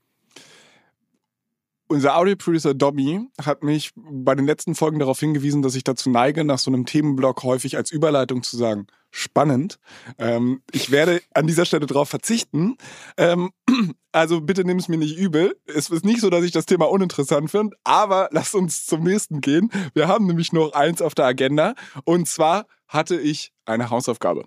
Unser 1.87 2.17
Audio-Producer 2.17 2.73
Dobby 2.73 3.21
hat 3.43 3.63
mich 3.63 3.91
bei 3.95 4.35
den 4.35 4.47
letzten 4.47 4.75
Folgen 4.75 4.99
darauf 4.99 5.21
hingewiesen, 5.21 5.61
dass 5.61 5.75
ich 5.75 5.85
dazu 5.85 6.09
neige, 6.09 6.43
nach 6.43 6.59
so 6.59 6.71
einem 6.71 6.87
Themenblock 6.87 7.43
häufig 7.43 7.77
als 7.77 7.91
Überleitung 7.91 8.43
zu 8.43 8.57
sagen, 8.57 8.87
spannend. 9.11 9.79
Ähm, 10.19 10.63
ich 10.73 10.91
werde 10.91 11.21
an 11.35 11.47
dieser 11.47 11.67
Stelle 11.67 11.87
darauf 11.87 12.09
verzichten. 12.09 12.77
Ähm, 13.17 13.51
also 14.13 14.41
bitte 14.41 14.65
nimm 14.65 14.79
es 14.79 14.89
mir 14.89 14.97
nicht 14.97 15.17
übel. 15.19 15.57
Es 15.67 15.91
ist 15.91 16.05
nicht 16.05 16.21
so, 16.21 16.31
dass 16.31 16.45
ich 16.45 16.53
das 16.53 16.67
Thema 16.67 16.91
uninteressant 16.91 17.51
finde, 17.51 17.77
aber 17.85 18.29
lass 18.33 18.55
uns 18.55 18.87
zum 18.87 19.03
nächsten 19.03 19.41
gehen. 19.41 19.71
Wir 19.93 20.09
haben 20.09 20.27
nämlich 20.27 20.53
noch 20.53 20.73
eins 20.73 21.03
auf 21.03 21.15
der 21.15 21.27
Agenda 21.27 21.75
und 22.05 22.27
zwar 22.29 22.67
hatte 22.89 23.21
ich 23.21 23.53
eine 23.67 23.91
Hausaufgabe. 23.91 24.45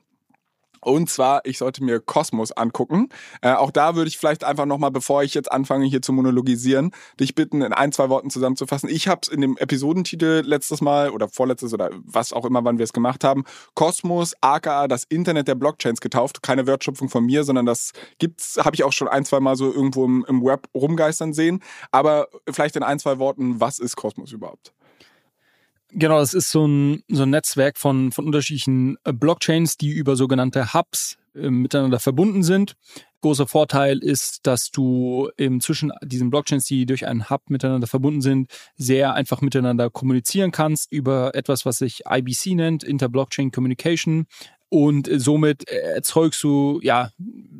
Und 0.87 1.09
zwar, 1.09 1.41
ich 1.43 1.57
sollte 1.57 1.83
mir 1.83 1.99
Kosmos 1.99 2.53
angucken. 2.53 3.09
Äh, 3.41 3.51
auch 3.51 3.71
da 3.71 3.97
würde 3.97 4.07
ich 4.07 4.17
vielleicht 4.17 4.45
einfach 4.45 4.65
nochmal, 4.65 4.89
bevor 4.89 5.21
ich 5.21 5.33
jetzt 5.33 5.51
anfange 5.51 5.85
hier 5.85 6.01
zu 6.01 6.13
monologisieren, 6.13 6.91
dich 7.19 7.35
bitten, 7.35 7.61
in 7.61 7.73
ein, 7.73 7.91
zwei 7.91 8.07
Worten 8.07 8.29
zusammenzufassen. 8.29 8.87
Ich 8.87 9.09
habe 9.09 9.19
es 9.23 9.27
in 9.27 9.41
dem 9.41 9.57
Episodentitel 9.57 10.43
letztes 10.45 10.79
Mal 10.79 11.09
oder 11.09 11.27
vorletztes 11.27 11.73
oder 11.73 11.89
was 12.05 12.31
auch 12.31 12.45
immer, 12.45 12.63
wann 12.63 12.77
wir 12.77 12.85
es 12.85 12.93
gemacht 12.93 13.25
haben, 13.25 13.43
Kosmos, 13.73 14.33
aka 14.39 14.87
das 14.87 15.03
Internet 15.03 15.49
der 15.49 15.55
Blockchains 15.55 15.99
getauft. 15.99 16.41
Keine 16.41 16.67
Wertschöpfung 16.67 17.09
von 17.09 17.25
mir, 17.25 17.43
sondern 17.43 17.65
das 17.65 17.91
gibt's, 18.17 18.55
habe 18.55 18.73
ich 18.75 18.85
auch 18.85 18.93
schon 18.93 19.09
ein, 19.09 19.25
zwei 19.25 19.41
Mal 19.41 19.57
so 19.57 19.69
irgendwo 19.69 20.05
im, 20.05 20.25
im 20.29 20.41
Web 20.41 20.69
rumgeistern 20.73 21.33
sehen. 21.33 21.61
Aber 21.91 22.29
vielleicht 22.49 22.77
in 22.77 22.83
ein, 22.83 22.97
zwei 22.97 23.19
Worten, 23.19 23.59
was 23.59 23.79
ist 23.79 23.97
Kosmos 23.97 24.31
überhaupt? 24.31 24.71
Genau, 25.91 26.19
das 26.19 26.33
ist 26.33 26.51
so 26.51 26.67
ein, 26.67 27.03
so 27.07 27.23
ein 27.23 27.29
Netzwerk 27.29 27.77
von, 27.77 28.11
von 28.11 28.25
unterschiedlichen 28.25 28.97
äh, 29.05 29.13
Blockchains, 29.13 29.77
die 29.77 29.91
über 29.91 30.15
sogenannte 30.15 30.73
Hubs 30.73 31.17
äh, 31.33 31.49
miteinander 31.49 31.99
verbunden 31.99 32.43
sind. 32.43 32.75
Großer 33.21 33.47
Vorteil 33.47 33.97
ist, 33.97 34.45
dass 34.45 34.69
du 34.69 35.29
eben 35.37 35.59
zwischen 35.59 35.91
diesen 36.03 36.29
Blockchains, 36.29 36.65
die 36.65 36.85
durch 36.85 37.07
einen 37.07 37.29
Hub 37.29 37.49
miteinander 37.49 37.87
verbunden 37.87 38.21
sind, 38.21 38.51
sehr 38.75 39.13
einfach 39.13 39.41
miteinander 39.41 39.89
kommunizieren 39.89 40.51
kannst 40.51 40.91
über 40.91 41.33
etwas, 41.33 41.65
was 41.65 41.79
sich 41.79 42.03
IBC 42.07 42.53
nennt, 42.55 42.83
Inter-Blockchain 42.83 43.51
Communication. 43.51 44.27
Und 44.69 45.09
somit 45.11 45.67
erzeugst 45.69 46.43
du, 46.43 46.79
ja, 46.83 47.11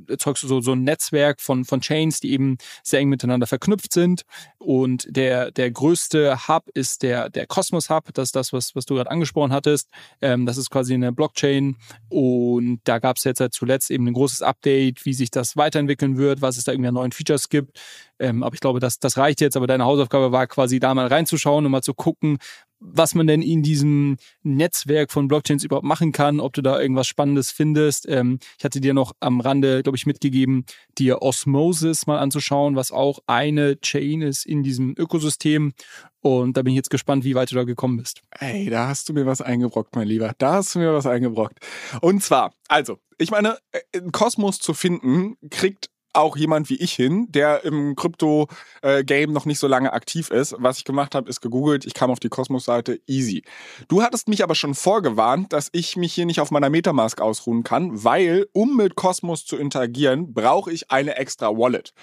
erzeugst 0.10 0.44
du 0.44 0.48
so, 0.48 0.62
so 0.62 0.74
ein 0.74 0.84
Netzwerk 0.84 1.40
von, 1.40 1.64
von 1.64 1.80
Chains, 1.80 2.20
die 2.20 2.32
eben 2.32 2.58
sehr 2.84 3.00
eng 3.00 3.10
miteinander 3.10 3.48
verknüpft 3.48 3.94
sind. 3.94 4.24
Und 4.58 5.08
der, 5.10 5.52
der 5.52 5.72
größte 5.72 6.48
Hub 6.48 6.70
ist 6.74 7.04
der, 7.04 7.30
der 7.30 7.48
Cosmos 7.48 7.90
Hub. 7.90 8.14
Das 8.14 8.30
ist 8.30 8.36
das, 8.36 8.52
was, 8.52 8.76
was 8.76 8.86
du 8.86 8.96
gerade 8.96 9.10
angesprochen 9.10 9.54
hattest. 9.54 9.90
Ähm, 10.22 10.46
das 10.46 10.58
ist 10.58 10.70
quasi 10.70 10.94
eine 10.94 11.14
Blockchain. 11.14 11.78
Und 12.10 12.82
da 12.84 13.00
gab 13.00 13.18
es 13.18 13.24
jetzt 13.24 13.40
halt 13.40 13.54
zuletzt 13.54 13.90
eben 13.90 14.08
ein 14.08 14.14
großes 14.14 14.42
Update, 14.42 15.06
wie 15.06 15.14
sich 15.14 15.32
das 15.32 15.56
weiterentwickeln 15.56 16.18
wird, 16.18 16.42
was 16.42 16.58
es 16.58 16.66
da 16.66 16.74
irgendwie 16.74 16.90
an 16.90 16.96
neuen 16.96 17.12
Features 17.14 17.48
gibt. 17.48 17.80
Ähm, 18.20 18.44
aber 18.44 18.54
ich 18.54 18.60
glaube, 18.60 18.80
das, 18.80 19.00
das 19.00 19.18
reicht 19.18 19.42
jetzt. 19.42 19.56
Aber 19.56 19.68
deine 19.68 19.86
Hausaufgabe 19.86 20.32
war 20.32 20.48
quasi 20.48 20.80
da 20.80 20.94
mal 20.94 21.08
reinzuschauen 21.08 21.66
und 21.66 21.72
mal 21.72 21.82
zu 21.82 21.94
gucken, 21.94 22.38
was 22.80 23.16
man 23.16 23.28
denn 23.28 23.42
in 23.42 23.64
diesem 23.64 24.18
Netzwerk 24.44 25.12
von 25.12 25.28
Blockchains 25.28 25.64
überhaupt 25.64 25.86
machen 25.86 26.12
kann, 26.12 26.40
ob 26.40 26.54
du 26.54 26.62
da 26.62 26.80
irgendwas 26.80 27.08
Spannendes 27.08 27.52
findest. 27.52 28.08
Ähm, 28.08 28.40
ich 28.58 28.64
hatte 28.64 28.82
dir 28.82 28.94
noch 28.94 29.14
am 29.20 29.42
Rande, 29.42 29.84
glaube 29.84 29.98
ich, 29.98 30.06
mitgegeben, 30.06 30.66
dir 30.98 31.22
Osmosis 31.22 32.08
mal 32.08 32.20
anzuschauen, 32.20 32.76
was 32.76 32.92
auch 32.92 33.20
eine 33.26 33.80
Chain 33.82 34.22
ist 34.22 34.46
in 34.46 34.64
diesem 34.64 34.94
Ökosystem. 34.98 35.74
Und 36.22 36.58
da 36.58 36.62
bin 36.62 36.74
ich 36.74 36.78
jetzt 36.78 36.90
gespannt, 36.90 37.24
wie 37.24 37.36
weit 37.36 37.52
du 37.52 37.56
da 37.56 37.64
gekommen 37.64 37.98
bist. 37.98 38.22
Ey, 38.40 38.70
da 38.70 38.88
hast 38.88 39.08
du 39.10 39.14
mir 39.14 39.26
was 39.26 39.42
eingebrockt, 39.42 39.96
mein 39.96 40.08
Lieber. 40.08 40.34
Da 40.38 40.54
hast 40.54 40.76
du 40.76 40.80
mir 40.80 40.94
was 40.94 41.06
eingebrockt. 41.06 41.60
Und 42.02 42.24
zwar, 42.24 42.54
also, 42.68 43.00
ich 43.18 43.32
meine, 43.32 43.58
einen 43.96 44.12
Kosmos 44.12 44.60
zu 44.60 44.74
finden, 44.74 45.38
kriegt 45.50 45.90
auch 46.18 46.36
jemand 46.36 46.70
wie 46.70 46.76
ich 46.76 46.94
hin, 46.94 47.28
der 47.30 47.64
im 47.64 47.96
Krypto-Game 47.96 49.32
noch 49.32 49.46
nicht 49.46 49.60
so 49.60 49.68
lange 49.68 49.94
aktiv 49.94 50.30
ist. 50.30 50.56
Was 50.58 50.80
ich 50.80 50.84
gemacht 50.84 51.16
habe, 51.16 51.30
ist 51.30 51.42
gegoogelt. 51.42 51.86
Ich 51.86 51.94
kam 51.94 52.12
auf 52.12 52.20
die 52.20 52.30
Kosmos-Seite. 52.30 53.00
Easy. 53.08 53.44
Du 53.88 54.02
hattest 54.02 54.28
mich 54.28 54.44
aber 54.44 54.56
schon 54.56 54.76
vorgewarnt, 54.76 55.54
dass 55.54 55.70
ich 55.72 55.96
mich 55.96 56.14
hier 56.14 56.26
nicht 56.26 56.42
auf 56.42 56.52
meiner 56.52 56.70
Metamask 56.70 57.22
ausruhen 57.22 57.64
kann, 57.64 58.04
weil, 58.04 58.48
um 58.54 58.76
mit 58.76 58.96
Kosmos 58.96 59.46
zu 59.46 59.58
interagieren, 59.58 60.34
brauche 60.34 60.72
ich 60.72 60.92
eine 60.92 61.16
extra 61.16 61.50
Wallet. 61.50 61.94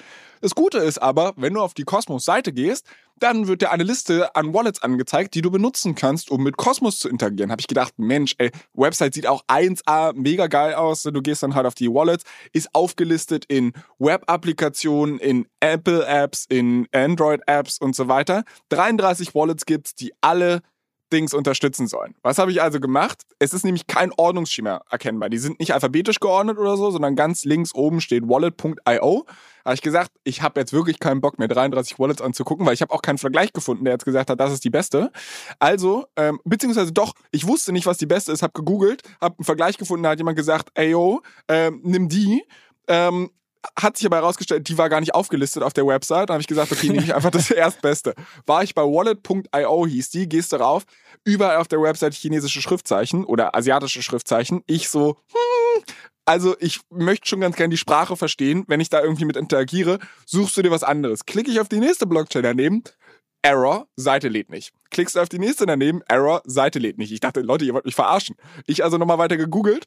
Das 0.40 0.54
Gute 0.54 0.78
ist 0.78 0.98
aber, 0.98 1.32
wenn 1.36 1.54
du 1.54 1.60
auf 1.60 1.74
die 1.74 1.84
Cosmos-Seite 1.84 2.52
gehst, 2.52 2.86
dann 3.18 3.46
wird 3.46 3.62
dir 3.62 3.70
eine 3.70 3.84
Liste 3.84 4.34
an 4.34 4.52
Wallets 4.52 4.82
angezeigt, 4.82 5.34
die 5.34 5.42
du 5.42 5.50
benutzen 5.50 5.94
kannst, 5.94 6.30
um 6.30 6.42
mit 6.42 6.56
Cosmos 6.56 6.98
zu 6.98 7.08
interagieren. 7.08 7.50
Habe 7.50 7.60
ich 7.60 7.66
gedacht, 7.66 7.94
Mensch, 7.96 8.34
ey, 8.38 8.50
Website 8.72 9.14
sieht 9.14 9.26
auch 9.26 9.44
1A 9.46 10.12
mega 10.14 10.46
geil 10.46 10.74
aus. 10.74 11.02
Du 11.02 11.22
gehst 11.22 11.42
dann 11.42 11.54
halt 11.54 11.66
auf 11.66 11.74
die 11.74 11.88
Wallets, 11.88 12.24
ist 12.52 12.74
aufgelistet 12.74 13.44
in 13.46 13.72
Web-Applikationen, 13.98 15.18
in 15.18 15.46
Apple-Apps, 15.60 16.46
in 16.48 16.86
Android-Apps 16.92 17.78
und 17.78 17.94
so 17.94 18.08
weiter. 18.08 18.44
33 18.70 19.34
Wallets 19.34 19.66
gibt's, 19.66 19.94
die 19.94 20.12
alle 20.20 20.60
Dings 21.12 21.34
unterstützen 21.34 21.86
sollen. 21.86 22.14
Was 22.22 22.38
habe 22.38 22.50
ich 22.50 22.62
also 22.62 22.80
gemacht? 22.80 23.22
Es 23.38 23.54
ist 23.54 23.64
nämlich 23.64 23.86
kein 23.86 24.12
Ordnungsschema 24.12 24.82
erkennbar. 24.90 25.28
Die 25.28 25.38
sind 25.38 25.60
nicht 25.60 25.72
alphabetisch 25.74 26.20
geordnet 26.20 26.58
oder 26.58 26.76
so, 26.76 26.90
sondern 26.90 27.16
ganz 27.16 27.44
links 27.44 27.74
oben 27.74 28.00
steht 28.00 28.28
wallet.io. 28.28 29.26
Habe 29.64 29.74
ich 29.74 29.82
gesagt, 29.82 30.10
ich 30.24 30.42
habe 30.42 30.60
jetzt 30.60 30.72
wirklich 30.72 30.98
keinen 30.98 31.20
Bock 31.20 31.38
mehr 31.38 31.48
33 31.48 31.98
Wallets 31.98 32.20
anzugucken, 32.20 32.66
weil 32.66 32.74
ich 32.74 32.82
habe 32.82 32.92
auch 32.92 33.02
keinen 33.02 33.18
Vergleich 33.18 33.52
gefunden, 33.52 33.84
der 33.84 33.94
jetzt 33.94 34.04
gesagt 34.04 34.30
hat, 34.30 34.38
das 34.38 34.52
ist 34.52 34.64
die 34.64 34.70
beste. 34.70 35.10
Also, 35.58 36.06
ähm, 36.16 36.40
beziehungsweise 36.44 36.92
doch, 36.92 37.14
ich 37.30 37.46
wusste 37.46 37.72
nicht, 37.72 37.86
was 37.86 37.98
die 37.98 38.06
beste 38.06 38.32
ist, 38.32 38.42
habe 38.42 38.52
gegoogelt, 38.52 39.02
habe 39.20 39.36
einen 39.38 39.44
Vergleich 39.44 39.78
gefunden, 39.78 40.02
da 40.02 40.10
hat 40.10 40.18
jemand 40.18 40.36
gesagt, 40.36 40.70
ey 40.74 40.90
yo, 40.90 41.22
ähm, 41.48 41.80
nimm 41.82 42.08
die. 42.08 42.44
Ähm, 42.88 43.30
hat 43.78 43.96
sich 43.96 44.06
aber 44.06 44.16
herausgestellt, 44.16 44.68
die 44.68 44.78
war 44.78 44.88
gar 44.88 45.00
nicht 45.00 45.14
aufgelistet 45.14 45.62
auf 45.62 45.72
der 45.72 45.86
Website. 45.86 46.28
Da 46.28 46.34
habe 46.34 46.40
ich 46.40 46.46
gesagt, 46.46 46.72
okay, 46.72 46.88
nehme 46.88 47.02
ich 47.02 47.14
einfach 47.14 47.30
das 47.30 47.50
Erstbeste. 47.50 48.14
War 48.46 48.62
ich 48.62 48.74
bei 48.74 48.82
wallet.io 48.82 49.86
hieß 49.86 50.10
die, 50.10 50.28
gehst 50.28 50.52
du 50.52 50.56
rauf, 50.56 50.84
überall 51.24 51.56
auf 51.56 51.68
der 51.68 51.80
Website 51.80 52.14
chinesische 52.14 52.60
Schriftzeichen 52.62 53.24
oder 53.24 53.54
asiatische 53.56 54.02
Schriftzeichen. 54.02 54.62
Ich 54.66 54.88
so, 54.88 55.16
hm, 55.32 55.84
also 56.24 56.56
ich 56.58 56.80
möchte 56.90 57.28
schon 57.28 57.40
ganz 57.40 57.56
gerne 57.56 57.70
die 57.70 57.78
Sprache 57.78 58.16
verstehen. 58.16 58.64
Wenn 58.66 58.80
ich 58.80 58.88
da 58.88 59.02
irgendwie 59.02 59.24
mit 59.24 59.36
interagiere, 59.36 59.98
suchst 60.26 60.56
du 60.56 60.62
dir 60.62 60.70
was 60.70 60.82
anderes. 60.82 61.26
Klicke 61.26 61.50
ich 61.50 61.60
auf 61.60 61.68
die 61.68 61.80
nächste 61.80 62.06
Blockchain 62.06 62.42
daneben, 62.42 62.82
Error, 63.42 63.86
Seite 63.96 64.28
lädt 64.28 64.50
nicht. 64.50 64.72
Klickst 64.90 65.16
du 65.16 65.20
auf 65.20 65.28
die 65.28 65.38
nächste 65.38 65.66
daneben, 65.66 66.00
Error, 66.08 66.40
Seite 66.46 66.78
lädt 66.78 66.96
nicht. 66.96 67.12
Ich 67.12 67.20
dachte, 67.20 67.40
Leute, 67.40 67.66
ihr 67.66 67.74
wollt 67.74 67.84
mich 67.84 67.94
verarschen. 67.94 68.36
Ich 68.66 68.82
also 68.82 68.96
nochmal 68.96 69.18
weiter 69.18 69.36
gegoogelt 69.36 69.86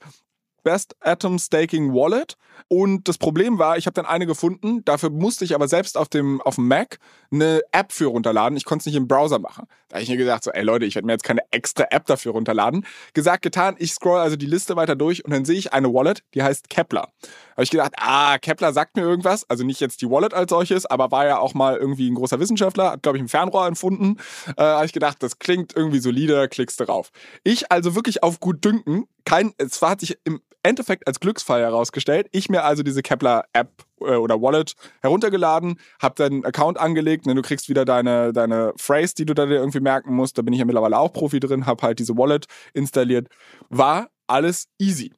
Best 0.68 0.98
Atom 1.00 1.40
Staking 1.40 1.94
Wallet. 1.94 2.36
Und 2.68 3.08
das 3.08 3.18
Problem 3.18 3.58
war, 3.58 3.78
ich 3.78 3.86
habe 3.86 3.94
dann 3.94 4.06
eine 4.06 4.26
gefunden. 4.26 4.84
Dafür 4.84 5.10
musste 5.10 5.46
ich 5.46 5.56
aber 5.56 5.70
selbst 5.70 5.98
auf 5.98 6.10
dem, 6.10 6.42
auf 6.42 6.56
dem 6.56 6.68
Mac 6.68 6.98
eine 7.32 7.62
App 7.72 7.94
für 7.94 8.08
runterladen. 8.08 8.58
Ich 8.58 8.66
konnte 8.66 8.82
es 8.82 8.86
nicht 8.88 8.96
im 8.96 9.08
Browser 9.08 9.40
machen. 9.40 9.66
Da 9.88 9.96
habe 9.96 10.04
ich 10.04 10.10
mir 10.10 10.18
gesagt, 10.18 10.44
so, 10.44 10.52
ey 10.52 10.64
Leute, 10.64 10.84
ich 10.84 10.96
werde 10.96 11.06
mir 11.06 11.14
jetzt 11.14 11.24
keine 11.24 11.40
extra 11.52 11.86
App 11.92 12.06
dafür 12.06 12.34
runterladen. 12.34 12.86
Gesagt, 13.14 13.44
getan. 13.44 13.76
Ich 13.80 13.94
scroll 13.94 14.20
also 14.20 14.36
die 14.36 14.46
Liste 14.46 14.76
weiter 14.76 14.98
durch 14.98 15.24
und 15.24 15.32
dann 15.32 15.46
sehe 15.46 15.58
ich 15.58 15.72
eine 15.72 15.94
Wallet, 15.94 16.22
die 16.34 16.44
heißt 16.44 16.70
Kepler. 16.70 17.08
Habe 17.54 17.64
ich 17.64 17.70
gedacht, 17.70 17.94
ah, 17.96 18.38
Kepler 18.38 18.74
sagt 18.74 18.98
mir 18.98 19.04
irgendwas. 19.04 19.50
Also 19.50 19.64
nicht 19.64 19.80
jetzt 19.80 20.02
die 20.02 20.10
Wallet 20.10 20.34
als 20.34 20.50
solches, 20.50 20.86
aber 20.86 21.12
war 21.12 21.26
ja 21.26 21.40
auch 21.40 21.54
mal 21.54 21.78
irgendwie 21.78 22.12
ein 22.12 22.16
großer 22.16 22.42
Wissenschaftler, 22.42 22.92
hat, 22.92 23.04
glaube 23.04 23.18
ich, 23.18 23.24
ein 23.24 23.30
Fernrohr 23.30 23.66
erfunden. 23.66 24.18
Äh, 24.58 24.64
habe 24.64 24.86
ich 24.86 24.92
gedacht, 24.92 25.24
das 25.24 25.40
klingt 25.40 25.74
irgendwie 25.74 26.00
solide, 26.00 26.50
klickst 26.50 26.82
drauf. 26.82 27.12
Ich 27.46 27.72
also 27.72 27.96
wirklich 27.96 28.24
auf 28.24 28.42
gut 28.42 28.66
dünken, 28.66 29.08
kein, 29.24 29.54
es 29.58 29.82
hat 29.82 30.02
sich 30.02 30.18
im 30.26 30.42
Endeffekt 30.68 31.08
als 31.08 31.20
Glücksfall 31.20 31.62
herausgestellt. 31.62 32.28
Ich 32.32 32.50
mir 32.50 32.64
also 32.64 32.84
diese 32.84 33.02
Kepler-App 33.02 33.70
äh, 34.02 34.16
oder 34.16 34.42
Wallet 34.42 34.74
heruntergeladen, 35.02 35.80
habe 36.02 36.16
dann 36.16 36.34
einen 36.34 36.46
Account 36.46 36.78
angelegt, 36.78 37.26
ne, 37.26 37.36
du 37.36 37.42
kriegst 37.42 37.70
wieder 37.70 37.86
deine, 37.86 38.34
deine 38.34 38.74
Phrase, 38.78 39.16
die 39.16 39.26
du 39.26 39.34
da 39.34 39.46
dir 39.46 39.56
irgendwie 39.56 39.80
merken 39.80 40.14
musst. 40.14 40.38
Da 40.38 40.42
bin 40.42 40.54
ich 40.54 40.60
ja 40.60 40.66
mittlerweile 40.66 41.00
auch 41.00 41.14
Profi 41.14 41.40
drin, 41.40 41.66
habe 41.66 41.82
halt 41.82 42.00
diese 42.00 42.18
Wallet 42.18 42.46
installiert. 42.74 43.28
War 43.70 44.10
alles 44.28 44.68
easy. 44.78 45.14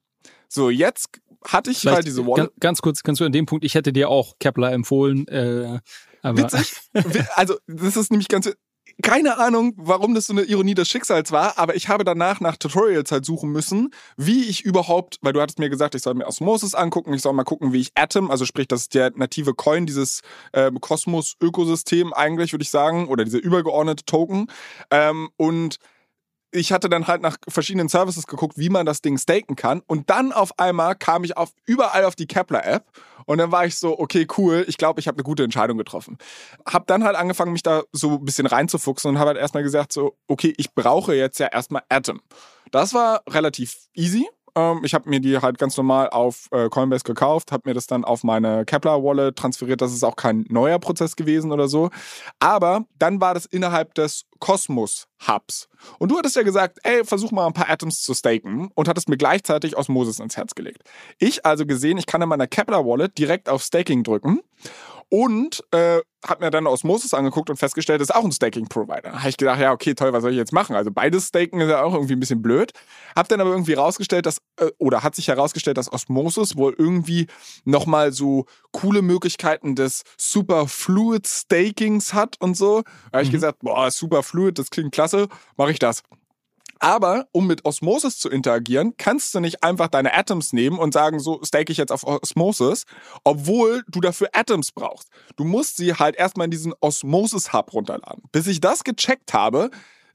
So, 0.47 0.69
jetzt 0.69 1.09
hatte 1.45 1.71
ich 1.71 1.79
Vielleicht 1.79 1.95
halt 1.95 2.07
diese 2.07 2.25
Wallet. 2.25 2.37
Ganz, 2.37 2.51
ganz 2.59 2.81
kurz, 2.81 3.03
kannst 3.03 3.21
du 3.21 3.25
an 3.25 3.31
dem 3.31 3.45
Punkt, 3.45 3.65
ich 3.65 3.75
hätte 3.75 3.91
dir 3.91 4.09
auch 4.09 4.35
Kepler 4.39 4.71
empfohlen. 4.71 5.27
Äh, 5.27 5.79
aber 6.21 6.37
Witzig. 6.37 6.75
Also, 7.35 7.57
das 7.67 7.97
ist 7.97 8.11
nämlich 8.11 8.27
ganz. 8.27 8.51
Keine 9.01 9.37
Ahnung, 9.37 9.73
warum 9.77 10.13
das 10.13 10.27
so 10.27 10.33
eine 10.33 10.41
Ironie 10.41 10.73
des 10.73 10.89
Schicksals 10.89 11.31
war, 11.31 11.57
aber 11.57 11.75
ich 11.75 11.87
habe 11.87 12.03
danach 12.03 12.41
nach 12.41 12.57
Tutorials 12.57 13.11
halt 13.13 13.25
suchen 13.25 13.49
müssen, 13.49 13.91
wie 14.17 14.43
ich 14.43 14.65
überhaupt, 14.65 15.19
weil 15.21 15.31
du 15.31 15.39
hattest 15.39 15.57
mir 15.57 15.69
gesagt, 15.69 15.95
ich 15.95 16.01
soll 16.01 16.15
mir 16.15 16.27
Osmosis 16.27 16.75
angucken, 16.75 17.13
ich 17.13 17.21
soll 17.21 17.31
mal 17.31 17.45
gucken, 17.45 17.71
wie 17.71 17.79
ich 17.79 17.91
Atom, 17.95 18.29
also 18.29 18.45
sprich, 18.45 18.67
das 18.67 18.81
ist 18.81 18.95
der 18.95 19.11
native 19.15 19.53
Coin, 19.53 19.85
dieses 19.85 20.21
ähm, 20.51 20.81
Kosmos-Ökosystem 20.81 22.13
eigentlich, 22.13 22.51
würde 22.51 22.63
ich 22.63 22.71
sagen, 22.71 23.07
oder 23.07 23.23
diese 23.23 23.37
übergeordnete 23.37 24.03
Token. 24.03 24.47
Ähm, 24.91 25.29
und 25.37 25.77
ich 26.51 26.71
hatte 26.71 26.89
dann 26.89 27.07
halt 27.07 27.21
nach 27.21 27.37
verschiedenen 27.47 27.89
Services 27.89 28.25
geguckt, 28.27 28.57
wie 28.57 28.69
man 28.69 28.85
das 28.85 29.01
Ding 29.01 29.17
staken 29.17 29.55
kann. 29.55 29.81
Und 29.87 30.09
dann 30.09 30.31
auf 30.31 30.57
einmal 30.57 30.95
kam 30.95 31.23
ich 31.23 31.37
auf 31.37 31.51
überall 31.65 32.05
auf 32.05 32.15
die 32.15 32.27
Kepler-App. 32.27 32.85
Und 33.25 33.37
dann 33.37 33.51
war 33.51 33.65
ich 33.65 33.75
so, 33.75 33.99
okay, 33.99 34.27
cool, 34.37 34.65
ich 34.67 34.77
glaube, 34.77 34.99
ich 34.99 35.07
habe 35.07 35.17
eine 35.17 35.23
gute 35.23 35.43
Entscheidung 35.43 35.77
getroffen. 35.77 36.17
Hab 36.65 36.87
dann 36.87 37.03
halt 37.03 37.15
angefangen, 37.15 37.51
mich 37.51 37.61
da 37.61 37.83
so 37.91 38.13
ein 38.13 38.25
bisschen 38.25 38.47
reinzufuchsen 38.47 39.11
und 39.11 39.19
habe 39.19 39.29
halt 39.29 39.37
erstmal 39.37 39.61
gesagt, 39.61 39.93
so, 39.93 40.17
okay, 40.27 40.53
ich 40.57 40.73
brauche 40.73 41.13
jetzt 41.13 41.39
ja 41.39 41.47
erstmal 41.47 41.83
Atom. 41.89 42.21
Das 42.71 42.93
war 42.93 43.21
relativ 43.29 43.75
easy. 43.93 44.27
Ähm, 44.55 44.81
ich 44.83 44.93
habe 44.93 45.09
mir 45.09 45.19
die 45.19 45.37
halt 45.37 45.57
ganz 45.57 45.77
normal 45.77 46.09
auf 46.09 46.47
äh, 46.51 46.69
Coinbase 46.69 47.03
gekauft, 47.03 47.51
habe 47.51 47.69
mir 47.69 47.73
das 47.73 47.87
dann 47.87 48.03
auf 48.03 48.23
meine 48.23 48.65
Kepler-Wallet 48.65 49.35
transferiert. 49.35 49.81
Das 49.81 49.93
ist 49.93 50.03
auch 50.03 50.15
kein 50.15 50.45
neuer 50.49 50.79
Prozess 50.79 51.15
gewesen 51.15 51.51
oder 51.51 51.67
so. 51.67 51.89
Aber 52.39 52.85
dann 52.97 53.21
war 53.21 53.33
das 53.33 53.45
innerhalb 53.45 53.93
des 53.95 54.25
Kosmos-Hubs. 54.39 55.67
Und 55.97 56.11
du 56.11 56.17
hattest 56.17 56.35
ja 56.35 56.43
gesagt, 56.43 56.79
ey, 56.83 57.03
versuch 57.03 57.31
mal 57.31 57.47
ein 57.47 57.53
paar 57.53 57.69
Atoms 57.69 58.01
zu 58.01 58.13
staken 58.13 58.69
und 58.75 58.87
hattest 58.87 59.09
mir 59.09 59.17
gleichzeitig 59.17 59.77
Osmosis 59.77 60.19
ins 60.19 60.37
Herz 60.37 60.55
gelegt. 60.55 60.83
Ich 61.17 61.45
also 61.45 61.65
gesehen, 61.65 61.97
ich 61.97 62.05
kann 62.05 62.21
in 62.21 62.29
meiner 62.29 62.47
Kepler-Wallet 62.47 63.17
direkt 63.17 63.49
auf 63.49 63.63
Staking 63.63 64.03
drücken 64.03 64.39
und 65.09 65.63
äh, 65.71 65.99
habe 66.27 66.43
mir 66.45 66.51
dann 66.51 66.67
Osmosis 66.67 67.13
angeguckt 67.13 67.49
und 67.49 67.57
festgestellt, 67.57 68.01
das 68.01 68.09
ist 68.09 68.15
auch 68.15 68.23
ein 68.25 68.31
Staking-Provider. 68.31 69.19
Habe 69.19 69.29
ich 69.29 69.37
gedacht, 69.37 69.59
ja, 69.59 69.71
okay, 69.71 69.95
toll, 69.95 70.11
was 70.13 70.21
soll 70.21 70.31
ich 70.31 70.37
jetzt 70.37 70.51
machen? 70.53 70.75
Also 70.75 70.91
beides 70.91 71.27
Staken 71.29 71.61
ist 71.61 71.69
ja 71.69 71.81
auch 71.81 71.93
irgendwie 71.93 72.13
ein 72.13 72.19
bisschen 72.19 72.41
blöd. 72.41 72.73
Hab 73.15 73.27
dann 73.29 73.39
aber 73.41 73.51
irgendwie 73.51 73.73
rausgestellt, 73.73 74.25
dass, 74.25 74.37
äh, 74.57 74.69
oder 74.77 75.01
hat 75.01 75.15
sich 75.15 75.29
herausgestellt, 75.29 75.77
dass 75.77 75.91
Osmosis 75.91 76.57
wohl 76.57 76.75
irgendwie 76.77 77.27
nochmal 77.65 78.11
so 78.11 78.45
coole 78.71 79.01
Möglichkeiten 79.01 79.75
des 79.75 80.03
Superfluid 80.17 81.25
Stakings 81.27 82.13
hat 82.13 82.35
und 82.39 82.55
so. 82.57 82.81
Da 83.11 83.17
habe 83.19 83.23
ich 83.23 83.29
Mhm. 83.29 83.33
gesagt, 83.33 83.59
boah, 83.59 83.89
Superfluid, 83.89 84.59
das 84.59 84.69
klingt 84.69 84.91
klasse, 84.91 85.27
mache 85.57 85.71
ich 85.71 85.79
das. 85.79 86.03
Aber 86.79 87.27
um 87.31 87.45
mit 87.45 87.65
Osmosis 87.65 88.17
zu 88.17 88.29
interagieren, 88.29 88.95
kannst 88.97 89.35
du 89.35 89.39
nicht 89.39 89.63
einfach 89.63 89.89
deine 89.89 90.13
Atoms 90.13 90.53
nehmen 90.53 90.79
und 90.79 90.93
sagen, 90.93 91.19
so 91.19 91.39
stake 91.43 91.71
ich 91.71 91.77
jetzt 91.77 91.91
auf 91.91 92.05
Osmosis, 92.05 92.85
obwohl 93.23 93.83
du 93.89 93.99
dafür 93.99 94.29
Atoms 94.33 94.71
brauchst. 94.71 95.09
Du 95.35 95.43
musst 95.43 95.77
sie 95.77 95.93
halt 95.93 96.15
erstmal 96.15 96.45
in 96.45 96.51
diesen 96.51 96.73
Osmosis-Hub 96.79 97.73
runterladen. 97.73 98.23
Bis 98.31 98.47
ich 98.47 98.61
das 98.61 98.83
gecheckt 98.83 99.33
habe, 99.33 99.69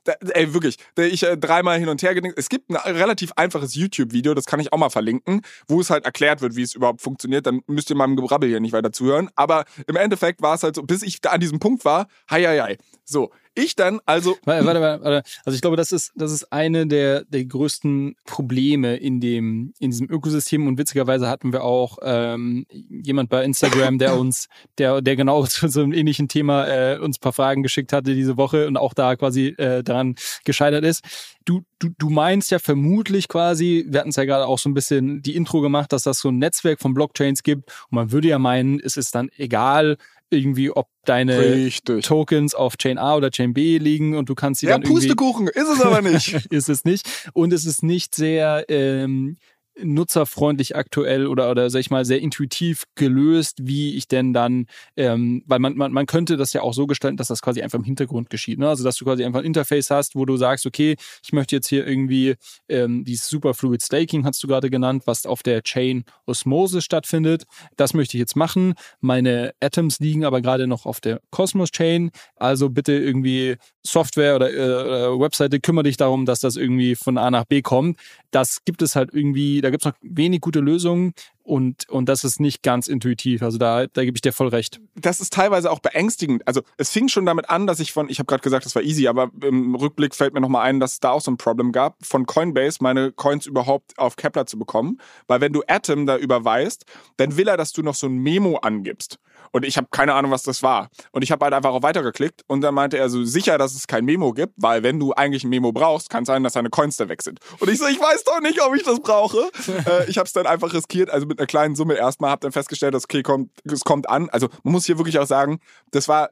da, 0.04 0.12
ey, 0.34 0.52
wirklich, 0.52 0.76
ich 0.96 1.22
äh, 1.22 1.36
dreimal 1.36 1.78
hin 1.78 1.88
und 1.88 2.02
her 2.02 2.14
gedenkt. 2.14 2.38
Es 2.38 2.48
gibt 2.48 2.70
ein 2.70 2.76
relativ 2.76 3.32
einfaches 3.36 3.74
YouTube-Video, 3.74 4.34
das 4.34 4.44
kann 4.44 4.60
ich 4.60 4.72
auch 4.72 4.78
mal 4.78 4.90
verlinken, 4.90 5.40
wo 5.66 5.80
es 5.80 5.90
halt 5.90 6.04
erklärt 6.04 6.42
wird, 6.42 6.56
wie 6.56 6.62
es 6.62 6.74
überhaupt 6.74 7.00
funktioniert. 7.00 7.46
Dann 7.46 7.62
müsst 7.66 7.90
ihr 7.90 7.96
meinem 7.96 8.16
Gebrabbel 8.16 8.48
hier 8.48 8.60
nicht 8.60 8.72
weiter 8.72 8.92
zuhören. 8.92 9.30
Aber 9.34 9.64
im 9.86 9.96
Endeffekt 9.96 10.42
war 10.42 10.54
es 10.54 10.62
halt 10.62 10.76
so, 10.76 10.82
bis 10.82 11.02
ich 11.02 11.20
da 11.20 11.30
an 11.30 11.40
diesem 11.40 11.58
Punkt 11.58 11.84
war, 11.84 12.06
hei, 12.30 12.44
hei, 12.44 12.60
hei. 12.60 12.76
So, 13.04 13.30
ich 13.54 13.76
dann 13.76 14.00
also 14.04 14.36
Warte, 14.44 14.66
warte, 14.66 14.80
warte. 14.80 15.22
Also 15.44 15.54
ich 15.54 15.60
glaube, 15.60 15.76
das 15.76 15.92
ist, 15.92 16.12
das 16.16 16.32
ist 16.32 16.52
eine 16.52 16.86
der, 16.86 17.24
der 17.24 17.44
größten 17.44 18.16
Probleme 18.24 18.96
in 18.96 19.20
dem, 19.20 19.72
in 19.78 19.90
diesem 19.90 20.10
Ökosystem. 20.10 20.66
Und 20.66 20.78
witzigerweise 20.78 21.28
hatten 21.28 21.52
wir 21.52 21.62
auch 21.62 21.98
ähm, 22.02 22.66
jemand 22.90 23.30
bei 23.30 23.44
Instagram, 23.44 23.98
der 23.98 24.18
uns, 24.18 24.48
der, 24.78 25.00
der 25.02 25.16
genau 25.16 25.46
zu 25.46 25.68
so 25.68 25.82
einem 25.82 25.92
ähnlichen 25.92 26.28
Thema 26.28 26.66
äh, 26.66 26.98
uns 26.98 27.18
ein 27.18 27.20
paar 27.20 27.32
Fragen 27.32 27.62
geschickt 27.62 27.92
hatte 27.92 28.14
diese 28.14 28.36
Woche 28.36 28.66
und 28.66 28.76
auch 28.76 28.94
da 28.94 29.16
quasi 29.16 29.48
äh, 29.58 29.82
daran 29.82 30.16
gescheitert 30.44 30.84
ist. 30.84 31.04
Du, 31.44 31.62
du, 31.78 31.90
du 31.98 32.10
meinst 32.10 32.50
ja 32.50 32.58
vermutlich 32.58 33.28
quasi, 33.28 33.84
wir 33.88 34.00
hatten 34.00 34.10
es 34.10 34.16
ja 34.16 34.24
gerade 34.24 34.46
auch 34.46 34.58
so 34.58 34.68
ein 34.68 34.74
bisschen 34.74 35.22
die 35.22 35.36
Intro 35.36 35.60
gemacht, 35.60 35.92
dass 35.92 36.02
das 36.02 36.18
so 36.18 36.30
ein 36.30 36.38
Netzwerk 36.38 36.80
von 36.80 36.94
Blockchains 36.94 37.42
gibt. 37.42 37.70
Und 37.90 37.96
man 37.96 38.12
würde 38.12 38.28
ja 38.28 38.38
meinen, 38.38 38.80
es 38.80 38.96
ist 38.96 39.14
dann 39.14 39.28
egal, 39.36 39.98
irgendwie, 40.30 40.70
ob 40.70 40.88
deine 41.04 41.38
Richtig. 41.38 42.04
Tokens 42.04 42.54
auf 42.54 42.76
Chain 42.76 42.98
A 42.98 43.16
oder 43.16 43.30
Chain 43.30 43.54
B 43.54 43.78
liegen 43.78 44.16
und 44.16 44.28
du 44.28 44.34
kannst 44.34 44.60
sie 44.60 44.66
Ja, 44.66 44.72
dann 44.72 44.82
irgendwie 44.82 45.08
Pustekuchen, 45.08 45.48
ist 45.48 45.68
es 45.68 45.80
aber 45.80 46.02
nicht. 46.02 46.34
ist 46.50 46.68
es 46.68 46.84
nicht 46.84 47.30
und 47.32 47.52
es 47.52 47.64
ist 47.64 47.82
nicht 47.82 48.14
sehr 48.14 48.64
ähm, 48.68 49.36
nutzerfreundlich 49.82 50.76
aktuell 50.76 51.26
oder 51.26 51.50
oder 51.50 51.70
sag 51.70 51.80
ich 51.80 51.90
mal 51.90 52.04
sehr 52.04 52.20
intuitiv 52.20 52.84
gelöst, 52.94 53.58
wie 53.62 53.96
ich 53.96 54.08
denn 54.08 54.32
dann, 54.32 54.66
ähm, 54.96 55.42
weil 55.46 55.58
man, 55.58 55.76
man 55.76 55.92
man 55.92 56.06
könnte 56.06 56.36
das 56.36 56.52
ja 56.52 56.62
auch 56.62 56.74
so 56.74 56.86
gestalten, 56.86 57.16
dass 57.16 57.28
das 57.28 57.42
quasi 57.42 57.62
einfach 57.62 57.78
im 57.78 57.84
Hintergrund 57.84 58.30
geschieht, 58.30 58.58
ne? 58.58 58.68
Also 58.68 58.84
dass 58.84 58.96
du 58.96 59.04
quasi 59.04 59.24
einfach 59.24 59.40
ein 59.40 59.46
Interface 59.46 59.90
hast, 59.90 60.14
wo 60.14 60.24
du 60.24 60.36
sagst, 60.36 60.66
okay, 60.66 60.96
ich 61.24 61.32
möchte 61.32 61.56
jetzt 61.56 61.68
hier 61.68 61.86
irgendwie 61.86 62.34
ähm, 62.68 63.04
dieses 63.04 63.28
Superfluid 63.28 63.82
Staking 63.82 64.24
hast 64.24 64.42
du 64.42 64.46
gerade 64.48 64.70
genannt, 64.70 65.04
was 65.06 65.26
auf 65.26 65.42
der 65.42 65.62
Chain 65.62 66.04
Osmosis 66.26 66.84
stattfindet. 66.84 67.44
Das 67.76 67.94
möchte 67.94 68.16
ich 68.16 68.20
jetzt 68.20 68.36
machen. 68.36 68.74
Meine 69.00 69.54
Atoms 69.60 69.98
liegen 70.00 70.24
aber 70.24 70.40
gerade 70.40 70.66
noch 70.66 70.86
auf 70.86 71.00
der 71.00 71.20
Cosmos 71.30 71.70
Chain. 71.70 72.10
Also 72.36 72.70
bitte 72.70 72.92
irgendwie 72.92 73.56
Software 73.86 74.36
oder, 74.36 74.52
äh, 74.52 74.84
oder 74.84 75.20
Webseite, 75.20 75.60
kümmere 75.60 75.84
dich 75.84 75.96
darum, 75.96 76.26
dass 76.26 76.40
das 76.40 76.56
irgendwie 76.56 76.94
von 76.94 77.18
A 77.18 77.30
nach 77.30 77.44
B 77.44 77.62
kommt. 77.62 77.98
Das 78.30 78.64
gibt 78.64 78.82
es 78.82 78.96
halt 78.96 79.10
irgendwie, 79.12 79.60
da 79.64 79.70
gibt 79.70 79.84
es 79.84 79.90
noch 79.90 79.98
wenig 80.02 80.40
gute 80.40 80.60
Lösungen 80.60 81.14
und, 81.42 81.88
und 81.88 82.08
das 82.08 82.24
ist 82.24 82.40
nicht 82.40 82.62
ganz 82.62 82.88
intuitiv. 82.88 83.42
Also 83.42 83.58
da, 83.58 83.86
da 83.86 84.04
gebe 84.04 84.16
ich 84.16 84.22
dir 84.22 84.32
voll 84.32 84.48
recht. 84.48 84.80
das 84.94 85.20
ist 85.20 85.32
teilweise 85.32 85.70
auch 85.70 85.80
beängstigend. 85.80 86.46
Also 86.46 86.62
es 86.76 86.90
fing 86.90 87.08
schon 87.08 87.26
damit 87.26 87.50
an, 87.50 87.66
dass 87.66 87.80
ich 87.80 87.92
von, 87.92 88.08
ich 88.08 88.18
habe 88.18 88.26
gerade 88.26 88.42
gesagt, 88.42 88.64
das 88.64 88.74
war 88.74 88.82
easy, 88.82 89.08
aber 89.08 89.30
im 89.42 89.74
Rückblick 89.74 90.14
fällt 90.14 90.34
mir 90.34 90.40
nochmal 90.40 90.66
ein, 90.66 90.80
dass 90.80 90.94
es 90.94 91.00
da 91.00 91.10
auch 91.10 91.20
so 91.20 91.30
ein 91.30 91.36
Problem 91.36 91.72
gab, 91.72 91.96
von 92.04 92.26
Coinbase 92.26 92.78
meine 92.80 93.12
Coins 93.12 93.46
überhaupt 93.46 93.98
auf 93.98 94.16
Kepler 94.16 94.46
zu 94.46 94.58
bekommen. 94.58 94.98
Weil 95.26 95.40
wenn 95.40 95.52
du 95.52 95.62
Atom 95.66 96.06
da 96.06 96.16
überweist, 96.16 96.86
dann 97.16 97.36
will 97.36 97.48
er, 97.48 97.56
dass 97.56 97.72
du 97.72 97.82
noch 97.82 97.94
so 97.94 98.06
ein 98.06 98.16
Memo 98.16 98.56
angibst. 98.56 99.18
Und 99.54 99.64
ich 99.64 99.76
habe 99.76 99.86
keine 99.92 100.14
Ahnung, 100.14 100.32
was 100.32 100.42
das 100.42 100.64
war. 100.64 100.88
Und 101.12 101.22
ich 101.22 101.30
habe 101.30 101.44
halt 101.44 101.54
einfach 101.54 101.70
auf 101.70 101.84
weitergeklickt 101.84 102.42
und 102.48 102.60
dann 102.62 102.74
meinte 102.74 102.98
er 102.98 103.08
so 103.08 103.22
sicher, 103.24 103.56
dass 103.56 103.74
es 103.74 103.86
kein 103.86 104.04
Memo 104.04 104.32
gibt, 104.32 104.54
weil 104.56 104.82
wenn 104.82 104.98
du 104.98 105.12
eigentlich 105.12 105.44
ein 105.44 105.50
Memo 105.50 105.70
brauchst, 105.70 106.10
kann 106.10 106.24
es 106.24 106.26
sein, 106.26 106.42
dass 106.42 106.54
deine 106.54 106.70
Coins 106.70 106.96
da 106.96 107.08
weg 107.08 107.22
sind. 107.22 107.38
Und 107.60 107.70
ich 107.70 107.78
so, 107.78 107.86
ich 107.86 108.00
weiß 108.00 108.24
doch 108.24 108.40
nicht, 108.40 108.60
ob 108.60 108.74
ich 108.74 108.82
das 108.82 108.98
brauche. 108.98 109.38
äh, 109.86 110.10
ich 110.10 110.18
habe 110.18 110.26
es 110.26 110.32
dann 110.32 110.48
einfach 110.48 110.74
riskiert, 110.74 111.08
also 111.08 111.26
mit 111.26 111.38
einer 111.38 111.46
kleinen 111.46 111.76
Summe 111.76 111.94
erstmal, 111.94 112.30
habe 112.30 112.40
dann 112.40 112.50
festgestellt, 112.50 112.94
dass 112.94 113.04
okay, 113.04 113.22
kommt, 113.22 113.50
es 113.62 113.82
kommt 113.82 114.08
an. 114.08 114.28
Also 114.30 114.48
man 114.64 114.72
muss 114.72 114.86
hier 114.86 114.98
wirklich 114.98 115.20
auch 115.20 115.26
sagen, 115.26 115.60
das 115.92 116.08
war 116.08 116.30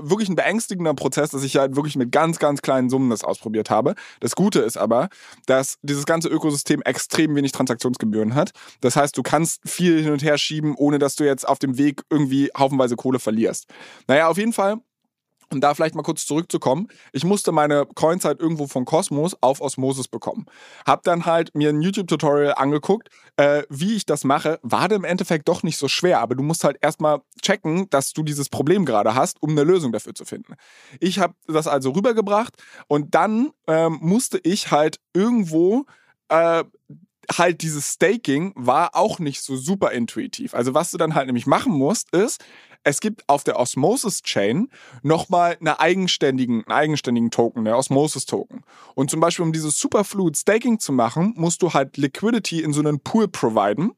wirklich 0.00 0.28
ein 0.28 0.36
beängstigender 0.36 0.94
Prozess, 0.94 1.30
dass 1.30 1.42
ich 1.42 1.56
halt 1.56 1.76
wirklich 1.76 1.96
mit 1.96 2.12
ganz, 2.12 2.38
ganz 2.38 2.62
kleinen 2.62 2.90
Summen 2.90 3.10
das 3.10 3.24
ausprobiert 3.24 3.70
habe. 3.70 3.94
Das 4.20 4.34
Gute 4.34 4.60
ist 4.60 4.76
aber, 4.76 5.08
dass 5.46 5.78
dieses 5.82 6.06
ganze 6.06 6.28
Ökosystem 6.28 6.82
extrem 6.82 7.34
wenig 7.34 7.52
Transaktionsgebühren 7.52 8.34
hat. 8.34 8.52
Das 8.80 8.96
heißt, 8.96 9.16
du 9.16 9.22
kannst 9.22 9.68
viel 9.68 10.02
hin 10.02 10.12
und 10.12 10.22
her 10.22 10.38
schieben, 10.38 10.74
ohne 10.76 10.98
dass 10.98 11.16
du 11.16 11.24
jetzt 11.24 11.48
auf 11.48 11.58
dem 11.58 11.78
Weg 11.78 12.02
irgendwie 12.10 12.50
haufenweise 12.56 12.96
Kohle 12.96 13.18
verlierst. 13.18 13.66
Naja, 14.06 14.28
auf 14.28 14.38
jeden 14.38 14.52
Fall 14.52 14.78
um 15.52 15.60
da 15.60 15.74
vielleicht 15.74 15.94
mal 15.94 16.02
kurz 16.02 16.26
zurückzukommen, 16.26 16.88
ich 17.12 17.24
musste 17.24 17.52
meine 17.52 17.86
Coins 17.94 18.24
halt 18.24 18.40
irgendwo 18.40 18.66
von 18.66 18.84
Cosmos 18.84 19.36
auf 19.40 19.60
Osmosis 19.60 20.08
bekommen. 20.08 20.46
Hab 20.86 21.02
dann 21.04 21.26
halt 21.26 21.54
mir 21.54 21.70
ein 21.70 21.80
YouTube-Tutorial 21.80 22.54
angeguckt, 22.54 23.08
äh, 23.36 23.62
wie 23.68 23.96
ich 23.96 24.06
das 24.06 24.24
mache. 24.24 24.58
War 24.62 24.90
im 24.90 25.04
Endeffekt 25.04 25.48
doch 25.48 25.62
nicht 25.62 25.78
so 25.78 25.88
schwer, 25.88 26.20
aber 26.20 26.34
du 26.34 26.42
musst 26.42 26.64
halt 26.64 26.78
erstmal 26.80 27.20
checken, 27.42 27.88
dass 27.90 28.12
du 28.12 28.22
dieses 28.22 28.48
Problem 28.48 28.84
gerade 28.84 29.14
hast, 29.14 29.42
um 29.42 29.50
eine 29.50 29.64
Lösung 29.64 29.92
dafür 29.92 30.14
zu 30.14 30.24
finden. 30.24 30.54
Ich 31.00 31.18
habe 31.18 31.34
das 31.46 31.66
also 31.66 31.90
rübergebracht 31.90 32.54
und 32.86 33.14
dann 33.14 33.50
ähm, 33.66 33.98
musste 34.00 34.38
ich 34.42 34.70
halt 34.70 35.00
irgendwo 35.12 35.84
äh, 36.28 36.64
halt 37.30 37.62
dieses 37.62 37.92
Staking 37.92 38.52
war 38.56 38.94
auch 38.94 39.18
nicht 39.18 39.42
so 39.42 39.56
super 39.56 39.92
intuitiv. 39.92 40.54
Also 40.54 40.74
was 40.74 40.90
du 40.90 40.98
dann 40.98 41.14
halt 41.14 41.26
nämlich 41.26 41.46
machen 41.46 41.72
musst, 41.72 42.10
ist, 42.14 42.42
es 42.84 43.00
gibt 43.00 43.28
auf 43.28 43.44
der 43.44 43.58
Osmosis 43.58 44.22
Chain 44.22 44.70
nochmal 45.02 45.56
eine 45.60 45.80
eigenständigen, 45.80 46.64
einen 46.64 46.72
eigenständigen 46.72 47.30
Token, 47.30 47.64
der 47.64 47.76
Osmosis 47.76 48.24
Token. 48.24 48.64
Und 48.94 49.10
zum 49.10 49.20
Beispiel, 49.20 49.44
um 49.44 49.52
dieses 49.52 49.78
Superfluid 49.78 50.36
Staking 50.36 50.78
zu 50.78 50.92
machen, 50.92 51.34
musst 51.36 51.62
du 51.62 51.74
halt 51.74 51.96
Liquidity 51.96 52.62
in 52.62 52.72
so 52.72 52.80
einen 52.80 53.00
Pool 53.00 53.28
providen 53.28 53.92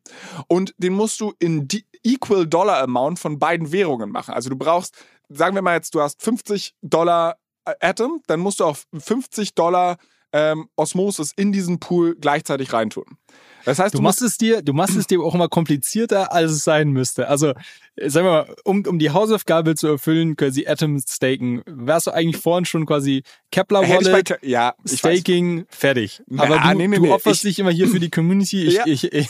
und 0.48 0.74
den 0.78 0.94
musst 0.94 1.20
du 1.20 1.34
in 1.38 1.68
die 1.68 1.84
Equal 2.02 2.46
Dollar 2.46 2.82
Amount 2.82 3.18
von 3.18 3.38
beiden 3.38 3.72
Währungen 3.72 4.10
machen. 4.10 4.34
Also 4.34 4.50
du 4.50 4.56
brauchst, 4.56 4.96
sagen 5.28 5.54
wir 5.54 5.62
mal 5.62 5.74
jetzt, 5.74 5.94
du 5.94 6.00
hast 6.00 6.22
50 6.22 6.74
Dollar 6.82 7.36
äh, 7.66 7.74
Atom, 7.80 8.22
dann 8.26 8.40
musst 8.40 8.60
du 8.60 8.64
auch 8.64 8.76
50 8.98 9.54
Dollar 9.54 9.98
ähm, 10.32 10.68
Osmosis 10.76 11.32
in 11.36 11.52
diesen 11.52 11.80
Pool 11.80 12.16
gleichzeitig 12.20 12.72
reintun. 12.72 13.04
Das 13.64 13.78
heißt, 13.78 13.94
du, 13.94 13.98
du 13.98 14.02
machst 14.02 14.22
es 14.22 14.38
dir, 14.38 14.62
du 14.62 14.72
machst 14.72 14.96
es 14.96 15.06
dir 15.06 15.20
auch 15.20 15.34
immer 15.34 15.48
komplizierter, 15.48 16.32
als 16.32 16.52
es 16.52 16.64
sein 16.64 16.90
müsste. 16.90 17.28
Also, 17.28 17.52
sagen 17.96 18.26
wir 18.26 18.32
mal, 18.32 18.56
um, 18.64 18.84
um 18.86 18.98
die 18.98 19.10
Hausaufgabe 19.10 19.74
zu 19.74 19.88
erfüllen, 19.88 20.36
quasi 20.36 20.66
Atom 20.66 20.98
staken, 20.98 21.62
wärst 21.66 22.06
du 22.06 22.12
eigentlich 22.12 22.40
vorhin 22.40 22.64
schon 22.64 22.86
quasi 22.86 23.22
Kepler 23.52 23.88
Wallet, 23.88 24.38
ja, 24.42 24.74
Staking, 24.86 25.66
fertig. 25.68 26.22
Aber 26.36 26.56
ja, 26.56 26.72
du, 26.72 26.78
nee, 26.78 26.88
nee, 26.88 26.96
du 26.96 27.12
opferst 27.12 27.44
nee, 27.44 27.50
dich 27.50 27.58
immer 27.58 27.70
hier 27.70 27.88
für 27.88 28.00
die 28.00 28.10
Community. 28.10 28.64
Ich, 28.64 28.74
ja. 28.74 28.86
ich, 28.86 29.12
ich, 29.12 29.28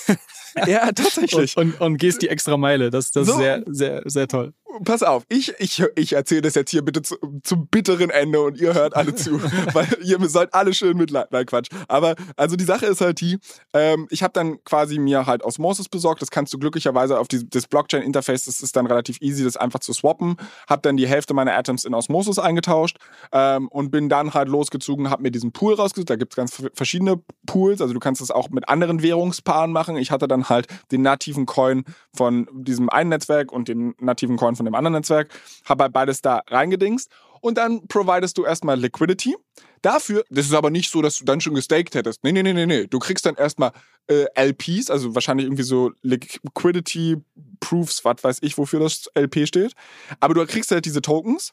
ja, 0.67 0.91
tatsächlich. 0.93 1.57
Und, 1.57 1.75
und, 1.75 1.81
und, 1.81 1.97
gehst 1.99 2.23
die 2.23 2.29
extra 2.29 2.57
Meile. 2.57 2.91
Das, 2.91 3.11
das 3.11 3.27
so. 3.27 3.33
ist 3.33 3.39
sehr, 3.39 3.63
sehr, 3.67 4.03
sehr 4.07 4.29
toll 4.29 4.53
pass 4.85 5.03
auf, 5.03 5.25
ich, 5.29 5.53
ich, 5.59 5.83
ich 5.97 6.13
erzähle 6.13 6.43
das 6.43 6.55
jetzt 6.55 6.71
hier 6.71 6.83
bitte 6.83 7.03
zu, 7.03 7.17
zum 7.43 7.67
bitteren 7.67 8.11
Ende 8.11 8.41
und 8.41 8.59
ihr 8.59 8.75
hört 8.75 8.97
alle 8.97 9.15
zu, 9.15 9.41
weil 9.73 9.89
ihr 10.03 10.19
sollt 10.29 10.55
alle 10.55 10.73
schön 10.75 10.97
mitleiden. 10.97 11.29
Nein, 11.31 11.47
Quatsch. 11.47 11.69
Aber 11.89 12.15
also 12.37 12.57
die 12.57 12.65
Sache 12.65 12.87
ist 12.87 13.01
halt 13.01 13.21
die, 13.21 13.39
ähm, 13.75 14.07
ich 14.11 14.23
habe 14.23 14.33
dann 14.33 14.63
quasi 14.65 14.99
mir 14.99 15.27
halt 15.27 15.43
Osmosis 15.43 15.89
besorgt. 15.89 16.23
Das 16.23 16.31
kannst 16.31 16.53
du 16.53 16.59
glücklicherweise 16.59 17.19
auf 17.19 17.29
die, 17.29 17.49
das 17.49 17.67
Blockchain-Interface, 17.67 18.45
das 18.45 18.61
ist 18.61 18.77
dann 18.77 18.87
relativ 18.87 19.21
easy, 19.21 19.45
das 19.45 19.57
einfach 19.57 19.81
zu 19.81 19.93
swappen. 19.93 20.37
Habe 20.69 20.83
dann 20.83 20.97
die 20.97 21.09
Hälfte 21.09 21.35
meiner 21.35 21.57
Atoms 21.57 21.85
in 21.85 21.95
Osmosis 21.95 22.39
eingetauscht 22.39 22.99
ähm, 23.33 23.69
und 23.69 23.91
bin 23.91 24.09
dann 24.09 24.35
halt 24.35 24.49
losgezogen, 24.49 25.11
habe 25.11 25.23
mir 25.23 25.31
diesen 25.31 25.53
Pool 25.53 25.75
rausgesucht. 25.75 26.11
Da 26.11 26.17
gibt 26.17 26.33
es 26.33 26.37
ganz 26.37 26.63
verschiedene 26.75 27.21
Pools. 27.47 27.81
Also 27.81 27.95
du 27.95 28.01
kannst 28.01 28.21
das 28.21 28.31
auch 28.31 28.51
mit 28.51 28.69
anderen 28.69 29.03
Währungspaaren 29.03 29.73
machen. 29.73 29.97
Ich 29.97 30.11
hatte 30.11 30.29
dann 30.29 30.40
halt 30.49 30.67
den 30.91 31.03
nativen 31.03 31.47
Coin 31.47 31.85
von 32.15 32.49
diesem 32.53 32.89
einen 32.89 33.11
Netzwerk 33.11 33.53
und 33.53 33.69
den 33.69 33.95
nativen 33.99 34.37
Coin 34.37 34.57
von 34.57 34.65
dem 34.65 34.75
anderen 34.75 34.95
Netzwerk, 34.95 35.29
habe 35.65 35.85
halt 35.85 35.93
beides 35.93 36.23
da 36.23 36.43
reingedingst 36.49 37.11
und 37.41 37.59
dann 37.59 37.87
providest 37.89 38.39
du 38.39 38.45
erstmal 38.45 38.79
Liquidity. 38.79 39.37
Dafür, 39.83 40.25
das 40.29 40.47
ist 40.47 40.53
aber 40.53 40.71
nicht 40.71 40.91
so, 40.91 41.01
dass 41.01 41.19
du 41.19 41.25
dann 41.25 41.41
schon 41.41 41.55
gestaked 41.55 41.95
hättest. 41.95 42.23
Nee, 42.23 42.33
nee, 42.33 42.43
nee, 42.43 42.53
nee, 42.53 42.67
nee. 42.67 42.87
Du 42.87 42.99
kriegst 42.99 43.25
dann 43.25 43.37
erstmal 43.37 43.73
äh, 44.09 44.27
LPs, 44.35 44.91
also 44.91 45.15
wahrscheinlich 45.15 45.47
irgendwie 45.47 45.63
so 45.63 45.93
Liquidity 46.03 47.17
Proofs, 47.61 48.05
was 48.05 48.23
weiß 48.23 48.39
ich, 48.43 48.59
wofür 48.59 48.81
das 48.81 49.11
LP 49.15 49.47
steht. 49.47 49.73
Aber 50.19 50.35
du 50.35 50.45
kriegst 50.47 50.71
halt 50.71 50.85
diese 50.85 51.01
Tokens 51.01 51.53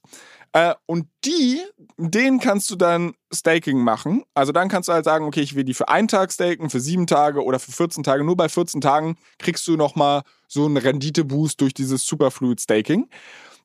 äh, 0.54 0.74
und 0.86 1.08
die, 1.24 1.62
denen 1.98 2.40
kannst 2.40 2.70
du 2.72 2.76
dann 2.76 3.14
Staking 3.34 3.80
machen. 3.80 4.24
Also 4.34 4.52
dann 4.52 4.70
kannst 4.70 4.90
du 4.90 4.94
halt 4.94 5.06
sagen, 5.06 5.26
okay, 5.26 5.42
ich 5.42 5.56
will 5.56 5.64
die 5.64 5.74
für 5.74 5.90
einen 5.90 6.08
Tag 6.08 6.32
staken, 6.32 6.70
für 6.70 6.80
sieben 6.80 7.08
Tage 7.08 7.44
oder 7.44 7.60
für 7.60 7.72
14 7.72 8.04
Tage. 8.04 8.24
Nur 8.24 8.38
bei 8.38 8.50
14 8.50 8.82
Tagen 8.82 9.18
kriegst 9.38 9.68
du 9.68 9.78
nochmal 9.78 10.24
so 10.48 10.66
einen 10.66 10.78
Renditeboost 10.78 11.60
durch 11.62 11.74
dieses 11.74 12.06
Superfluid 12.06 12.60
Staking. 12.60 13.10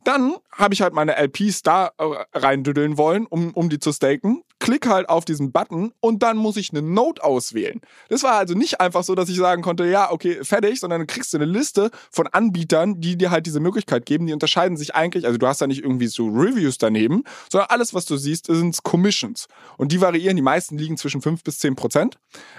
Dann 0.04 0.34
habe 0.50 0.74
ich 0.74 0.82
halt 0.82 0.94
meine 0.94 1.16
LPs 1.16 1.62
da 1.62 1.92
äh, 1.98 2.04
reindüddeln 2.34 2.98
wollen, 2.98 3.26
um, 3.26 3.52
um 3.54 3.68
die 3.68 3.78
zu 3.78 3.92
staken. 3.92 4.42
Klick 4.62 4.86
halt 4.86 5.08
auf 5.08 5.24
diesen 5.24 5.50
Button 5.50 5.92
und 5.98 6.22
dann 6.22 6.36
muss 6.36 6.56
ich 6.56 6.70
eine 6.70 6.82
Note 6.82 7.24
auswählen. 7.24 7.80
Das 8.08 8.22
war 8.22 8.34
also 8.34 8.54
nicht 8.54 8.80
einfach 8.80 9.02
so, 9.02 9.16
dass 9.16 9.28
ich 9.28 9.36
sagen 9.36 9.60
konnte, 9.60 9.84
ja, 9.86 10.12
okay, 10.12 10.44
fertig, 10.44 10.78
sondern 10.78 11.00
dann 11.00 11.08
kriegst 11.08 11.32
du 11.32 11.38
eine 11.38 11.46
Liste 11.46 11.90
von 12.12 12.28
Anbietern, 12.28 13.00
die 13.00 13.16
dir 13.16 13.32
halt 13.32 13.46
diese 13.46 13.58
Möglichkeit 13.58 14.06
geben. 14.06 14.26
Die 14.26 14.32
unterscheiden 14.32 14.76
sich 14.76 14.94
eigentlich, 14.94 15.26
also 15.26 15.36
du 15.36 15.48
hast 15.48 15.60
da 15.60 15.66
nicht 15.66 15.82
irgendwie 15.82 16.06
so 16.06 16.28
Reviews 16.28 16.78
daneben, 16.78 17.24
sondern 17.50 17.70
alles, 17.70 17.92
was 17.92 18.06
du 18.06 18.16
siehst, 18.16 18.46
sind 18.46 18.84
Commissions. 18.84 19.48
Und 19.78 19.90
die 19.90 20.00
variieren, 20.00 20.36
die 20.36 20.42
meisten 20.42 20.78
liegen 20.78 20.96
zwischen 20.96 21.22
5 21.22 21.42
bis 21.42 21.58
10 21.58 21.74
Prozent. 21.74 22.18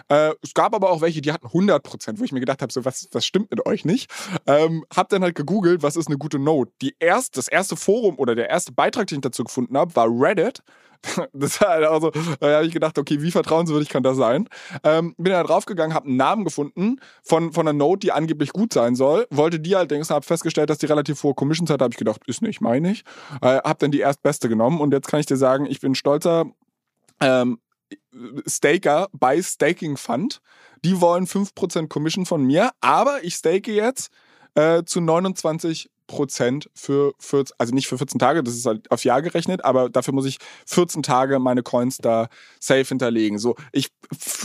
Äh, 0.10 0.34
es 0.42 0.54
gab 0.54 0.76
aber 0.76 0.90
auch 0.90 1.00
welche, 1.00 1.22
die 1.22 1.32
hatten 1.32 1.48
100 1.48 1.82
Prozent, 1.82 2.20
wo 2.20 2.26
ich 2.26 2.34
mir 2.34 2.42
gedacht 2.42 2.62
habe, 2.62 2.74
so, 2.74 2.84
was, 2.84 3.08
was 3.14 3.26
stimmt 3.26 3.50
mit 3.50 3.66
euch 3.66 3.86
nicht? 3.86 4.12
Ähm, 4.46 4.84
hab 4.94 5.08
dann 5.08 5.24
halt 5.24 5.36
gegoogelt, 5.36 5.84
was 5.84 5.96
ist 5.96 6.08
eine 6.08 6.18
gute 6.18 6.38
Note. 6.38 6.72
Die 6.82 6.96
erste 7.00 7.34
das 7.40 7.48
erste 7.48 7.76
Forum 7.76 8.18
oder 8.20 8.36
der 8.36 8.50
erste 8.50 8.72
Beitrag, 8.72 9.08
den 9.08 9.18
ich 9.18 9.22
dazu 9.22 9.44
gefunden 9.44 9.78
habe, 9.78 9.96
war 9.96 10.08
Reddit. 10.10 10.64
Das 11.34 11.60
war 11.62 11.70
halt 11.70 11.86
also, 11.86 12.12
da 12.40 12.56
habe 12.56 12.66
ich 12.66 12.74
gedacht, 12.74 12.98
okay, 12.98 13.22
wie 13.22 13.32
vertrauenswürdig 13.32 13.90
kann 13.90 14.04
das 14.04 14.18
sein? 14.18 14.48
Ähm, 14.84 15.16
bin 15.18 15.34
da 15.34 15.44
draufgegangen, 15.44 15.94
habe 15.94 16.08
einen 16.08 16.18
Namen 16.18 16.46
gefunden 16.46 17.00
von, 17.24 17.54
von 17.54 17.68
einer 17.68 17.78
Note, 17.78 18.00
die 18.00 18.12
angeblich 18.12 18.52
gut 18.52 18.74
sein 18.74 18.96
soll. 18.96 19.28
Wollte 19.30 19.60
die 19.60 19.76
allerdings, 19.76 20.10
habe 20.10 20.26
festgestellt, 20.26 20.70
dass 20.70 20.78
die 20.78 20.86
relativ 20.86 21.22
hohe 21.24 21.34
Commissions 21.34 21.70
hat. 21.70 21.82
habe 21.82 21.94
ich 21.94 21.98
gedacht, 21.98 22.22
ist 22.28 22.42
nicht, 22.42 22.62
meine 22.62 22.92
ich. 22.92 23.04
Äh, 23.42 23.58
habe 23.58 23.80
dann 23.80 23.92
die 23.92 24.00
erstbeste 24.00 24.50
genommen 24.50 24.80
und 24.80 24.94
jetzt 24.94 25.08
kann 25.08 25.20
ich 25.20 25.26
dir 25.26 25.38
sagen, 25.38 25.66
ich 25.66 25.80
bin 25.80 25.96
stolzer 25.96 26.46
ähm, 27.20 27.60
Staker 28.48 29.10
bei 29.12 29.42
Staking 29.42 29.98
Fund. 29.98 30.42
Die 30.84 31.00
wollen 31.00 31.26
5% 31.26 31.88
Commission 31.88 32.26
von 32.26 32.44
mir, 32.44 32.72
aber 32.82 33.24
ich 33.24 33.36
stake 33.36 33.72
jetzt 33.72 34.12
äh, 34.56 34.84
zu 34.84 35.02
29 35.02 35.90
Prozent 36.14 36.70
für 36.76 37.14
14, 37.18 37.56
also 37.58 37.74
nicht 37.74 37.88
für 37.88 37.98
14 37.98 38.20
Tage, 38.20 38.44
das 38.44 38.54
ist 38.54 38.68
halt 38.68 38.90
auf 38.92 39.04
Jahr 39.04 39.22
gerechnet, 39.24 39.66
aber 39.66 39.90
dafür 39.90 40.14
muss 40.14 40.26
ich 40.26 40.38
14 40.68 41.02
Tage 41.02 41.40
meine 41.40 41.64
Coins 41.64 41.98
da 41.98 42.28
safe 42.60 42.86
hinterlegen. 42.86 43.40
So, 43.40 43.56
ich 43.72 43.90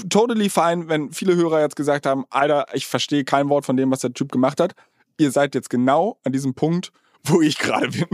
totally 0.08 0.48
fine, 0.48 0.88
wenn 0.88 1.12
viele 1.12 1.36
Hörer 1.36 1.60
jetzt 1.60 1.76
gesagt 1.76 2.06
haben, 2.06 2.24
Alter, 2.30 2.66
ich 2.72 2.86
verstehe 2.86 3.24
kein 3.24 3.50
Wort 3.50 3.66
von 3.66 3.76
dem, 3.76 3.90
was 3.90 4.00
der 4.00 4.14
Typ 4.14 4.32
gemacht 4.32 4.60
hat. 4.60 4.72
Ihr 5.18 5.30
seid 5.30 5.54
jetzt 5.54 5.68
genau 5.68 6.18
an 6.24 6.32
diesem 6.32 6.54
Punkt, 6.54 6.90
wo 7.24 7.42
ich 7.42 7.58
gerade 7.58 7.88
bin. 7.88 8.08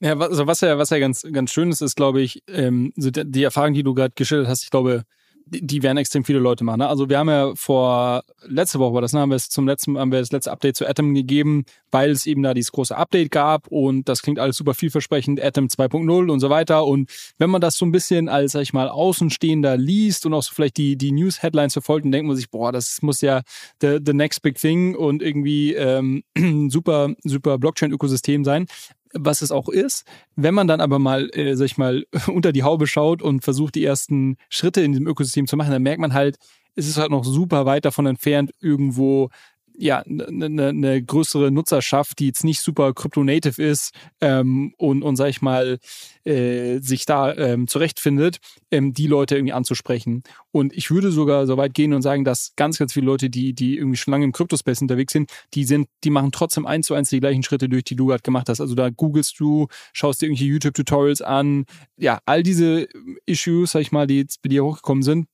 Ja, 0.00 0.18
also 0.18 0.46
was 0.46 0.60
ja, 0.60 0.78
was 0.78 0.90
ja 0.90 0.98
ganz, 0.98 1.26
ganz 1.32 1.52
schön 1.52 1.70
ist, 1.70 1.82
ist, 1.82 1.96
glaube 1.96 2.22
ich, 2.22 2.42
ähm, 2.48 2.92
die 2.96 3.42
Erfahrung, 3.42 3.74
die 3.74 3.82
du 3.82 3.94
gerade 3.94 4.14
geschildert 4.14 4.48
hast, 4.48 4.64
ich 4.64 4.70
glaube, 4.70 5.04
die 5.46 5.82
werden 5.82 5.98
extrem 5.98 6.24
viele 6.24 6.38
Leute 6.38 6.64
machen. 6.64 6.78
Ne? 6.78 6.88
Also 6.88 7.08
wir 7.08 7.18
haben 7.18 7.28
ja 7.28 7.52
vor 7.54 8.24
letzte 8.46 8.78
Woche 8.78 8.94
war 8.94 9.02
das, 9.02 9.12
ne, 9.12 9.20
haben 9.20 9.30
wir 9.30 9.36
es 9.36 9.48
zum 9.48 9.66
letzten, 9.66 9.98
haben 9.98 10.10
wir 10.10 10.20
das 10.20 10.32
letzte 10.32 10.50
Update 10.50 10.76
zu 10.76 10.86
Atom 10.88 11.14
gegeben, 11.14 11.64
weil 11.90 12.10
es 12.10 12.26
eben 12.26 12.42
da 12.42 12.54
dieses 12.54 12.72
große 12.72 12.96
Update 12.96 13.30
gab 13.30 13.68
und 13.68 14.08
das 14.08 14.22
klingt 14.22 14.38
alles 14.38 14.56
super 14.56 14.74
vielversprechend, 14.74 15.42
Atom 15.42 15.66
2.0 15.66 16.30
und 16.30 16.40
so 16.40 16.50
weiter. 16.50 16.86
Und 16.86 17.10
wenn 17.38 17.50
man 17.50 17.60
das 17.60 17.76
so 17.76 17.84
ein 17.84 17.92
bisschen 17.92 18.28
als, 18.28 18.52
sag 18.52 18.62
ich 18.62 18.72
mal, 18.72 18.88
Außenstehender 18.88 19.76
liest 19.76 20.26
und 20.26 20.34
auch 20.34 20.42
so 20.42 20.52
vielleicht 20.54 20.76
die, 20.76 20.96
die 20.96 21.12
News-Headlines 21.12 21.74
verfolgt, 21.74 22.04
dann 22.04 22.12
denkt 22.12 22.26
man 22.26 22.36
sich, 22.36 22.50
boah, 22.50 22.72
das 22.72 23.02
muss 23.02 23.20
ja 23.20 23.42
the, 23.80 23.98
the 24.04 24.12
next 24.12 24.42
big 24.42 24.56
thing 24.56 24.94
und 24.94 25.22
irgendwie 25.22 25.74
ähm, 25.74 26.22
super, 26.70 27.14
super 27.22 27.58
Blockchain-Ökosystem 27.58 28.44
sein 28.44 28.66
was 29.14 29.42
es 29.42 29.50
auch 29.50 29.68
ist. 29.68 30.04
Wenn 30.36 30.54
man 30.54 30.66
dann 30.66 30.80
aber 30.80 30.98
mal, 30.98 31.30
äh, 31.32 31.56
sag 31.56 31.66
ich 31.66 31.78
mal, 31.78 32.04
unter 32.26 32.52
die 32.52 32.62
Haube 32.62 32.86
schaut 32.86 33.22
und 33.22 33.42
versucht, 33.42 33.74
die 33.74 33.84
ersten 33.84 34.36
Schritte 34.48 34.82
in 34.82 34.92
diesem 34.92 35.06
Ökosystem 35.06 35.46
zu 35.46 35.56
machen, 35.56 35.70
dann 35.70 35.82
merkt 35.82 36.00
man 36.00 36.14
halt, 36.14 36.36
es 36.76 36.88
ist 36.88 36.98
halt 36.98 37.10
noch 37.10 37.24
super 37.24 37.66
weit 37.66 37.84
davon 37.84 38.06
entfernt, 38.06 38.50
irgendwo 38.60 39.30
ja, 39.76 39.98
eine 40.00 40.50
ne, 40.50 40.72
ne 40.72 41.02
größere 41.02 41.50
Nutzerschaft, 41.50 42.18
die 42.18 42.26
jetzt 42.26 42.44
nicht 42.44 42.60
super 42.60 42.92
crypto-native 42.94 43.62
ist 43.62 43.92
ähm, 44.20 44.74
und, 44.78 45.02
und, 45.02 45.16
sag 45.16 45.28
ich 45.28 45.42
mal, 45.42 45.78
äh, 46.24 46.78
sich 46.78 47.06
da 47.06 47.34
ähm, 47.34 47.66
zurechtfindet, 47.66 48.38
ähm, 48.70 48.92
die 48.92 49.06
Leute 49.06 49.36
irgendwie 49.36 49.52
anzusprechen. 49.52 50.22
Und 50.52 50.72
ich 50.72 50.90
würde 50.90 51.10
sogar 51.10 51.46
so 51.46 51.56
weit 51.56 51.74
gehen 51.74 51.92
und 51.92 52.02
sagen, 52.02 52.24
dass 52.24 52.52
ganz, 52.56 52.78
ganz 52.78 52.92
viele 52.92 53.06
Leute, 53.06 53.30
die, 53.30 53.52
die 53.54 53.76
irgendwie 53.76 53.96
schon 53.96 54.12
lange 54.12 54.24
im 54.24 54.32
Kryptospace 54.32 54.82
unterwegs 54.82 55.12
sind, 55.12 55.30
die 55.54 55.64
sind, 55.64 55.88
die 56.04 56.10
machen 56.10 56.32
trotzdem 56.32 56.66
eins 56.66 56.86
zu 56.86 56.94
eins 56.94 57.10
die 57.10 57.20
gleichen 57.20 57.42
Schritte 57.42 57.68
durch, 57.68 57.84
die 57.84 57.96
du 57.96 58.06
gerade 58.06 58.22
gemacht 58.22 58.48
hast. 58.48 58.60
Also 58.60 58.74
da 58.74 58.90
googelst 58.90 59.38
du, 59.40 59.66
schaust 59.92 60.22
dir 60.22 60.26
irgendwelche 60.26 60.52
YouTube-Tutorials 60.52 61.22
an, 61.22 61.64
ja, 61.96 62.20
all 62.26 62.42
diese 62.42 62.86
Issues, 63.26 63.72
sag 63.72 63.80
ich 63.80 63.92
mal, 63.92 64.06
die 64.06 64.18
jetzt 64.18 64.42
bei 64.42 64.48
dir 64.48 64.64
hochgekommen 64.64 65.02
sind, 65.02 65.26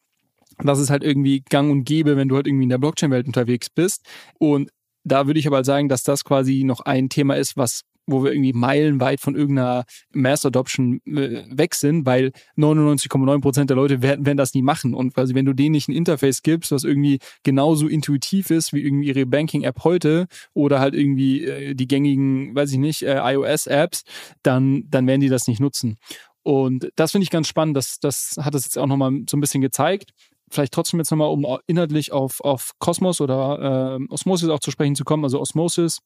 das 0.62 0.78
ist 0.78 0.90
halt 0.90 1.02
irgendwie 1.04 1.42
gang 1.48 1.70
und 1.70 1.84
gäbe, 1.84 2.16
wenn 2.16 2.28
du 2.28 2.36
halt 2.36 2.46
irgendwie 2.46 2.64
in 2.64 2.70
der 2.70 2.78
Blockchain-Welt 2.78 3.26
unterwegs 3.26 3.70
bist. 3.70 4.04
Und 4.38 4.70
da 5.04 5.26
würde 5.26 5.40
ich 5.40 5.46
aber 5.46 5.64
sagen, 5.64 5.88
dass 5.88 6.02
das 6.02 6.24
quasi 6.24 6.64
noch 6.64 6.80
ein 6.80 7.08
Thema 7.08 7.36
ist, 7.36 7.56
was 7.56 7.82
wo 8.10 8.24
wir 8.24 8.32
irgendwie 8.32 8.52
meilenweit 8.52 9.20
von 9.20 9.34
irgendeiner 9.34 9.84
Mass 10.12 10.44
Adoption 10.44 11.00
äh, 11.06 11.44
weg 11.50 11.74
sind, 11.74 12.06
weil 12.06 12.32
99,9 12.56 13.40
Prozent 13.40 13.70
der 13.70 13.76
Leute 13.76 14.02
werden, 14.02 14.26
werden 14.26 14.36
das 14.36 14.54
nie 14.54 14.62
machen. 14.62 14.94
Und 14.94 15.14
quasi, 15.14 15.34
wenn 15.34 15.44
du 15.44 15.52
denen 15.52 15.72
nicht 15.72 15.88
ein 15.88 15.94
Interface 15.94 16.42
gibst, 16.42 16.72
was 16.72 16.84
irgendwie 16.84 17.18
genauso 17.42 17.86
intuitiv 17.86 18.50
ist 18.50 18.72
wie 18.72 18.80
irgendwie 18.80 19.08
ihre 19.08 19.26
Banking-App 19.26 19.84
heute 19.84 20.26
oder 20.54 20.80
halt 20.80 20.94
irgendwie 20.94 21.44
äh, 21.44 21.74
die 21.74 21.88
gängigen, 21.88 22.54
weiß 22.54 22.72
ich 22.72 22.78
nicht, 22.78 23.02
äh, 23.02 23.18
iOS-Apps, 23.18 24.02
dann, 24.42 24.84
dann 24.88 25.06
werden 25.06 25.20
die 25.20 25.28
das 25.28 25.46
nicht 25.46 25.60
nutzen. 25.60 25.96
Und 26.42 26.90
das 26.96 27.12
finde 27.12 27.24
ich 27.24 27.30
ganz 27.30 27.48
spannend. 27.48 27.76
Das, 27.76 27.98
das 28.00 28.36
hat 28.40 28.54
es 28.54 28.64
jetzt 28.64 28.78
auch 28.78 28.86
nochmal 28.86 29.12
so 29.28 29.36
ein 29.36 29.40
bisschen 29.40 29.60
gezeigt 29.60 30.12
vielleicht 30.50 30.72
trotzdem 30.74 31.00
jetzt 31.00 31.10
nochmal, 31.10 31.30
um 31.30 31.46
inhaltlich 31.66 32.12
auf, 32.12 32.40
auf 32.40 32.72
Cosmos 32.78 33.20
oder 33.20 33.98
äh, 34.00 34.12
Osmosis 34.12 34.48
auch 34.48 34.60
zu 34.60 34.70
sprechen 34.70 34.96
zu 34.96 35.04
kommen. 35.04 35.24
Also 35.24 35.40
Osmosis 35.40 36.00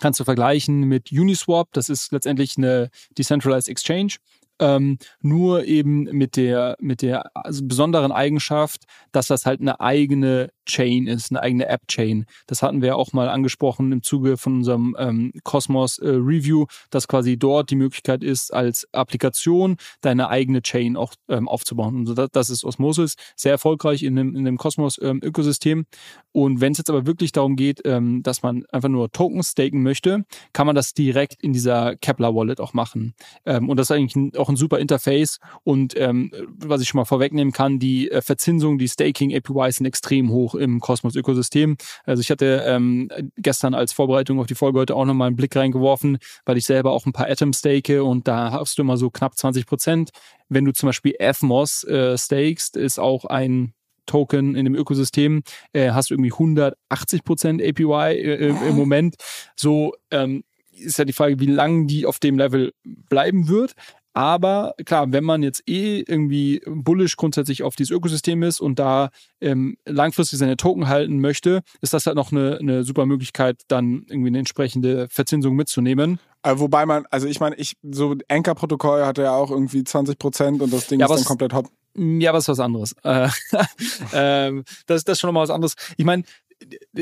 kannst 0.00 0.20
du 0.20 0.24
vergleichen 0.24 0.82
mit 0.82 1.12
Uniswap. 1.12 1.68
Das 1.72 1.88
ist 1.88 2.12
letztendlich 2.12 2.56
eine 2.56 2.90
Decentralized 3.16 3.68
Exchange. 3.68 4.14
Ähm, 4.60 4.98
nur 5.20 5.64
eben 5.64 6.04
mit 6.04 6.36
der, 6.36 6.76
mit 6.80 7.02
der 7.02 7.30
also 7.36 7.64
besonderen 7.64 8.10
Eigenschaft, 8.10 8.84
dass 9.12 9.28
das 9.28 9.46
halt 9.46 9.60
eine 9.60 9.78
eigene 9.80 10.50
Chain 10.68 11.06
ist, 11.06 11.30
eine 11.30 11.42
eigene 11.42 11.66
App-Chain. 11.66 12.26
Das 12.46 12.62
hatten 12.62 12.82
wir 12.82 12.96
auch 12.96 13.12
mal 13.12 13.28
angesprochen 13.28 13.90
im 13.90 14.02
Zuge 14.02 14.36
von 14.36 14.58
unserem 14.58 14.94
ähm, 14.98 15.32
Cosmos 15.42 15.98
äh, 15.98 16.08
Review, 16.08 16.66
dass 16.90 17.08
quasi 17.08 17.36
dort 17.36 17.70
die 17.70 17.76
Möglichkeit 17.76 18.22
ist, 18.22 18.52
als 18.52 18.86
Applikation 18.92 19.76
deine 20.00 20.28
eigene 20.28 20.62
Chain 20.62 20.96
auch 20.96 21.14
ähm, 21.28 21.48
aufzubauen. 21.48 21.96
Und 21.96 22.16
das, 22.16 22.28
das 22.32 22.50
ist 22.50 22.64
Osmosis, 22.64 23.16
sehr 23.34 23.52
erfolgreich 23.52 24.02
in 24.02 24.14
dem, 24.14 24.36
in 24.36 24.44
dem 24.44 24.58
Cosmos-Ökosystem. 24.58 25.78
Ähm, 25.78 25.86
und 26.32 26.60
wenn 26.60 26.72
es 26.72 26.78
jetzt 26.78 26.90
aber 26.90 27.06
wirklich 27.06 27.32
darum 27.32 27.56
geht, 27.56 27.80
ähm, 27.84 28.22
dass 28.22 28.42
man 28.42 28.64
einfach 28.70 28.88
nur 28.88 29.10
Tokens 29.10 29.50
staken 29.52 29.82
möchte, 29.82 30.24
kann 30.52 30.66
man 30.66 30.76
das 30.76 30.94
direkt 30.94 31.42
in 31.42 31.52
dieser 31.52 31.96
Kepler 31.96 32.34
Wallet 32.34 32.60
auch 32.60 32.74
machen. 32.74 33.14
Ähm, 33.46 33.68
und 33.68 33.76
das 33.76 33.90
ist 33.90 33.96
eigentlich 33.96 34.16
ein, 34.16 34.36
auch 34.36 34.48
ein 34.48 34.56
super 34.56 34.78
Interface. 34.78 35.38
Und 35.64 35.94
ähm, 35.96 36.30
was 36.58 36.82
ich 36.82 36.88
schon 36.88 36.98
mal 36.98 37.04
vorwegnehmen 37.04 37.52
kann, 37.52 37.78
die 37.78 38.10
äh, 38.10 38.22
Verzinsung, 38.22 38.78
die 38.78 38.88
Staking 38.88 39.34
APYs 39.34 39.76
sind 39.76 39.86
extrem 39.86 40.30
hoch 40.30 40.54
im 40.58 40.80
Cosmos-Ökosystem. 40.80 41.76
Also 42.04 42.20
ich 42.20 42.30
hatte 42.30 42.64
ähm, 42.66 43.08
gestern 43.36 43.74
als 43.74 43.92
Vorbereitung 43.92 44.40
auf 44.40 44.46
die 44.46 44.54
Folge 44.54 44.80
heute 44.80 44.94
auch 44.94 45.04
nochmal 45.04 45.28
einen 45.28 45.36
Blick 45.36 45.54
reingeworfen, 45.56 46.18
weil 46.44 46.56
ich 46.56 46.66
selber 46.66 46.92
auch 46.92 47.06
ein 47.06 47.12
paar 47.12 47.28
Atoms 47.28 47.60
stake 47.60 48.04
und 48.04 48.28
da 48.28 48.52
hast 48.52 48.78
du 48.78 48.82
immer 48.82 48.96
so 48.96 49.10
knapp 49.10 49.36
20 49.36 49.66
Prozent. 49.66 50.10
Wenn 50.48 50.64
du 50.64 50.72
zum 50.72 50.88
Beispiel 50.88 51.14
Athmos 51.20 51.84
äh, 51.84 52.16
stakest, 52.16 52.76
ist 52.76 52.98
auch 52.98 53.24
ein 53.24 53.74
Token 54.06 54.56
in 54.56 54.64
dem 54.64 54.74
Ökosystem, 54.74 55.42
äh, 55.72 55.90
hast 55.90 56.10
du 56.10 56.14
irgendwie 56.14 56.32
180 56.32 57.24
Prozent 57.24 57.62
APY 57.62 58.16
äh, 58.16 58.48
im 58.48 58.74
Moment. 58.74 59.16
So 59.54 59.94
ähm, 60.10 60.42
ist 60.72 60.98
ja 60.98 61.04
die 61.04 61.12
Frage, 61.12 61.38
wie 61.38 61.46
lange 61.46 61.86
die 61.86 62.06
auf 62.06 62.18
dem 62.18 62.38
Level 62.38 62.72
bleiben 62.84 63.48
wird. 63.48 63.74
Aber 64.18 64.74
klar, 64.84 65.12
wenn 65.12 65.22
man 65.22 65.44
jetzt 65.44 65.62
eh 65.68 66.02
irgendwie 66.04 66.60
bullish 66.66 67.14
grundsätzlich 67.14 67.62
auf 67.62 67.76
dieses 67.76 67.92
Ökosystem 67.92 68.42
ist 68.42 68.60
und 68.60 68.80
da 68.80 69.10
ähm, 69.40 69.76
langfristig 69.86 70.40
seine 70.40 70.56
Token 70.56 70.88
halten 70.88 71.20
möchte, 71.20 71.62
ist 71.82 71.92
das 71.92 72.04
halt 72.04 72.16
noch 72.16 72.32
eine, 72.32 72.58
eine 72.58 72.82
super 72.82 73.06
Möglichkeit, 73.06 73.62
dann 73.68 74.06
irgendwie 74.08 74.30
eine 74.30 74.40
entsprechende 74.40 75.06
Verzinsung 75.08 75.54
mitzunehmen. 75.54 76.18
Äh, 76.42 76.54
wobei 76.56 76.84
man, 76.84 77.06
also 77.12 77.28
ich 77.28 77.38
meine, 77.38 77.54
ich, 77.54 77.74
so 77.88 78.16
Anchor-Protokoll 78.26 79.06
hatte 79.06 79.22
ja 79.22 79.36
auch 79.36 79.52
irgendwie 79.52 79.84
20 79.84 80.18
Prozent 80.18 80.62
und 80.62 80.72
das 80.72 80.88
Ding 80.88 80.98
ja, 80.98 81.06
ist 81.06 81.14
dann 81.14 81.24
komplett 81.24 81.52
hot. 81.52 81.66
Ja, 81.96 82.32
was 82.32 82.42
ist 82.42 82.48
was 82.48 82.58
anderes. 82.58 82.96
Äh, 83.04 83.28
ähm, 84.14 84.64
das, 84.86 85.04
das 85.04 85.12
ist 85.12 85.20
schon 85.20 85.28
nochmal 85.28 85.44
was 85.44 85.50
anderes. 85.50 85.76
Ich 85.96 86.04
meine, 86.04 86.24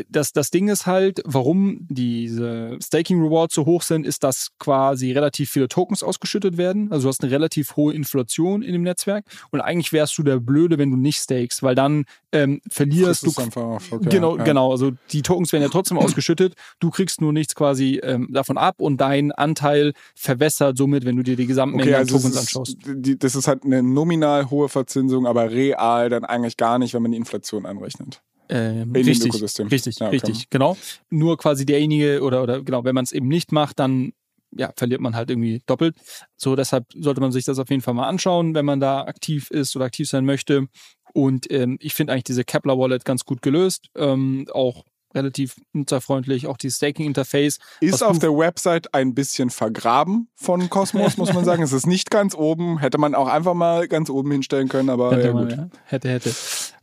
das, 0.09 0.33
das 0.33 0.51
Ding 0.51 0.69
ist 0.69 0.87
halt, 0.87 1.23
warum 1.25 1.87
diese 1.89 2.79
Staking 2.83 3.23
Rewards 3.23 3.55
so 3.55 3.65
hoch 3.65 3.83
sind, 3.83 4.07
ist, 4.07 4.23
dass 4.23 4.51
quasi 4.59 5.13
relativ 5.13 5.51
viele 5.51 5.69
Tokens 5.69 6.03
ausgeschüttet 6.03 6.57
werden. 6.57 6.93
Also 6.93 7.05
du 7.05 7.09
hast 7.09 7.23
eine 7.23 7.33
relativ 7.33 7.77
hohe 7.77 7.95
Inflation 7.95 8.63
in 8.63 8.73
dem 8.73 8.83
Netzwerk 8.83 9.25
und 9.51 9.61
eigentlich 9.61 9.93
wärst 9.93 10.17
du 10.19 10.23
der 10.23 10.39
Blöde, 10.39 10.79
wenn 10.79 10.91
du 10.91 10.97
nicht 10.97 11.19
stakest, 11.19 11.63
weil 11.63 11.75
dann 11.75 12.05
ähm, 12.33 12.61
verlierst 12.71 13.27
du. 13.27 13.33
Okay, 13.37 13.99
genau, 14.11 14.37
ja. 14.37 14.45
genau. 14.45 14.71
Also 14.71 14.93
die 15.11 15.23
Tokens 15.23 15.53
werden 15.53 15.63
ja 15.63 15.69
trotzdem 15.69 15.99
ausgeschüttet. 15.99 16.55
Du 16.79 16.91
kriegst 16.91 17.21
nur 17.21 17.33
nichts 17.33 17.55
quasi 17.55 18.01
ähm, 18.03 18.29
davon 18.31 18.59
ab 18.59 18.77
und 18.79 19.01
dein 19.01 19.33
Anteil 19.33 19.93
verwässert 20.15 20.77
somit, 20.77 21.05
wenn 21.05 21.17
du 21.17 21.23
dir 21.23 21.37
die 21.37 21.47
gesamten 21.47 21.81
okay, 21.81 21.95
also 21.95 22.17
Tokens 22.17 22.37
anschaust. 22.37 22.77
Die, 22.87 23.19
das 23.19 23.35
ist 23.35 23.49
halt 23.49 23.65
eine 23.65 23.83
nominal 23.83 24.51
hohe 24.51 24.69
Verzinsung, 24.69 25.27
aber 25.27 25.51
real 25.51 26.11
dann 26.11 26.25
eigentlich 26.25 26.57
gar 26.57 26.79
nicht, 26.79 26.95
wenn 26.95 27.03
man 27.03 27.13
die 27.13 27.19
Inflation 27.19 27.65
anrechnet. 27.67 28.23
Ähm, 28.49 28.93
richtig, 28.93 29.33
richtig, 29.71 29.99
ja, 29.99 30.07
okay. 30.07 30.17
richtig, 30.17 30.51
genau. 30.51 30.77
Nur 31.11 31.37
quasi 31.37 31.67
derjenige 31.67 32.23
oder, 32.23 32.43
oder 32.43 32.63
genau, 32.63 32.85
wenn 32.85 32.95
man 32.95 33.05
es 33.05 33.13
eben 33.13 33.29
nicht 33.29 33.53
macht, 33.53 33.79
dann 33.79 34.13
ja, 34.53 34.73
verliert 34.77 35.01
man 35.01 35.15
halt 35.15 35.31
irgendwie 35.31 35.63
doppelt. 35.67 35.97
So, 36.37 36.57
deshalb 36.57 36.87
sollte 36.95 37.21
man 37.21 37.33
sich 37.33 37.45
das 37.45 37.59
auf 37.59 37.71
jeden 37.71 37.83
Fall 37.83 37.95
mal 37.95 38.09
anschauen, 38.09 38.55
wenn 38.55 38.65
man 38.65 38.81
da 38.81 39.03
aktiv 39.03 39.51
ist 39.51 39.77
oder 39.77 39.85
aktiv 39.85 40.09
sein 40.09 40.25
möchte. 40.25 40.69
Und 41.13 41.51
ähm, 41.51 41.79
ich 41.81 41.95
finde 41.95 42.13
eigentlich 42.13 42.25
diese 42.25 42.45
Kepler 42.45 42.79
Wallet 42.79 43.05
ganz 43.05 43.25
gut 43.25 43.43
gelöst. 43.43 43.89
Ähm, 43.97 44.47
auch 44.53 44.85
relativ 45.15 45.57
nutzerfreundlich, 45.73 46.47
auch 46.47 46.59
die 46.59 46.71
Staking-Interface. 46.71 47.59
Ist 47.81 48.03
auf 48.03 48.19
der 48.19 48.37
Website 48.37 48.93
ein 48.93 49.15
bisschen 49.15 49.51
vergraben 49.51 50.29
von 50.35 50.69
Cosmos, 50.69 51.17
muss 51.17 51.33
man 51.33 51.45
sagen. 51.45 51.63
es 51.63 51.73
ist 51.73 51.87
nicht 51.87 52.11
ganz 52.11 52.35
oben. 52.35 52.79
Hätte 52.79 52.99
man 52.99 53.15
auch 53.15 53.29
einfach 53.29 53.55
mal 53.55 53.89
ganz 53.89 54.11
oben 54.11 54.31
hinstellen 54.31 54.69
können, 54.69 54.91
aber 54.91 55.13
hätte 55.13 55.29
ja, 55.29 55.33
gut. 55.33 55.49
Man, 55.49 55.59
ja. 55.59 55.69
Hätte, 55.85 56.11
hätte. 56.11 56.35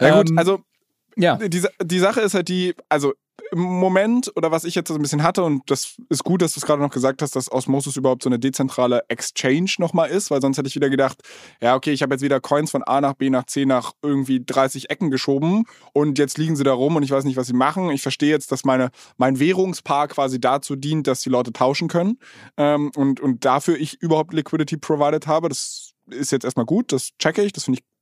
Ja, 0.01 0.17
gut, 0.17 0.31
ähm, 0.31 0.37
also 0.37 0.59
ja. 1.15 1.37
Die, 1.37 1.65
die 1.81 1.99
Sache 1.99 2.21
ist 2.21 2.33
halt 2.33 2.49
die, 2.49 2.73
also 2.89 3.13
im 3.51 3.59
Moment 3.59 4.31
oder 4.35 4.51
was 4.51 4.63
ich 4.63 4.75
jetzt 4.75 4.87
so 4.87 4.95
ein 4.95 5.01
bisschen 5.01 5.23
hatte 5.23 5.43
und 5.43 5.69
das 5.69 5.95
ist 6.09 6.23
gut, 6.23 6.41
dass 6.41 6.53
du 6.53 6.59
es 6.59 6.65
gerade 6.65 6.81
noch 6.81 6.91
gesagt 6.91 7.21
hast, 7.21 7.35
dass 7.35 7.51
Osmosis 7.51 7.97
überhaupt 7.97 8.23
so 8.23 8.29
eine 8.29 8.39
dezentrale 8.39 9.03
Exchange 9.09 9.71
nochmal 9.79 10.09
ist, 10.09 10.31
weil 10.31 10.41
sonst 10.41 10.57
hätte 10.57 10.67
ich 10.67 10.75
wieder 10.75 10.89
gedacht, 10.89 11.21
ja 11.61 11.75
okay, 11.75 11.91
ich 11.91 12.01
habe 12.01 12.13
jetzt 12.13 12.21
wieder 12.21 12.39
Coins 12.39 12.71
von 12.71 12.83
A 12.83 13.01
nach 13.01 13.13
B 13.13 13.29
nach 13.29 13.45
C 13.45 13.65
nach 13.65 13.93
irgendwie 14.01 14.43
30 14.43 14.89
Ecken 14.89 15.09
geschoben 15.11 15.65
und 15.93 16.19
jetzt 16.19 16.37
liegen 16.37 16.55
sie 16.55 16.63
da 16.63 16.73
rum 16.73 16.95
und 16.95 17.03
ich 17.03 17.11
weiß 17.11 17.23
nicht, 17.25 17.37
was 17.37 17.47
sie 17.47 17.53
machen. 17.53 17.89
Ich 17.91 18.01
verstehe 18.01 18.29
jetzt, 18.29 18.51
dass 18.51 18.65
meine, 18.65 18.89
mein 19.17 19.39
Währungspaar 19.39 20.07
quasi 20.07 20.39
dazu 20.39 20.75
dient, 20.75 21.07
dass 21.07 21.21
die 21.21 21.29
Leute 21.29 21.53
tauschen 21.53 21.87
können 21.87 22.19
ähm, 22.57 22.91
und, 22.95 23.19
und 23.19 23.45
dafür 23.45 23.77
ich 23.77 24.01
überhaupt 24.01 24.33
Liquidity 24.33 24.77
provided 24.77 25.27
habe. 25.27 25.49
Das 25.49 25.93
ist 26.07 26.31
jetzt 26.31 26.43
erstmal 26.43 26.65
gut, 26.65 26.91
das 26.91 27.11
checke 27.17 27.43
ich, 27.43 27.53
das 27.53 27.65
finde 27.65 27.79
ich 27.79 27.92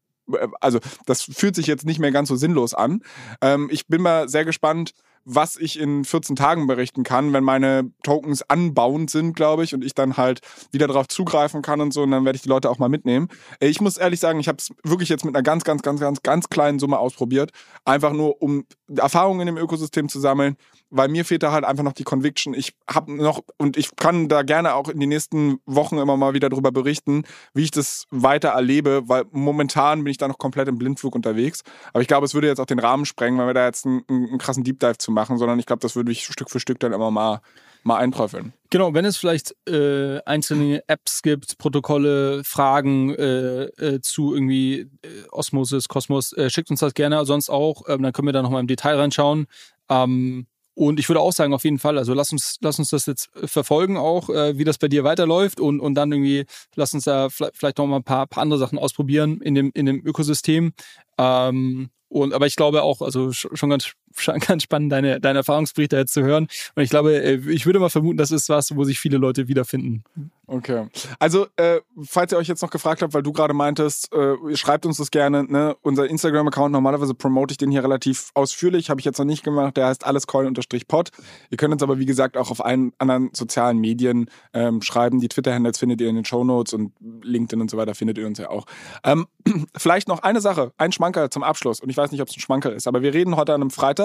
also 0.59 0.79
das 1.05 1.23
fühlt 1.23 1.55
sich 1.55 1.67
jetzt 1.67 1.86
nicht 1.86 1.99
mehr 1.99 2.11
ganz 2.11 2.29
so 2.29 2.36
sinnlos 2.36 2.73
an. 2.73 3.01
Ähm, 3.41 3.69
ich 3.71 3.88
bin 3.88 4.01
mal 4.01 4.29
sehr 4.29 4.45
gespannt, 4.45 4.93
was 5.23 5.55
ich 5.55 5.79
in 5.79 6.03
14 6.03 6.36
Tagen 6.36 6.67
berichten 6.67 7.03
kann, 7.03 7.32
wenn 7.34 7.43
meine 7.43 7.91
Tokens 8.03 8.41
anbauend 8.49 9.09
sind, 9.09 9.36
glaube 9.36 9.63
ich, 9.63 9.73
und 9.73 9.84
ich 9.84 9.93
dann 9.93 10.17
halt 10.17 10.41
wieder 10.71 10.88
darauf 10.88 11.07
zugreifen 11.07 11.61
kann 11.61 11.79
und 11.79 11.93
so, 11.93 12.03
und 12.03 12.11
dann 12.11 12.25
werde 12.25 12.36
ich 12.36 12.41
die 12.41 12.49
Leute 12.49 12.69
auch 12.69 12.79
mal 12.79 12.89
mitnehmen. 12.89 13.27
Äh, 13.59 13.67
ich 13.67 13.82
muss 13.82 13.97
ehrlich 13.97 14.19
sagen, 14.19 14.39
ich 14.39 14.47
habe 14.47 14.57
es 14.57 14.69
wirklich 14.84 15.09
jetzt 15.09 15.25
mit 15.25 15.36
einer 15.36 15.43
ganz, 15.43 15.63
ganz, 15.63 15.82
ganz, 15.82 15.99
ganz, 15.99 16.23
ganz 16.23 16.49
kleinen 16.49 16.79
Summe 16.79 16.97
ausprobiert, 16.97 17.51
einfach 17.86 18.13
nur 18.13 18.41
um 18.41 18.65
Erfahrungen 18.95 19.45
dem 19.45 19.57
Ökosystem 19.57 20.09
zu 20.09 20.19
sammeln 20.19 20.55
weil 20.91 21.07
mir 21.07 21.25
fehlt 21.25 21.41
da 21.41 21.51
halt 21.51 21.63
einfach 21.63 21.83
noch 21.83 21.93
die 21.93 22.03
Conviction. 22.03 22.53
Ich 22.53 22.73
habe 22.87 23.13
noch, 23.13 23.41
und 23.57 23.77
ich 23.77 23.95
kann 23.95 24.27
da 24.27 24.43
gerne 24.43 24.75
auch 24.75 24.89
in 24.89 24.99
den 24.99 25.09
nächsten 25.09 25.59
Wochen 25.65 25.97
immer 25.97 26.17
mal 26.17 26.33
wieder 26.33 26.49
darüber 26.49 26.71
berichten, 26.71 27.23
wie 27.53 27.63
ich 27.63 27.71
das 27.71 28.05
weiter 28.11 28.49
erlebe, 28.49 29.03
weil 29.07 29.23
momentan 29.31 30.03
bin 30.03 30.11
ich 30.11 30.17
da 30.17 30.27
noch 30.27 30.37
komplett 30.37 30.67
im 30.67 30.77
Blindflug 30.77 31.15
unterwegs. 31.15 31.61
Aber 31.93 32.01
ich 32.01 32.07
glaube, 32.07 32.25
es 32.25 32.33
würde 32.33 32.47
jetzt 32.47 32.59
auch 32.59 32.65
den 32.65 32.79
Rahmen 32.79 33.05
sprengen, 33.05 33.39
wenn 33.39 33.47
wir 33.47 33.53
da 33.53 33.65
jetzt 33.65 33.85
einen, 33.85 34.03
einen 34.09 34.37
krassen 34.37 34.63
Deep 34.63 34.79
Dive 34.79 34.97
zu 34.97 35.11
machen, 35.11 35.37
sondern 35.37 35.57
ich 35.59 35.65
glaube, 35.65 35.79
das 35.79 35.95
würde 35.95 36.11
ich 36.11 36.25
Stück 36.25 36.49
für 36.49 36.59
Stück 36.59 36.79
dann 36.81 36.91
immer 36.91 37.09
mal, 37.09 37.41
mal 37.83 37.97
einträufeln. 37.97 38.53
Genau, 38.69 38.93
wenn 38.93 39.05
es 39.05 39.17
vielleicht 39.17 39.55
äh, 39.67 40.19
einzelne 40.25 40.83
Apps 40.87 41.21
gibt, 41.21 41.57
Protokolle, 41.57 42.43
Fragen 42.43 43.13
äh, 43.15 43.63
äh, 43.63 44.01
zu 44.01 44.33
irgendwie 44.33 44.89
äh, 45.01 45.07
Osmosis, 45.31 45.87
Kosmos, 45.87 46.33
äh, 46.33 46.49
schickt 46.49 46.69
uns 46.69 46.81
das 46.81 46.93
gerne 46.93 47.23
sonst 47.25 47.49
auch. 47.49 47.83
Ähm, 47.87 48.03
dann 48.03 48.11
können 48.11 48.27
wir 48.27 48.33
da 48.33 48.41
nochmal 48.41 48.61
im 48.61 48.67
Detail 48.67 48.97
reinschauen. 48.97 49.47
Ähm, 49.89 50.47
und 50.74 50.99
ich 50.99 51.09
würde 51.09 51.19
auch 51.19 51.34
sagen, 51.34 51.53
auf 51.53 51.63
jeden 51.63 51.80
Fall, 51.80 51.97
also 51.97 52.13
lass 52.13 52.32
uns, 52.32 52.57
lass 52.61 52.80
uns 52.80 52.89
das 52.89 53.05
jetzt 53.05 53.30
verfolgen 53.34 53.97
auch, 53.97 54.30
äh, 54.30 54.57
wie 54.57 54.63
das 54.63 54.78
bei 54.78 54.88
dir 54.88 55.03
weiterläuft 55.03 55.59
und, 55.59 55.80
und 55.80 55.95
dann 55.95 56.11
irgendwie, 56.11 56.45
lass 56.76 56.93
uns 56.93 57.03
da 57.03 57.30
vielleicht 57.30 57.78
noch 57.78 57.88
mal 57.88 57.97
ein 57.97 58.03
paar, 58.03 58.28
paar 58.28 58.41
andere 58.41 58.59
Sachen 58.59 58.80
ausprobieren 58.80 59.41
in 59.41 59.55
dem, 59.55 59.72
in 59.74 59.86
dem 59.86 60.05
Ökosystem. 60.05 60.74
Ähm, 61.17 61.89
und, 62.07 62.34
aber 62.34 62.45
ich 62.45 62.55
glaube 62.55 62.84
auch, 62.84 63.01
also 63.01 63.32
schon 63.32 63.69
ganz, 63.69 63.93
ganz 64.47 64.64
spannend, 64.64 64.91
deine, 64.91 65.20
deine 65.20 65.39
Erfahrungsberichte 65.39 65.97
jetzt 65.97 66.14
zu 66.14 66.24
hören. 66.24 66.47
Und 66.76 66.84
ich 66.84 66.89
glaube, 66.89 67.14
äh, 67.14 67.36
ich 67.51 67.66
würde 67.66 67.80
mal 67.80 67.89
vermuten, 67.89 68.18
das 68.18 68.32
ist 68.32 68.49
was, 68.49 68.76
wo 68.76 68.84
sich 68.84 68.99
viele 68.99 69.18
Leute 69.18 69.47
wiederfinden. 69.47 70.03
Okay. 70.51 70.89
Also, 71.18 71.47
äh, 71.55 71.80
falls 72.03 72.34
ihr 72.34 72.38
euch 72.38 72.49
jetzt 72.49 72.62
noch 72.62 72.72
gefragt 72.72 73.01
habt, 73.01 73.14
weil 73.14 73.24
du 73.24 73.32
gerade 73.32 73.53
meintest, 73.53 74.12
äh, 74.12 74.36
schreibt 74.57 74.86
uns 74.86 74.97
das 74.97 75.09
gerne. 75.09 75.45
Ne? 75.45 75.78
Unser 75.82 76.09
Instagram-Account, 76.09 76.74
normalerweise 76.74 77.14
promote 77.14 77.53
ich 77.53 77.57
den 77.57 77.72
hier 77.72 77.86
relativ 77.86 78.32
ausführlich, 78.34 78.89
habe 78.89 78.99
ich 78.99 79.05
jetzt 79.05 79.18
noch 79.18 79.26
nicht 79.26 79.45
gemacht. 79.45 79.78
Der 79.78 79.86
heißt 79.88 80.05
allescoin-pod. 80.05 81.12
Ihr 81.51 81.57
könnt 81.57 81.74
uns 81.74 81.82
aber, 81.82 81.99
wie 81.99 82.05
gesagt, 82.05 82.36
auch 82.36 82.51
auf 82.51 82.66
allen 82.66 82.91
anderen 82.97 83.30
sozialen 83.32 83.78
Medien 83.78 84.30
ähm, 84.53 84.82
schreiben. 84.82 85.22
Die 85.22 85.30
Twitter-Handles 85.30 85.78
findet 85.78 86.01
ihr 86.01 86.09
in 86.09 86.16
den 86.16 86.26
Show 86.26 86.43
Notes 86.43 86.74
und 86.74 86.91
LinkedIn 86.99 87.62
und 87.62 87.72
so 87.72 87.78
weiter 87.78 87.95
findet 87.95 88.18
ihr 88.18 88.28
uns 88.28 88.38
ja 88.38 88.49
auch. 88.49 88.66
Ähm, 89.05 89.28
vielleicht 89.78 90.09
noch 90.09 90.20
eine 90.20 90.41
Sache, 90.41 90.74
ein 90.78 90.91
Schmankerl 90.91 91.30
zum 91.30 91.43
Abschluss. 91.43 91.80
Und 91.80 91.89
ich 91.89 91.95
weiß 91.95 92.12
nicht, 92.12 92.22
ob 92.22 92.28
es 92.28 92.36
ein 92.36 92.41
Schmankerl 92.41 92.74
ist, 92.74 92.88
aber 92.88 93.01
wir 93.01 93.14
reden 93.14 93.38
heute 93.38 93.53
an 93.53 93.62
einem 93.62 93.72
Freitag. 93.72 94.00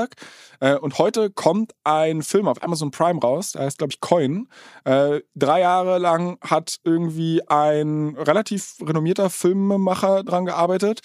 Äh, 0.61 0.77
und 0.77 0.99
heute 0.99 1.31
kommt 1.31 1.73
ein 1.85 2.23
Film 2.23 2.49
auf 2.49 2.63
Amazon 2.63 2.91
Prime 2.91 3.21
raus. 3.21 3.53
Der 3.53 3.63
heißt, 3.63 3.79
glaube 3.79 3.93
ich, 3.93 4.01
Coin. 4.01 4.49
Äh, 4.85 5.21
drei 5.35 5.61
Jahre 5.61 5.99
lang 5.99 6.39
hat 6.41 6.77
irgendwie 6.85 7.47
ein 7.49 8.17
relativ 8.17 8.77
renommierter 8.83 9.31
Filmemacher 9.31 10.25
dran 10.25 10.47
gearbeitet, 10.47 11.01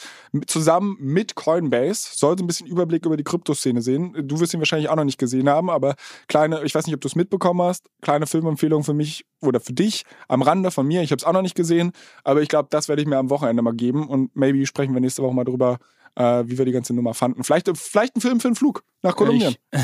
zusammen 0.47 0.97
mit 0.99 1.35
Coinbase. 1.35 2.09
Sollte 2.13 2.43
ein 2.43 2.47
bisschen 2.47 2.67
Überblick 2.67 3.05
über 3.05 3.17
die 3.17 3.23
Kryptoszene 3.23 3.81
sehen. 3.81 4.15
Du 4.27 4.39
wirst 4.39 4.53
ihn 4.53 4.59
wahrscheinlich 4.59 4.89
auch 4.89 4.95
noch 4.95 5.03
nicht 5.03 5.17
gesehen 5.19 5.49
haben, 5.49 5.69
aber 5.69 5.95
kleine, 6.27 6.63
ich 6.63 6.75
weiß 6.75 6.85
nicht, 6.85 6.95
ob 6.95 7.01
du 7.01 7.07
es 7.07 7.15
mitbekommen 7.15 7.61
hast, 7.61 7.89
kleine 8.01 8.27
Filmempfehlung 8.27 8.83
für 8.83 8.93
mich 8.93 9.25
oder 9.41 9.59
für 9.59 9.73
dich 9.73 10.03
am 10.27 10.41
Rande 10.41 10.71
von 10.71 10.87
mir. 10.87 11.01
Ich 11.01 11.11
habe 11.11 11.17
es 11.17 11.25
auch 11.25 11.33
noch 11.33 11.41
nicht 11.41 11.55
gesehen, 11.55 11.91
aber 12.23 12.41
ich 12.41 12.49
glaube, 12.49 12.67
das 12.71 12.87
werde 12.87 13.01
ich 13.01 13.07
mir 13.07 13.17
am 13.17 13.29
Wochenende 13.29 13.61
mal 13.61 13.73
geben 13.73 14.07
und 14.07 14.35
maybe 14.35 14.65
sprechen 14.65 14.93
wir 14.93 15.01
nächste 15.01 15.23
Woche 15.23 15.33
mal 15.33 15.43
drüber, 15.43 15.77
äh, 16.15 16.43
wie 16.45 16.57
wir 16.57 16.65
die 16.65 16.71
ganze 16.71 16.93
Nummer 16.93 17.13
fanden. 17.13 17.43
Vielleicht, 17.43 17.69
vielleicht 17.77 18.15
ein 18.15 18.21
Film 18.21 18.39
für 18.39 18.47
einen 18.47 18.55
Flug 18.55 18.83
nach 19.01 19.15
Kolumbien. 19.15 19.55
Ich, 19.71 19.79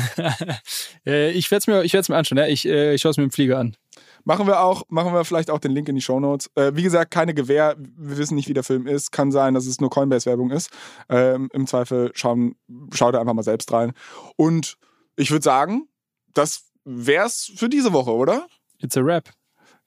äh, 1.06 1.30
ich 1.32 1.50
werde 1.50 1.58
es 1.58 1.66
mir, 1.66 2.02
mir 2.08 2.16
anschauen. 2.16 2.38
Ja? 2.38 2.46
Ich, 2.46 2.66
äh, 2.66 2.94
ich 2.94 3.00
schaue 3.00 3.10
es 3.10 3.16
mir 3.16 3.24
im 3.24 3.30
Flieger 3.30 3.58
an. 3.58 3.76
Machen 4.24 4.46
wir 4.46 4.60
auch, 4.60 4.82
machen 4.88 5.14
wir 5.14 5.24
vielleicht 5.24 5.50
auch 5.50 5.58
den 5.58 5.72
Link 5.72 5.88
in 5.88 5.94
die 5.94 6.02
Shownotes. 6.02 6.50
Äh, 6.54 6.72
wie 6.74 6.82
gesagt, 6.82 7.10
keine 7.10 7.34
Gewähr. 7.34 7.76
Wir 7.78 8.18
wissen 8.18 8.34
nicht, 8.34 8.48
wie 8.48 8.54
der 8.54 8.64
Film 8.64 8.86
ist. 8.86 9.10
Kann 9.10 9.32
sein, 9.32 9.54
dass 9.54 9.66
es 9.66 9.80
nur 9.80 9.90
Coinbase-Werbung 9.90 10.50
ist. 10.50 10.70
Ähm, 11.08 11.48
Im 11.52 11.66
Zweifel 11.66 12.10
schauen, 12.14 12.54
schaut 12.92 13.14
einfach 13.14 13.34
mal 13.34 13.42
selbst 13.42 13.72
rein. 13.72 13.92
Und 14.36 14.76
ich 15.16 15.30
würde 15.30 15.44
sagen, 15.44 15.88
das 16.34 16.70
wär's 16.84 17.50
für 17.56 17.68
diese 17.68 17.92
Woche, 17.92 18.12
oder? 18.12 18.46
It's 18.80 18.96
a 18.96 19.00
rap. 19.00 19.30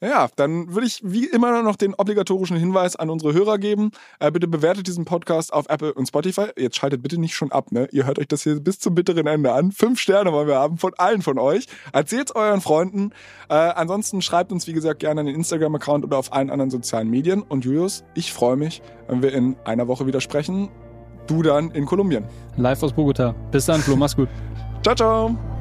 Ja, 0.02 0.30
dann 0.36 0.74
würde 0.74 0.88
ich 0.88 1.00
wie 1.04 1.26
immer 1.28 1.62
noch 1.62 1.76
den 1.76 1.94
obligatorischen 1.94 2.58
Hinweis 2.58 2.96
an 2.96 3.12
unsere 3.12 3.34
Hörer 3.34 3.60
geben. 3.60 3.92
Äh, 4.20 4.32
bitte 4.32 4.48
bewertet 4.48 4.88
diesen 4.88 5.06
Podcast 5.06 5.54
auf 5.54 5.70
Apple 5.70 5.94
und 5.94 6.08
Spotify. 6.08 6.48
Jetzt 6.58 6.78
schaltet 6.78 7.04
bitte 7.04 7.20
nicht 7.20 7.36
schon 7.36 7.52
ab, 7.52 7.72
ne? 7.72 7.88
Ihr 7.92 8.08
hört 8.08 8.18
euch 8.18 8.28
das 8.28 8.42
hier 8.42 8.60
bis 8.60 8.80
zum 8.80 8.96
bitteren 8.96 9.28
Ende 9.28 9.54
an. 9.54 9.72
Fünf 9.72 10.00
Sterne 10.00 10.34
wollen 10.34 10.48
wir 10.48 10.56
haben 10.56 10.80
von 10.80 10.94
allen 10.98 11.22
von 11.22 11.38
euch. 11.38 11.68
Erzählt's 11.94 12.34
euren 12.36 12.62
Freunden. 12.62 13.12
Äh, 13.48 13.54
ansonsten 13.54 14.24
schreibt 14.24 14.52
uns, 14.52 14.66
wie 14.66 14.74
gesagt, 14.74 15.02
gerne 15.02 15.22
an 15.22 15.28
den 15.28 15.36
Instagram-Account 15.36 16.04
oder 16.04 16.18
auf 16.18 16.34
allen 16.34 16.50
anderen 16.50 16.72
sozialen 16.72 17.10
Medien. 17.10 17.44
Und 17.44 17.64
Julius, 17.64 18.04
ich 18.16 18.34
freue 18.34 18.56
mich, 18.56 18.82
wenn 19.08 19.22
wir 19.22 19.34
in 19.34 19.56
einer 19.66 19.88
Woche 19.88 20.08
wieder 20.08 20.20
sprechen. 20.20 20.70
Du 21.28 21.44
dann 21.44 21.70
in 21.72 21.86
Kolumbien. 21.86 22.26
Live 22.58 22.82
aus 22.82 22.94
Bogota. 22.94 23.36
Bis 23.52 23.68
dann, 23.68 23.82
Flo. 23.82 23.96
Mach's 23.96 24.16
gut. 24.16 24.30
Ciao, 24.84 24.96
ciao. 24.96 25.61